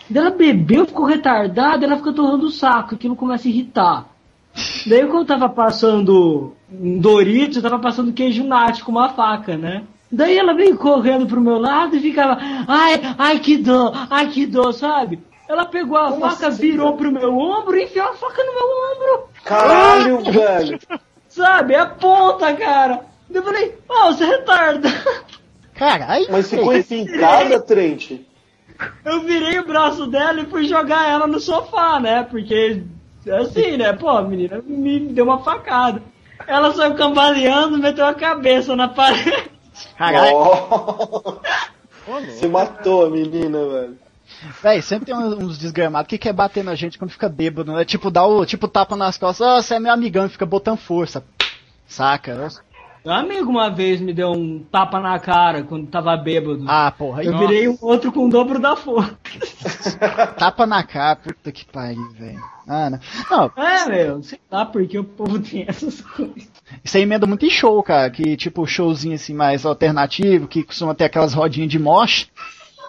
Daí 0.09 0.23
ela 0.23 0.35
bebeu, 0.35 0.85
ficou 0.85 1.05
retardada, 1.05 1.85
ela 1.85 1.97
fica 1.97 2.13
torrando 2.13 2.45
o 2.45 2.51
saco, 2.51 2.95
aquilo 2.95 3.15
começa 3.15 3.47
a 3.47 3.51
irritar. 3.51 4.05
Daí 4.85 5.05
quando 5.05 5.21
eu 5.21 5.25
tava 5.25 5.47
passando 5.49 6.53
um 6.71 6.99
Doritos, 6.99 7.57
eu 7.57 7.63
tava 7.63 7.79
passando 7.79 8.13
queijo 8.13 8.43
nati 8.43 8.83
com 8.83 8.91
uma 8.91 9.09
faca, 9.09 9.55
né? 9.55 9.83
Daí 10.11 10.37
ela 10.37 10.53
veio 10.53 10.75
correndo 10.75 11.27
pro 11.27 11.39
meu 11.39 11.59
lado 11.59 11.95
e 11.95 11.99
ficava, 11.99 12.37
ai, 12.67 12.99
ai 13.17 13.39
que 13.39 13.57
dor, 13.57 13.93
ai 14.09 14.27
que 14.29 14.45
dor, 14.45 14.73
sabe? 14.73 15.19
Ela 15.47 15.65
pegou 15.65 15.97
a 15.97 16.11
faca, 16.13 16.49
virou 16.49 16.95
pro 16.97 17.11
meu 17.11 17.35
ombro 17.35 17.75
e 17.75 17.83
enfiou 17.83 18.07
a 18.07 18.13
faca 18.13 18.43
no 18.43 18.53
meu 18.53 18.63
ombro, 18.63 19.28
Caralho, 19.43 20.19
velho. 20.23 20.79
sabe? 21.27 21.73
É 21.73 21.79
a 21.79 21.85
ponta, 21.85 22.53
cara. 22.55 23.01
Eu 23.29 23.43
falei, 23.43 23.77
ó, 23.87 24.11
você 24.11 24.23
é 24.23 24.27
retarda. 24.27 24.89
Caralho, 25.75 26.25
Mas 26.29 26.49
ficou 26.49 26.67
velho. 26.69 26.79
enfincada, 26.79 27.59
Trent? 27.61 28.11
Eu 29.05 29.21
virei 29.21 29.59
o 29.59 29.67
braço 29.67 30.07
dela 30.07 30.41
e 30.41 30.45
fui 30.45 30.65
jogar 30.65 31.09
ela 31.09 31.27
no 31.27 31.39
sofá, 31.39 31.99
né? 31.99 32.23
Porque, 32.23 32.81
assim, 33.41 33.77
né? 33.77 33.93
Pô, 33.93 34.09
a 34.09 34.21
menina 34.21 34.61
me 34.65 34.99
deu 34.99 35.25
uma 35.25 35.39
facada. 35.39 36.01
Ela 36.47 36.73
saiu 36.73 36.95
cambaleando, 36.95 37.77
meteu 37.77 38.05
a 38.05 38.13
cabeça 38.13 38.75
na 38.75 38.87
parede. 38.87 39.49
Caralho, 39.97 40.35
Ó. 40.35 41.35
Você 42.27 42.47
matou 42.47 43.05
a 43.05 43.09
menina, 43.09 43.59
velho. 43.67 43.97
Véi, 44.61 44.81
sempre 44.81 45.07
tem 45.07 45.15
uns 45.15 45.33
uns 45.33 45.57
desgramados 45.57 46.07
que 46.07 46.17
quer 46.17 46.33
bater 46.33 46.63
na 46.63 46.75
gente 46.75 46.97
quando 46.97 47.11
fica 47.11 47.29
bêbado, 47.29 47.73
né? 47.73 47.85
Tipo, 47.85 48.09
dá 48.11 48.25
o 48.25 48.45
tipo 48.45 48.67
tapa 48.67 48.95
nas 48.95 49.17
costas, 49.17 49.45
ó, 49.45 49.61
você 49.61 49.75
é 49.75 49.79
meu 49.79 49.91
amigão 49.91 50.25
e 50.25 50.29
fica 50.29 50.45
botando 50.45 50.77
força. 50.77 51.23
Saca? 51.87 52.49
Um 53.05 53.11
amigo 53.11 53.49
uma 53.49 53.69
vez 53.69 54.01
me 54.01 54.13
deu 54.13 54.31
um 54.31 54.59
tapa 54.59 54.99
na 54.99 55.17
cara 55.19 55.63
quando 55.63 55.87
tava 55.87 56.15
bêbado. 56.17 56.65
Ah, 56.67 56.91
porra, 56.91 57.23
eu 57.23 57.33
aí, 57.33 57.39
virei 57.39 57.67
o 57.67 57.77
outro 57.81 58.11
com 58.11 58.27
o 58.27 58.29
dobro 58.29 58.59
da 58.59 58.75
força. 58.75 59.17
tapa 60.37 60.65
na 60.65 60.83
cara, 60.83 61.15
puta 61.15 61.51
que 61.51 61.65
pariu, 61.65 62.09
velho. 62.11 62.39
Ah, 62.67 62.89
não. 62.89 62.99
não, 63.31 63.51
É, 63.63 63.85
meu, 63.85 64.21
sei 64.21 64.39
lá 64.51 64.65
porque 64.65 64.99
o 64.99 65.03
povo 65.03 65.39
tem 65.39 65.65
essas 65.67 66.01
coisas. 66.01 66.47
isso 66.83 66.97
aí 66.97 67.03
emenda 67.03 67.25
muito 67.25 67.45
em 67.45 67.49
show, 67.49 67.81
cara, 67.81 68.09
que 68.09 68.35
tipo, 68.35 68.67
showzinho 68.67 69.15
assim 69.15 69.33
mais 69.33 69.65
alternativo, 69.65 70.47
que 70.47 70.63
costuma 70.63 70.93
ter 70.93 71.05
aquelas 71.05 71.33
rodinhas 71.33 71.71
de 71.71 71.79
mosh. 71.79 72.29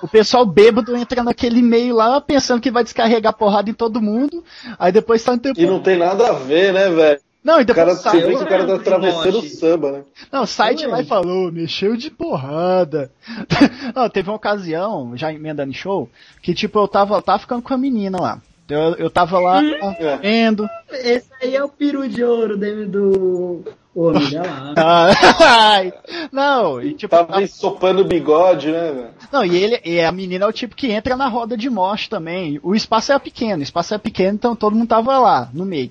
O 0.02 0.08
pessoal 0.08 0.44
bêbado 0.46 0.96
entra 0.96 1.22
naquele 1.22 1.62
meio 1.62 1.94
lá 1.94 2.20
pensando 2.20 2.60
que 2.60 2.70
vai 2.70 2.82
descarregar 2.84 3.32
porrada 3.34 3.68
em 3.70 3.74
todo 3.74 4.00
mundo, 4.00 4.42
aí 4.78 4.90
depois 4.92 5.22
sai 5.22 5.34
um 5.34 5.38
tempo. 5.38 5.60
E 5.60 5.66
não 5.66 5.80
tem 5.80 5.98
nada 5.98 6.28
a 6.28 6.32
ver, 6.32 6.72
né, 6.72 6.88
velho? 6.90 7.20
Não, 7.42 7.58
e 7.58 7.62
O 7.62 7.64
depois 7.64 7.86
cara, 7.86 7.96
sai. 7.96 8.20
você 8.20 8.26
vê 8.26 8.36
que 8.36 8.42
o 8.42 8.46
cara 8.46 8.66
tá 8.66 8.74
atravessando 8.74 9.38
o 9.38 9.42
samba, 9.48 9.92
né? 9.92 10.02
Não, 10.30 10.44
sai 10.46 10.74
de 10.74 10.86
lá 10.86 11.00
e 11.00 11.06
falou, 11.06 11.50
mexeu 11.50 11.96
de 11.96 12.10
porrada. 12.10 13.10
não, 13.96 14.08
teve 14.10 14.28
uma 14.28 14.36
ocasião, 14.36 15.16
já 15.16 15.32
emendando 15.32 15.70
em 15.70 15.74
show, 15.74 16.08
que 16.42 16.52
tipo, 16.54 16.78
eu 16.78 16.86
tava, 16.88 17.14
eu 17.16 17.22
tava 17.22 17.38
ficando 17.38 17.62
com 17.62 17.72
a 17.72 17.78
menina 17.78 18.20
lá. 18.20 18.42
Eu, 18.68 18.94
eu 18.96 19.10
tava 19.10 19.38
lá, 19.40 19.60
É. 19.64 20.16
vendo. 20.18 20.68
Esse 20.90 21.28
aí 21.42 21.56
é 21.56 21.64
o 21.64 21.68
peru 21.68 22.06
de 22.08 22.22
ouro 22.22 22.56
dele 22.56 22.84
do 22.86 23.64
lá. 23.94 24.74
Ah, 24.76 25.10
ai, 25.74 25.92
não, 26.32 26.80
e 26.80 26.94
tipo, 26.94 27.10
Tava 27.14 27.42
ensopando 27.42 28.02
o 28.02 28.04
bigode, 28.04 28.70
né, 28.70 28.92
velho? 28.92 29.08
não, 29.32 29.44
e 29.44 29.56
ele, 29.56 29.80
e 29.84 30.00
a 30.00 30.12
menina 30.12 30.44
é 30.44 30.48
o 30.48 30.52
tipo 30.52 30.76
que 30.76 30.90
entra 30.92 31.16
na 31.16 31.28
roda 31.28 31.56
de 31.56 31.68
morte 31.68 32.08
também. 32.08 32.60
O 32.62 32.74
espaço 32.74 33.10
era 33.12 33.20
pequeno, 33.20 33.60
o 33.60 33.62
espaço 33.64 33.92
era 33.94 33.98
pequeno, 33.98 34.34
então 34.34 34.54
todo 34.54 34.76
mundo 34.76 34.88
tava 34.88 35.18
lá, 35.18 35.48
no 35.52 35.64
meio. 35.64 35.90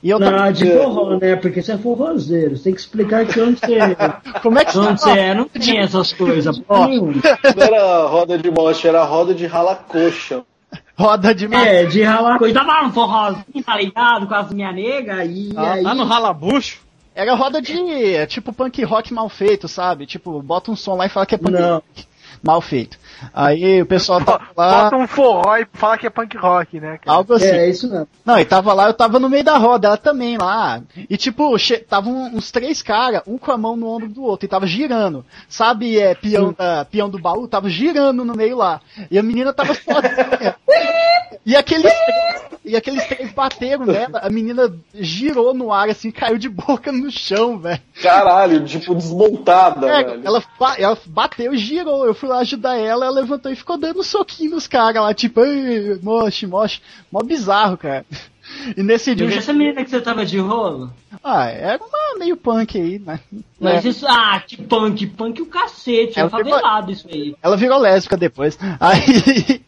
E 0.00 0.10
eu 0.10 0.20
tava, 0.20 0.30
Não, 0.44 0.52
de 0.52 0.70
forró, 0.70 1.16
né? 1.18 1.34
Porque 1.34 1.60
você 1.60 1.72
é 1.72 1.78
forrozeiro. 1.78 2.56
Você 2.56 2.64
tem 2.64 2.72
que 2.74 2.78
explicar 2.80 3.26
que 3.26 3.40
onde 3.40 3.58
você 3.58 3.74
é. 3.74 3.96
como 4.40 4.56
é 4.56 4.64
que 4.64 4.78
Onde 4.78 5.00
você 5.00 5.10
é, 5.10 5.34
não 5.34 5.48
tem 5.48 5.78
essas 5.80 6.12
coisas. 6.12 6.56
nenhuma. 6.70 7.14
Não 7.56 7.62
era 7.64 8.06
roda 8.06 8.38
de 8.38 8.48
moche, 8.48 8.86
era 8.86 9.02
roda 9.02 9.34
de 9.34 9.44
rala-coxa. 9.46 10.42
roda 10.96 11.34
de 11.34 11.48
morte? 11.48 11.66
É, 11.66 11.84
de 11.86 12.00
ralar 12.04 12.38
coisa. 12.38 12.54
Tava 12.64 12.86
um 12.86 12.92
forrozinho, 12.92 13.64
tá 13.66 13.76
ligado? 13.76 14.28
Com 14.28 14.34
as 14.36 14.52
minha 14.52 14.70
nega. 14.70 15.24
E 15.24 15.50
Ah, 15.56 15.72
aí. 15.72 15.82
Lá 15.82 15.96
no 15.96 16.04
ralabucho. 16.04 16.78
Era 17.18 17.34
roda 17.34 17.60
de, 17.60 17.72
é, 18.14 18.24
tipo, 18.26 18.52
punk 18.52 18.80
rock 18.84 19.12
mal 19.12 19.28
feito, 19.28 19.66
sabe? 19.66 20.06
Tipo, 20.06 20.40
bota 20.40 20.70
um 20.70 20.76
som 20.76 20.94
lá 20.94 21.04
e 21.04 21.08
fala 21.08 21.26
que 21.26 21.34
é 21.34 21.38
punk 21.38 21.50
Não. 21.50 21.82
mal 22.40 22.60
feito. 22.60 22.96
Aí 23.32 23.82
o 23.82 23.86
pessoal 23.86 24.20
tava 24.24 24.46
lá. 24.56 24.84
Bota 24.84 24.96
um 24.96 25.06
forró 25.06 25.56
e 25.56 25.66
fala 25.72 25.98
que 25.98 26.06
é 26.06 26.10
punk 26.10 26.36
rock, 26.36 26.80
né? 26.80 26.98
cara? 27.02 27.16
Algo 27.16 27.34
assim. 27.34 27.46
É, 27.46 27.66
é 27.66 27.70
isso 27.70 27.88
mesmo. 27.90 28.08
Não, 28.24 28.38
e 28.38 28.44
tava 28.44 28.72
lá, 28.72 28.86
eu 28.86 28.94
tava 28.94 29.18
no 29.18 29.28
meio 29.28 29.44
da 29.44 29.56
roda, 29.56 29.88
ela 29.88 29.96
também 29.96 30.36
lá. 30.38 30.80
E 31.08 31.16
tipo, 31.16 31.56
che- 31.58 31.78
tava 31.78 32.08
um- 32.08 32.36
uns 32.36 32.50
três 32.50 32.82
caras, 32.82 33.22
um 33.26 33.38
com 33.38 33.50
a 33.52 33.58
mão 33.58 33.76
no 33.76 33.88
ombro 33.88 34.08
do 34.08 34.22
outro, 34.22 34.46
e 34.46 34.48
tava 34.48 34.66
girando. 34.66 35.24
Sabe, 35.48 35.98
é, 35.98 36.14
peão, 36.14 36.52
da, 36.56 36.84
peão 36.84 37.08
do 37.10 37.18
baú? 37.18 37.48
Tava 37.48 37.68
girando 37.68 38.24
no 38.24 38.34
meio 38.34 38.56
lá. 38.56 38.80
E 39.10 39.18
a 39.18 39.22
menina 39.22 39.52
tava 39.52 39.74
sozinha. 39.74 40.56
E 41.44 41.56
aqueles 41.56 41.92
três, 41.92 42.42
e 42.64 42.76
aqueles 42.76 43.06
três 43.06 43.32
bateram 43.32 43.86
nela, 43.86 44.18
a 44.22 44.28
menina 44.30 44.70
girou 44.94 45.54
no 45.54 45.72
ar 45.72 45.88
assim, 45.88 46.10
caiu 46.10 46.36
de 46.38 46.48
boca 46.48 46.92
no 46.92 47.10
chão, 47.10 47.58
velho. 47.58 47.80
Caralho, 48.02 48.64
tipo, 48.64 48.94
desmontada, 48.94 49.86
É, 49.88 50.04
velho. 50.04 50.22
ela, 50.24 50.42
ela 50.78 50.98
bateu 51.06 51.54
e 51.54 51.58
girou. 51.58 52.04
Eu 52.06 52.14
fui 52.14 52.28
lá 52.28 52.38
ajudar 52.38 52.76
ela, 52.76 53.06
ela 53.08 53.20
levantou 53.20 53.50
e 53.50 53.56
ficou 53.56 53.76
dando 53.76 54.00
um 54.00 54.04
soquinho 54.04 54.52
nos 54.52 54.66
caras 54.66 55.02
lá, 55.02 55.12
tipo, 55.14 55.40
"Ei, 55.44 55.98
moche, 56.02 56.46
moche. 56.46 56.80
Mó 57.10 57.20
bizarro, 57.22 57.76
cara. 57.76 58.04
E 58.76 58.82
nesse 58.82 59.14
dia. 59.14 59.26
Mas 59.26 59.36
essa 59.36 59.52
menina 59.52 59.84
que 59.84 59.90
você 59.90 60.00
tava 60.00 60.24
de 60.24 60.38
rolo? 60.38 60.90
Ah, 61.22 61.46
era 61.48 61.82
uma 61.82 62.18
meio 62.18 62.36
punk 62.36 62.78
aí, 62.80 62.98
né? 62.98 63.20
Mas 63.60 63.84
É. 63.84 63.88
isso, 63.88 64.06
ah, 64.08 64.42
que 64.46 64.56
punk, 64.62 65.06
punk 65.08 65.42
o 65.42 65.46
cacete, 65.46 66.18
É, 66.18 66.22
é 66.22 66.28
favelado 66.28 66.90
isso 66.90 67.06
aí. 67.10 67.34
Ela 67.42 67.56
virou 67.56 67.78
lésbica 67.78 68.16
depois. 68.16 68.58
Aí. 68.80 69.62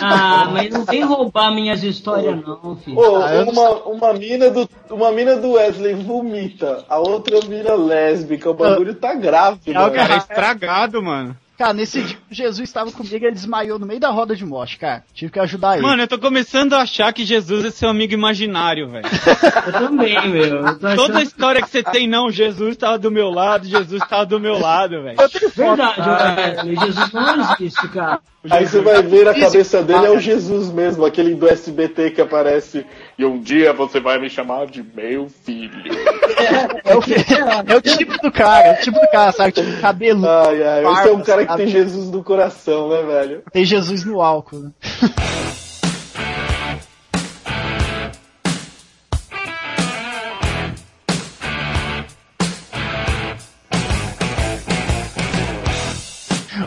Ah, 0.00 0.48
mas 0.52 0.70
não 0.72 0.84
vem 0.84 1.02
roubar 1.02 1.52
minhas 1.52 1.82
histórias 1.82 2.40
não, 2.40 2.76
filho. 2.76 2.94
Não 2.96 3.50
uma, 3.50 3.70
uma, 3.84 4.12
mina 4.12 4.48
do, 4.48 4.68
uma 4.88 5.10
mina 5.10 5.36
do 5.36 5.52
Wesley 5.52 5.94
vomita, 5.94 6.84
a 6.88 6.98
outra 6.98 7.40
vira 7.40 7.74
lésbica, 7.74 8.48
o 8.48 8.54
bagulho 8.54 8.94
tá 8.94 9.12
grave, 9.14 9.58
É, 9.66 9.74
mano. 9.74 9.88
o 9.88 9.92
Cara, 9.92 10.14
é 10.14 10.18
estragado, 10.18 11.02
mano. 11.02 11.36
Cara, 11.58 11.72
nesse 11.74 12.02
dia 12.02 12.16
Jesus 12.30 12.68
estava 12.68 12.90
comigo 12.90 13.14
e 13.14 13.24
ele 13.26 13.32
desmaiou 13.34 13.78
no 13.78 13.86
meio 13.86 14.00
da 14.00 14.08
roda 14.10 14.34
de 14.34 14.44
morte, 14.44 14.78
cara. 14.78 15.04
Tive 15.14 15.30
que 15.30 15.38
ajudar 15.38 15.74
ele. 15.76 15.82
Mano, 15.86 16.02
eu 16.02 16.08
tô 16.08 16.18
começando 16.18 16.72
a 16.72 16.80
achar 16.82 17.12
que 17.12 17.24
Jesus 17.24 17.64
é 17.64 17.70
seu 17.70 17.88
amigo 17.88 18.14
imaginário, 18.14 18.88
velho. 18.88 19.04
Eu 19.66 19.72
também, 19.72 20.28
meu. 20.28 20.44
Eu 20.66 20.78
tô 20.78 20.86
achando- 20.86 21.06
Toda 21.06 21.22
história 21.22 21.62
que 21.62 21.68
você 21.70 21.82
tem, 21.82 22.08
não, 22.08 22.30
Jesus 22.30 22.76
tava 22.76 22.98
do 22.98 23.10
meu 23.10 23.30
lado, 23.30 23.66
Jesus 23.66 24.02
tava 24.08 24.26
do 24.26 24.40
meu 24.40 24.58
lado, 24.58 25.02
velho. 25.02 25.16
Verdade, 25.54 26.74
Jesus 26.74 27.12
não 27.12 27.52
existe, 27.54 27.88
cara. 27.88 28.20
Aí 28.50 28.66
você 28.66 28.80
vai 28.80 29.02
ver 29.02 29.28
a 29.28 29.34
cabeça 29.38 29.82
dele 29.84 30.06
é 30.06 30.10
o 30.10 30.18
Jesus 30.18 30.70
mesmo, 30.72 31.04
aquele 31.04 31.34
do 31.34 31.48
SBT 31.48 32.10
que 32.10 32.20
aparece. 32.20 32.84
E 33.18 33.24
um 33.24 33.38
dia 33.40 33.72
você 33.72 34.00
vai 34.00 34.18
me 34.18 34.30
chamar 34.30 34.66
de 34.66 34.82
meu 34.82 35.28
filho. 35.28 35.72
É 36.84 36.96
o, 36.96 37.74
é 37.74 37.76
o 37.76 37.80
tipo 37.80 38.18
do 38.18 38.32
cara, 38.32 38.66
é 38.66 38.72
o 38.72 38.82
tipo 38.82 38.98
do 38.98 39.08
cara, 39.08 39.32
sabe? 39.32 39.52
Tipo, 39.52 39.80
cabelo. 39.80 40.28
Ai, 40.28 40.62
ai, 40.62 40.80
esse 40.80 41.08
é 41.08 41.12
um 41.12 41.16
barba, 41.18 41.24
cara 41.24 41.42
que 41.42 41.48
sabe? 41.48 41.62
tem 41.62 41.72
Jesus 41.72 42.10
no 42.10 42.24
coração, 42.24 42.88
né, 42.88 43.02
velho? 43.02 43.42
Tem 43.52 43.64
Jesus 43.64 44.04
no 44.04 44.20
álcool, 44.20 44.58
né? 44.58 44.70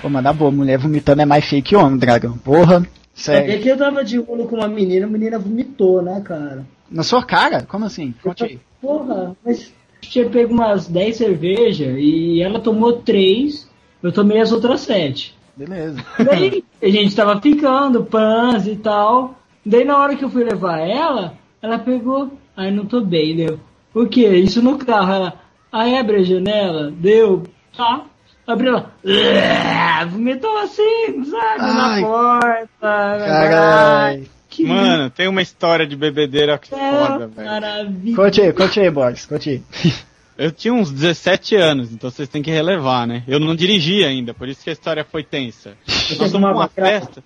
Ô, 0.03 0.09
mas 0.09 0.23
na 0.23 0.31
boa, 0.31 0.51
mulher 0.51 0.77
vomitando 0.77 1.21
é 1.21 1.25
mais 1.25 1.45
fake 1.45 1.69
que 1.69 1.75
homem, 1.75 1.97
dragão. 1.97 2.37
Porra, 2.37 2.85
É 3.15 3.19
sério. 3.19 3.61
que 3.61 3.69
eu 3.69 3.77
tava 3.77 4.03
de 4.03 4.17
rolo 4.17 4.47
com 4.47 4.57
uma 4.57 4.67
menina, 4.67 5.05
a 5.05 5.09
menina 5.09 5.39
vomitou, 5.39 6.01
né, 6.01 6.21
cara? 6.21 6.65
Na 6.91 7.01
sua 7.01 7.23
cara? 7.23 7.63
Como 7.63 7.85
assim? 7.85 8.13
Conte 8.21 8.43
aí. 8.43 8.59
Porra, 8.81 9.35
mas 9.43 9.73
tinha 10.01 10.29
pego 10.29 10.53
umas 10.53 10.87
10 10.87 11.15
cervejas 11.15 11.95
e 11.97 12.41
ela 12.41 12.59
tomou 12.59 12.93
3, 13.01 13.67
eu 14.03 14.11
tomei 14.11 14.39
as 14.39 14.51
outras 14.51 14.81
7. 14.81 15.35
Beleza. 15.55 16.03
Daí 16.23 16.63
a 16.81 16.89
gente 16.89 17.15
tava 17.15 17.41
ficando, 17.41 18.03
pans 18.03 18.67
e 18.67 18.75
tal. 18.75 19.35
Daí 19.65 19.85
na 19.85 19.97
hora 19.97 20.15
que 20.15 20.23
eu 20.23 20.29
fui 20.29 20.43
levar 20.43 20.79
ela, 20.79 21.37
ela 21.61 21.79
pegou. 21.79 22.31
Ai, 22.55 22.71
não 22.71 22.85
tô 22.85 23.01
bem, 23.01 23.35
deu. 23.35 23.59
O 23.93 24.05
que? 24.05 24.27
Isso 24.27 24.61
no 24.61 24.77
carro. 24.77 25.13
Ela. 25.13 25.33
Aí 25.71 25.97
abre 25.97 26.17
a 26.17 26.23
janela, 26.23 26.91
deu. 26.91 27.43
Tá. 27.75 28.05
Abriu. 28.47 28.83
"Ué", 29.03 30.05
Vomitou 30.09 30.57
assim, 30.59 31.23
sabe? 31.25 31.61
Ai. 31.61 32.01
na 32.01 32.07
porta. 32.07 32.67
Caralho. 32.81 34.27
Que 34.49 34.63
Mano, 34.65 35.09
tem 35.09 35.27
uma 35.27 35.41
história 35.41 35.85
de 35.85 35.95
bebedeira 35.97 36.57
que 36.57 36.69
céu, 36.69 36.77
foda, 36.79 37.27
velho. 37.27 37.47
maravilha. 37.49 38.15
Conte 38.15 38.41
aí, 38.41 38.53
conte 38.53 38.79
aí, 38.79 38.89
Boris, 38.89 39.25
conte 39.25 39.49
aí. 39.49 39.63
Eu 40.37 40.51
tinha 40.51 40.73
uns 40.73 40.91
17 40.91 41.55
anos, 41.55 41.93
então 41.93 42.09
vocês 42.11 42.27
têm 42.27 42.41
que 42.41 42.51
relevar, 42.51 43.07
né? 43.07 43.23
Eu 43.25 43.39
não 43.39 43.55
dirigia 43.55 44.07
ainda, 44.07 44.33
por 44.33 44.49
isso 44.49 44.61
que 44.63 44.69
a 44.69 44.73
história 44.73 45.05
foi 45.09 45.23
tensa. 45.23 45.77
Nós 45.87 46.29
fomos 46.29 46.31
pra 46.41 46.51
uma 46.53 46.67
festa. 46.67 47.23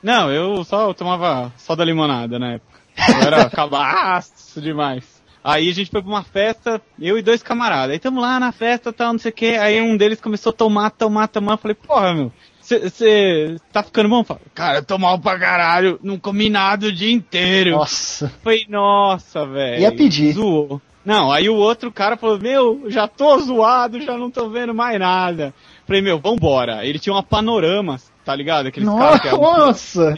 Não, 0.00 0.30
eu 0.30 0.62
só 0.64 0.92
tomava 0.94 1.52
só 1.56 1.74
da 1.74 1.84
limonada 1.84 2.38
na 2.38 2.52
época. 2.54 2.78
Eu 3.20 3.26
era 3.26 3.50
cabaço 3.50 4.60
demais. 4.60 5.21
Aí 5.44 5.68
a 5.68 5.74
gente 5.74 5.90
foi 5.90 6.00
pra 6.00 6.10
uma 6.10 6.22
festa, 6.22 6.80
eu 7.00 7.18
e 7.18 7.22
dois 7.22 7.42
camaradas. 7.42 7.92
Aí 7.92 7.98
tamo 7.98 8.20
lá 8.20 8.38
na 8.38 8.52
festa, 8.52 8.92
tal, 8.92 9.12
não 9.12 9.18
sei 9.18 9.30
o 9.30 9.34
que. 9.34 9.56
Aí 9.56 9.80
um 9.80 9.96
deles 9.96 10.20
começou 10.20 10.50
a 10.50 10.54
tomar, 10.54 10.90
tomar, 10.90 11.26
tomar. 11.26 11.54
Eu 11.54 11.58
falei, 11.58 11.74
porra, 11.74 12.14
meu, 12.14 12.32
você 12.60 13.56
tá 13.72 13.82
ficando 13.82 14.08
bom? 14.08 14.20
Eu 14.20 14.24
falei, 14.24 14.42
Cara, 14.54 14.78
eu 14.78 14.84
tô 14.84 14.98
mal 14.98 15.18
pra 15.18 15.38
caralho, 15.38 15.98
não 16.02 16.16
comi 16.18 16.48
nada 16.48 16.86
o 16.86 16.92
dia 16.92 17.12
inteiro. 17.12 17.72
Nossa. 17.72 18.32
Falei, 18.42 18.66
nossa, 18.68 19.44
velho. 19.44 19.82
Ia 19.82 19.92
pedir. 19.92 20.32
Zoou. 20.32 20.80
Não, 21.04 21.32
aí 21.32 21.48
o 21.48 21.56
outro 21.56 21.90
cara 21.90 22.16
falou, 22.16 22.38
meu, 22.38 22.84
já 22.86 23.08
tô 23.08 23.36
zoado, 23.40 24.00
já 24.00 24.16
não 24.16 24.30
tô 24.30 24.48
vendo 24.48 24.72
mais 24.72 24.98
nada. 25.00 25.52
Falei, 25.84 26.00
meu, 26.00 26.20
vambora. 26.20 26.86
Ele 26.86 27.00
tinha 27.00 27.12
uma 27.12 27.24
panorama, 27.24 27.98
tá 28.24 28.36
ligado? 28.36 28.68
Aqueles 28.68 28.88
carros 28.88 29.20
que 29.20 29.28
é, 29.28 29.32
Nossa! 29.32 30.14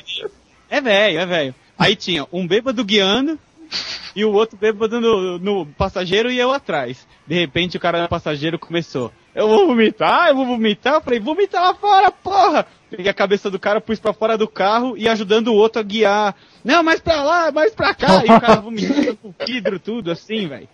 é 0.68 0.81
velho, 0.83 1.18
é 1.18 1.25
velho. 1.25 1.55
Aí 1.79 1.97
tinha 1.97 2.27
um 2.31 2.47
bêbado 2.47 2.85
guiando 2.85 3.39
e 4.14 4.25
o 4.25 4.33
outro 4.33 4.57
bêbado 4.57 5.01
no, 5.01 5.39
no 5.39 5.66
passageiro 5.66 6.31
e 6.31 6.39
eu 6.39 6.53
atrás. 6.53 7.07
De 7.27 7.35
repente 7.35 7.77
o 7.77 7.81
cara 7.81 8.03
no 8.03 8.09
passageiro 8.09 8.59
começou. 8.59 9.12
Eu 9.35 9.49
vou 9.49 9.66
vomitar, 9.66 10.29
eu 10.29 10.37
vou 10.37 10.47
vomitar. 10.47 10.95
Eu 10.95 11.01
falei, 11.01 11.18
vomita 11.18 11.61
lá 11.61 11.75
fora, 11.75 12.11
porra! 12.11 12.66
Peguei 12.89 13.11
a 13.11 13.14
cabeça 13.14 13.51
do 13.51 13.59
cara, 13.59 13.81
pus 13.81 13.99
pra 13.99 14.12
fora 14.12 14.39
do 14.39 14.47
carro 14.47 14.97
e 14.97 15.09
ajudando 15.09 15.49
o 15.49 15.55
outro 15.55 15.81
a 15.81 15.83
guiar. 15.83 16.37
Não, 16.62 16.83
mais 16.83 17.01
pra 17.01 17.22
lá, 17.25 17.51
mais 17.51 17.75
pra 17.75 17.93
cá. 17.93 18.22
E 18.25 18.31
o 18.31 18.41
cara 18.41 18.61
vomitando 18.61 19.16
com 19.16 19.35
vidro, 19.45 19.81
tudo 19.81 20.12
assim, 20.12 20.47
velho. 20.47 20.68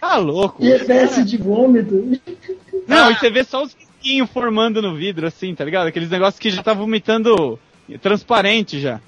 Tá 0.00 0.16
louco. 0.16 0.64
E 0.64 0.70
espécie 0.70 1.22
de 1.24 1.36
vômito. 1.36 2.18
Não, 2.88 3.10
e 3.10 3.14
você 3.14 3.28
vê 3.28 3.44
só 3.44 3.62
os 3.62 3.74
risquinhos 3.74 4.30
formando 4.30 4.80
no 4.80 4.94
vidro, 4.94 5.26
assim, 5.26 5.54
tá 5.54 5.64
ligado? 5.64 5.88
Aqueles 5.88 6.08
negócios 6.08 6.38
que 6.38 6.48
já 6.48 6.62
tá 6.62 6.72
vomitando 6.72 7.58
transparente 8.00 8.80
já. 8.80 9.00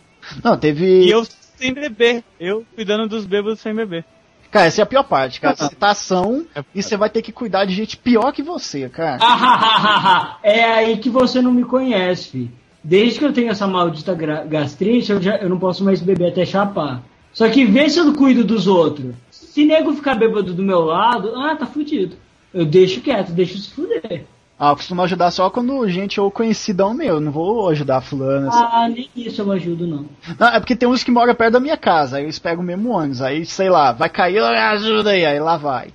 Não, 0.44 0.58
teve. 0.58 1.04
E 1.04 1.10
eu 1.10 1.26
sem 1.58 1.74
beber. 1.74 2.24
Eu 2.38 2.64
cuidando 2.74 3.08
dos 3.08 3.26
bêbados 3.26 3.60
sem 3.60 3.74
beber. 3.74 4.04
Cara, 4.50 4.66
essa 4.66 4.80
é 4.80 4.84
a 4.84 4.86
pior 4.86 5.02
parte, 5.02 5.40
cara. 5.40 5.56
Citação 5.56 6.46
e 6.74 6.82
você 6.82 6.96
vai 6.96 7.10
ter 7.10 7.20
que 7.20 7.32
cuidar 7.32 7.66
de 7.66 7.74
gente 7.74 7.96
pior 7.96 8.32
que 8.32 8.42
você, 8.42 8.88
cara. 8.88 9.18
Ah, 9.20 10.38
é 10.42 10.64
aí 10.64 10.96
que 10.96 11.10
você 11.10 11.42
não 11.42 11.52
me 11.52 11.64
conhece, 11.64 12.30
fi. 12.30 12.50
Desde 12.82 13.18
que 13.18 13.24
eu 13.24 13.32
tenho 13.32 13.50
essa 13.50 13.66
maldita 13.66 14.14
gastrite, 14.14 15.12
eu, 15.12 15.20
já, 15.20 15.36
eu 15.36 15.48
não 15.48 15.58
posso 15.58 15.84
mais 15.84 16.00
beber 16.00 16.28
até 16.28 16.46
chapar. 16.46 17.02
Só 17.32 17.48
que 17.48 17.64
vê 17.64 17.90
se 17.90 17.98
eu 17.98 18.14
cuido 18.14 18.42
dos 18.44 18.66
outros. 18.66 19.14
Se 19.30 19.64
nego 19.64 19.92
ficar 19.92 20.14
bêbado 20.14 20.54
do 20.54 20.62
meu 20.62 20.80
lado, 20.80 21.34
ah, 21.36 21.54
tá 21.54 21.66
fudido. 21.66 22.16
Eu 22.54 22.64
deixo 22.64 23.02
quieto, 23.02 23.32
deixo 23.32 23.58
se 23.58 23.70
fuder. 23.70 24.24
Ah, 24.60 24.70
eu 24.70 24.76
costumo 24.76 25.02
ajudar 25.02 25.30
só 25.30 25.48
quando 25.48 25.88
gente 25.88 26.20
ou 26.20 26.30
conhecidão 26.32 26.92
meu. 26.92 27.20
Não 27.20 27.30
vou 27.30 27.68
ajudar 27.68 28.00
fulano. 28.00 28.48
assim. 28.48 28.58
Ah, 28.58 28.88
nem 28.88 29.08
isso 29.14 29.40
eu 29.40 29.52
ajudo, 29.52 29.86
não. 29.86 30.06
Não, 30.38 30.48
é 30.48 30.58
porque 30.58 30.74
tem 30.74 30.88
uns 30.88 31.04
que 31.04 31.10
moram 31.12 31.32
perto 31.34 31.52
da 31.52 31.60
minha 31.60 31.76
casa, 31.76 32.16
aí 32.16 32.24
eles 32.24 32.38
pegam 32.40 32.62
o 32.62 32.66
mesmo 32.66 32.90
ônibus, 32.90 33.22
aí 33.22 33.46
sei 33.46 33.70
lá, 33.70 33.92
vai 33.92 34.08
cair, 34.08 34.40
"Ah, 34.40 34.70
ajuda 34.70 35.10
aí, 35.10 35.24
aí 35.24 35.38
lá 35.38 35.56
vai. 35.56 35.88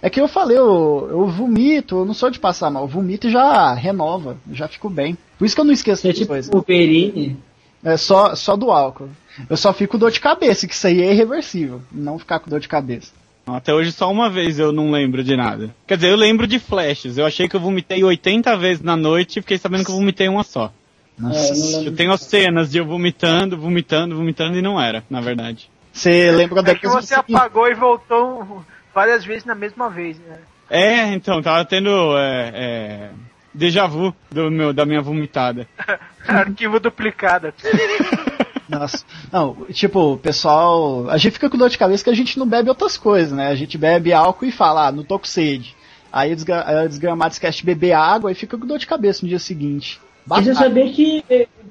É 0.00 0.08
que 0.08 0.20
eu 0.20 0.28
falei, 0.28 0.56
eu, 0.56 1.08
eu 1.10 1.26
vomito, 1.26 1.96
eu 1.96 2.04
não 2.04 2.14
sou 2.14 2.30
de 2.30 2.38
passar 2.38 2.70
mal, 2.70 2.84
eu 2.84 2.88
vomito 2.88 3.26
e 3.26 3.30
já 3.30 3.74
renova, 3.74 4.36
já 4.52 4.68
fico 4.68 4.88
bem. 4.88 5.18
Por 5.36 5.44
isso 5.44 5.54
que 5.56 5.60
eu 5.60 5.64
não 5.64 5.72
esqueço 5.72 6.02
Você 6.02 6.10
é 6.10 6.12
tipo 6.12 6.28
coisas. 6.28 6.50
Wolverine. 6.52 7.36
É 7.82 7.96
só, 7.96 8.34
só 8.36 8.56
do 8.56 8.70
álcool. 8.70 9.08
Eu 9.50 9.56
só 9.56 9.72
fico 9.72 9.92
com 9.92 9.98
dor 9.98 10.10
de 10.12 10.20
cabeça, 10.20 10.66
que 10.66 10.72
isso 10.74 10.86
aí 10.86 11.02
é 11.02 11.12
irreversível, 11.12 11.82
não 11.90 12.18
ficar 12.18 12.38
com 12.38 12.48
dor 12.48 12.60
de 12.60 12.68
cabeça. 12.68 13.12
Até 13.46 13.74
hoje 13.74 13.92
só 13.92 14.10
uma 14.10 14.30
vez 14.30 14.58
eu 14.58 14.72
não 14.72 14.90
lembro 14.90 15.22
de 15.22 15.36
nada. 15.36 15.74
Quer 15.86 15.96
dizer, 15.96 16.10
eu 16.10 16.16
lembro 16.16 16.46
de 16.46 16.58
flashes. 16.58 17.18
Eu 17.18 17.26
achei 17.26 17.48
que 17.48 17.54
eu 17.54 17.60
vomitei 17.60 18.02
80 18.02 18.56
vezes 18.56 18.82
na 18.82 18.96
noite 18.96 19.38
e 19.38 19.42
fiquei 19.42 19.58
sabendo 19.58 19.84
que 19.84 19.90
eu 19.90 19.96
vomitei 19.96 20.28
uma 20.28 20.42
só. 20.42 20.72
Nossa. 21.18 21.52
É, 21.82 21.86
eu 21.86 21.94
tenho 21.94 22.12
as 22.12 22.22
cenas 22.22 22.70
de 22.70 22.78
eu 22.78 22.86
vomitando, 22.86 23.56
vomitando, 23.56 24.16
vomitando 24.16 24.58
e 24.58 24.62
não 24.62 24.80
era, 24.80 25.04
na 25.08 25.20
verdade. 25.20 25.70
Você 25.92 26.32
lembra 26.32 26.72
É 26.72 26.74
que 26.74 26.88
você 26.88 27.14
apagou 27.14 27.68
e 27.68 27.74
voltou 27.74 28.64
várias 28.92 29.24
vezes 29.24 29.44
na 29.44 29.54
mesma 29.54 29.88
vez, 29.88 30.18
né? 30.18 30.38
É, 30.68 31.12
então, 31.12 31.40
tava 31.42 31.64
tendo 31.64 32.18
é, 32.18 32.50
é, 32.54 33.10
déjà 33.52 33.86
vu 33.86 34.14
do 34.30 34.50
meu, 34.50 34.72
da 34.72 34.84
minha 34.84 35.00
vomitada. 35.00 35.68
Arquivo 36.26 36.80
duplicado. 36.80 37.52
Nossa. 38.68 39.04
Não, 39.32 39.54
tipo, 39.72 40.14
o 40.14 40.18
pessoal. 40.18 41.08
A 41.10 41.16
gente 41.18 41.32
fica 41.32 41.50
com 41.50 41.58
dor 41.58 41.68
de 41.68 41.78
cabeça 41.78 42.04
que 42.04 42.10
a 42.10 42.14
gente 42.14 42.38
não 42.38 42.46
bebe 42.46 42.68
outras 42.68 42.96
coisas, 42.96 43.32
né? 43.32 43.48
A 43.48 43.54
gente 43.54 43.76
bebe 43.76 44.12
álcool 44.12 44.46
e 44.46 44.52
fala, 44.52 44.88
ah, 44.88 44.92
não 44.92 45.04
tô 45.04 45.18
com 45.18 45.26
sede. 45.26 45.74
Aí 46.12 46.32
o 46.32 46.36
desgra- 46.36 46.86
desgramado 46.88 47.32
esquece 47.32 47.58
de 47.58 47.66
beber 47.66 47.92
água 47.92 48.30
e 48.30 48.34
fica 48.34 48.56
com 48.56 48.66
dor 48.66 48.78
de 48.78 48.86
cabeça 48.86 49.20
no 49.22 49.28
dia 49.28 49.38
seguinte. 49.38 50.00
Mas 50.26 50.46
eu 50.46 50.54
saber 50.54 50.90
que 50.90 51.22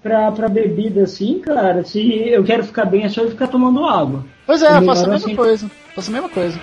pra, 0.01 0.31
pra 0.31 0.47
bebida 0.47 1.03
assim, 1.03 1.39
cara, 1.39 1.83
se 1.83 2.29
eu 2.29 2.43
quero 2.43 2.63
ficar 2.63 2.85
bem 2.85 3.03
é 3.03 3.09
só 3.09 3.21
eu 3.21 3.31
ficar 3.31 3.47
tomando 3.47 3.85
água. 3.85 4.23
Pois 4.45 4.61
é, 4.61 4.77
eu 4.77 4.83
faço 4.83 5.05
a 5.05 5.07
mesma 5.07 5.27
assim. 5.27 5.35
coisa. 5.35 5.71
Faço 5.95 6.09
a 6.09 6.13
mesma 6.13 6.29
coisa. 6.29 6.59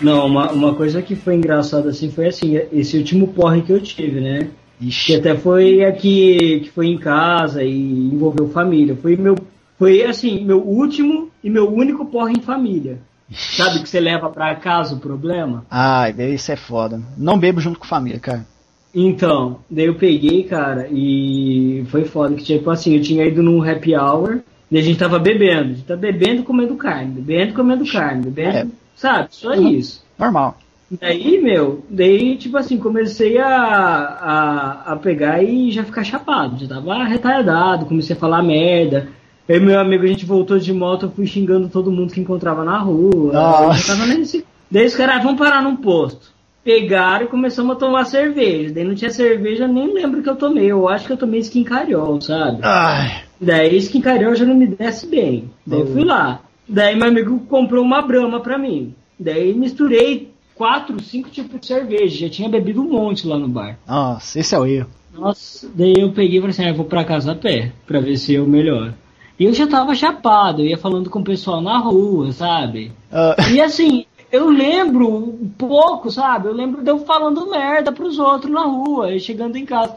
Não, 0.00 0.26
uma, 0.26 0.52
uma 0.52 0.74
coisa 0.74 1.02
que 1.02 1.16
foi 1.16 1.34
engraçada 1.34 1.90
assim 1.90 2.10
foi 2.10 2.28
assim, 2.28 2.56
esse 2.72 2.96
último 2.96 3.28
porre 3.28 3.62
que 3.62 3.72
eu 3.72 3.80
tive, 3.80 4.20
né? 4.20 4.48
Que 4.78 4.86
Ixi. 4.88 5.16
até 5.16 5.34
foi 5.36 5.84
aqui, 5.84 6.60
que 6.60 6.70
foi 6.70 6.86
em 6.86 6.98
casa 6.98 7.62
e 7.64 8.10
envolveu 8.12 8.48
família. 8.48 8.96
Foi 8.96 9.16
meu, 9.16 9.36
foi 9.78 10.04
assim, 10.04 10.44
meu 10.44 10.60
último 10.60 11.30
e 11.42 11.50
meu 11.50 11.72
único 11.72 12.04
porre 12.06 12.34
em 12.34 12.40
família. 12.40 13.00
Sabe 13.30 13.82
que 13.82 13.88
você 13.88 14.00
leva 14.00 14.30
pra 14.30 14.54
casa 14.54 14.94
o 14.94 15.00
problema? 15.00 15.64
Ai, 15.70 16.14
isso 16.32 16.50
é 16.50 16.56
foda. 16.56 17.00
Não 17.16 17.38
bebo 17.38 17.60
junto 17.60 17.78
com 17.78 17.86
família, 17.86 18.18
cara. 18.18 18.46
Então, 18.94 19.58
daí 19.70 19.84
eu 19.84 19.94
peguei, 19.96 20.44
cara, 20.44 20.88
e 20.90 21.84
foi 21.90 22.04
foda 22.04 22.34
que 22.34 22.42
tipo 22.42 22.70
assim, 22.70 22.96
eu 22.96 23.02
tinha 23.02 23.24
ido 23.26 23.42
num 23.42 23.62
happy 23.62 23.94
hour, 23.94 24.40
e 24.70 24.78
a 24.78 24.82
gente 24.82 24.98
tava 24.98 25.18
bebendo, 25.18 25.60
a 25.60 25.74
gente 25.74 25.84
tá 25.84 25.96
bebendo 25.96 26.40
e 26.40 26.44
comendo 26.44 26.74
carne, 26.74 27.20
bebendo 27.20 27.50
e 27.50 27.54
comendo 27.54 27.90
carne, 27.90 28.22
bebendo, 28.22 28.56
É. 28.56 28.66
sabe? 28.96 29.28
Só 29.30 29.54
isso. 29.54 30.02
Normal. 30.18 30.56
Daí, 30.90 31.38
meu, 31.42 31.84
daí, 31.90 32.36
tipo 32.36 32.56
assim, 32.56 32.78
comecei 32.78 33.36
a, 33.38 33.46
a, 33.46 34.92
a 34.92 34.96
pegar 34.96 35.42
e 35.42 35.70
já 35.70 35.84
ficar 35.84 36.02
chapado. 36.02 36.58
Já 36.58 36.66
tava 36.76 37.04
retardado, 37.04 37.84
comecei 37.86 38.16
a 38.16 38.18
falar 38.18 38.42
merda. 38.42 39.08
Eu 39.46 39.56
e 39.56 39.60
meu 39.60 39.78
amigo, 39.78 40.04
a 40.04 40.06
gente 40.06 40.24
voltou 40.24 40.58
de 40.58 40.72
moto, 40.72 41.06
eu 41.06 41.10
fui 41.10 41.26
xingando 41.26 41.68
todo 41.68 41.92
mundo 41.92 42.12
que 42.12 42.20
encontrava 42.20 42.64
na 42.64 42.78
rua. 42.78 43.32
Nossa. 43.32 43.94
Tava 43.96 44.06
nesse... 44.06 44.44
Daí 44.70 44.86
os 44.86 44.94
caras, 44.94 45.16
"Ah, 45.16 45.22
vamos 45.22 45.38
parar 45.38 45.62
num 45.62 45.76
posto. 45.76 46.32
Pegaram 46.64 47.24
e 47.24 47.28
começamos 47.28 47.76
a 47.76 47.78
tomar 47.78 48.04
cerveja. 48.04 48.74
Daí 48.74 48.84
não 48.84 48.94
tinha 48.94 49.10
cerveja, 49.10 49.66
nem 49.66 49.92
lembro 49.94 50.22
que 50.22 50.28
eu 50.28 50.36
tomei. 50.36 50.66
Eu 50.70 50.86
acho 50.88 51.06
que 51.06 51.12
eu 51.12 51.16
tomei 51.16 51.40
skin 51.40 51.64
cariol, 51.64 52.20
sabe? 52.20 52.58
Ai. 52.62 53.22
Daí 53.40 53.76
skin 53.78 54.00
carioca 54.02 54.36
já 54.36 54.44
não 54.44 54.54
me 54.54 54.66
desce 54.66 55.06
bem. 55.06 55.50
Daí 55.66 55.80
eu 55.80 55.86
fui 55.86 56.04
lá. 56.04 56.40
Daí 56.68 56.94
meu 56.96 57.08
amigo 57.08 57.40
comprou 57.48 57.82
uma 57.82 58.02
brama 58.02 58.40
pra 58.40 58.58
mim. 58.58 58.94
Daí 59.18 59.54
misturei 59.54 60.30
quatro, 60.58 61.00
cinco 61.02 61.30
tipos 61.30 61.60
de 61.60 61.66
cerveja. 61.66 62.26
Já 62.26 62.28
tinha 62.28 62.48
bebido 62.48 62.82
um 62.82 62.90
monte 62.90 63.26
lá 63.26 63.38
no 63.38 63.48
bar. 63.48 63.78
Nossa, 63.86 64.40
esse 64.40 64.54
é 64.54 64.58
o 64.58 64.66
erro. 64.66 64.90
Nossa, 65.14 65.68
daí 65.74 65.94
eu 65.96 66.12
peguei 66.12 66.38
e 66.38 66.40
falei 66.40 66.50
assim, 66.50 66.64
ah, 66.64 66.68
eu 66.68 66.74
vou 66.74 66.84
pra 66.84 67.04
casa 67.04 67.32
a 67.32 67.34
pé, 67.34 67.72
pra 67.86 68.00
ver 68.00 68.16
se 68.18 68.34
eu 68.34 68.46
melhoro. 68.46 68.92
E 69.38 69.44
eu 69.44 69.54
já 69.54 69.66
tava 69.66 69.94
chapado, 69.94 70.62
eu 70.62 70.66
ia 70.66 70.76
falando 70.76 71.08
com 71.08 71.20
o 71.20 71.24
pessoal 71.24 71.60
na 71.60 71.78
rua, 71.78 72.32
sabe? 72.32 72.92
Ah, 73.10 73.36
E 73.52 73.60
assim, 73.60 74.04
eu 74.30 74.48
lembro 74.50 75.08
um 75.08 75.48
pouco, 75.56 76.10
sabe? 76.10 76.48
Eu 76.48 76.52
lembro 76.52 76.82
de 76.82 76.90
eu 76.90 76.98
falando 77.00 77.48
merda 77.48 77.90
pros 77.92 78.18
outros 78.18 78.52
na 78.52 78.62
rua, 78.64 79.12
e 79.14 79.20
chegando 79.20 79.56
em 79.56 79.64
casa. 79.64 79.96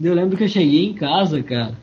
Eu 0.00 0.14
lembro 0.14 0.36
que 0.36 0.44
eu 0.44 0.48
cheguei 0.48 0.86
em 0.86 0.94
casa, 0.94 1.42
cara. 1.42 1.74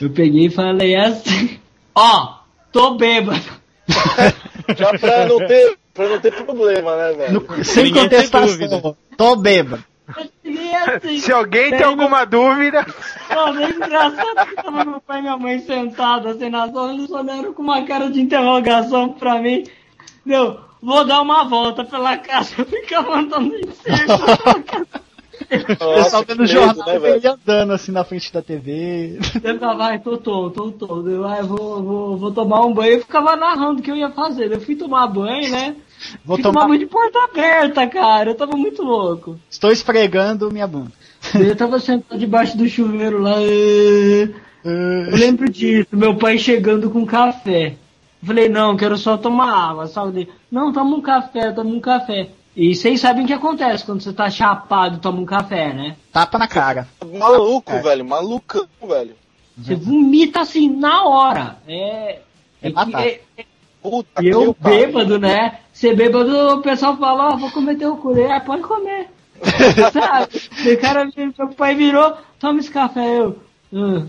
Eu 0.00 0.10
peguei 0.10 0.46
e 0.46 0.50
falei 0.50 0.94
assim, 0.94 1.58
ó, 1.94 2.36
tô 2.72 2.94
bêbado. 2.96 3.40
Já 4.76 4.98
pra 4.98 5.26
não 5.26 5.38
ter, 5.38 5.76
pra 5.96 6.08
não 6.08 6.20
ter 6.20 6.32
problema, 6.44 6.96
né, 6.96 7.12
velho? 7.14 7.40
no- 7.48 7.64
sem 7.64 7.84
Ninguém 7.84 8.08
tem 8.08 8.18
contestação. 8.18 8.46
dúvida. 8.48 8.96
Tô 9.16 9.34
bêbado. 9.36 9.84
Eu 10.44 10.94
assim. 10.96 11.18
Se 11.18 11.32
alguém 11.32 11.70
tem 11.70 11.82
alguma 11.82 12.24
dúvida, 12.24 12.86
Não, 13.28 13.58
é 13.60 13.70
engraçado 13.70 14.46
que 14.48 14.54
tava 14.54 14.84
meu 14.84 15.00
pai 15.00 15.18
e 15.18 15.22
minha 15.22 15.36
mãe 15.36 15.58
sentados 15.58 16.36
assim 16.36 16.48
na 16.48 16.70
sala, 16.70 16.92
eles 16.92 17.10
olharam 17.10 17.52
com 17.52 17.62
uma 17.62 17.82
cara 17.84 18.08
de 18.08 18.20
interrogação 18.20 19.08
pra 19.08 19.40
mim. 19.40 19.64
Deu, 20.24 20.60
vou 20.80 21.04
dar 21.04 21.20
uma 21.22 21.42
volta 21.48 21.84
pela 21.84 22.16
casa, 22.18 22.54
eu 22.58 22.64
ficava 22.66 23.16
andando 23.18 23.52
em 23.56 23.62
círculo. 23.72 24.86
O 25.48 25.94
pessoal 26.02 26.24
vendo 26.26 26.46
jornal 26.46 26.98
né, 26.98 27.10
ele 27.10 27.28
andando 27.28 27.72
assim 27.72 27.92
na 27.92 28.02
frente 28.02 28.32
da 28.32 28.42
TV. 28.42 29.18
Eu 29.44 29.54
ficava, 29.54 29.84
ai, 29.84 29.98
tô 30.00 30.16
tonto, 30.16 30.72
tô 30.72 30.86
tonto. 30.86 31.08
Eu, 31.08 31.24
ai, 31.26 31.42
vou, 31.42 31.82
vou, 31.82 32.16
vou 32.16 32.32
tomar 32.32 32.64
um 32.64 32.72
banho. 32.72 32.94
Eu 32.94 33.00
ficava 33.00 33.36
narrando 33.36 33.78
o 33.78 33.82
que 33.82 33.90
eu 33.90 33.94
ia 33.96 34.10
fazer. 34.10 34.50
Eu 34.50 34.60
fui 34.60 34.74
tomar 34.74 35.06
banho, 35.06 35.48
né? 35.50 35.76
Vou 36.24 36.36
fui 36.36 36.42
tomar. 36.42 36.54
tomar 36.60 36.68
banho 36.68 36.80
de 36.80 36.86
porta 36.86 37.18
aberta, 37.24 37.86
cara. 37.86 38.30
Eu 38.30 38.34
tava 38.34 38.56
muito 38.56 38.82
louco. 38.82 39.38
Estou 39.50 39.70
esfregando 39.72 40.50
minha 40.52 40.66
bunda. 40.66 40.92
Eu 41.34 41.56
tava 41.56 41.78
sentado 41.80 42.18
debaixo 42.18 42.56
do 42.56 42.68
chuveiro 42.68 43.20
lá. 43.20 43.40
Eu 44.64 45.16
lembro 45.16 45.48
disso, 45.50 45.88
meu 45.92 46.16
pai 46.16 46.38
chegando 46.38 46.90
com 46.90 47.04
café. 47.06 47.74
Eu 48.22 48.26
falei, 48.26 48.48
não, 48.48 48.76
quero 48.76 48.96
só 48.96 49.16
tomar 49.16 49.70
água. 49.70 49.86
Só 49.86 50.06
dele, 50.06 50.30
não, 50.50 50.72
toma 50.72 50.96
um 50.96 51.00
café, 51.00 51.52
toma 51.52 51.70
um 51.70 51.80
café. 51.80 52.28
E 52.56 52.74
vocês 52.74 53.00
sabem 53.00 53.24
o 53.24 53.26
que 53.26 53.32
acontece 53.34 53.84
quando 53.84 54.00
você 54.02 54.12
tá 54.12 54.30
chapado 54.30 54.96
e 54.96 55.00
toma 55.00 55.20
um 55.20 55.26
café, 55.26 55.72
né? 55.72 55.96
Tapa 56.12 56.38
na 56.38 56.48
cara. 56.48 56.88
Maluco, 57.18 57.70
É. 57.72 57.82
velho, 57.82 58.04
malucão, 58.04 58.66
velho. 58.88 59.14
Você 59.58 59.74
vomita 59.74 60.40
assim 60.40 60.68
na 60.68 61.04
hora. 61.04 61.56
É. 61.68 62.20
É 62.62 62.68
que- 62.68 62.72
batata. 62.74 63.04
é- 63.06 63.20
Puta 63.82 64.22
e 64.24 64.28
eu 64.28 64.56
bêbado, 64.58 65.18
né? 65.18 65.60
Você 65.76 65.94
bêbado, 65.94 66.34
o 66.54 66.62
pessoal 66.62 66.96
fala, 66.96 67.34
ó, 67.34 67.36
vou 67.36 67.50
comer 67.50 67.76
teu 67.76 67.98
cu. 67.98 68.14
Ah, 68.32 68.40
pode 68.40 68.62
comer. 68.62 69.08
Sabe? 69.92 70.72
O 70.72 70.80
cara, 70.80 71.04
meu 71.14 71.48
pai 71.50 71.74
virou, 71.74 72.14
toma 72.40 72.60
esse 72.60 72.70
café. 72.70 73.18
Eu, 73.18 73.36
"Ah, 73.74 74.06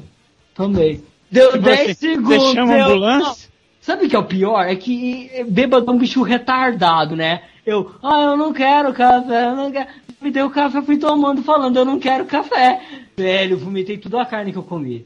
tomei. 0.56 1.04
Deu 1.30 1.52
Você- 1.52 1.58
10 1.58 1.98
segundos. 1.98 2.38
Você 2.42 2.54
chama 2.54 2.74
a 2.74 2.78
eu- 2.80 2.86
ambulância? 2.86 3.50
Sabe 3.82 4.06
o 4.06 4.10
que 4.10 4.16
é 4.16 4.20
o 4.20 4.24
pior? 4.24 4.62
É 4.66 4.78
que 4.78 5.30
bêbado 5.50 5.86
é 5.92 5.94
um 5.94 5.98
bicho 5.98 6.22
retardado, 6.24 7.18
né? 7.18 7.42
Eu, 7.66 7.92
ah, 8.02 8.22
eu 8.22 8.38
não 8.38 8.54
quero 8.54 8.94
café, 8.94 9.48
eu 9.48 9.56
não 9.58 9.70
quero. 9.70 9.88
Me 10.22 10.32
deu 10.32 10.50
café, 10.50 10.82
fui 10.82 10.98
tomando, 10.98 11.44
falando, 11.44 11.76
eu 11.76 11.84
não 11.86 12.00
quero 12.00 12.24
café. 12.24 12.80
Velho, 13.18 13.56
eu 13.56 13.60
vomitei 13.60 13.98
toda 13.98 14.22
a 14.22 14.26
carne 14.26 14.54
que 14.54 14.58
eu 14.58 14.64
comi. 14.64 15.06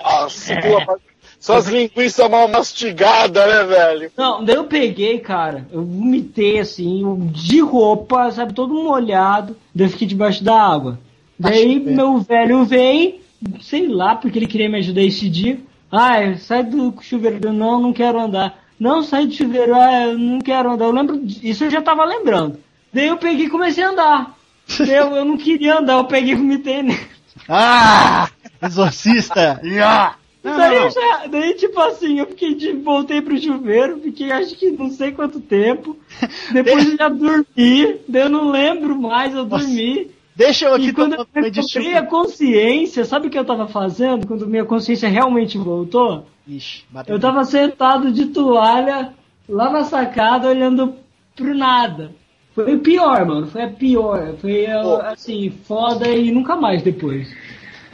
Nossa, 0.00 0.54
tua 0.60 0.98
parte- 1.38 1.62
Suas 1.64 1.66
linguiças 1.68 2.30
mal 2.30 2.48
mastigadas, 2.48 3.46
né, 3.48 3.64
velho? 3.64 4.10
Não, 4.16 4.44
daí 4.44 4.56
eu 4.56 4.64
peguei, 4.64 5.18
cara, 5.18 5.66
eu 5.72 5.84
vomitei 5.84 6.58
assim, 6.58 7.02
de 7.32 7.60
roupa, 7.60 8.30
sabe, 8.32 8.52
todo 8.52 8.74
molhado, 8.74 9.56
daí 9.74 9.86
eu 9.86 9.90
fiquei 9.90 10.06
debaixo 10.08 10.42
da 10.44 10.60
água. 10.60 10.98
Daí 11.38 11.78
meu 11.78 12.18
velho 12.18 12.64
vem, 12.64 13.20
sei 13.60 13.86
lá, 13.86 14.16
porque 14.16 14.38
ele 14.38 14.46
queria 14.48 14.68
me 14.68 14.78
ajudar 14.78 15.02
esse 15.02 15.28
dia. 15.28 15.58
Ah, 15.90 16.34
sai 16.38 16.64
do 16.64 16.92
chuveiro, 17.00 17.38
Eu, 17.42 17.52
não, 17.52 17.80
não 17.80 17.92
quero 17.92 18.18
andar. 18.20 18.58
Não, 18.78 19.02
sai 19.02 19.26
do 19.26 19.32
chuveiro, 19.34 19.74
ah, 19.74 20.06
eu 20.06 20.18
não 20.18 20.40
quero 20.40 20.70
andar. 20.72 20.84
Eu 20.86 20.92
lembro, 20.92 21.22
isso 21.42 21.64
eu 21.64 21.70
já 21.70 21.80
tava 21.80 22.04
lembrando. 22.04 22.58
Daí 22.92 23.06
eu 23.06 23.16
peguei 23.16 23.46
e 23.46 23.50
comecei 23.50 23.84
a 23.84 23.90
andar. 23.90 24.34
Eu, 24.80 25.14
eu 25.16 25.24
não 25.24 25.36
queria 25.38 25.78
andar, 25.78 25.94
eu 25.94 26.04
peguei 26.04 26.32
e 26.32 26.36
vomitei 26.36 26.82
nele. 26.82 27.00
Ah! 27.48 28.28
Exorcista! 28.60 29.60
Ya! 30.44 30.56
daí, 30.56 30.76
eu 30.76 30.90
já- 30.90 31.26
daí, 31.26 31.54
tipo 31.54 31.80
assim, 31.80 32.20
eu 32.20 32.26
fiquei 32.26 32.54
de, 32.54 32.72
voltei 32.72 33.20
pro 33.20 33.36
chuveiro, 33.38 34.00
fiquei 34.00 34.30
acho 34.30 34.56
que 34.56 34.70
não 34.70 34.90
sei 34.90 35.12
quanto 35.12 35.40
tempo. 35.40 35.96
Depois 36.52 36.86
eu 36.88 36.96
já 36.96 37.08
dormi, 37.08 37.96
daí 38.08 38.22
eu 38.22 38.28
não 38.28 38.50
lembro 38.50 39.00
mais, 39.00 39.34
eu 39.34 39.44
Nossa. 39.44 39.64
dormi. 39.64 40.10
Deixa 40.36 40.66
eu 40.66 40.74
aqui 40.74 40.88
E 40.88 40.92
quando 40.92 41.14
eu 41.14 41.26
recuperei 41.34 41.96
a 41.96 42.06
consciência, 42.06 43.04
sabe 43.04 43.26
o 43.26 43.30
que 43.30 43.36
eu 43.36 43.44
tava 43.44 43.66
fazendo 43.66 44.24
quando 44.24 44.46
minha 44.46 44.64
consciência 44.64 45.08
realmente 45.08 45.58
voltou? 45.58 46.26
Ixi, 46.46 46.84
bateu. 46.88 47.16
Eu 47.16 47.20
tava 47.20 47.44
sentado 47.44 48.12
de 48.12 48.26
toalha 48.26 49.12
lá 49.48 49.68
na 49.68 49.82
sacada 49.82 50.48
olhando 50.48 50.94
pro 51.34 51.52
nada. 51.54 52.12
Foi 52.54 52.74
o 52.74 52.78
pior, 52.78 53.26
mano. 53.26 53.46
Foi 53.48 53.62
a 53.62 53.68
pior. 53.68 54.34
Foi 54.40 54.66
assim, 54.66 55.50
foda 55.64 56.08
e 56.08 56.30
nunca 56.30 56.54
mais 56.54 56.82
depois. 56.82 57.28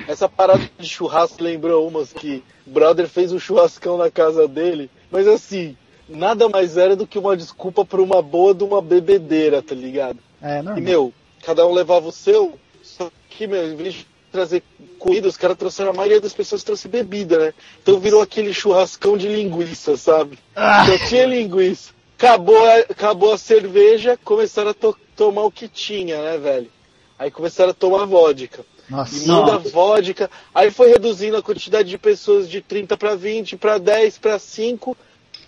Essa 0.07 0.29
parada 0.29 0.69
de 0.79 0.89
churrasco 0.89 1.43
lembrou 1.43 1.87
umas 1.89 2.13
que 2.13 2.43
o 2.67 2.71
brother 2.71 3.09
fez 3.09 3.33
um 3.33 3.39
churrascão 3.39 3.97
na 3.97 4.11
casa 4.11 4.47
dele, 4.47 4.91
mas 5.11 5.27
assim, 5.27 5.77
nada 6.09 6.49
mais 6.49 6.77
era 6.77 6.95
do 6.95 7.07
que 7.07 7.19
uma 7.19 7.37
desculpa 7.37 7.85
pra 7.85 8.03
uma 8.03 8.21
boa 8.21 8.55
de 8.55 8.65
uma 8.65 8.83
bebedeira, 8.83 9.63
tá 9.63 9.75
ligado? 9.75 10.19
É, 10.43 10.59
E, 10.59 10.63
normal. 10.63 10.83
meu, 10.83 11.13
cada 11.45 11.67
um 11.67 11.73
levava 11.73 12.07
o 12.09 12.13
seu, 12.13 12.59
só 12.83 13.11
que, 13.31 13.47
meu, 13.47 13.73
em 13.73 13.77
vez 13.77 13.95
de 13.95 14.07
trazer 14.31 14.63
comida, 14.99 15.29
os 15.29 15.37
caras 15.37 15.57
trouxeram, 15.57 15.91
a 15.91 15.95
maioria 15.95 16.21
das 16.21 16.33
pessoas 16.35 16.63
trouxe 16.65 16.89
bebida, 16.89 17.39
né? 17.39 17.55
Então 17.83 17.99
virou 18.01 18.21
aquele 18.21 18.53
churrascão 18.53 19.17
de 19.17 19.29
linguiça, 19.29 19.97
sabe? 19.97 20.39
Ah. 20.57 20.85
Só 20.87 21.07
tinha 21.07 21.25
linguiça. 21.27 21.93
Acabou 22.19 22.57
a, 22.67 22.75
acabou 22.79 23.33
a 23.33 23.39
cerveja, 23.39 24.19
começaram 24.25 24.71
a 24.71 24.75
to- 24.75 24.97
tomar 25.17 25.43
o 25.45 25.51
que 25.51 25.69
tinha, 25.69 26.21
né, 26.21 26.37
velho? 26.39 26.71
Aí 27.19 27.31
começaram 27.31 27.71
a 27.71 27.75
tomar 27.75 28.05
vodka. 28.07 28.65
E 28.89 28.93
Nossa. 28.93 29.33
muda 29.33 29.53
Nossa. 29.53 29.69
vodka. 29.71 30.31
Aí 30.55 30.71
foi 30.71 30.89
reduzindo 30.89 31.37
a 31.37 31.43
quantidade 31.43 31.89
de 31.89 31.99
pessoas 31.99 32.49
de 32.49 32.61
30 32.61 32.97
para 32.97 33.15
20, 33.15 33.57
para 33.57 33.79
10, 33.79 34.19
para 34.19 34.39
5. 34.39 34.97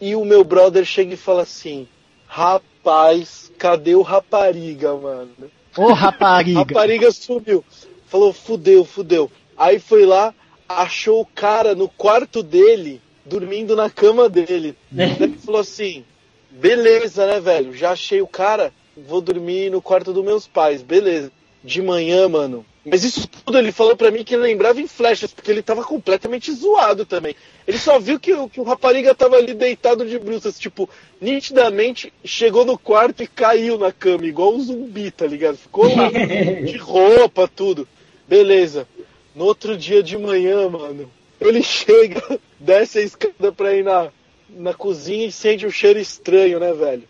E 0.01 0.15
o 0.15 0.25
meu 0.25 0.45
brother 0.45 0.85
chega 0.85 1.15
e 1.15 1.17
fala 1.17 1.43
assim: 1.43 1.89
Rapaz, 2.27 3.51
cadê 3.59 3.95
o 3.95 4.03
rapariga, 4.03 4.95
mano? 4.95 5.31
Ô, 5.77 5.93
rapariga. 5.93 6.61
Rapariga 6.61 7.11
sumiu. 7.13 7.65
Falou: 8.07 8.33
Fudeu, 8.33 8.85
fudeu. 8.85 9.31
Aí 9.57 9.79
foi 9.79 10.05
lá, 10.05 10.35
achou 10.69 11.21
o 11.21 11.27
cara 11.27 11.75
no 11.75 11.89
quarto 11.89 12.43
dele, 12.43 13.01
dormindo 13.25 13.75
na 13.75 13.89
cama 13.89 14.29
dele. 14.29 14.77
Deve 14.91 15.39
falou 15.39 15.61
assim: 15.61 16.05
beleza, 16.51 17.27
né, 17.27 17.41
velho? 17.41 17.73
Já 17.73 17.93
achei 17.93 18.21
o 18.21 18.27
cara, 18.27 18.73
vou 18.97 19.21
dormir 19.21 19.71
no 19.71 19.81
quarto 19.81 20.13
dos 20.13 20.25
meus 20.25 20.47
pais, 20.47 20.83
beleza. 20.83 21.31
De 21.65 21.83
manhã, 21.83 22.29
mano. 22.29 22.65
Mas 22.89 23.03
isso 23.03 23.27
tudo 23.27 23.59
ele 23.59 23.73
falou 23.73 23.97
pra 23.97 24.13
mim 24.13 24.23
que 24.23 24.35
ele 24.35 24.45
lembrava 24.45 24.81
em 24.81 24.87
flechas, 24.87 25.33
porque 25.33 25.51
ele 25.51 25.61
tava 25.63 25.83
completamente 25.83 26.53
zoado 26.53 27.05
também. 27.05 27.35
Ele 27.67 27.79
só 27.79 27.99
viu 27.99 28.21
que, 28.21 28.33
o- 28.33 28.49
que 28.49 28.61
o 28.61 28.65
rapariga 28.65 29.13
tava 29.15 29.35
ali 29.37 29.55
deitado 29.55 30.07
de 30.07 30.17
bruças, 30.21 30.57
tipo, 30.59 30.89
nitidamente 31.21 32.13
chegou 32.25 32.65
no 32.65 32.79
quarto 32.79 33.23
e 33.23 33.27
caiu 33.27 33.77
na 33.77 33.93
cama, 33.93 34.25
igual 34.27 34.55
um 34.55 34.61
zumbi, 34.61 35.11
tá 35.11 35.27
ligado? 35.27 35.57
Ficou 35.57 35.85
lá, 35.95 36.09
de 36.65 36.77
roupa, 36.77 37.49
tudo. 37.49 37.89
Beleza. 38.29 38.87
No 39.35 39.45
outro 39.45 39.77
dia 39.77 40.03
de 40.03 40.17
manhã, 40.17 40.69
mano, 40.69 41.11
ele 41.41 41.63
chega, 41.65 42.39
desce 42.59 43.01
a 43.01 43.03
escada 43.03 43.53
pra 43.53 43.75
ir 43.75 43.83
na, 43.85 44.09
na 44.49 44.73
cozinha 44.73 45.27
e 45.27 45.33
sente 45.33 45.67
um 45.67 45.71
cheiro 45.71 45.99
estranho, 45.99 46.59
né, 46.61 46.73
velho? 46.73 47.03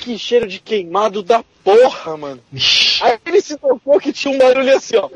Que 0.00 0.18
cheiro 0.18 0.46
de 0.46 0.58
queimado 0.60 1.22
da 1.22 1.44
porra, 1.62 2.16
mano. 2.16 2.40
Aí 3.02 3.18
ele 3.26 3.40
se 3.40 3.56
tocou 3.56 3.98
que 4.00 4.12
tinha 4.12 4.34
um 4.34 4.38
barulho 4.38 4.76
assim, 4.76 4.96
ó. 4.96 5.08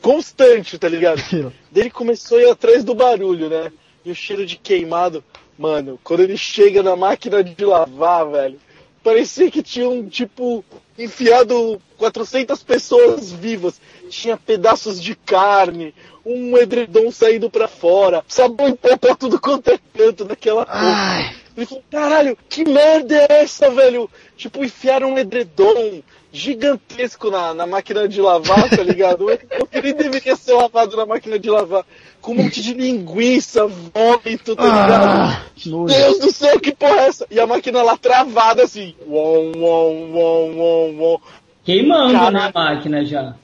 Constante, 0.00 0.78
tá 0.78 0.88
ligado? 0.88 1.22
Daí 1.70 1.84
ele 1.84 1.90
começou 1.90 2.38
a 2.38 2.42
ir 2.42 2.50
atrás 2.50 2.84
do 2.84 2.94
barulho, 2.94 3.48
né? 3.48 3.72
E 4.04 4.10
o 4.10 4.14
cheiro 4.14 4.46
de 4.46 4.56
queimado. 4.56 5.22
Mano, 5.58 5.98
quando 6.04 6.20
ele 6.20 6.36
chega 6.36 6.82
na 6.82 6.94
máquina 6.94 7.42
de 7.42 7.64
lavar, 7.64 8.26
velho, 8.30 8.60
parecia 9.02 9.50
que 9.50 9.62
tinham, 9.62 10.06
tipo, 10.06 10.64
enfiado 10.98 11.80
400 11.96 12.62
pessoas 12.62 13.32
vivas. 13.32 13.80
Tinha 14.10 14.36
pedaços 14.36 15.02
de 15.02 15.14
carne, 15.14 15.94
um 16.26 16.58
edredom 16.58 17.10
saído 17.12 17.48
pra 17.48 17.68
fora, 17.68 18.24
sabão 18.26 18.68
em 18.68 18.74
pó 18.74 18.96
pra 18.96 19.14
tudo 19.14 19.40
quanto 19.40 19.70
é 19.70 19.78
canto 19.96 20.24
daquela 20.24 20.66
porra. 20.66 21.32
Ele 21.56 21.64
falou, 21.64 21.84
caralho, 21.90 22.36
que 22.50 22.68
merda 22.68 23.14
é 23.16 23.42
essa, 23.42 23.70
velho? 23.70 24.10
Tipo, 24.36 24.62
enfiaram 24.62 25.12
um 25.12 25.18
edredom 25.18 26.02
gigantesco 26.30 27.30
na, 27.30 27.54
na 27.54 27.66
máquina 27.66 28.06
de 28.06 28.20
lavar, 28.20 28.68
tá 28.68 28.82
ligado? 28.82 29.26
Que 29.70 29.80
nem 29.80 29.94
deveria 29.94 30.36
ser 30.36 30.52
lavado 30.52 30.96
na 30.96 31.06
máquina 31.06 31.38
de 31.38 31.48
lavar. 31.48 31.84
Com 32.20 32.32
um 32.32 32.42
monte 32.42 32.60
de 32.60 32.74
linguiça, 32.74 33.66
vômito, 33.66 34.54
tá 34.54 34.64
ligado? 34.64 35.04
ah, 35.04 35.42
que 35.54 35.70
nojo. 35.70 35.94
Deus 35.94 36.18
do 36.18 36.30
céu, 36.32 36.60
que 36.60 36.74
porra 36.74 37.02
é 37.02 37.06
essa? 37.06 37.26
E 37.30 37.40
a 37.40 37.46
máquina 37.46 37.82
lá 37.82 37.96
travada 37.96 38.64
assim. 38.64 38.94
Uom, 39.06 39.52
uom, 39.56 40.12
uom, 40.12 40.58
uom, 40.58 41.00
uom. 41.00 41.20
Queimando, 41.64 42.30
né, 42.30 42.50
a 42.54 42.58
máquina 42.58 43.04
já. 43.04 43.34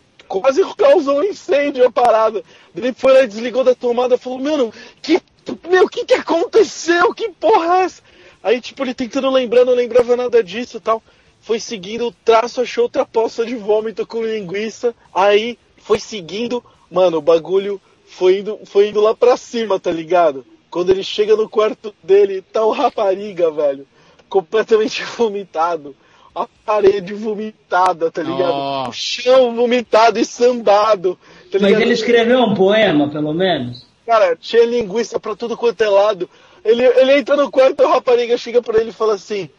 Quase 0.41 0.63
causou 0.77 1.19
um 1.19 1.25
incêndio 1.25 1.87
a 1.87 1.91
parada. 1.91 2.43
Ele 2.75 2.93
foi 2.93 3.13
lá 3.13 3.27
desligou 3.27 3.63
da 3.65 3.75
tomada 3.75 4.17
falou, 4.17 4.39
mano, 4.39 4.73
que. 5.01 5.21
Meu, 5.69 5.85
o 5.85 5.89
que 5.89 6.05
que 6.05 6.15
aconteceu? 6.15 7.13
Que 7.13 7.31
porra 7.31 7.79
é 7.79 7.85
essa? 7.85 8.03
Aí, 8.43 8.61
tipo, 8.61 8.83
ele 8.83 8.95
tentando 8.95 9.31
lembrar, 9.31 9.65
não 9.65 9.75
lembrava 9.75 10.17
nada 10.17 10.43
disso 10.43 10.77
e 10.77 10.81
tal. 10.81 11.03
Foi 11.41 11.59
seguindo 11.59 12.07
o 12.07 12.13
traço, 12.13 12.61
achou 12.61 12.85
outra 12.85 13.05
poça 13.05 13.45
de 13.45 13.57
vômito 13.57 14.07
com 14.07 14.23
linguiça. 14.23 14.95
Aí 15.15 15.59
foi 15.79 15.99
seguindo. 15.99 16.63
Mano, 16.91 17.19
o 17.19 17.23
bagulho 17.23 17.81
foi 18.07 18.39
indo, 18.39 18.61
foi 18.65 18.89
indo 18.89 19.01
lá 19.01 19.15
pra 19.15 19.37
cima, 19.37 19.81
tá 19.81 19.91
ligado? 19.91 20.47
Quando 20.71 20.91
ele 20.91 21.03
chega 21.03 21.37
no 21.37 21.49
quarto 21.49 21.95
dele, 22.03 22.43
tá 22.43 22.65
o 22.65 22.71
rapariga, 22.71 23.51
velho. 23.51 23.87
Completamente 24.29 25.03
vomitado. 25.17 25.95
A 26.35 26.47
parede 26.65 27.13
vomitada, 27.13 28.11
tá 28.11 28.23
ligado? 28.23 28.53
Nossa. 28.53 28.91
O 28.91 28.93
chão 28.93 29.55
vomitado 29.55 30.19
e 30.19 30.25
sambado. 30.25 31.19
Tá 31.51 31.59
Mas 31.61 31.79
ele 31.79 31.93
escreveu 31.93 32.41
um 32.41 32.55
poema, 32.55 33.09
pelo 33.11 33.35
menos. 33.35 33.87
Cara, 34.07 34.35
tinha 34.37 34.65
linguiça 34.65 35.21
pra 35.21 35.37
tudo 35.37 35.57
quanto 35.57 35.83
é 35.83 35.89
lado. 35.89 36.29
Ele, 36.65 36.85
ele 36.85 37.19
entra 37.19 37.37
no 37.37 37.51
quarto 37.51 37.83
e 37.83 37.85
a 37.85 37.89
rapariga 37.89 38.37
chega 38.39 38.63
pra 38.63 38.81
ele 38.81 38.91
e 38.91 38.95
fala 38.95 39.15
assim: 39.15 39.51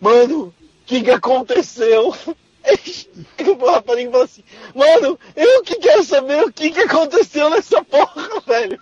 Mano, 0.00 0.44
o 0.46 0.54
que 0.86 1.02
que 1.02 1.10
aconteceu? 1.10 2.14
o 3.60 3.66
rapariga 3.66 4.10
fala 4.10 4.24
assim: 4.24 4.44
Mano, 4.74 5.18
eu 5.36 5.62
que 5.62 5.76
quero 5.76 6.02
saber 6.02 6.44
o 6.44 6.52
que 6.52 6.70
que 6.70 6.80
aconteceu 6.80 7.50
nessa 7.50 7.84
porra, 7.84 8.40
velho. 8.46 8.78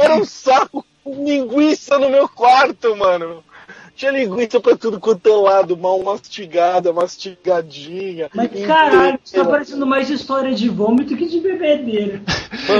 Era 0.00 0.16
um 0.16 0.24
saco 0.24 0.84
com 1.02 1.24
linguiça 1.24 1.98
no 1.98 2.10
meu 2.10 2.28
quarto, 2.28 2.94
mano. 2.96 3.42
Tinha 3.98 4.12
linguiça 4.12 4.60
pra 4.60 4.76
tudo 4.76 5.00
quanto 5.00 5.28
é 5.28 5.34
lado, 5.34 5.76
mal 5.76 6.00
mastigada, 6.04 6.92
mastigadinha. 6.92 8.30
Mas 8.32 8.48
caralho, 8.64 9.18
isso 9.24 9.32
tá 9.34 9.40
inteira. 9.40 9.48
parecendo 9.48 9.84
mais 9.84 10.08
história 10.08 10.54
de 10.54 10.68
vômito 10.68 11.16
que 11.16 11.26
de 11.26 11.40
bebedeira. 11.40 12.22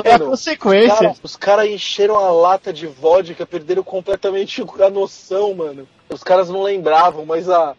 É 0.04 0.10
a 0.14 0.18
Mano, 0.18 0.30
consequência. 0.30 0.94
Cara, 0.96 1.14
os 1.20 1.34
caras 1.34 1.66
encheram 1.68 2.16
a 2.16 2.30
lata 2.30 2.72
de 2.72 2.86
vodka, 2.86 3.44
perderam 3.44 3.82
completamente 3.82 4.62
a 4.80 4.88
noção, 4.88 5.54
mano. 5.54 5.88
Os 6.08 6.22
caras 6.22 6.48
não 6.48 6.62
lembravam, 6.62 7.26
mas 7.26 7.50
a- 7.50 7.74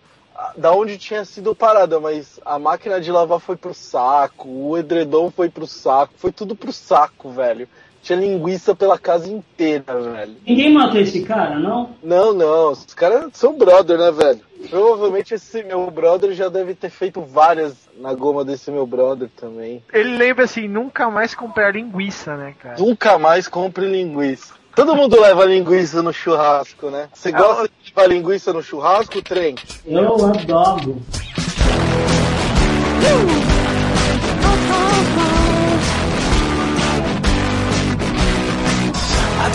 da 0.57 0.74
onde 0.74 0.98
tinha 0.98 1.24
sido 1.24 1.56
parada, 1.56 1.98
mas 1.98 2.41
a 2.45 2.60
máquina 2.60 2.99
de 2.99 3.10
lavar 3.10 3.40
foi 3.40 3.56
pro 3.56 3.74
saco, 3.74 4.49
o 4.49 4.78
edredom 4.78 5.32
foi 5.32 5.49
pro 5.49 5.66
saco, 5.66 6.14
foi 6.18 6.32
tudo 6.34 6.57
pro 6.57 6.74
saco, 6.74 7.30
velho. 7.30 7.70
Tinha 8.02 8.20
linguiça 8.20 8.74
pela 8.74 8.98
casa 8.98 9.30
inteira, 9.30 10.00
velho. 10.00 10.36
Ninguém 10.46 10.74
matou 10.74 11.00
esse 11.00 11.22
cara, 11.24 11.60
não? 11.60 11.92
Não, 12.02 12.34
não, 12.34 12.72
os 12.72 12.94
caras 12.94 13.30
são 13.34 13.58
brother, 13.58 13.98
né, 13.98 14.12
velho? 14.12 14.40
Provavelmente 14.70 15.34
esse 15.34 15.64
meu 15.64 15.90
brother 15.90 16.34
já 16.34 16.50
deve 16.50 16.76
ter 16.76 16.90
feito 16.90 17.22
várias 17.22 17.74
na 17.98 18.14
goma 18.14 18.44
desse 18.44 18.72
meu 18.72 18.86
brother 18.86 19.30
também. 19.36 19.84
Ele 19.94 20.18
lembra 20.18 20.46
assim, 20.46 20.68
nunca 20.68 21.10
mais 21.10 21.34
comprar 21.34 21.74
linguiça, 21.76 22.36
né, 22.36 22.54
cara? 22.60 22.76
Nunca 22.78 23.18
mais 23.18 23.48
compre 23.48 23.86
linguiça. 23.86 24.54
Todo 24.76 24.96
mundo 24.96 25.20
leva 25.20 25.46
linguiça 25.46 26.02
no 26.02 26.14
churrasco, 26.14 26.90
né? 26.90 27.10
Você 27.14 27.32
gosta 27.32 27.64
de 27.64 27.94
levar 27.94 28.08
linguiça 28.08 28.54
no 28.54 28.64
churrasco, 28.64 29.22
trem? 29.22 29.56
Eu 29.86 30.16
adoro. 30.26 31.02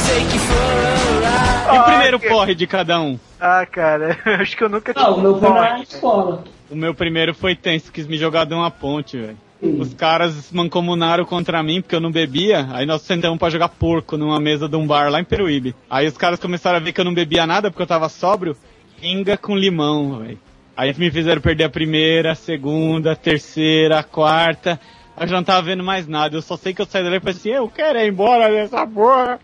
E 0.06 1.76
o 1.76 1.81
Ah, 1.81 1.82
primeiro 1.85 2.20
que- 2.20 2.28
porre 2.28 2.55
de 2.55 2.66
cada 2.66 3.01
um? 3.01 3.18
Ah, 3.40 3.64
cara, 3.64 4.18
acho 4.40 4.55
que 4.56 4.62
eu 4.62 4.68
nunca 4.68 4.93
tive 4.93 5.05
Ah, 5.05 5.10
o 5.10 5.20
meu 5.20 5.39
foi 5.40 5.48
na 5.48 5.55
porre. 5.70 5.82
escola. 5.82 6.44
O 6.70 6.76
meu 6.76 6.94
primeiro 6.94 7.35
foi 7.35 7.55
tenso, 7.56 7.90
quis 7.90 8.06
me 8.06 8.18
jogar 8.18 8.44
de 8.44 8.52
uma 8.55 8.70
ponte, 8.70 9.16
velho. 9.16 9.39
Os 9.62 9.94
caras 9.94 10.52
mancomunaram 10.52 11.24
contra 11.24 11.62
mim 11.62 11.81
porque 11.81 11.94
eu 11.97 12.01
não 12.01 12.10
bebia. 12.12 12.68
Aí 12.72 12.85
nós 12.85 13.01
sentamos 13.01 13.39
pra 13.39 13.48
jogar 13.48 13.70
porco 13.70 14.16
numa 14.18 14.39
mesa 14.39 14.68
de 14.68 14.76
um 14.76 14.86
bar 14.86 15.10
lá 15.10 15.20
em 15.20 15.24
Peruíbe. 15.24 15.74
Aí 15.89 16.06
os 16.06 16.18
caras 16.18 16.39
começaram 16.39 16.76
a 16.76 16.81
ver 16.81 16.93
que 16.93 17.01
eu 17.01 17.05
não 17.05 17.14
bebia 17.14 17.47
nada 17.47 17.70
porque 17.70 17.82
eu 17.82 17.86
tava 17.86 18.10
sóbrio. 18.10 18.55
Pinga 19.01 19.39
com 19.39 19.56
limão, 19.56 20.18
velho. 20.18 20.39
Aí 20.76 20.93
me 20.98 21.10
fizeram 21.10 21.40
perder 21.40 21.64
a 21.64 21.70
primeira, 21.70 22.32
a 22.32 22.35
segunda, 22.35 23.12
a 23.12 23.16
terceira, 23.16 24.01
a 24.01 24.02
quarta. 24.02 24.78
Eu 25.18 25.26
já 25.28 25.36
não 25.36 25.44
tava 25.44 25.62
vendo 25.62 25.82
mais 25.82 26.06
nada. 26.06 26.36
Eu 26.36 26.43
só 26.43 26.59
sei 26.59 26.74
que 26.74 26.82
eu 26.82 26.86
saí 26.86 27.02
dali 27.02 27.16
e 27.16 27.20
falei 27.20 27.35
assim, 27.35 27.51
eu 27.51 27.68
quero 27.68 27.98
ir 28.01 28.09
embora 28.09 28.51
dessa 28.51 28.86
porra. 28.86 29.39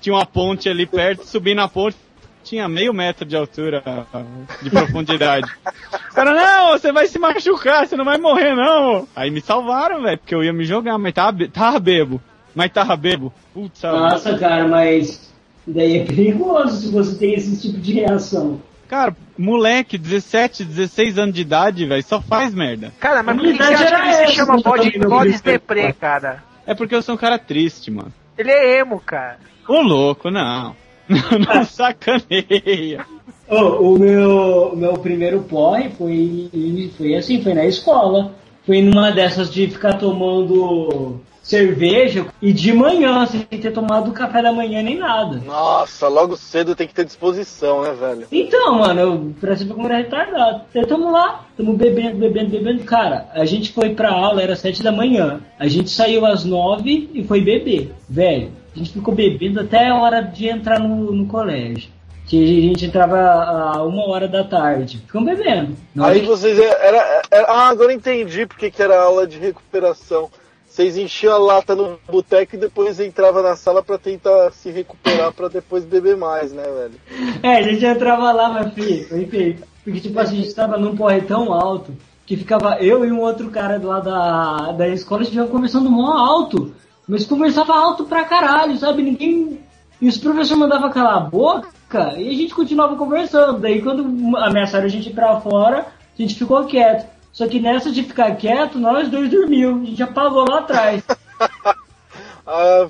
Tinha 0.00 0.14
uma 0.14 0.26
ponte 0.26 0.68
ali 0.68 0.86
perto, 0.86 1.24
subi 1.26 1.54
na 1.54 1.68
ponte, 1.68 1.96
tinha 2.42 2.66
meio 2.68 2.92
metro 2.94 3.24
de 3.24 3.36
altura, 3.36 3.82
de 4.62 4.70
profundidade. 4.70 5.46
O 6.10 6.14
cara, 6.14 6.32
não, 6.34 6.70
você 6.78 6.90
vai 6.90 7.06
se 7.06 7.18
machucar, 7.18 7.86
você 7.86 7.96
não 7.96 8.04
vai 8.04 8.18
morrer 8.18 8.54
não. 8.54 9.06
Aí 9.14 9.30
me 9.30 9.40
salvaram, 9.40 10.02
velho, 10.02 10.18
porque 10.18 10.34
eu 10.34 10.42
ia 10.42 10.52
me 10.52 10.64
jogar, 10.64 10.96
mas 10.98 11.12
tava, 11.12 11.32
be- 11.32 11.48
tava 11.48 11.78
bebo. 11.78 12.20
Mas 12.54 12.72
tava 12.72 12.96
bebo. 12.96 13.32
Putz, 13.54 13.82
Nossa, 13.82 14.36
cara, 14.38 14.66
mas 14.66 15.30
daí 15.66 15.98
é 15.98 16.04
perigoso 16.04 16.80
se 16.80 16.90
você 16.90 17.16
tem 17.18 17.34
esse 17.34 17.60
tipo 17.60 17.78
de 17.78 17.92
reação. 17.92 18.60
cara, 18.88 19.14
moleque, 19.38 19.96
17, 19.98 20.64
16 20.64 21.18
anos 21.18 21.34
de 21.34 21.42
idade, 21.42 21.86
velho, 21.86 22.02
só 22.02 22.20
faz 22.20 22.52
merda. 22.54 22.92
Cara, 22.98 23.22
mas 23.22 23.36
A 23.36 23.38
por 23.38 23.46
que, 23.46 23.52
que 23.58 23.62
você 23.62 23.68
verdade 23.68 23.84
acha 23.84 24.02
que 24.02 24.08
era 24.08 24.22
ele 24.22 24.26
se 24.30 24.34
chama 24.34 24.52
não 24.54 24.62
tô 24.62 24.70
bode, 24.70 24.90
falando 24.92 25.08
bode 25.10 25.30
disso. 25.30 25.44
deprê, 25.44 25.92
cara? 25.92 26.42
É 26.66 26.74
porque 26.74 26.94
eu 26.94 27.02
sou 27.02 27.14
um 27.14 27.18
cara 27.18 27.38
triste, 27.38 27.90
mano. 27.90 28.12
Ele 28.36 28.50
é 28.50 28.78
emo, 28.80 28.98
cara. 28.98 29.38
Ô 29.70 29.82
louco, 29.82 30.32
não. 30.32 30.74
Não 31.08 31.64
sacaneia. 31.64 33.06
Ô, 33.48 33.94
o 33.94 33.98
meu, 34.00 34.72
meu 34.74 34.94
primeiro 34.94 35.42
porre 35.42 35.90
foi, 35.90 36.50
foi 36.96 37.14
assim, 37.14 37.40
foi 37.40 37.54
na 37.54 37.64
escola. 37.64 38.34
Foi 38.66 38.82
numa 38.82 39.12
dessas 39.12 39.48
de 39.48 39.68
ficar 39.68 39.94
tomando 39.94 41.20
cerveja 41.40 42.26
e 42.42 42.52
de 42.52 42.72
manhã, 42.72 43.24
sem 43.26 43.42
ter 43.42 43.72
tomado 43.72 44.10
café 44.10 44.42
da 44.42 44.52
manhã 44.52 44.82
nem 44.82 44.98
nada. 44.98 45.40
Nossa, 45.46 46.08
logo 46.08 46.36
cedo 46.36 46.74
tem 46.74 46.88
que 46.88 46.94
ter 46.94 47.04
disposição, 47.04 47.82
né, 47.82 47.92
velho? 47.92 48.26
Então, 48.32 48.80
mano, 48.80 49.00
eu 49.00 49.34
parece 49.40 49.66
como 49.66 49.86
era 49.86 49.98
retardado. 49.98 50.62
Aí 50.74 50.84
tamo 50.84 51.12
lá, 51.12 51.44
tamo 51.56 51.74
bebendo, 51.74 52.18
bebendo, 52.18 52.50
bebendo. 52.50 52.82
Cara, 52.82 53.28
a 53.32 53.44
gente 53.44 53.72
foi 53.72 53.90
pra 53.90 54.10
aula, 54.10 54.42
era 54.42 54.56
sete 54.56 54.82
da 54.82 54.90
manhã. 54.90 55.40
A 55.60 55.68
gente 55.68 55.90
saiu 55.90 56.26
às 56.26 56.44
nove 56.44 57.08
e 57.14 57.22
foi 57.22 57.40
beber. 57.40 57.92
Velho, 58.08 58.59
a 58.74 58.78
gente 58.78 58.92
ficou 58.92 59.14
bebendo 59.14 59.60
até 59.60 59.88
a 59.88 59.96
hora 59.96 60.20
de 60.22 60.48
entrar 60.48 60.78
no, 60.78 61.12
no 61.12 61.26
colégio. 61.26 61.88
Que 62.26 62.60
a 62.60 62.62
gente 62.68 62.84
entrava 62.86 63.18
a 63.18 63.82
uma 63.84 64.06
hora 64.08 64.28
da 64.28 64.44
tarde. 64.44 64.98
Ficamos 64.98 65.28
bebendo. 65.36 65.76
Aí 66.00 66.20
vocês. 66.20 66.56
Era, 66.58 67.22
era- 67.30 67.46
ah, 67.48 67.68
agora 67.68 67.92
entendi 67.92 68.46
porque 68.46 68.70
que 68.70 68.80
era 68.80 69.00
aula 69.02 69.26
de 69.26 69.36
recuperação. 69.38 70.28
Vocês 70.68 70.96
enchiam 70.96 71.34
a 71.34 71.38
lata 71.38 71.74
no 71.74 71.98
boteco 72.08 72.54
e 72.54 72.58
depois 72.58 73.00
entrava 73.00 73.42
na 73.42 73.56
sala 73.56 73.82
pra 73.82 73.98
tentar 73.98 74.52
se 74.52 74.70
recuperar 74.70 75.32
pra 75.32 75.48
depois 75.48 75.84
beber 75.84 76.16
mais, 76.16 76.52
né, 76.52 76.62
velho? 76.62 76.94
É, 77.42 77.56
a 77.56 77.62
gente 77.62 77.84
entrava 77.84 78.30
lá, 78.30 78.48
mas 78.50 78.72
feio. 78.74 79.58
Porque 79.82 80.00
tipo 80.00 80.20
assim, 80.20 80.38
a 80.38 80.42
gente 80.42 80.54
tava 80.54 80.78
num 80.78 80.94
porre 80.94 81.22
tão 81.22 81.52
alto 81.52 81.92
que 82.24 82.36
ficava 82.36 82.76
eu 82.80 83.04
e 83.04 83.10
um 83.10 83.18
outro 83.20 83.50
cara 83.50 83.80
lá 83.82 83.98
da, 83.98 84.70
da 84.72 84.86
escola, 84.88 85.22
a 85.22 85.24
gente 85.24 85.32
ficava 85.32 85.50
conversando 85.50 85.90
mó 85.90 86.12
alto. 86.12 86.72
Mas 87.10 87.26
conversava 87.26 87.74
alto 87.74 88.04
pra 88.04 88.24
caralho, 88.24 88.78
sabe? 88.78 89.02
Ninguém. 89.02 89.58
E 90.00 90.08
os 90.08 90.16
professores 90.16 90.60
mandavam 90.60 90.90
calar 90.90 91.16
a 91.16 91.20
boca 91.20 91.68
e 92.16 92.28
a 92.28 92.32
gente 92.32 92.54
continuava 92.54 92.94
conversando. 92.94 93.58
Daí 93.58 93.82
quando 93.82 94.36
ameaçaram 94.36 94.84
a 94.84 94.88
gente 94.88 95.08
ir 95.08 95.12
pra 95.12 95.40
fora, 95.40 95.78
a 95.80 96.22
gente 96.22 96.36
ficou 96.36 96.64
quieto. 96.66 97.10
Só 97.32 97.48
que 97.48 97.58
nessa 97.58 97.90
de 97.90 98.04
ficar 98.04 98.36
quieto, 98.36 98.78
nós 98.78 99.08
dois 99.08 99.28
dormiu. 99.28 99.80
A 99.82 99.84
gente 99.84 100.02
apagou 100.02 100.48
lá 100.48 100.60
atrás. 100.60 101.02
Ah, 102.52 102.88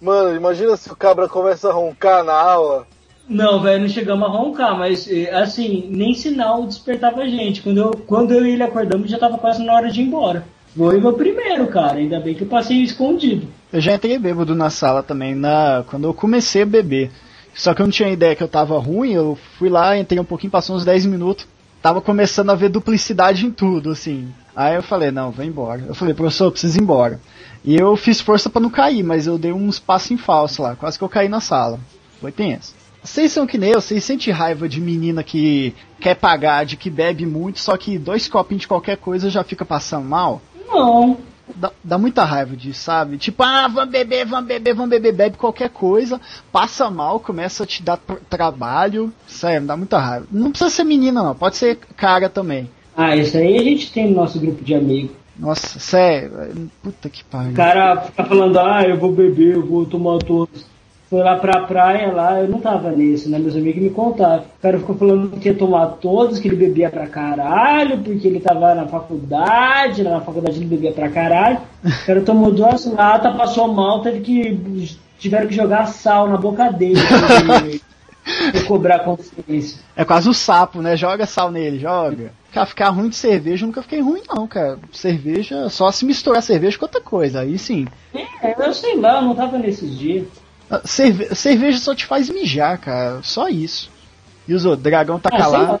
mano, 0.00 0.34
imagina 0.34 0.78
se 0.78 0.90
o 0.90 0.96
cabra 0.96 1.28
começa 1.28 1.68
a 1.68 1.72
roncar 1.72 2.24
na 2.24 2.32
aula. 2.32 2.86
Não, 3.28 3.60
velho, 3.60 3.82
não 3.82 3.88
chegamos 3.88 4.26
a 4.26 4.30
roncar, 4.30 4.78
mas 4.78 5.06
eh, 5.10 5.30
assim, 5.30 5.88
nem 5.90 6.14
sinal 6.14 6.62
despertava 6.62 7.20
a 7.20 7.26
gente. 7.26 7.60
Quando 7.60 7.78
eu, 7.78 7.90
quando 8.06 8.32
eu 8.32 8.46
e 8.46 8.52
ele 8.52 8.62
acordamos, 8.62 9.10
já 9.10 9.18
tava 9.18 9.36
quase 9.36 9.62
na 9.62 9.74
hora 9.74 9.90
de 9.90 10.00
ir 10.00 10.04
embora. 10.04 10.46
Meu 10.76 11.12
primeiro, 11.12 11.68
cara. 11.68 11.98
Ainda 11.98 12.18
bem 12.18 12.34
que 12.34 12.42
eu 12.42 12.48
passei 12.48 12.78
escondido. 12.82 13.46
Eu 13.72 13.80
já 13.80 13.94
entrei 13.94 14.18
bêbado 14.18 14.54
na 14.54 14.70
sala 14.70 15.02
também, 15.02 15.34
na, 15.34 15.84
quando 15.88 16.04
eu 16.04 16.14
comecei 16.14 16.62
a 16.62 16.66
beber. 16.66 17.10
Só 17.54 17.72
que 17.72 17.80
eu 17.80 17.86
não 17.86 17.92
tinha 17.92 18.10
ideia 18.10 18.34
que 18.34 18.42
eu 18.42 18.48
tava 18.48 18.78
ruim, 18.78 19.12
eu 19.12 19.38
fui 19.58 19.68
lá, 19.68 19.96
entrei 19.96 20.18
um 20.18 20.24
pouquinho, 20.24 20.50
passou 20.50 20.74
uns 20.74 20.84
10 20.84 21.06
minutos. 21.06 21.46
Tava 21.80 22.00
começando 22.00 22.50
a 22.50 22.54
ver 22.54 22.70
duplicidade 22.70 23.46
em 23.46 23.50
tudo, 23.50 23.90
assim. 23.90 24.32
Aí 24.56 24.74
eu 24.74 24.82
falei, 24.82 25.10
não, 25.10 25.30
vou 25.30 25.44
embora. 25.44 25.84
Eu 25.86 25.94
falei, 25.94 26.14
professor, 26.14 26.46
eu 26.46 26.50
preciso 26.50 26.78
ir 26.78 26.82
embora. 26.82 27.20
E 27.64 27.76
eu 27.76 27.96
fiz 27.96 28.20
força 28.20 28.50
pra 28.50 28.60
não 28.60 28.70
cair, 28.70 29.02
mas 29.02 29.26
eu 29.26 29.38
dei 29.38 29.52
uns 29.52 29.78
passos 29.78 30.10
em 30.10 30.16
falso 30.16 30.62
lá, 30.62 30.74
quase 30.74 30.98
que 30.98 31.04
eu 31.04 31.08
caí 31.08 31.28
na 31.28 31.40
sala. 31.40 31.78
Foi 32.20 32.32
tenso. 32.32 32.74
Vocês 33.02 33.32
são 33.32 33.46
que 33.46 33.58
nem 33.58 33.70
eu, 33.70 33.82
vocês 33.82 34.02
sentem 34.02 34.32
raiva 34.32 34.66
de 34.66 34.80
menina 34.80 35.22
que 35.22 35.74
quer 36.00 36.14
pagar, 36.14 36.64
de 36.64 36.74
que 36.74 36.88
bebe 36.88 37.26
muito, 37.26 37.60
só 37.60 37.76
que 37.76 37.98
dois 37.98 38.28
copinhos 38.28 38.62
de 38.62 38.68
qualquer 38.68 38.96
coisa 38.96 39.28
já 39.28 39.44
fica 39.44 39.64
passando 39.64 40.06
mal? 40.06 40.40
Não. 40.66 41.16
Dá, 41.56 41.70
dá 41.84 41.98
muita 41.98 42.24
raiva 42.24 42.56
disso, 42.56 42.80
sabe? 42.80 43.18
Tipo, 43.18 43.42
ah, 43.42 43.68
vamos 43.68 43.90
beber, 43.90 44.24
vamos 44.24 44.46
beber, 44.46 44.74
vamos 44.74 44.90
beber, 44.90 45.12
bebe 45.12 45.36
qualquer 45.36 45.68
coisa, 45.68 46.18
passa 46.50 46.90
mal, 46.90 47.20
começa 47.20 47.64
a 47.64 47.66
te 47.66 47.82
dar 47.82 47.98
tr- 47.98 48.14
trabalho. 48.30 49.12
Sério, 49.26 49.66
dá 49.66 49.76
muita 49.76 49.98
raiva. 49.98 50.26
Não 50.32 50.50
precisa 50.50 50.70
ser 50.70 50.84
menina, 50.84 51.22
não, 51.22 51.34
pode 51.34 51.56
ser 51.56 51.76
cara 51.96 52.30
também. 52.30 52.70
Ah, 52.96 53.14
isso 53.14 53.36
aí 53.36 53.58
a 53.58 53.62
gente 53.62 53.92
tem 53.92 54.08
no 54.08 54.16
nosso 54.16 54.40
grupo 54.40 54.64
de 54.64 54.74
amigos. 54.74 55.10
Nossa, 55.38 55.78
sério, 55.78 56.70
puta 56.82 57.10
que 57.10 57.22
pariu. 57.24 57.52
O 57.52 57.54
cara 57.56 58.00
fica 58.02 58.24
falando, 58.24 58.58
ah, 58.58 58.82
eu 58.84 58.96
vou 58.98 59.12
beber, 59.12 59.54
eu 59.54 59.66
vou 59.66 59.84
tomar 59.84 60.18
todos. 60.20 60.64
Foi 61.10 61.22
lá 61.22 61.36
pra 61.36 61.60
praia 61.60 62.10
lá, 62.12 62.40
eu 62.40 62.48
não 62.48 62.60
tava 62.60 62.90
nisso, 62.90 63.28
né? 63.28 63.38
Meus 63.38 63.54
amigos 63.54 63.82
me 63.82 63.90
contaram. 63.90 64.42
O 64.42 64.62
cara 64.62 64.78
ficou 64.78 64.96
falando 64.96 65.38
que 65.38 65.48
ia 65.48 65.54
tomar 65.54 65.86
todos, 65.86 66.38
que 66.38 66.48
ele 66.48 66.56
bebia 66.56 66.90
pra 66.90 67.06
caralho, 67.06 67.98
porque 67.98 68.26
ele 68.26 68.40
tava 68.40 68.74
na 68.74 68.86
faculdade, 68.86 70.02
na 70.02 70.20
faculdade 70.20 70.58
ele 70.58 70.66
bebia 70.66 70.92
pra 70.92 71.10
caralho. 71.10 71.58
O 71.84 72.06
cara 72.06 72.20
tomou 72.22 72.50
duas 72.50 72.86
latas, 72.86 73.36
passou 73.36 73.72
mal, 73.72 74.00
teve 74.00 74.20
que. 74.20 74.96
tiveram 75.18 75.46
que 75.46 75.54
jogar 75.54 75.86
sal 75.86 76.26
na 76.28 76.38
boca 76.38 76.72
dele 76.72 77.00
pra 77.00 77.58
ele 77.60 77.82
recobrar 78.52 79.00
a 79.00 79.04
consciência. 79.04 79.80
É 79.94 80.04
quase 80.04 80.28
o 80.28 80.34
sapo, 80.34 80.80
né? 80.80 80.96
Joga 80.96 81.26
sal 81.26 81.50
nele, 81.50 81.78
joga. 81.78 82.32
Cara, 82.52 82.66
ficar 82.66 82.88
ruim 82.88 83.08
de 83.08 83.16
cerveja, 83.16 83.64
eu 83.64 83.66
nunca 83.66 83.82
fiquei 83.82 84.00
ruim, 84.00 84.22
não, 84.28 84.46
cara. 84.46 84.78
Cerveja, 84.92 85.68
só 85.68 85.90
se 85.90 86.04
misturar 86.04 86.42
cerveja 86.42 86.78
com 86.78 86.86
outra 86.86 87.00
coisa, 87.00 87.40
aí 87.40 87.58
sim. 87.58 87.86
É, 88.14 88.54
eu 88.66 88.72
sei 88.72 88.96
lá, 88.96 89.16
eu 89.16 89.22
não 89.22 89.34
tava 89.34 89.58
nesses 89.58 89.98
dias. 89.98 90.26
Ah, 90.70 90.80
Cerve 90.84 91.34
cerveja 91.34 91.78
só 91.78 91.94
te 91.94 92.06
faz 92.06 92.28
mijar, 92.30 92.78
cara. 92.78 93.20
Só 93.22 93.48
isso. 93.48 93.90
E 94.48 94.54
os 94.54 94.64
outros, 94.64 94.82
dragão 94.82 95.18
tá 95.18 95.30
Ah, 95.32 95.38
calado. 95.38 95.80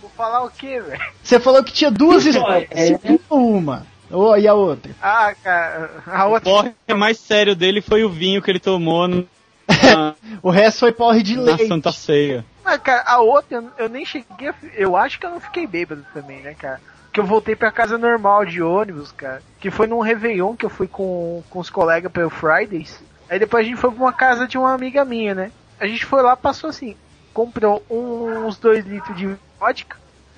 Vou 0.00 0.10
falar 0.16 0.44
o 0.44 0.50
quê, 0.50 0.80
velho? 0.80 1.02
Você 1.22 1.40
falou 1.40 1.62
que 1.64 1.72
tinha 1.72 1.90
duas 1.90 2.24
histórias. 2.26 2.68
é- 2.72 2.98
uma. 3.30 3.86
Ô, 4.10 4.36
e 4.36 4.46
a 4.46 4.54
outra? 4.54 4.92
Ah, 5.02 5.34
cara, 5.42 5.90
a 6.06 6.26
O 6.26 6.32
outra. 6.32 6.50
porre 6.50 6.74
mais 6.96 7.18
sério 7.18 7.56
dele 7.56 7.80
foi 7.80 8.04
o 8.04 8.10
vinho 8.10 8.40
que 8.42 8.50
ele 8.50 8.60
tomou 8.60 9.08
no- 9.08 9.26
na, 9.68 10.14
O 10.42 10.50
resto 10.50 10.80
foi 10.80 10.92
porre 10.92 11.22
de 11.22 11.36
na 11.36 11.42
leite. 11.42 11.66
Santa 11.66 11.90
Ceia. 11.90 12.44
Ah, 12.64 12.78
cara, 12.78 13.02
a 13.06 13.20
outra, 13.20 13.56
eu, 13.58 13.70
eu 13.78 13.88
nem 13.88 14.04
cheguei 14.04 14.48
a, 14.48 14.54
Eu 14.76 14.96
acho 14.96 15.18
que 15.18 15.26
eu 15.26 15.30
não 15.30 15.40
fiquei 15.40 15.66
bêbado 15.66 16.04
também, 16.14 16.40
né, 16.42 16.54
cara? 16.54 16.80
Que 17.12 17.18
eu 17.20 17.24
voltei 17.24 17.56
pra 17.56 17.70
casa 17.72 17.96
normal 17.98 18.44
de 18.44 18.62
ônibus, 18.62 19.10
cara. 19.12 19.42
Que 19.60 19.70
foi 19.70 19.86
num 19.86 20.00
Réveillon 20.00 20.54
que 20.54 20.64
eu 20.66 20.70
fui 20.70 20.86
com, 20.86 21.42
com 21.50 21.58
os 21.58 21.70
colegas 21.70 22.10
pelo 22.12 22.30
Fridays. 22.30 23.00
Aí 23.28 23.38
depois 23.38 23.64
a 23.64 23.68
gente 23.68 23.78
foi 23.80 23.90
pra 23.90 24.02
uma 24.04 24.12
casa 24.12 24.46
de 24.46 24.56
uma 24.58 24.72
amiga 24.74 25.04
minha, 25.04 25.34
né? 25.34 25.50
A 25.80 25.86
gente 25.86 26.04
foi 26.04 26.22
lá, 26.22 26.36
passou 26.36 26.70
assim. 26.70 26.96
Comprou 27.32 27.82
uns 27.90 28.56
dois 28.58 28.84
litros 28.86 29.16
de 29.16 29.36
vodka 29.58 29.96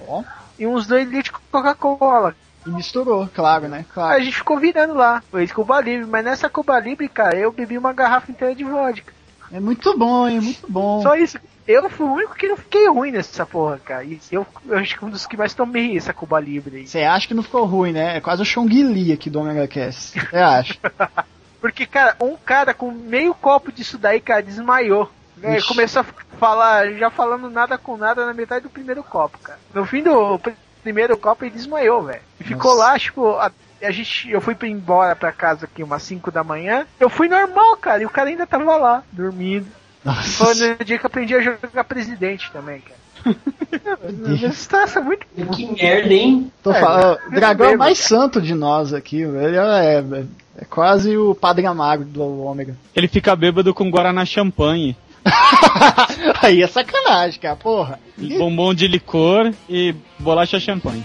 Ó. 0.09 0.23
e 0.59 0.67
uns 0.67 0.87
dois 0.87 1.05
litros 1.07 1.25
de 1.25 1.33
Coca-Cola. 1.51 2.35
E 2.67 2.71
misturou, 2.71 3.29
claro, 3.33 3.69
né? 3.69 3.79
Aí 3.79 3.85
Claro. 3.93 4.17
a 4.17 4.21
gente 4.25 4.37
ficou 4.37 4.59
virando 4.59 4.95
lá. 4.95 5.23
Foi 5.31 5.47
Cuba 5.47 5.81
Libre, 5.81 6.07
mas 6.07 6.25
nessa 6.25 6.49
Cuba 6.49 6.79
Libre, 6.81 7.09
cara, 7.09 7.37
eu 7.37 7.53
bebi 7.53 7.77
uma 7.79 7.93
garrafa 7.93 8.31
inteira 8.31 8.55
de 8.55 8.65
vodka. 8.65 9.13
É 9.53 9.61
muito 9.61 9.97
bom, 9.97 10.27
hein? 10.27 10.41
Muito 10.41 10.67
bom. 10.71 11.01
Só 11.03 11.15
isso. 11.15 11.39
Eu 11.69 11.89
fui 11.91 12.07
o 12.07 12.13
único 12.15 12.35
que 12.35 12.49
não 12.49 12.57
fiquei 12.57 12.89
ruim 12.89 13.11
nessa 13.13 13.45
porra, 13.47 13.79
cara. 13.85 14.05
E 14.05 14.19
eu, 14.33 14.45
eu 14.67 14.79
acho 14.79 14.99
que 14.99 15.05
um 15.05 15.11
dos 15.11 15.27
que 15.27 15.37
mais 15.37 15.55
tomei 15.55 15.97
essa 15.97 16.13
Cuba 16.13 16.41
Libre 16.41 16.79
aí. 16.79 16.87
Você 16.87 17.03
acha 17.03 17.29
que 17.29 17.35
não 17.35 17.43
ficou 17.43 17.65
ruim, 17.65 17.93
né? 17.93 18.17
É 18.17 18.21
quase 18.21 18.43
o 18.43 18.45
Chongli 18.45 19.13
aqui 19.13 19.29
do 19.31 19.41
Omega 19.41 19.67
Cast. 19.69 20.19
Você 20.19 20.37
acha? 20.37 20.75
Porque, 21.61 21.87
cara, 21.87 22.17
um 22.21 22.37
cara 22.37 22.73
com 22.75 22.91
meio 22.91 23.35
copo 23.35 23.73
disso 23.73 23.99
daí, 23.99 24.21
cara, 24.21 24.43
desmaiou. 24.43 25.11
Né, 25.37 25.59
começou 25.69 26.01
a 26.01 26.07
falar, 26.39 26.93
já 26.95 27.11
falando 27.11 27.51
nada 27.51 27.77
com 27.77 27.97
nada 27.97 28.25
na 28.25 28.33
metade 28.33 28.63
do 28.63 28.71
primeiro 28.71 29.03
copo, 29.03 29.37
cara. 29.39 29.59
No 29.75 29.85
fim 29.85 30.03
do 30.03 30.39
pr- 30.39 30.53
primeiro 30.83 31.15
copo 31.19 31.45
ele 31.45 31.51
desmaiou, 31.55 32.05
velho. 32.05 32.23
E 32.41 32.45
ficou 32.45 32.75
Nossa. 32.75 32.93
lá, 32.93 32.99
tipo, 32.99 33.29
a, 33.33 33.53
a 33.83 33.91
gente, 33.91 34.31
eu 34.31 34.41
fui 34.41 34.55
pra- 34.55 34.67
embora 34.67 35.15
pra 35.15 35.33
casa 35.33 35.67
aqui 35.67 35.83
umas 35.83 36.03
5 36.05 36.31
da 36.31 36.43
manhã. 36.43 36.87
Eu 36.99 37.11
fui 37.11 37.29
normal, 37.29 37.77
cara, 37.77 38.03
e 38.03 38.07
o 38.07 38.11
cara 38.11 38.31
ainda 38.31 38.47
tava 38.47 38.77
lá, 38.79 39.03
dormindo. 39.13 39.67
Foi 40.03 40.47
Nossa. 40.55 40.77
no 40.79 40.85
dia 40.85 40.99
que 40.99 41.05
eu 41.05 41.09
aprendi 41.09 41.35
a 41.35 41.41
jogar 41.43 41.85
presidente 41.85 42.51
também, 42.51 42.81
cara. 42.81 42.97
Situação 44.55 45.03
é 45.03 45.05
muito 45.05 45.27
Que 45.55 45.67
merda, 45.73 46.13
hein? 46.15 46.51
Tô 46.63 46.71
É, 46.73 46.81
falando, 46.81 47.19
o 47.27 47.31
dragão 47.31 47.71
é 47.71 47.75
o 47.75 47.79
mais 47.79 47.99
santo 47.99 48.41
de 48.41 48.55
nós 48.55 48.95
aqui. 48.95 49.23
Ele 49.23 49.57
é, 49.57 49.99
é, 49.99 50.25
é 50.59 50.65
quase 50.65 51.17
o 51.17 51.35
padre 51.35 51.67
amargo 51.67 52.05
do 52.05 52.23
Ômega. 52.45 52.77
Ele 52.95 53.09
fica 53.09 53.35
bêbado 53.37 53.73
com 53.75 53.91
Guaraná 53.91 54.25
Champanhe, 54.25 54.97
Aí 56.41 56.63
é 56.63 56.67
sacanagem, 56.69 57.41
cara, 57.41 57.57
porra. 57.57 57.99
bombom 58.39 58.73
de 58.73 58.87
licor 58.87 59.53
e 59.69 59.93
bolacha 60.21 60.61
champanhe. 60.61 61.05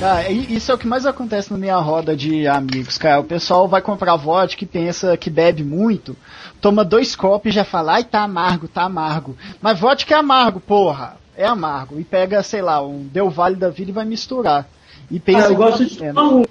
Cara, 0.00 0.28
e- 0.30 0.54
isso 0.54 0.70
é 0.70 0.74
o 0.74 0.78
que 0.78 0.86
mais 0.86 1.06
acontece 1.06 1.50
na 1.50 1.58
minha 1.58 1.76
roda 1.76 2.14
de 2.14 2.46
amigos, 2.46 2.98
cara. 2.98 3.20
O 3.20 3.24
pessoal 3.24 3.66
vai 3.66 3.80
comprar 3.80 4.14
vodka 4.16 4.62
e 4.62 4.66
pensa 4.66 5.16
que 5.16 5.30
bebe 5.30 5.64
muito, 5.64 6.14
toma 6.60 6.84
dois 6.84 7.16
copos 7.16 7.50
e 7.50 7.54
já 7.54 7.64
fala, 7.64 7.94
ai, 7.94 8.04
tá 8.04 8.20
amargo, 8.22 8.68
tá 8.68 8.82
amargo. 8.82 9.36
Mas 9.60 9.80
vodka 9.80 10.14
é 10.14 10.18
amargo, 10.18 10.60
porra. 10.60 11.16
É 11.36 11.46
amargo. 11.46 11.98
E 12.00 12.04
pega, 12.04 12.42
sei 12.42 12.62
lá, 12.62 12.84
um 12.84 13.04
Del 13.12 13.30
Vale 13.30 13.56
da 13.56 13.68
vida 13.68 13.90
e 13.90 13.94
vai 13.94 14.04
misturar. 14.04 14.66
E 15.08 15.20
pensa 15.20 15.46
Ah, 15.46 15.50
eu 15.52 15.56
gosto 15.56 15.84
de 15.84 16.02
um. 16.02 16.42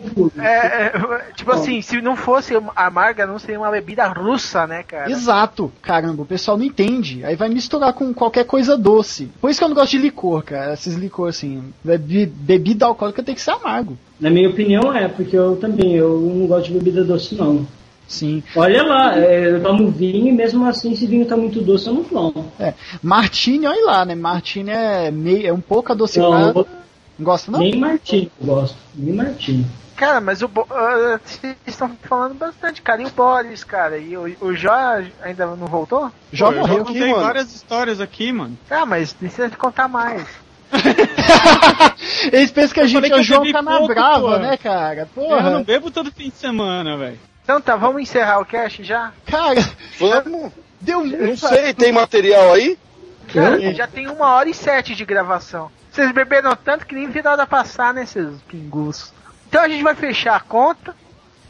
É, 0.42 0.86
é, 0.86 0.92
tipo 1.36 1.52
assim, 1.52 1.82
se 1.82 2.00
não 2.02 2.16
fosse 2.16 2.54
amarga, 2.74 3.26
não 3.28 3.38
seria 3.38 3.60
uma 3.60 3.70
bebida 3.70 4.08
russa, 4.08 4.66
né, 4.66 4.82
cara? 4.82 5.12
Exato, 5.12 5.70
caramba, 5.82 6.22
o 6.24 6.26
pessoal 6.26 6.58
não 6.58 6.64
entende. 6.64 7.26
Aí 7.26 7.36
vai 7.36 7.50
misturar 7.50 7.92
com 7.92 8.14
qualquer 8.14 8.46
coisa 8.46 8.78
doce. 8.78 9.30
Por 9.42 9.50
isso 9.50 9.60
que 9.60 9.64
eu 9.66 9.68
não 9.70 9.76
gosto 9.76 9.92
de 9.92 9.98
licor, 9.98 10.42
cara. 10.44 10.74
Esses 10.74 10.96
licor 10.96 11.28
assim, 11.30 11.74
bebi- 11.84 12.28
bebida 12.28 12.86
alcoólica 12.86 13.22
tem 13.24 13.36
que 13.36 13.42
ser 13.42 13.52
amargo. 13.52 13.98
Na 14.22 14.30
minha 14.30 14.48
opinião 14.50 14.94
é, 14.96 15.10
porque 15.10 15.36
eu 15.36 15.58
também, 15.58 15.94
eu 15.94 16.18
não 16.22 16.48
gosto 16.48 16.68
de 16.68 16.74
bebida 16.80 17.04
doce 17.04 17.36
não. 17.36 17.68
Sim. 18.08 18.44
Olha 18.56 18.84
lá, 18.84 19.18
é, 19.18 19.50
eu 19.52 19.62
tomo 19.64 19.90
vinho 19.90 20.28
e 20.28 20.32
mesmo 20.32 20.66
assim 20.66 20.96
se 20.96 21.06
vinho 21.08 21.26
tá 21.26 21.36
muito 21.36 21.62
doce 21.62 21.88
eu 21.88 21.94
não 21.96 22.04
tomo. 22.04 22.52
É. 22.60 22.74
Martini, 23.02 23.66
olha 23.68 23.84
lá, 23.86 24.06
né? 24.06 24.14
Martini 24.16 24.70
é 24.72 25.10
meio, 25.12 25.48
é 25.48 25.54
um 25.54 25.60
pouco 25.62 25.90
Não, 25.90 25.96
adocicado. 25.96 26.60
eu- 26.60 26.68
Não 27.18 27.26
gosta 27.26 27.52
não? 27.52 27.60
nem 27.60 27.76
Martini 27.78 28.32
eu 28.40 28.46
gosto, 28.48 28.78
nem 28.96 29.14
Martini. 29.14 29.66
Cara, 29.96 30.20
mas 30.20 30.42
o 30.42 30.50
vocês 30.50 31.56
estão 31.66 31.90
falando 32.04 32.34
bastante, 32.36 32.82
cara. 32.82 33.02
E 33.02 33.06
o 33.06 33.10
Boris, 33.12 33.64
cara? 33.64 33.98
E 33.98 34.18
o, 34.18 34.24
o 34.42 34.54
Jó 34.54 34.74
ainda 35.24 35.46
não 35.46 35.68
voltou? 35.68 36.12
Pô, 36.38 36.46
eu 36.52 36.52
morreu. 36.52 36.84
contei 36.86 37.10
mano. 37.12 37.24
várias 37.24 37.56
histórias 37.56 38.02
aqui, 38.02 38.32
mano. 38.34 38.58
Ah, 38.70 38.86
mas 38.86 39.14
precisa 39.14 39.48
de 39.50 39.56
contar 39.56 39.88
mais. 39.88 40.28
Eles 42.32 42.52
pensam 42.52 42.74
que 42.74 42.80
a 42.82 42.88
gente 42.88 43.06
é 43.06 43.10
que 43.10 43.16
o 43.20 43.24
João 43.24 43.50
Canabrava, 43.52 44.40
né, 44.40 44.58
cara? 44.58 45.08
Eu 45.16 45.30
não 45.30 45.30
Porra. 45.30 45.64
bebo 45.64 45.90
todo 45.92 46.12
fim 46.12 46.30
de 46.30 46.36
semana, 46.36 46.98
velho. 46.98 47.20
Então 47.46 47.62
tá, 47.62 47.76
vamos 47.76 48.02
encerrar 48.02 48.40
o 48.40 48.46
cast 48.46 48.84
já? 48.84 49.14
Cara, 49.28 49.62
Vamos. 50.00 50.52
deu 50.82 51.06
Não 51.06 51.18
muito. 51.18 51.48
sei, 51.48 51.74
tem 51.76 51.92
material 51.92 52.54
aí? 52.54 52.76
Cara, 53.32 53.72
já 53.74 53.86
tem 53.88 54.08
uma 54.08 54.34
hora 54.34 54.50
e 54.50 54.54
sete 54.54 54.96
de 54.96 55.06
gravação. 55.06 55.70
Vocês 55.92 56.12
beberam 56.12 56.56
tanto 56.56 56.88
que 56.88 56.96
nem 56.96 57.08
viram 57.08 57.34
a 57.40 57.46
passar, 57.46 57.94
né, 57.94 58.06
seus 58.06 58.42
pingus? 58.42 59.14
Então 59.48 59.62
a 59.62 59.70
gente 59.70 59.84
vai 59.84 59.94
fechar 59.96 60.36
a 60.36 60.40
conta, 60.40 60.96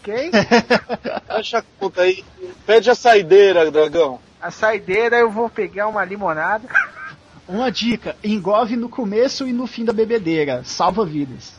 ok? 0.01 0.31
Fecha 1.27 1.59
a 1.59 1.63
conta 1.79 2.01
aí. 2.01 2.23
Pede 2.65 2.89
a 2.89 2.95
saideira, 2.95 3.71
dragão. 3.71 4.19
A 4.41 4.51
saideira 4.51 5.15
eu 5.17 5.31
vou 5.31 5.49
pegar 5.49 5.87
uma 5.87 6.03
limonada. 6.03 6.67
Uma 7.47 7.71
dica, 7.71 8.15
engove 8.23 8.75
no 8.75 8.89
começo 8.89 9.47
e 9.47 9.53
no 9.53 9.65
fim 9.65 9.85
da 9.85 9.93
bebedeira, 9.93 10.61
salva 10.65 11.05
vidas. 11.05 11.53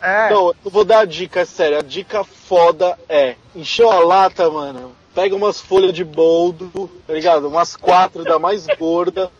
É, 0.00 0.30
Não, 0.30 0.54
eu 0.64 0.70
vou 0.70 0.84
dar 0.84 1.00
a 1.00 1.04
dica, 1.04 1.40
é 1.40 1.44
sério. 1.44 1.78
A 1.78 1.82
dica 1.82 2.24
foda 2.24 2.98
é: 3.08 3.36
encheu 3.54 3.90
a 3.90 3.98
lata, 4.00 4.48
mano. 4.50 4.92
Pega 5.14 5.34
umas 5.34 5.60
folhas 5.60 5.92
de 5.92 6.04
boldo, 6.04 6.88
tá 7.06 7.12
ligado? 7.12 7.48
Umas 7.48 7.76
quatro 7.76 8.22
da 8.22 8.38
mais 8.38 8.66
gorda. 8.78 9.30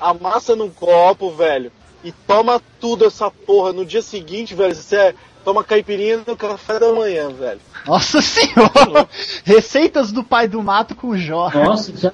Amassa 0.00 0.54
num 0.54 0.70
copo, 0.70 1.30
velho. 1.30 1.72
E 2.04 2.12
toma 2.12 2.62
tudo 2.80 3.04
essa 3.06 3.30
porra. 3.30 3.72
No 3.72 3.84
dia 3.84 4.02
seguinte, 4.02 4.54
velho, 4.54 4.74
você 4.74 4.96
é, 4.96 5.14
toma 5.44 5.64
caipirinha 5.64 6.22
no 6.24 6.36
café 6.36 6.78
da 6.78 6.92
manhã, 6.92 7.30
velho. 7.30 7.60
Nossa 7.86 8.22
senhora! 8.22 9.08
Receitas 9.44 10.12
do 10.12 10.22
pai 10.22 10.46
do 10.46 10.62
mato 10.62 10.94
com 10.94 11.08
o 11.08 11.18
Jó. 11.18 11.50
Nossa, 11.50 11.90
isso 11.90 12.06
é. 12.06 12.12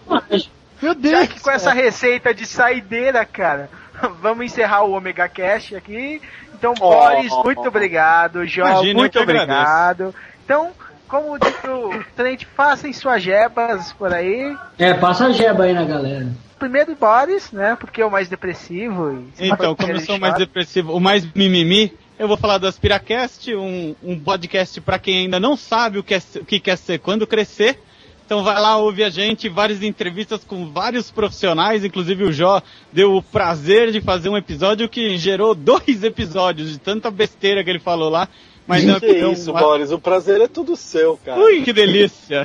Meu 0.81 0.95
Deus! 0.95 1.21
já 1.21 1.27
que 1.27 1.41
com 1.41 1.51
essa 1.51 1.73
receita 1.73 2.33
de 2.33 2.47
saideira, 2.47 3.25
cara, 3.25 3.69
vamos 4.21 4.47
encerrar 4.47 4.85
o 4.85 4.93
Omega 4.93 5.29
Cash 5.29 5.75
aqui. 5.75 6.21
Então, 6.57 6.75
Oh. 6.81 6.91
Boris, 6.91 7.33
muito 7.45 7.67
obrigado. 7.69 8.45
Eu 8.45 8.95
muito 8.95 9.19
obrigado. 9.21 10.15
Então, 10.45 10.73
como 11.09 11.39
disse 11.39 11.67
o 11.67 12.05
Trent, 12.17 12.45
façam 12.57 12.93
suas 12.93 13.23
jebas 13.23 13.93
por 13.93 14.13
aí. 14.13 14.57
É, 14.79 14.95
passa 14.95 15.27
a 15.27 15.33
jeba 15.33 15.65
aí 15.65 15.73
na 15.73 15.85
galera. 15.85 16.29
Primeiro 16.59 16.95
Boris, 16.95 17.53
né? 17.53 17.77
Porque 17.79 18.01
é 18.01 18.07
o 18.07 18.11
mais 18.11 18.29
depressivo. 18.29 19.25
E 19.39 19.49
Então, 19.49 19.75
como 19.75 19.93
eu 19.93 20.01
sou 20.01 20.17
o 20.17 20.21
mais 20.21 20.35
depressivo, 20.35 20.95
o 20.95 21.01
mais 21.01 21.27
mimimi, 21.35 21.93
eu 22.19 22.27
vou 22.29 22.37
falar 22.37 22.59
do 22.59 22.67
Aspiracast, 22.67 23.55
um, 23.55 23.95
um 24.03 24.19
podcast 24.19 24.81
pra 24.81 24.99
quem 24.99 25.19
ainda 25.19 25.39
não 25.39 25.57
sabe 25.57 25.99
o 25.99 26.03
que, 26.03 26.15
é, 26.15 26.23
o 26.37 26.45
que 26.45 26.61
quer 26.61 26.77
ser 26.79 26.99
quando 26.99 27.27
crescer. 27.27 27.79
Então 28.27 28.43
vai 28.43 28.59
lá, 28.61 28.77
ouve 28.79 29.05
a 29.05 29.11
gente, 29.11 29.49
várias 29.51 29.83
entrevistas 29.83 30.43
com 30.45 30.71
vários 30.73 31.11
profissionais, 31.11 31.85
inclusive 31.85 32.25
o 32.25 32.33
Jó 32.33 32.63
deu 32.93 33.15
o 33.17 33.23
prazer 33.23 33.93
de 33.93 34.01
fazer 34.01 34.31
um 34.31 34.37
episódio 34.37 34.89
que 34.89 35.19
gerou 35.19 35.55
dois 35.55 36.03
episódios 36.03 36.73
de 36.73 36.79
tanta 36.79 37.11
besteira 37.11 37.63
que 37.63 37.69
ele 37.69 37.79
falou 37.79 38.09
lá. 38.09 38.27
Mas 38.67 38.83
não, 38.83 38.99
que 38.99 39.13
não- 39.21 39.33
isso, 39.33 39.53
Boris. 39.53 39.93
O 39.93 39.99
prazer 39.99 40.41
é 40.41 40.49
tudo 40.49 40.75
seu, 40.75 41.19
cara. 41.23 41.39
Ui, 41.39 41.61
que 41.61 41.71
delícia! 41.71 42.45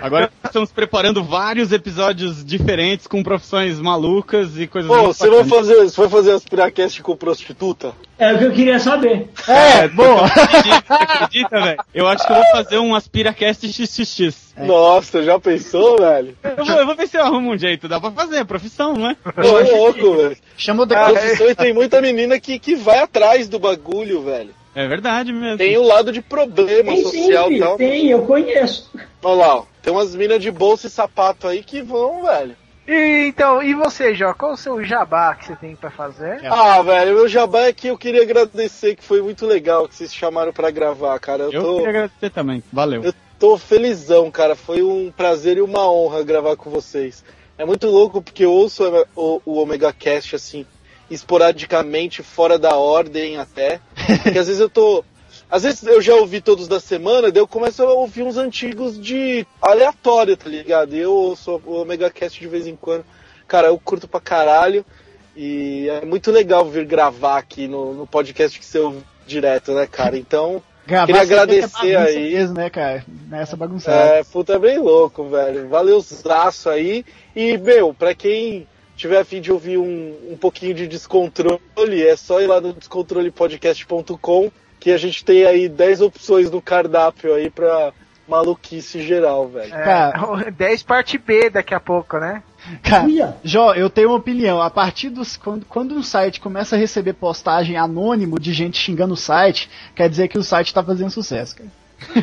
Agora 0.00 0.30
estamos 0.44 0.72
preparando 0.72 1.22
vários 1.22 1.72
episódios 1.72 2.44
diferentes 2.44 3.06
com 3.06 3.22
profissões 3.22 3.80
malucas 3.80 4.56
e 4.58 4.66
coisas 4.66 4.90
Pô, 4.90 5.02
você 5.12 5.28
vai 5.28 5.44
fazer, 5.44 5.74
você 5.84 6.00
vai 6.00 6.08
fazer 6.10 6.32
Aspiracast 6.32 7.02
com 7.02 7.16
prostituta? 7.16 7.92
É 8.19 8.32
o 8.32 8.39
que 8.39 8.45
eu 8.45 8.53
queria 8.53 8.78
saber. 8.78 9.28
É, 9.49 9.89
boa! 9.89 10.24
Acredita, 10.27 10.95
acredita, 10.95 11.61
velho? 11.61 11.85
Eu 11.93 12.07
acho 12.07 12.24
que 12.27 12.32
eu 12.32 12.36
vou 12.36 12.47
fazer 12.53 12.78
um 12.78 12.95
Aspiracast 12.95 13.66
XXX. 13.66 14.55
Nossa, 14.59 15.23
já 15.23 15.39
pensou, 15.41 15.99
velho? 15.99 16.36
Eu 16.57 16.65
vou, 16.65 16.77
eu 16.77 16.86
vou 16.86 16.95
ver 16.95 17.09
se 17.09 17.16
eu 17.16 17.23
arrumo 17.24 17.53
um 17.53 17.59
jeito. 17.59 17.89
Dá 17.89 18.01
pra 18.01 18.12
fazer, 18.12 18.36
é 18.36 18.45
profissão, 18.45 18.95
não 18.95 19.11
é? 19.11 19.16
Louco, 19.36 20.16
velho. 20.16 20.36
Chama 20.57 20.85
o 20.85 20.95
Ah, 20.95 21.11
profissão 21.11 21.51
e 21.51 21.55
tem 21.57 21.73
muita 21.74 22.01
menina 22.01 22.39
que, 22.39 22.59
que 22.59 22.77
vai 22.77 22.99
atrás 23.01 23.49
do 23.49 23.59
bagulho, 23.59 24.23
velho. 24.23 24.55
É 24.77 24.86
verdade 24.89 25.32
mesmo. 25.32 25.59
Tem 25.59 25.77
o 25.77 25.82
lado 25.82 26.11
de 26.12 26.20
problema 26.20 26.93
Tem 26.93 27.03
social 27.03 27.51
e 27.51 27.55
sim, 27.55 27.61
tal. 27.61 27.77
tem, 27.77 28.11
eu 28.11 28.23
conheço. 28.23 28.91
Olha 29.23 29.35
lá, 29.36 29.57
ó. 29.59 29.65
Tem 29.82 29.93
umas 29.93 30.15
minas 30.15 30.41
de 30.41 30.51
bolsa 30.51 30.86
e 30.86 30.91
sapato 30.91 31.47
aí 31.47 31.62
que 31.62 31.81
vão, 31.82 32.23
velho. 32.24 32.57
E, 32.86 33.27
então, 33.28 33.62
e 33.62 33.74
você, 33.74 34.15
Jó? 34.15 34.35
Qual 34.35 34.52
o 34.52 34.56
seu 34.56 34.82
jabá 34.85 35.35
que 35.35 35.47
você 35.47 35.56
tem 35.56 35.74
pra 35.74 35.90
fazer? 35.90 36.40
Ah, 36.47 36.82
velho, 36.82 37.15
meu 37.15 37.28
jabá 37.28 37.62
é 37.62 37.73
que 37.73 37.89
eu 37.89 37.97
queria 37.97 38.23
agradecer, 38.23 38.94
que 38.94 39.02
foi 39.05 39.23
muito 39.23 39.47
legal 39.47 39.89
que 39.89 39.94
vocês 39.94 40.15
chamaram 40.15 40.52
pra 40.52 40.70
gravar, 40.70 41.19
cara. 41.19 41.44
Eu 41.44 41.52
Eu 41.52 41.62
tô, 41.62 41.74
queria 41.77 41.89
agradecer 41.90 42.31
também. 42.31 42.62
Valeu. 42.73 43.02
eu 43.02 43.15
tô 43.39 43.56
felizão, 43.56 44.31
cara. 44.31 44.55
Foi 44.55 44.82
um 44.82 45.11
prazer 45.11 45.56
e 45.56 45.62
uma 45.62 45.90
honra 45.90 46.23
gravar 46.23 46.56
com 46.56 46.69
vocês. 46.70 47.24
É 47.56 47.65
muito 47.65 47.86
louco 47.86 48.20
porque 48.20 48.44
eu 48.44 48.52
ouço 48.52 48.82
o, 49.16 49.40
o 49.47 49.59
Omega 49.62 49.93
Cast 49.93 50.36
assim, 50.36 50.66
esporadicamente, 51.11 52.23
fora 52.23 52.59
da 52.59 52.77
ordem 52.77 53.39
até. 53.39 53.81
Porque 54.23 54.39
às 54.39 54.47
vezes 54.47 54.61
eu 54.61 54.69
tô. 54.69 55.05
Às 55.55 55.62
vezes 55.62 55.85
eu 55.85 56.02
já 56.02 56.16
ouvi 56.16 56.40
todos 56.40 56.66
da 56.66 56.81
semana, 56.81 57.31
daí 57.31 57.40
eu 57.40 57.47
começo 57.47 57.81
a 57.81 57.93
ouvir 57.93 58.24
uns 58.24 58.36
antigos 58.36 59.01
de 59.01 59.47
aleatório, 59.62 60.36
tá 60.36 60.48
ligado? 60.51 60.97
E 60.97 60.98
eu 60.98 61.12
ouço 61.12 61.62
o 61.64 61.81
Omega 61.81 62.10
Cast 62.10 62.40
de 62.40 62.48
vez 62.48 62.66
em 62.66 62.74
quando. 62.74 63.05
Cara, 63.47 63.68
eu 63.68 63.78
curto 63.78 64.09
pra 64.09 64.18
caralho. 64.18 64.85
E 65.36 65.89
é 65.89 66.05
muito 66.05 66.32
legal 66.32 66.68
vir 66.68 66.85
gravar 66.85 67.39
aqui 67.39 67.68
no, 67.68 67.94
no 67.94 68.05
podcast 68.05 68.59
que 68.59 68.66
você 68.66 68.81
ouve 68.81 69.05
direto, 69.28 69.72
né, 69.74 69.86
cara? 69.86 70.18
Então, 70.18 70.60
Gravar 70.85 71.06
Queria 71.06 71.20
é 71.20 71.22
agradecer 71.22 71.97
aí. 71.98 72.32
Mesmo, 72.32 72.56
né, 72.56 72.68
cara? 72.68 73.05
Nessa 73.28 73.56
bagunçada. 73.56 73.97
é, 73.97 74.24
puta, 74.24 74.55
é 74.55 74.59
bem 74.59 74.81
louco, 74.81 75.28
velho. 75.28 75.68
Valeu 75.68 75.98
os 75.98 76.26
aço 76.26 76.68
aí. 76.68 77.05
E, 77.36 77.56
meu, 77.59 77.94
pra 77.94 78.12
quem 78.12 78.66
tiver 78.97 79.20
a 79.20 79.24
fim 79.24 79.40
de 79.40 79.52
ouvir 79.52 79.78
um, 79.78 80.16
um 80.32 80.36
pouquinho 80.36 80.74
de 80.74 80.89
descontrole, 80.89 82.02
é 82.05 82.16
só 82.16 82.40
ir 82.40 82.48
lá 82.48 82.60
no 82.60 82.72
descontrolepodcast.com 82.72 84.51
que 84.85 84.93
a 84.93 84.98
gente 84.98 85.24
tem 85.24 85.47
aí 85.47 85.66
10 85.66 86.02
opções 86.02 86.51
no 86.51 86.61
cardápio 86.61 87.32
aí 87.32 87.48
pra 87.48 87.90
maluquice 88.28 89.02
geral, 89.02 89.48
velho. 89.48 89.74
É, 89.74 89.82
Cara. 89.82 90.51
10 90.52 90.82
parte 90.82 91.16
B 91.16 91.48
daqui 91.48 91.73
a 91.73 91.81
pouco, 91.81 92.19
né? 92.19 92.43
Cara, 92.82 93.05
Uia. 93.05 93.35
Jó, 93.43 93.73
eu 93.73 93.89
tenho 93.89 94.11
uma 94.11 94.19
opinião. 94.19 94.61
A 94.61 94.69
partir 94.69 95.09
dos. 95.09 95.39
Quando, 95.39 95.65
quando 95.65 95.94
um 95.94 96.02
site 96.02 96.39
começa 96.39 96.77
a 96.77 96.78
receber 96.78 97.15
postagem 97.15 97.78
anônimo 97.78 98.39
de 98.39 98.52
gente 98.52 98.77
xingando 98.77 99.15
o 99.15 99.16
site, 99.16 99.70
quer 99.94 100.06
dizer 100.06 100.28
que 100.28 100.36
o 100.36 100.43
site 100.43 100.74
tá 100.74 100.82
fazendo 100.85 101.11
sucesso, 101.11 101.56
cara. 101.56 101.70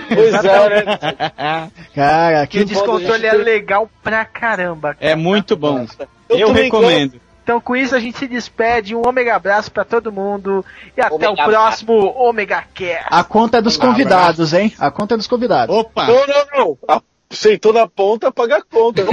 Pois 0.08 0.34
é, 0.34 0.70
né? 0.86 1.72
Cara, 1.96 2.46
Que 2.46 2.60
o 2.60 2.66
descontrole 2.66 3.26
é 3.26 3.34
legal 3.34 3.90
pra 4.04 4.24
caramba. 4.24 4.96
É 5.00 5.16
muito 5.16 5.56
bom. 5.56 5.88
Eu, 6.30 6.48
também 6.48 6.64
recomendo. 6.66 7.21
Então 7.44 7.60
com 7.60 7.76
isso 7.76 7.96
a 7.96 8.00
gente 8.00 8.18
se 8.18 8.28
despede, 8.28 8.96
um 8.96 9.02
ômega 9.06 9.36
abraço 9.36 9.72
pra 9.72 9.84
todo 9.84 10.12
mundo 10.12 10.64
e 10.96 11.02
até 11.02 11.14
Ômega 11.14 11.32
o 11.32 11.46
próximo 11.46 11.94
Ômega 12.16 12.64
Cast. 12.74 13.08
A 13.10 13.24
conta 13.24 13.58
é 13.58 13.62
dos 13.62 13.78
convidados, 13.78 14.54
hein? 14.54 14.74
A 14.80 14.92
conta 14.92 15.16
é 15.16 15.18
dos 15.18 15.28
convidados. 15.28 15.76
Opa! 15.76 16.08
Não, 16.08 16.28
não, 16.28 16.78
não. 16.88 17.04
Sentou 17.30 17.72
na 17.74 17.88
ponta, 17.88 18.32
paga 18.32 18.58
a 18.58 18.62
conta. 18.62 19.04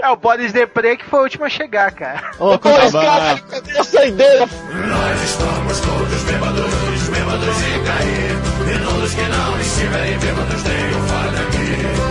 É 0.00 0.08
o 0.10 0.16
Boris 0.16 0.52
Depre 0.52 0.96
que 0.96 1.04
foi 1.04 1.18
o 1.18 1.22
último 1.24 1.44
a 1.44 1.48
chegar, 1.48 1.90
cara. 1.92 2.30
Ô, 2.38 2.54
esse 2.54 2.92
cara, 2.92 3.38
cadê 3.40 3.78
a 3.78 3.84
saideira? 3.84 4.46
Nós 4.46 5.22
estamos 5.22 5.80
todos 5.80 6.22
bêbados, 6.22 7.08
bêbados 7.08 7.56
de 7.56 7.80
cair. 7.84 8.38
E 8.68 8.78
todos 8.84 9.14
que 9.14 9.22
não 9.22 9.60
estiverem 9.60 10.18
bêbados 10.18 10.62
tenham 10.62 11.02
fora 11.08 11.30
daqui. 11.32 12.07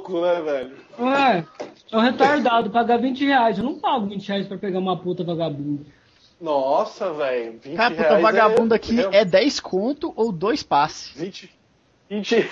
É 0.00 0.02
um 0.02 0.04
pouco, 0.04 0.20
né, 0.20 0.40
velho? 0.40 0.76
Ué, 0.98 1.44
sou 1.86 2.00
retardado, 2.00 2.70
pagar 2.70 2.96
20 2.98 3.24
reais. 3.24 3.58
Eu 3.58 3.64
não 3.64 3.78
pago 3.78 4.06
20 4.06 4.28
reais 4.28 4.46
pra 4.46 4.56
pegar 4.56 4.78
uma 4.78 4.96
puta 4.96 5.22
vagabunda. 5.22 5.84
Nossa, 6.40 7.12
velho. 7.12 7.58
20 7.62 7.76
Cara, 7.76 7.90
puta 7.90 8.08
reais 8.08 8.22
vagabundo 8.22 8.74
é, 8.74 8.76
aqui 8.76 9.00
é 9.00 9.20
é 9.20 9.24
10 9.24 9.60
conto 9.60 10.12
ou 10.16 10.32
dois 10.32 10.62
passes. 10.62 11.12
20. 11.16 11.50
20. 12.08 12.34
É, 12.36 12.48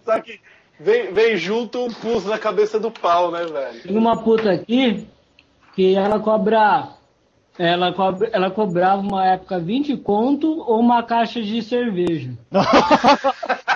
Só 0.04 0.20
que 0.20 0.40
vem, 0.80 1.12
vem 1.12 1.36
junto 1.36 1.84
um 1.84 1.92
pulso 1.92 2.28
na 2.28 2.38
cabeça 2.38 2.80
do 2.80 2.90
pau, 2.90 3.30
né, 3.30 3.44
velho? 3.44 3.82
Tem 3.82 3.96
uma 3.96 4.16
puta 4.16 4.50
aqui 4.50 5.06
que 5.74 5.94
ela 5.94 6.18
cobra. 6.18 6.88
Ela, 7.56 7.92
cobra, 7.92 8.28
ela 8.32 8.50
cobrava 8.50 9.00
uma 9.00 9.24
época 9.24 9.60
20 9.60 9.96
conto 9.98 10.60
ou 10.66 10.80
uma 10.80 11.04
caixa 11.04 11.40
de 11.40 11.62
cerveja. 11.62 12.32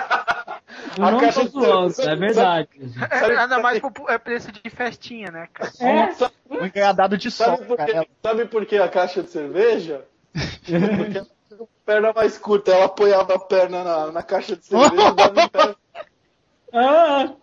Eu 0.99 1.05
A 1.05 1.11
não 1.11 1.19
caixa 1.19 1.41
tô 1.41 1.59
de 1.59 1.65
zoando, 1.65 1.89
cerveja- 1.93 2.11
é 2.11 2.15
verdade. 2.15 2.69
É 3.11 3.33
nada 3.35 3.59
mais 3.59 3.79
pro- 3.79 4.09
é 4.09 4.17
preço 4.17 4.51
de 4.51 4.69
festinha, 4.69 5.31
né, 5.31 5.47
cara? 5.53 5.71
É, 5.79 6.53
Um 6.61 6.65
engradado 6.65 7.17
de 7.17 7.31
sol, 7.31 7.45
Sabe 7.57 7.65
por, 7.65 7.77
que, 7.77 8.07
sabe 8.21 8.45
por 8.45 8.65
que 8.65 8.77
a 8.77 8.87
caixa 8.89 9.23
de 9.23 9.29
cerveja? 9.29 10.05
Porque 10.65 11.17
ela 11.17 11.25
tinha 11.47 11.59
uma 11.59 11.67
perna 11.85 12.13
mais 12.13 12.37
curta, 12.37 12.71
ela 12.71 12.85
apoiava 12.85 13.35
a 13.35 13.39
perna 13.39 13.83
na, 13.83 14.11
na 14.11 14.23
caixa 14.23 14.55
de 14.55 14.65
cerveja 14.65 14.93
e 14.93 15.13
dava 15.15 15.41
em 15.41 15.49
pé. 15.49 15.75
ah. 16.73 17.33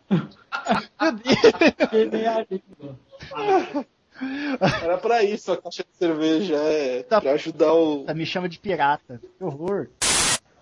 Era 4.83 4.99
pra 4.99 5.23
isso 5.23 5.53
a 5.53 5.57
caixa 5.61 5.83
de 5.85 5.97
cerveja, 5.99 6.57
é. 6.57 7.03
Tá. 7.03 7.21
Pra 7.21 7.33
ajudar 7.33 7.73
o. 7.75 8.05
Me 8.15 8.25
chama 8.25 8.49
de 8.49 8.59
pirata. 8.59 9.21
Que 9.39 9.45
horror. 9.45 9.89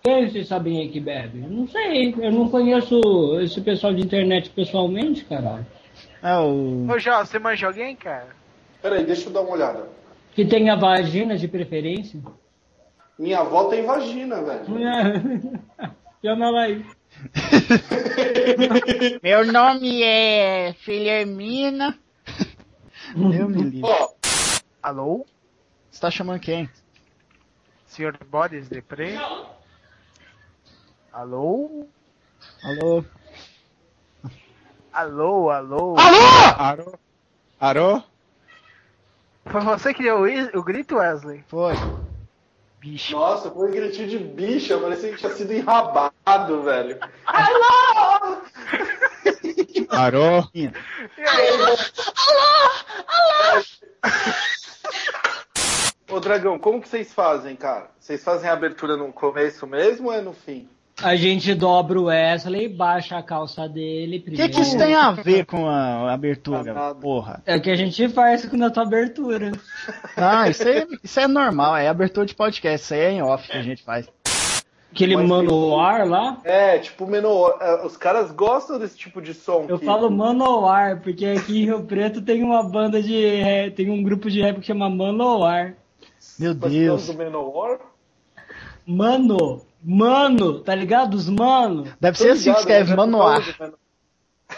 Quem 0.07 0.29
vocês 0.29 0.49
sabem 0.49 0.81
aí 0.81 0.91
que 0.91 1.01
bebe? 1.01 1.41
Eu 1.41 1.49
não 1.49 1.67
sei, 1.67 2.15
eu 2.19 2.31
não 2.31 2.51
conheço 2.51 3.01
esse 3.41 3.59
pessoal 3.63 3.95
de 3.95 4.03
internet 4.03 4.51
pessoalmente, 4.51 5.25
caralho. 5.25 5.67
É 6.23 6.37
o. 6.37 6.87
Ô, 6.91 6.99
Jó, 6.99 7.25
você 7.25 7.39
manja 7.39 7.67
alguém, 7.69 7.97
cara? 7.97 8.29
Peraí, 8.83 9.03
deixa 9.03 9.31
eu 9.31 9.33
dar 9.33 9.41
uma 9.41 9.53
olhada. 9.53 9.89
Que 10.35 10.45
tenha 10.45 10.77
vagina 10.77 11.39
de 11.39 11.49
preferência. 11.49 12.21
Minha 13.19 13.39
avó 13.39 13.65
tem 13.71 13.87
vagina, 13.87 14.43
velho. 14.43 14.67
Chama 16.23 16.47
ela 16.49 16.61
aí. 16.65 16.85
Meu 19.23 19.51
nome 19.51 20.03
é 20.03 20.75
Filhermina. 20.81 21.99
Eu 23.17 23.49
me 23.49 23.63
livre. 23.63 23.81
Ó, 23.85 24.11
Alô? 24.83 25.25
Você 25.91 25.99
tá 25.99 26.11
chamando 26.11 26.41
quem? 26.41 26.69
Senhor 27.87 28.19
Boris 28.31 28.69
Depre? 28.69 29.19
Alô? 31.15 31.87
Alô? 32.65 33.05
Alô, 34.93 35.49
alô? 35.49 35.95
Arô? 36.59 36.99
Arô? 37.61 38.03
Foi 39.47 39.61
você 39.61 39.95
que 39.95 40.03
deu 40.03 40.25
o, 40.55 40.63
grito, 40.65 40.97
Wesley? 40.97 41.45
Foi. 41.47 41.75
Bicho. 42.81 43.13
nossa, 43.13 43.49
foi 43.49 43.69
um 43.69 43.71
gritinho 43.71 44.09
de 44.09 44.19
bicha, 44.19 44.77
parecia 44.77 45.13
que 45.13 45.19
tinha 45.19 45.31
sido 45.31 45.53
enrabado, 45.53 46.63
velho. 46.65 46.99
Arô? 49.91 50.49
Ô, 56.11 56.19
Dragão, 56.19 56.59
como 56.59 56.83
que 56.83 56.89
vocês 56.89 57.15
fazem, 57.15 57.55
cara? 57.55 57.89
Vocês 58.01 58.25
fazem 58.25 58.51
a 58.51 58.53
abertura 58.53 58.97
no 58.97 59.13
começo 59.13 59.65
mesmo 59.65 60.09
ou 60.09 60.13
é 60.13 60.21
no 60.21 60.33
fim? 60.35 60.69
A 61.03 61.17
gente 61.17 61.53
dobra 61.55 61.99
o 62.01 62.05
Wesley, 62.05 62.69
baixa 62.69 63.17
a 63.19 63.23
calça 63.23 63.69
dele 63.69 64.19
O 64.27 64.31
que, 64.31 64.49
que 64.49 64.61
isso 64.61 64.79
tem 64.79 64.95
a 64.95 65.11
ver 65.11 65.45
com 65.45 65.67
a 65.69 66.13
abertura? 66.13 66.95
Porra. 66.95 67.43
É 67.45 67.57
o 67.57 67.61
que 67.61 67.71
a 67.71 67.75
gente 67.75 68.09
faz 68.09 68.45
com 68.47 68.63
a 68.65 68.71
tua 68.71 68.85
abertura. 68.85 69.51
Ah, 70.17 70.49
isso 70.49 70.63
é, 70.69 70.87
isso 71.03 71.19
é 71.19 71.27
normal, 71.27 71.77
é 71.77 71.89
abertura 71.89 72.25
de 72.25 72.35
podcast, 72.35 72.85
isso 72.85 72.95
aí 72.95 73.01
é 73.01 73.11
em 73.11 73.23
off 73.23 73.49
que 73.51 73.57
a 73.57 73.63
gente 73.63 73.83
faz. 73.83 74.09
Aquele 74.93 75.17
Mas 75.17 75.29
manoar 75.29 76.07
lá. 76.09 76.39
É, 76.45 76.79
tipo, 76.79 77.05
menor. 77.09 77.59
é, 77.61 77.85
Os 77.85 77.97
caras 77.97 78.31
gostam 78.31 78.79
desse 78.79 78.97
tipo 78.97 79.21
de 79.21 79.35
som. 79.35 79.67
Eu 79.69 79.81
que- 79.81 79.85
falo 79.85 80.09
Manoar, 80.09 81.01
porque 81.03 81.27
aqui 81.27 81.63
em 81.63 81.65
Rio 81.65 81.83
Preto 81.83 82.23
tem 82.23 82.45
uma 82.45 82.63
banda 82.63 83.03
de 83.03 83.73
tem 83.75 83.91
um 83.91 84.01
grupo 84.05 84.31
de 84.31 84.41
rap 84.41 84.61
que 84.61 84.67
chama 84.69 84.89
Manoar. 84.89 85.75
Meu 86.39 86.55
Mas 86.55 86.71
Deus. 86.73 87.07
do 87.09 87.15
Menor? 87.15 87.81
Mano, 88.87 89.63
mano, 89.85 90.61
tá 90.61 90.75
ligado? 90.75 91.15
Os 91.15 91.29
mano. 91.29 91.93
Deve 92.01 92.17
ser 92.19 92.31
assim 92.31 92.53
que 92.53 92.59
escreve, 92.59 92.97
Manoar. 92.97 93.43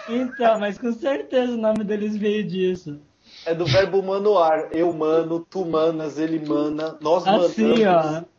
Então, 0.08 0.58
mas 0.60 0.78
com 0.78 0.92
certeza 0.92 1.52
o 1.52 1.56
nome 1.56 1.82
deles 1.84 2.16
veio 2.16 2.44
disso. 2.46 3.00
É 3.44 3.54
do 3.54 3.64
verbo 3.64 4.02
manoar. 4.02 4.68
Eu 4.72 4.92
mano, 4.92 5.40
tu 5.40 5.64
manas, 5.64 6.18
ele 6.18 6.44
mana, 6.44 6.96
nós 7.00 7.26
Assim, 7.26 7.84
manamos. 7.84 8.22
ó. 8.22 8.36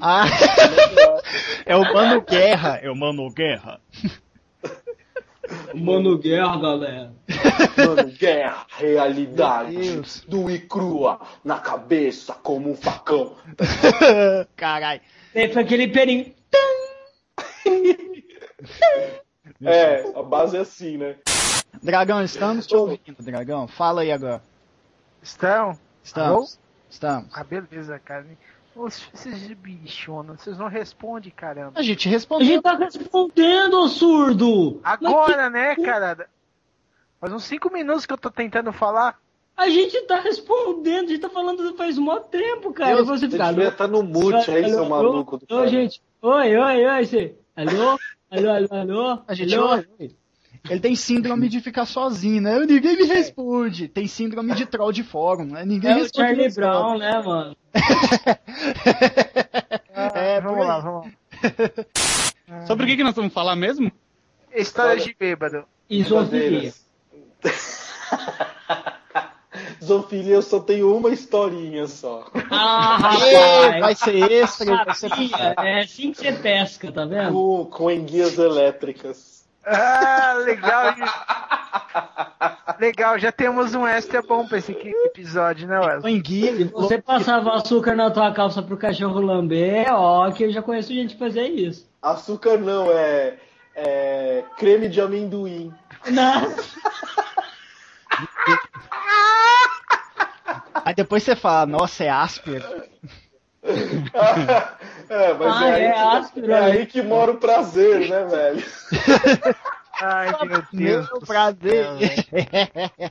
Ah, 0.00 0.24
é 1.66 1.76
o 1.76 1.82
Mano 1.92 2.22
Guerra. 2.22 2.80
É 2.82 2.90
o 2.90 2.96
Mano 2.96 3.30
Guerra. 3.30 3.78
Mano 5.74 6.16
Guerra, 6.18 6.58
galera. 6.58 7.12
Mano, 7.76 8.10
guerra, 8.12 8.66
realidade, 8.78 10.00
do 10.28 10.50
e 10.50 10.58
crua, 10.60 11.20
na 11.44 11.58
cabeça 11.58 12.32
como 12.34 12.70
um 12.70 12.76
facão. 12.76 13.34
Caralho. 14.56 15.00
Aí 15.34 15.52
foi 15.52 15.62
aquele 15.62 15.88
perinho. 15.88 16.34
É, 19.62 20.02
a 20.18 20.22
base 20.22 20.56
é 20.56 20.60
assim, 20.60 20.96
né? 20.96 21.16
Dragão, 21.82 22.22
estamos 22.22 22.66
te 22.66 22.74
ouvindo, 22.74 23.16
Dragão. 23.18 23.66
Fala 23.68 24.02
aí 24.02 24.10
agora. 24.12 24.42
Estão? 25.22 25.78
Estamos. 26.02 26.58
Estamos. 26.88 27.30
Ah, 27.34 27.44
beleza, 27.44 27.98
cara. 27.98 28.26
Ô, 28.74 28.86
Esses 28.86 29.52
bichonos, 29.54 30.40
vocês 30.42 30.56
não 30.58 30.68
respondem, 30.68 31.30
caramba. 31.30 31.78
A 31.78 31.82
gente 31.82 32.08
A 32.08 32.10
respondeu. 32.10 32.46
gente 32.46 32.62
tá 32.62 32.74
respondendo, 32.76 33.80
ô 33.80 33.88
surdo! 33.88 34.80
Agora, 34.82 35.50
né, 35.50 35.76
cara? 35.76 36.28
Faz 37.20 37.32
uns 37.32 37.44
5 37.44 37.70
minutos 37.70 38.06
que 38.06 38.12
eu 38.12 38.18
tô 38.18 38.30
tentando 38.30 38.72
falar. 38.72 39.18
A 39.60 39.68
gente 39.68 40.00
tá 40.06 40.18
respondendo, 40.20 41.04
a 41.04 41.08
gente 41.08 41.18
tá 41.20 41.28
falando 41.28 41.76
faz 41.76 41.98
mó 41.98 42.18
tempo, 42.18 42.72
cara. 42.72 42.94
Deus, 42.96 43.06
e 43.06 43.10
você 43.10 43.26
Você 43.26 43.30
fica. 43.32 43.44
devia 43.48 43.64
alô? 43.64 43.72
estar 43.72 43.88
no 43.88 44.02
mute 44.02 44.50
aí, 44.50 44.64
seu 44.70 44.78
Alô, 44.80 44.88
maluco 44.88 45.36
do 45.36 45.44
Alô, 45.50 45.58
cara. 45.64 45.68
gente. 45.70 46.00
Oi, 46.22 46.56
oi, 46.56 46.86
oi, 46.86 47.04
você. 47.04 47.34
Alô? 47.54 47.98
Alô, 48.30 48.50
alô, 48.50 48.68
alô? 48.70 49.18
A 49.28 49.34
gente 49.34 49.54
alô? 49.54 49.72
ouve. 49.72 50.16
Ele 50.70 50.80
tem 50.80 50.94
síndrome 50.94 51.46
de 51.48 51.60
ficar 51.60 51.84
sozinho, 51.84 52.40
né? 52.40 52.58
Ninguém 52.60 52.96
me 52.96 53.04
responde. 53.04 53.86
Tem 53.88 54.06
síndrome 54.06 54.54
de 54.54 54.64
troll 54.66 54.92
de 54.92 55.02
fórum, 55.02 55.44
né? 55.44 55.64
Ninguém 55.66 55.90
É 55.90 55.94
o 55.94 55.98
responde. 55.98 56.26
Charlie 56.28 56.44
nos 56.46 56.54
fóruns. 56.54 56.80
Brown, 56.80 56.98
né, 56.98 57.22
mano? 57.22 57.56
É, 60.14 60.40
vamos 60.40 60.58
por 60.58 60.66
lá, 60.66 60.78
vamos 60.80 61.06
lá. 61.06 62.64
Sobre 62.66 62.84
o 62.84 62.86
que, 62.88 62.96
que 62.96 63.04
nós 63.04 63.14
vamos 63.14 63.32
falar 63.32 63.54
mesmo? 63.56 63.92
História 64.54 64.96
de 65.02 65.14
bêbado. 65.18 65.64
E 65.88 66.02
zoofilia. 69.82 69.86
Zoofilia 69.86 70.34
eu 70.34 70.42
só 70.42 70.60
tenho 70.60 70.96
uma 70.96 71.10
historinha 71.10 71.86
só. 71.86 72.26
Ah, 72.50 72.96
rapaz. 72.96 73.80
vai 73.80 73.94
ser 73.94 74.32
extra, 74.32 74.84
vai 74.84 74.94
ser 74.94 75.10
é 75.58 75.80
assim 75.80 76.12
que 76.12 76.18
você 76.18 76.32
pesca, 76.32 76.92
tá 76.92 77.04
vendo? 77.04 77.32
Com, 77.32 77.64
com 77.66 77.90
enguias 77.90 78.38
elétricas. 78.38 79.40
Ah, 79.64 80.34
legal. 80.44 80.94
legal, 82.80 83.18
já 83.18 83.30
temos 83.30 83.74
um 83.74 83.86
extra 83.86 84.22
bom 84.22 84.46
pra 84.46 84.58
esse 84.58 84.72
episódio, 84.72 85.68
né, 85.68 85.78
Wesley? 85.78 86.14
em 86.14 86.20
guia. 86.20 86.56
Se 86.56 86.64
você 86.64 87.00
passava 87.00 87.54
açúcar 87.54 87.94
na 87.94 88.10
tua 88.10 88.32
calça 88.32 88.62
pro 88.62 88.76
cachorro 88.76 89.20
lamber, 89.20 89.86
ó, 89.92 90.30
que 90.30 90.44
eu 90.44 90.52
já 90.52 90.62
conheço 90.62 90.92
gente 90.92 91.16
fazer 91.16 91.46
isso. 91.46 91.88
Açúcar 92.02 92.56
não, 92.58 92.90
é, 92.90 93.36
é 93.74 94.44
creme 94.56 94.88
de 94.88 95.00
amendoim. 95.00 95.72
Não. 96.10 96.54
Aí 100.84 100.94
depois 100.94 101.22
você 101.22 101.34
fala, 101.36 101.66
nossa, 101.66 102.04
é 102.04 102.08
áspero. 102.08 102.64
é, 105.08 105.34
mas 105.34 105.56
Ah, 105.56 105.68
é, 105.68 105.72
aí 105.74 105.84
é 105.84 105.92
que, 105.92 105.98
áspero, 105.98 106.46
é 106.46 106.60
né? 106.60 106.66
aí 106.72 106.86
que 106.86 107.02
mora 107.02 107.32
o 107.32 107.36
prazer, 107.38 108.08
né, 108.08 108.24
velho? 108.24 108.64
Ai, 110.00 110.28
meu 110.46 110.62
Deus. 110.72 111.08
Meu 111.10 111.20
prazer. 111.20 111.86
céu. 111.86 113.10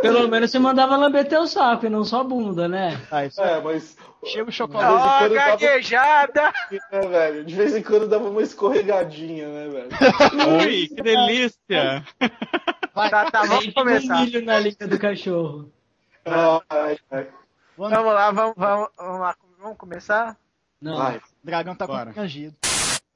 Pelo 0.00 0.28
menos 0.28 0.52
você 0.52 0.60
mandava 0.60 0.96
lamber 0.96 1.26
teu 1.28 1.44
saco 1.48 1.84
e 1.86 1.88
não 1.88 2.04
só 2.04 2.22
bunda, 2.22 2.68
né? 2.68 3.00
Ah, 3.10 3.24
isso 3.26 3.40
É, 3.42 3.60
mas. 3.60 3.96
Chega 4.24 4.44
o 4.44 4.46
De 4.46 4.52
chocolate. 4.52 4.92
Ó, 4.92 5.28
dava- 5.28 5.28
gaguejada! 5.34 6.52
né, 6.92 7.00
velho? 7.00 7.44
De 7.44 7.54
vez 7.56 7.74
em 7.74 7.82
quando 7.82 8.06
dava 8.08 8.28
uma 8.28 8.42
escorregadinha, 8.42 9.48
né, 9.48 9.68
velho? 9.68 9.88
Ui, 10.62 10.86
que 10.88 11.02
delícia! 11.02 12.04
Vai, 12.94 13.10
Tá, 13.10 13.28
tá, 13.30 13.42
vamos 13.42 13.72
começar. 13.74 14.16
um 14.18 14.20
milho 14.20 14.44
na 14.44 14.60
língua 14.60 14.86
do 14.86 14.98
cachorro. 14.98 15.72
Ai, 16.68 16.98
ai. 17.10 17.28
vamos. 17.76 17.92
Vamos 17.96 18.12
lá, 18.14 18.30
vamos, 18.30 18.54
vamos, 18.56 18.88
vamos 18.96 19.20
lá. 19.20 19.36
Vamos 19.60 19.76
começar? 19.78 20.36
Não. 20.80 20.96
Vai. 20.96 21.16
O 21.16 21.22
dragão 21.42 21.74
tá 21.74 21.86
Bora. 21.86 22.06
constrangido. 22.06 22.54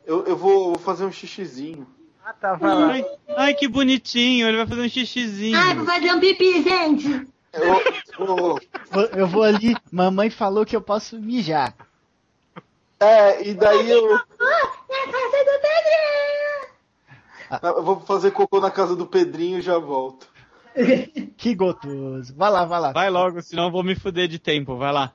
Eu, 0.04 0.24
eu 0.26 0.36
vou 0.36 0.76
fazer 0.78 1.04
um 1.04 1.12
xixizinho. 1.12 1.86
Ah, 2.24 2.32
tá, 2.32 2.54
vai 2.54 2.74
lá. 2.74 2.86
Ai, 2.92 3.06
ai, 3.36 3.54
que 3.54 3.66
bonitinho, 3.68 4.46
ele 4.48 4.56
vai 4.56 4.66
fazer 4.66 4.82
um 4.82 4.88
xixizinho. 4.88 5.58
Ai, 5.58 5.74
vou 5.74 5.84
fazer 5.86 6.12
um 6.12 6.20
pipi, 6.20 6.62
gente. 6.62 7.28
Eu, 7.52 7.64
eu- 8.18 8.58
Vou- 8.90 9.04
Eu 9.16 9.26
vou 9.26 9.42
ali, 9.42 9.76
mamãe 9.90 10.30
falou 10.30 10.64
que 10.66 10.74
eu 10.76 10.80
posso 10.82 11.18
mijar. 11.20 11.74
é, 13.00 13.46
e 13.48 13.54
daí 13.54 13.90
eu, 13.90 14.08
Na 14.12 14.18
casa 15.10 15.44
do 15.44 15.60
Pedrinho. 17.60 17.76
eu 17.76 17.82
vou 17.82 18.00
fazer 18.00 18.30
cocô 18.30 18.60
na 18.60 18.70
casa 18.70 18.94
do 18.96 19.06
Pedrinho 19.06 19.58
e 19.58 19.62
já 19.62 19.78
volto. 19.78 20.28
Que 21.36 21.54
gostoso. 21.54 22.34
Vai 22.36 22.50
lá, 22.50 22.64
vai 22.64 22.80
lá. 22.80 22.92
Vai 22.92 23.10
logo, 23.10 23.42
senão 23.42 23.64
eu 23.64 23.70
vou 23.70 23.82
me 23.82 23.94
fuder 23.94 24.28
de 24.28 24.38
tempo, 24.38 24.76
vai 24.76 24.92
lá. 24.92 25.12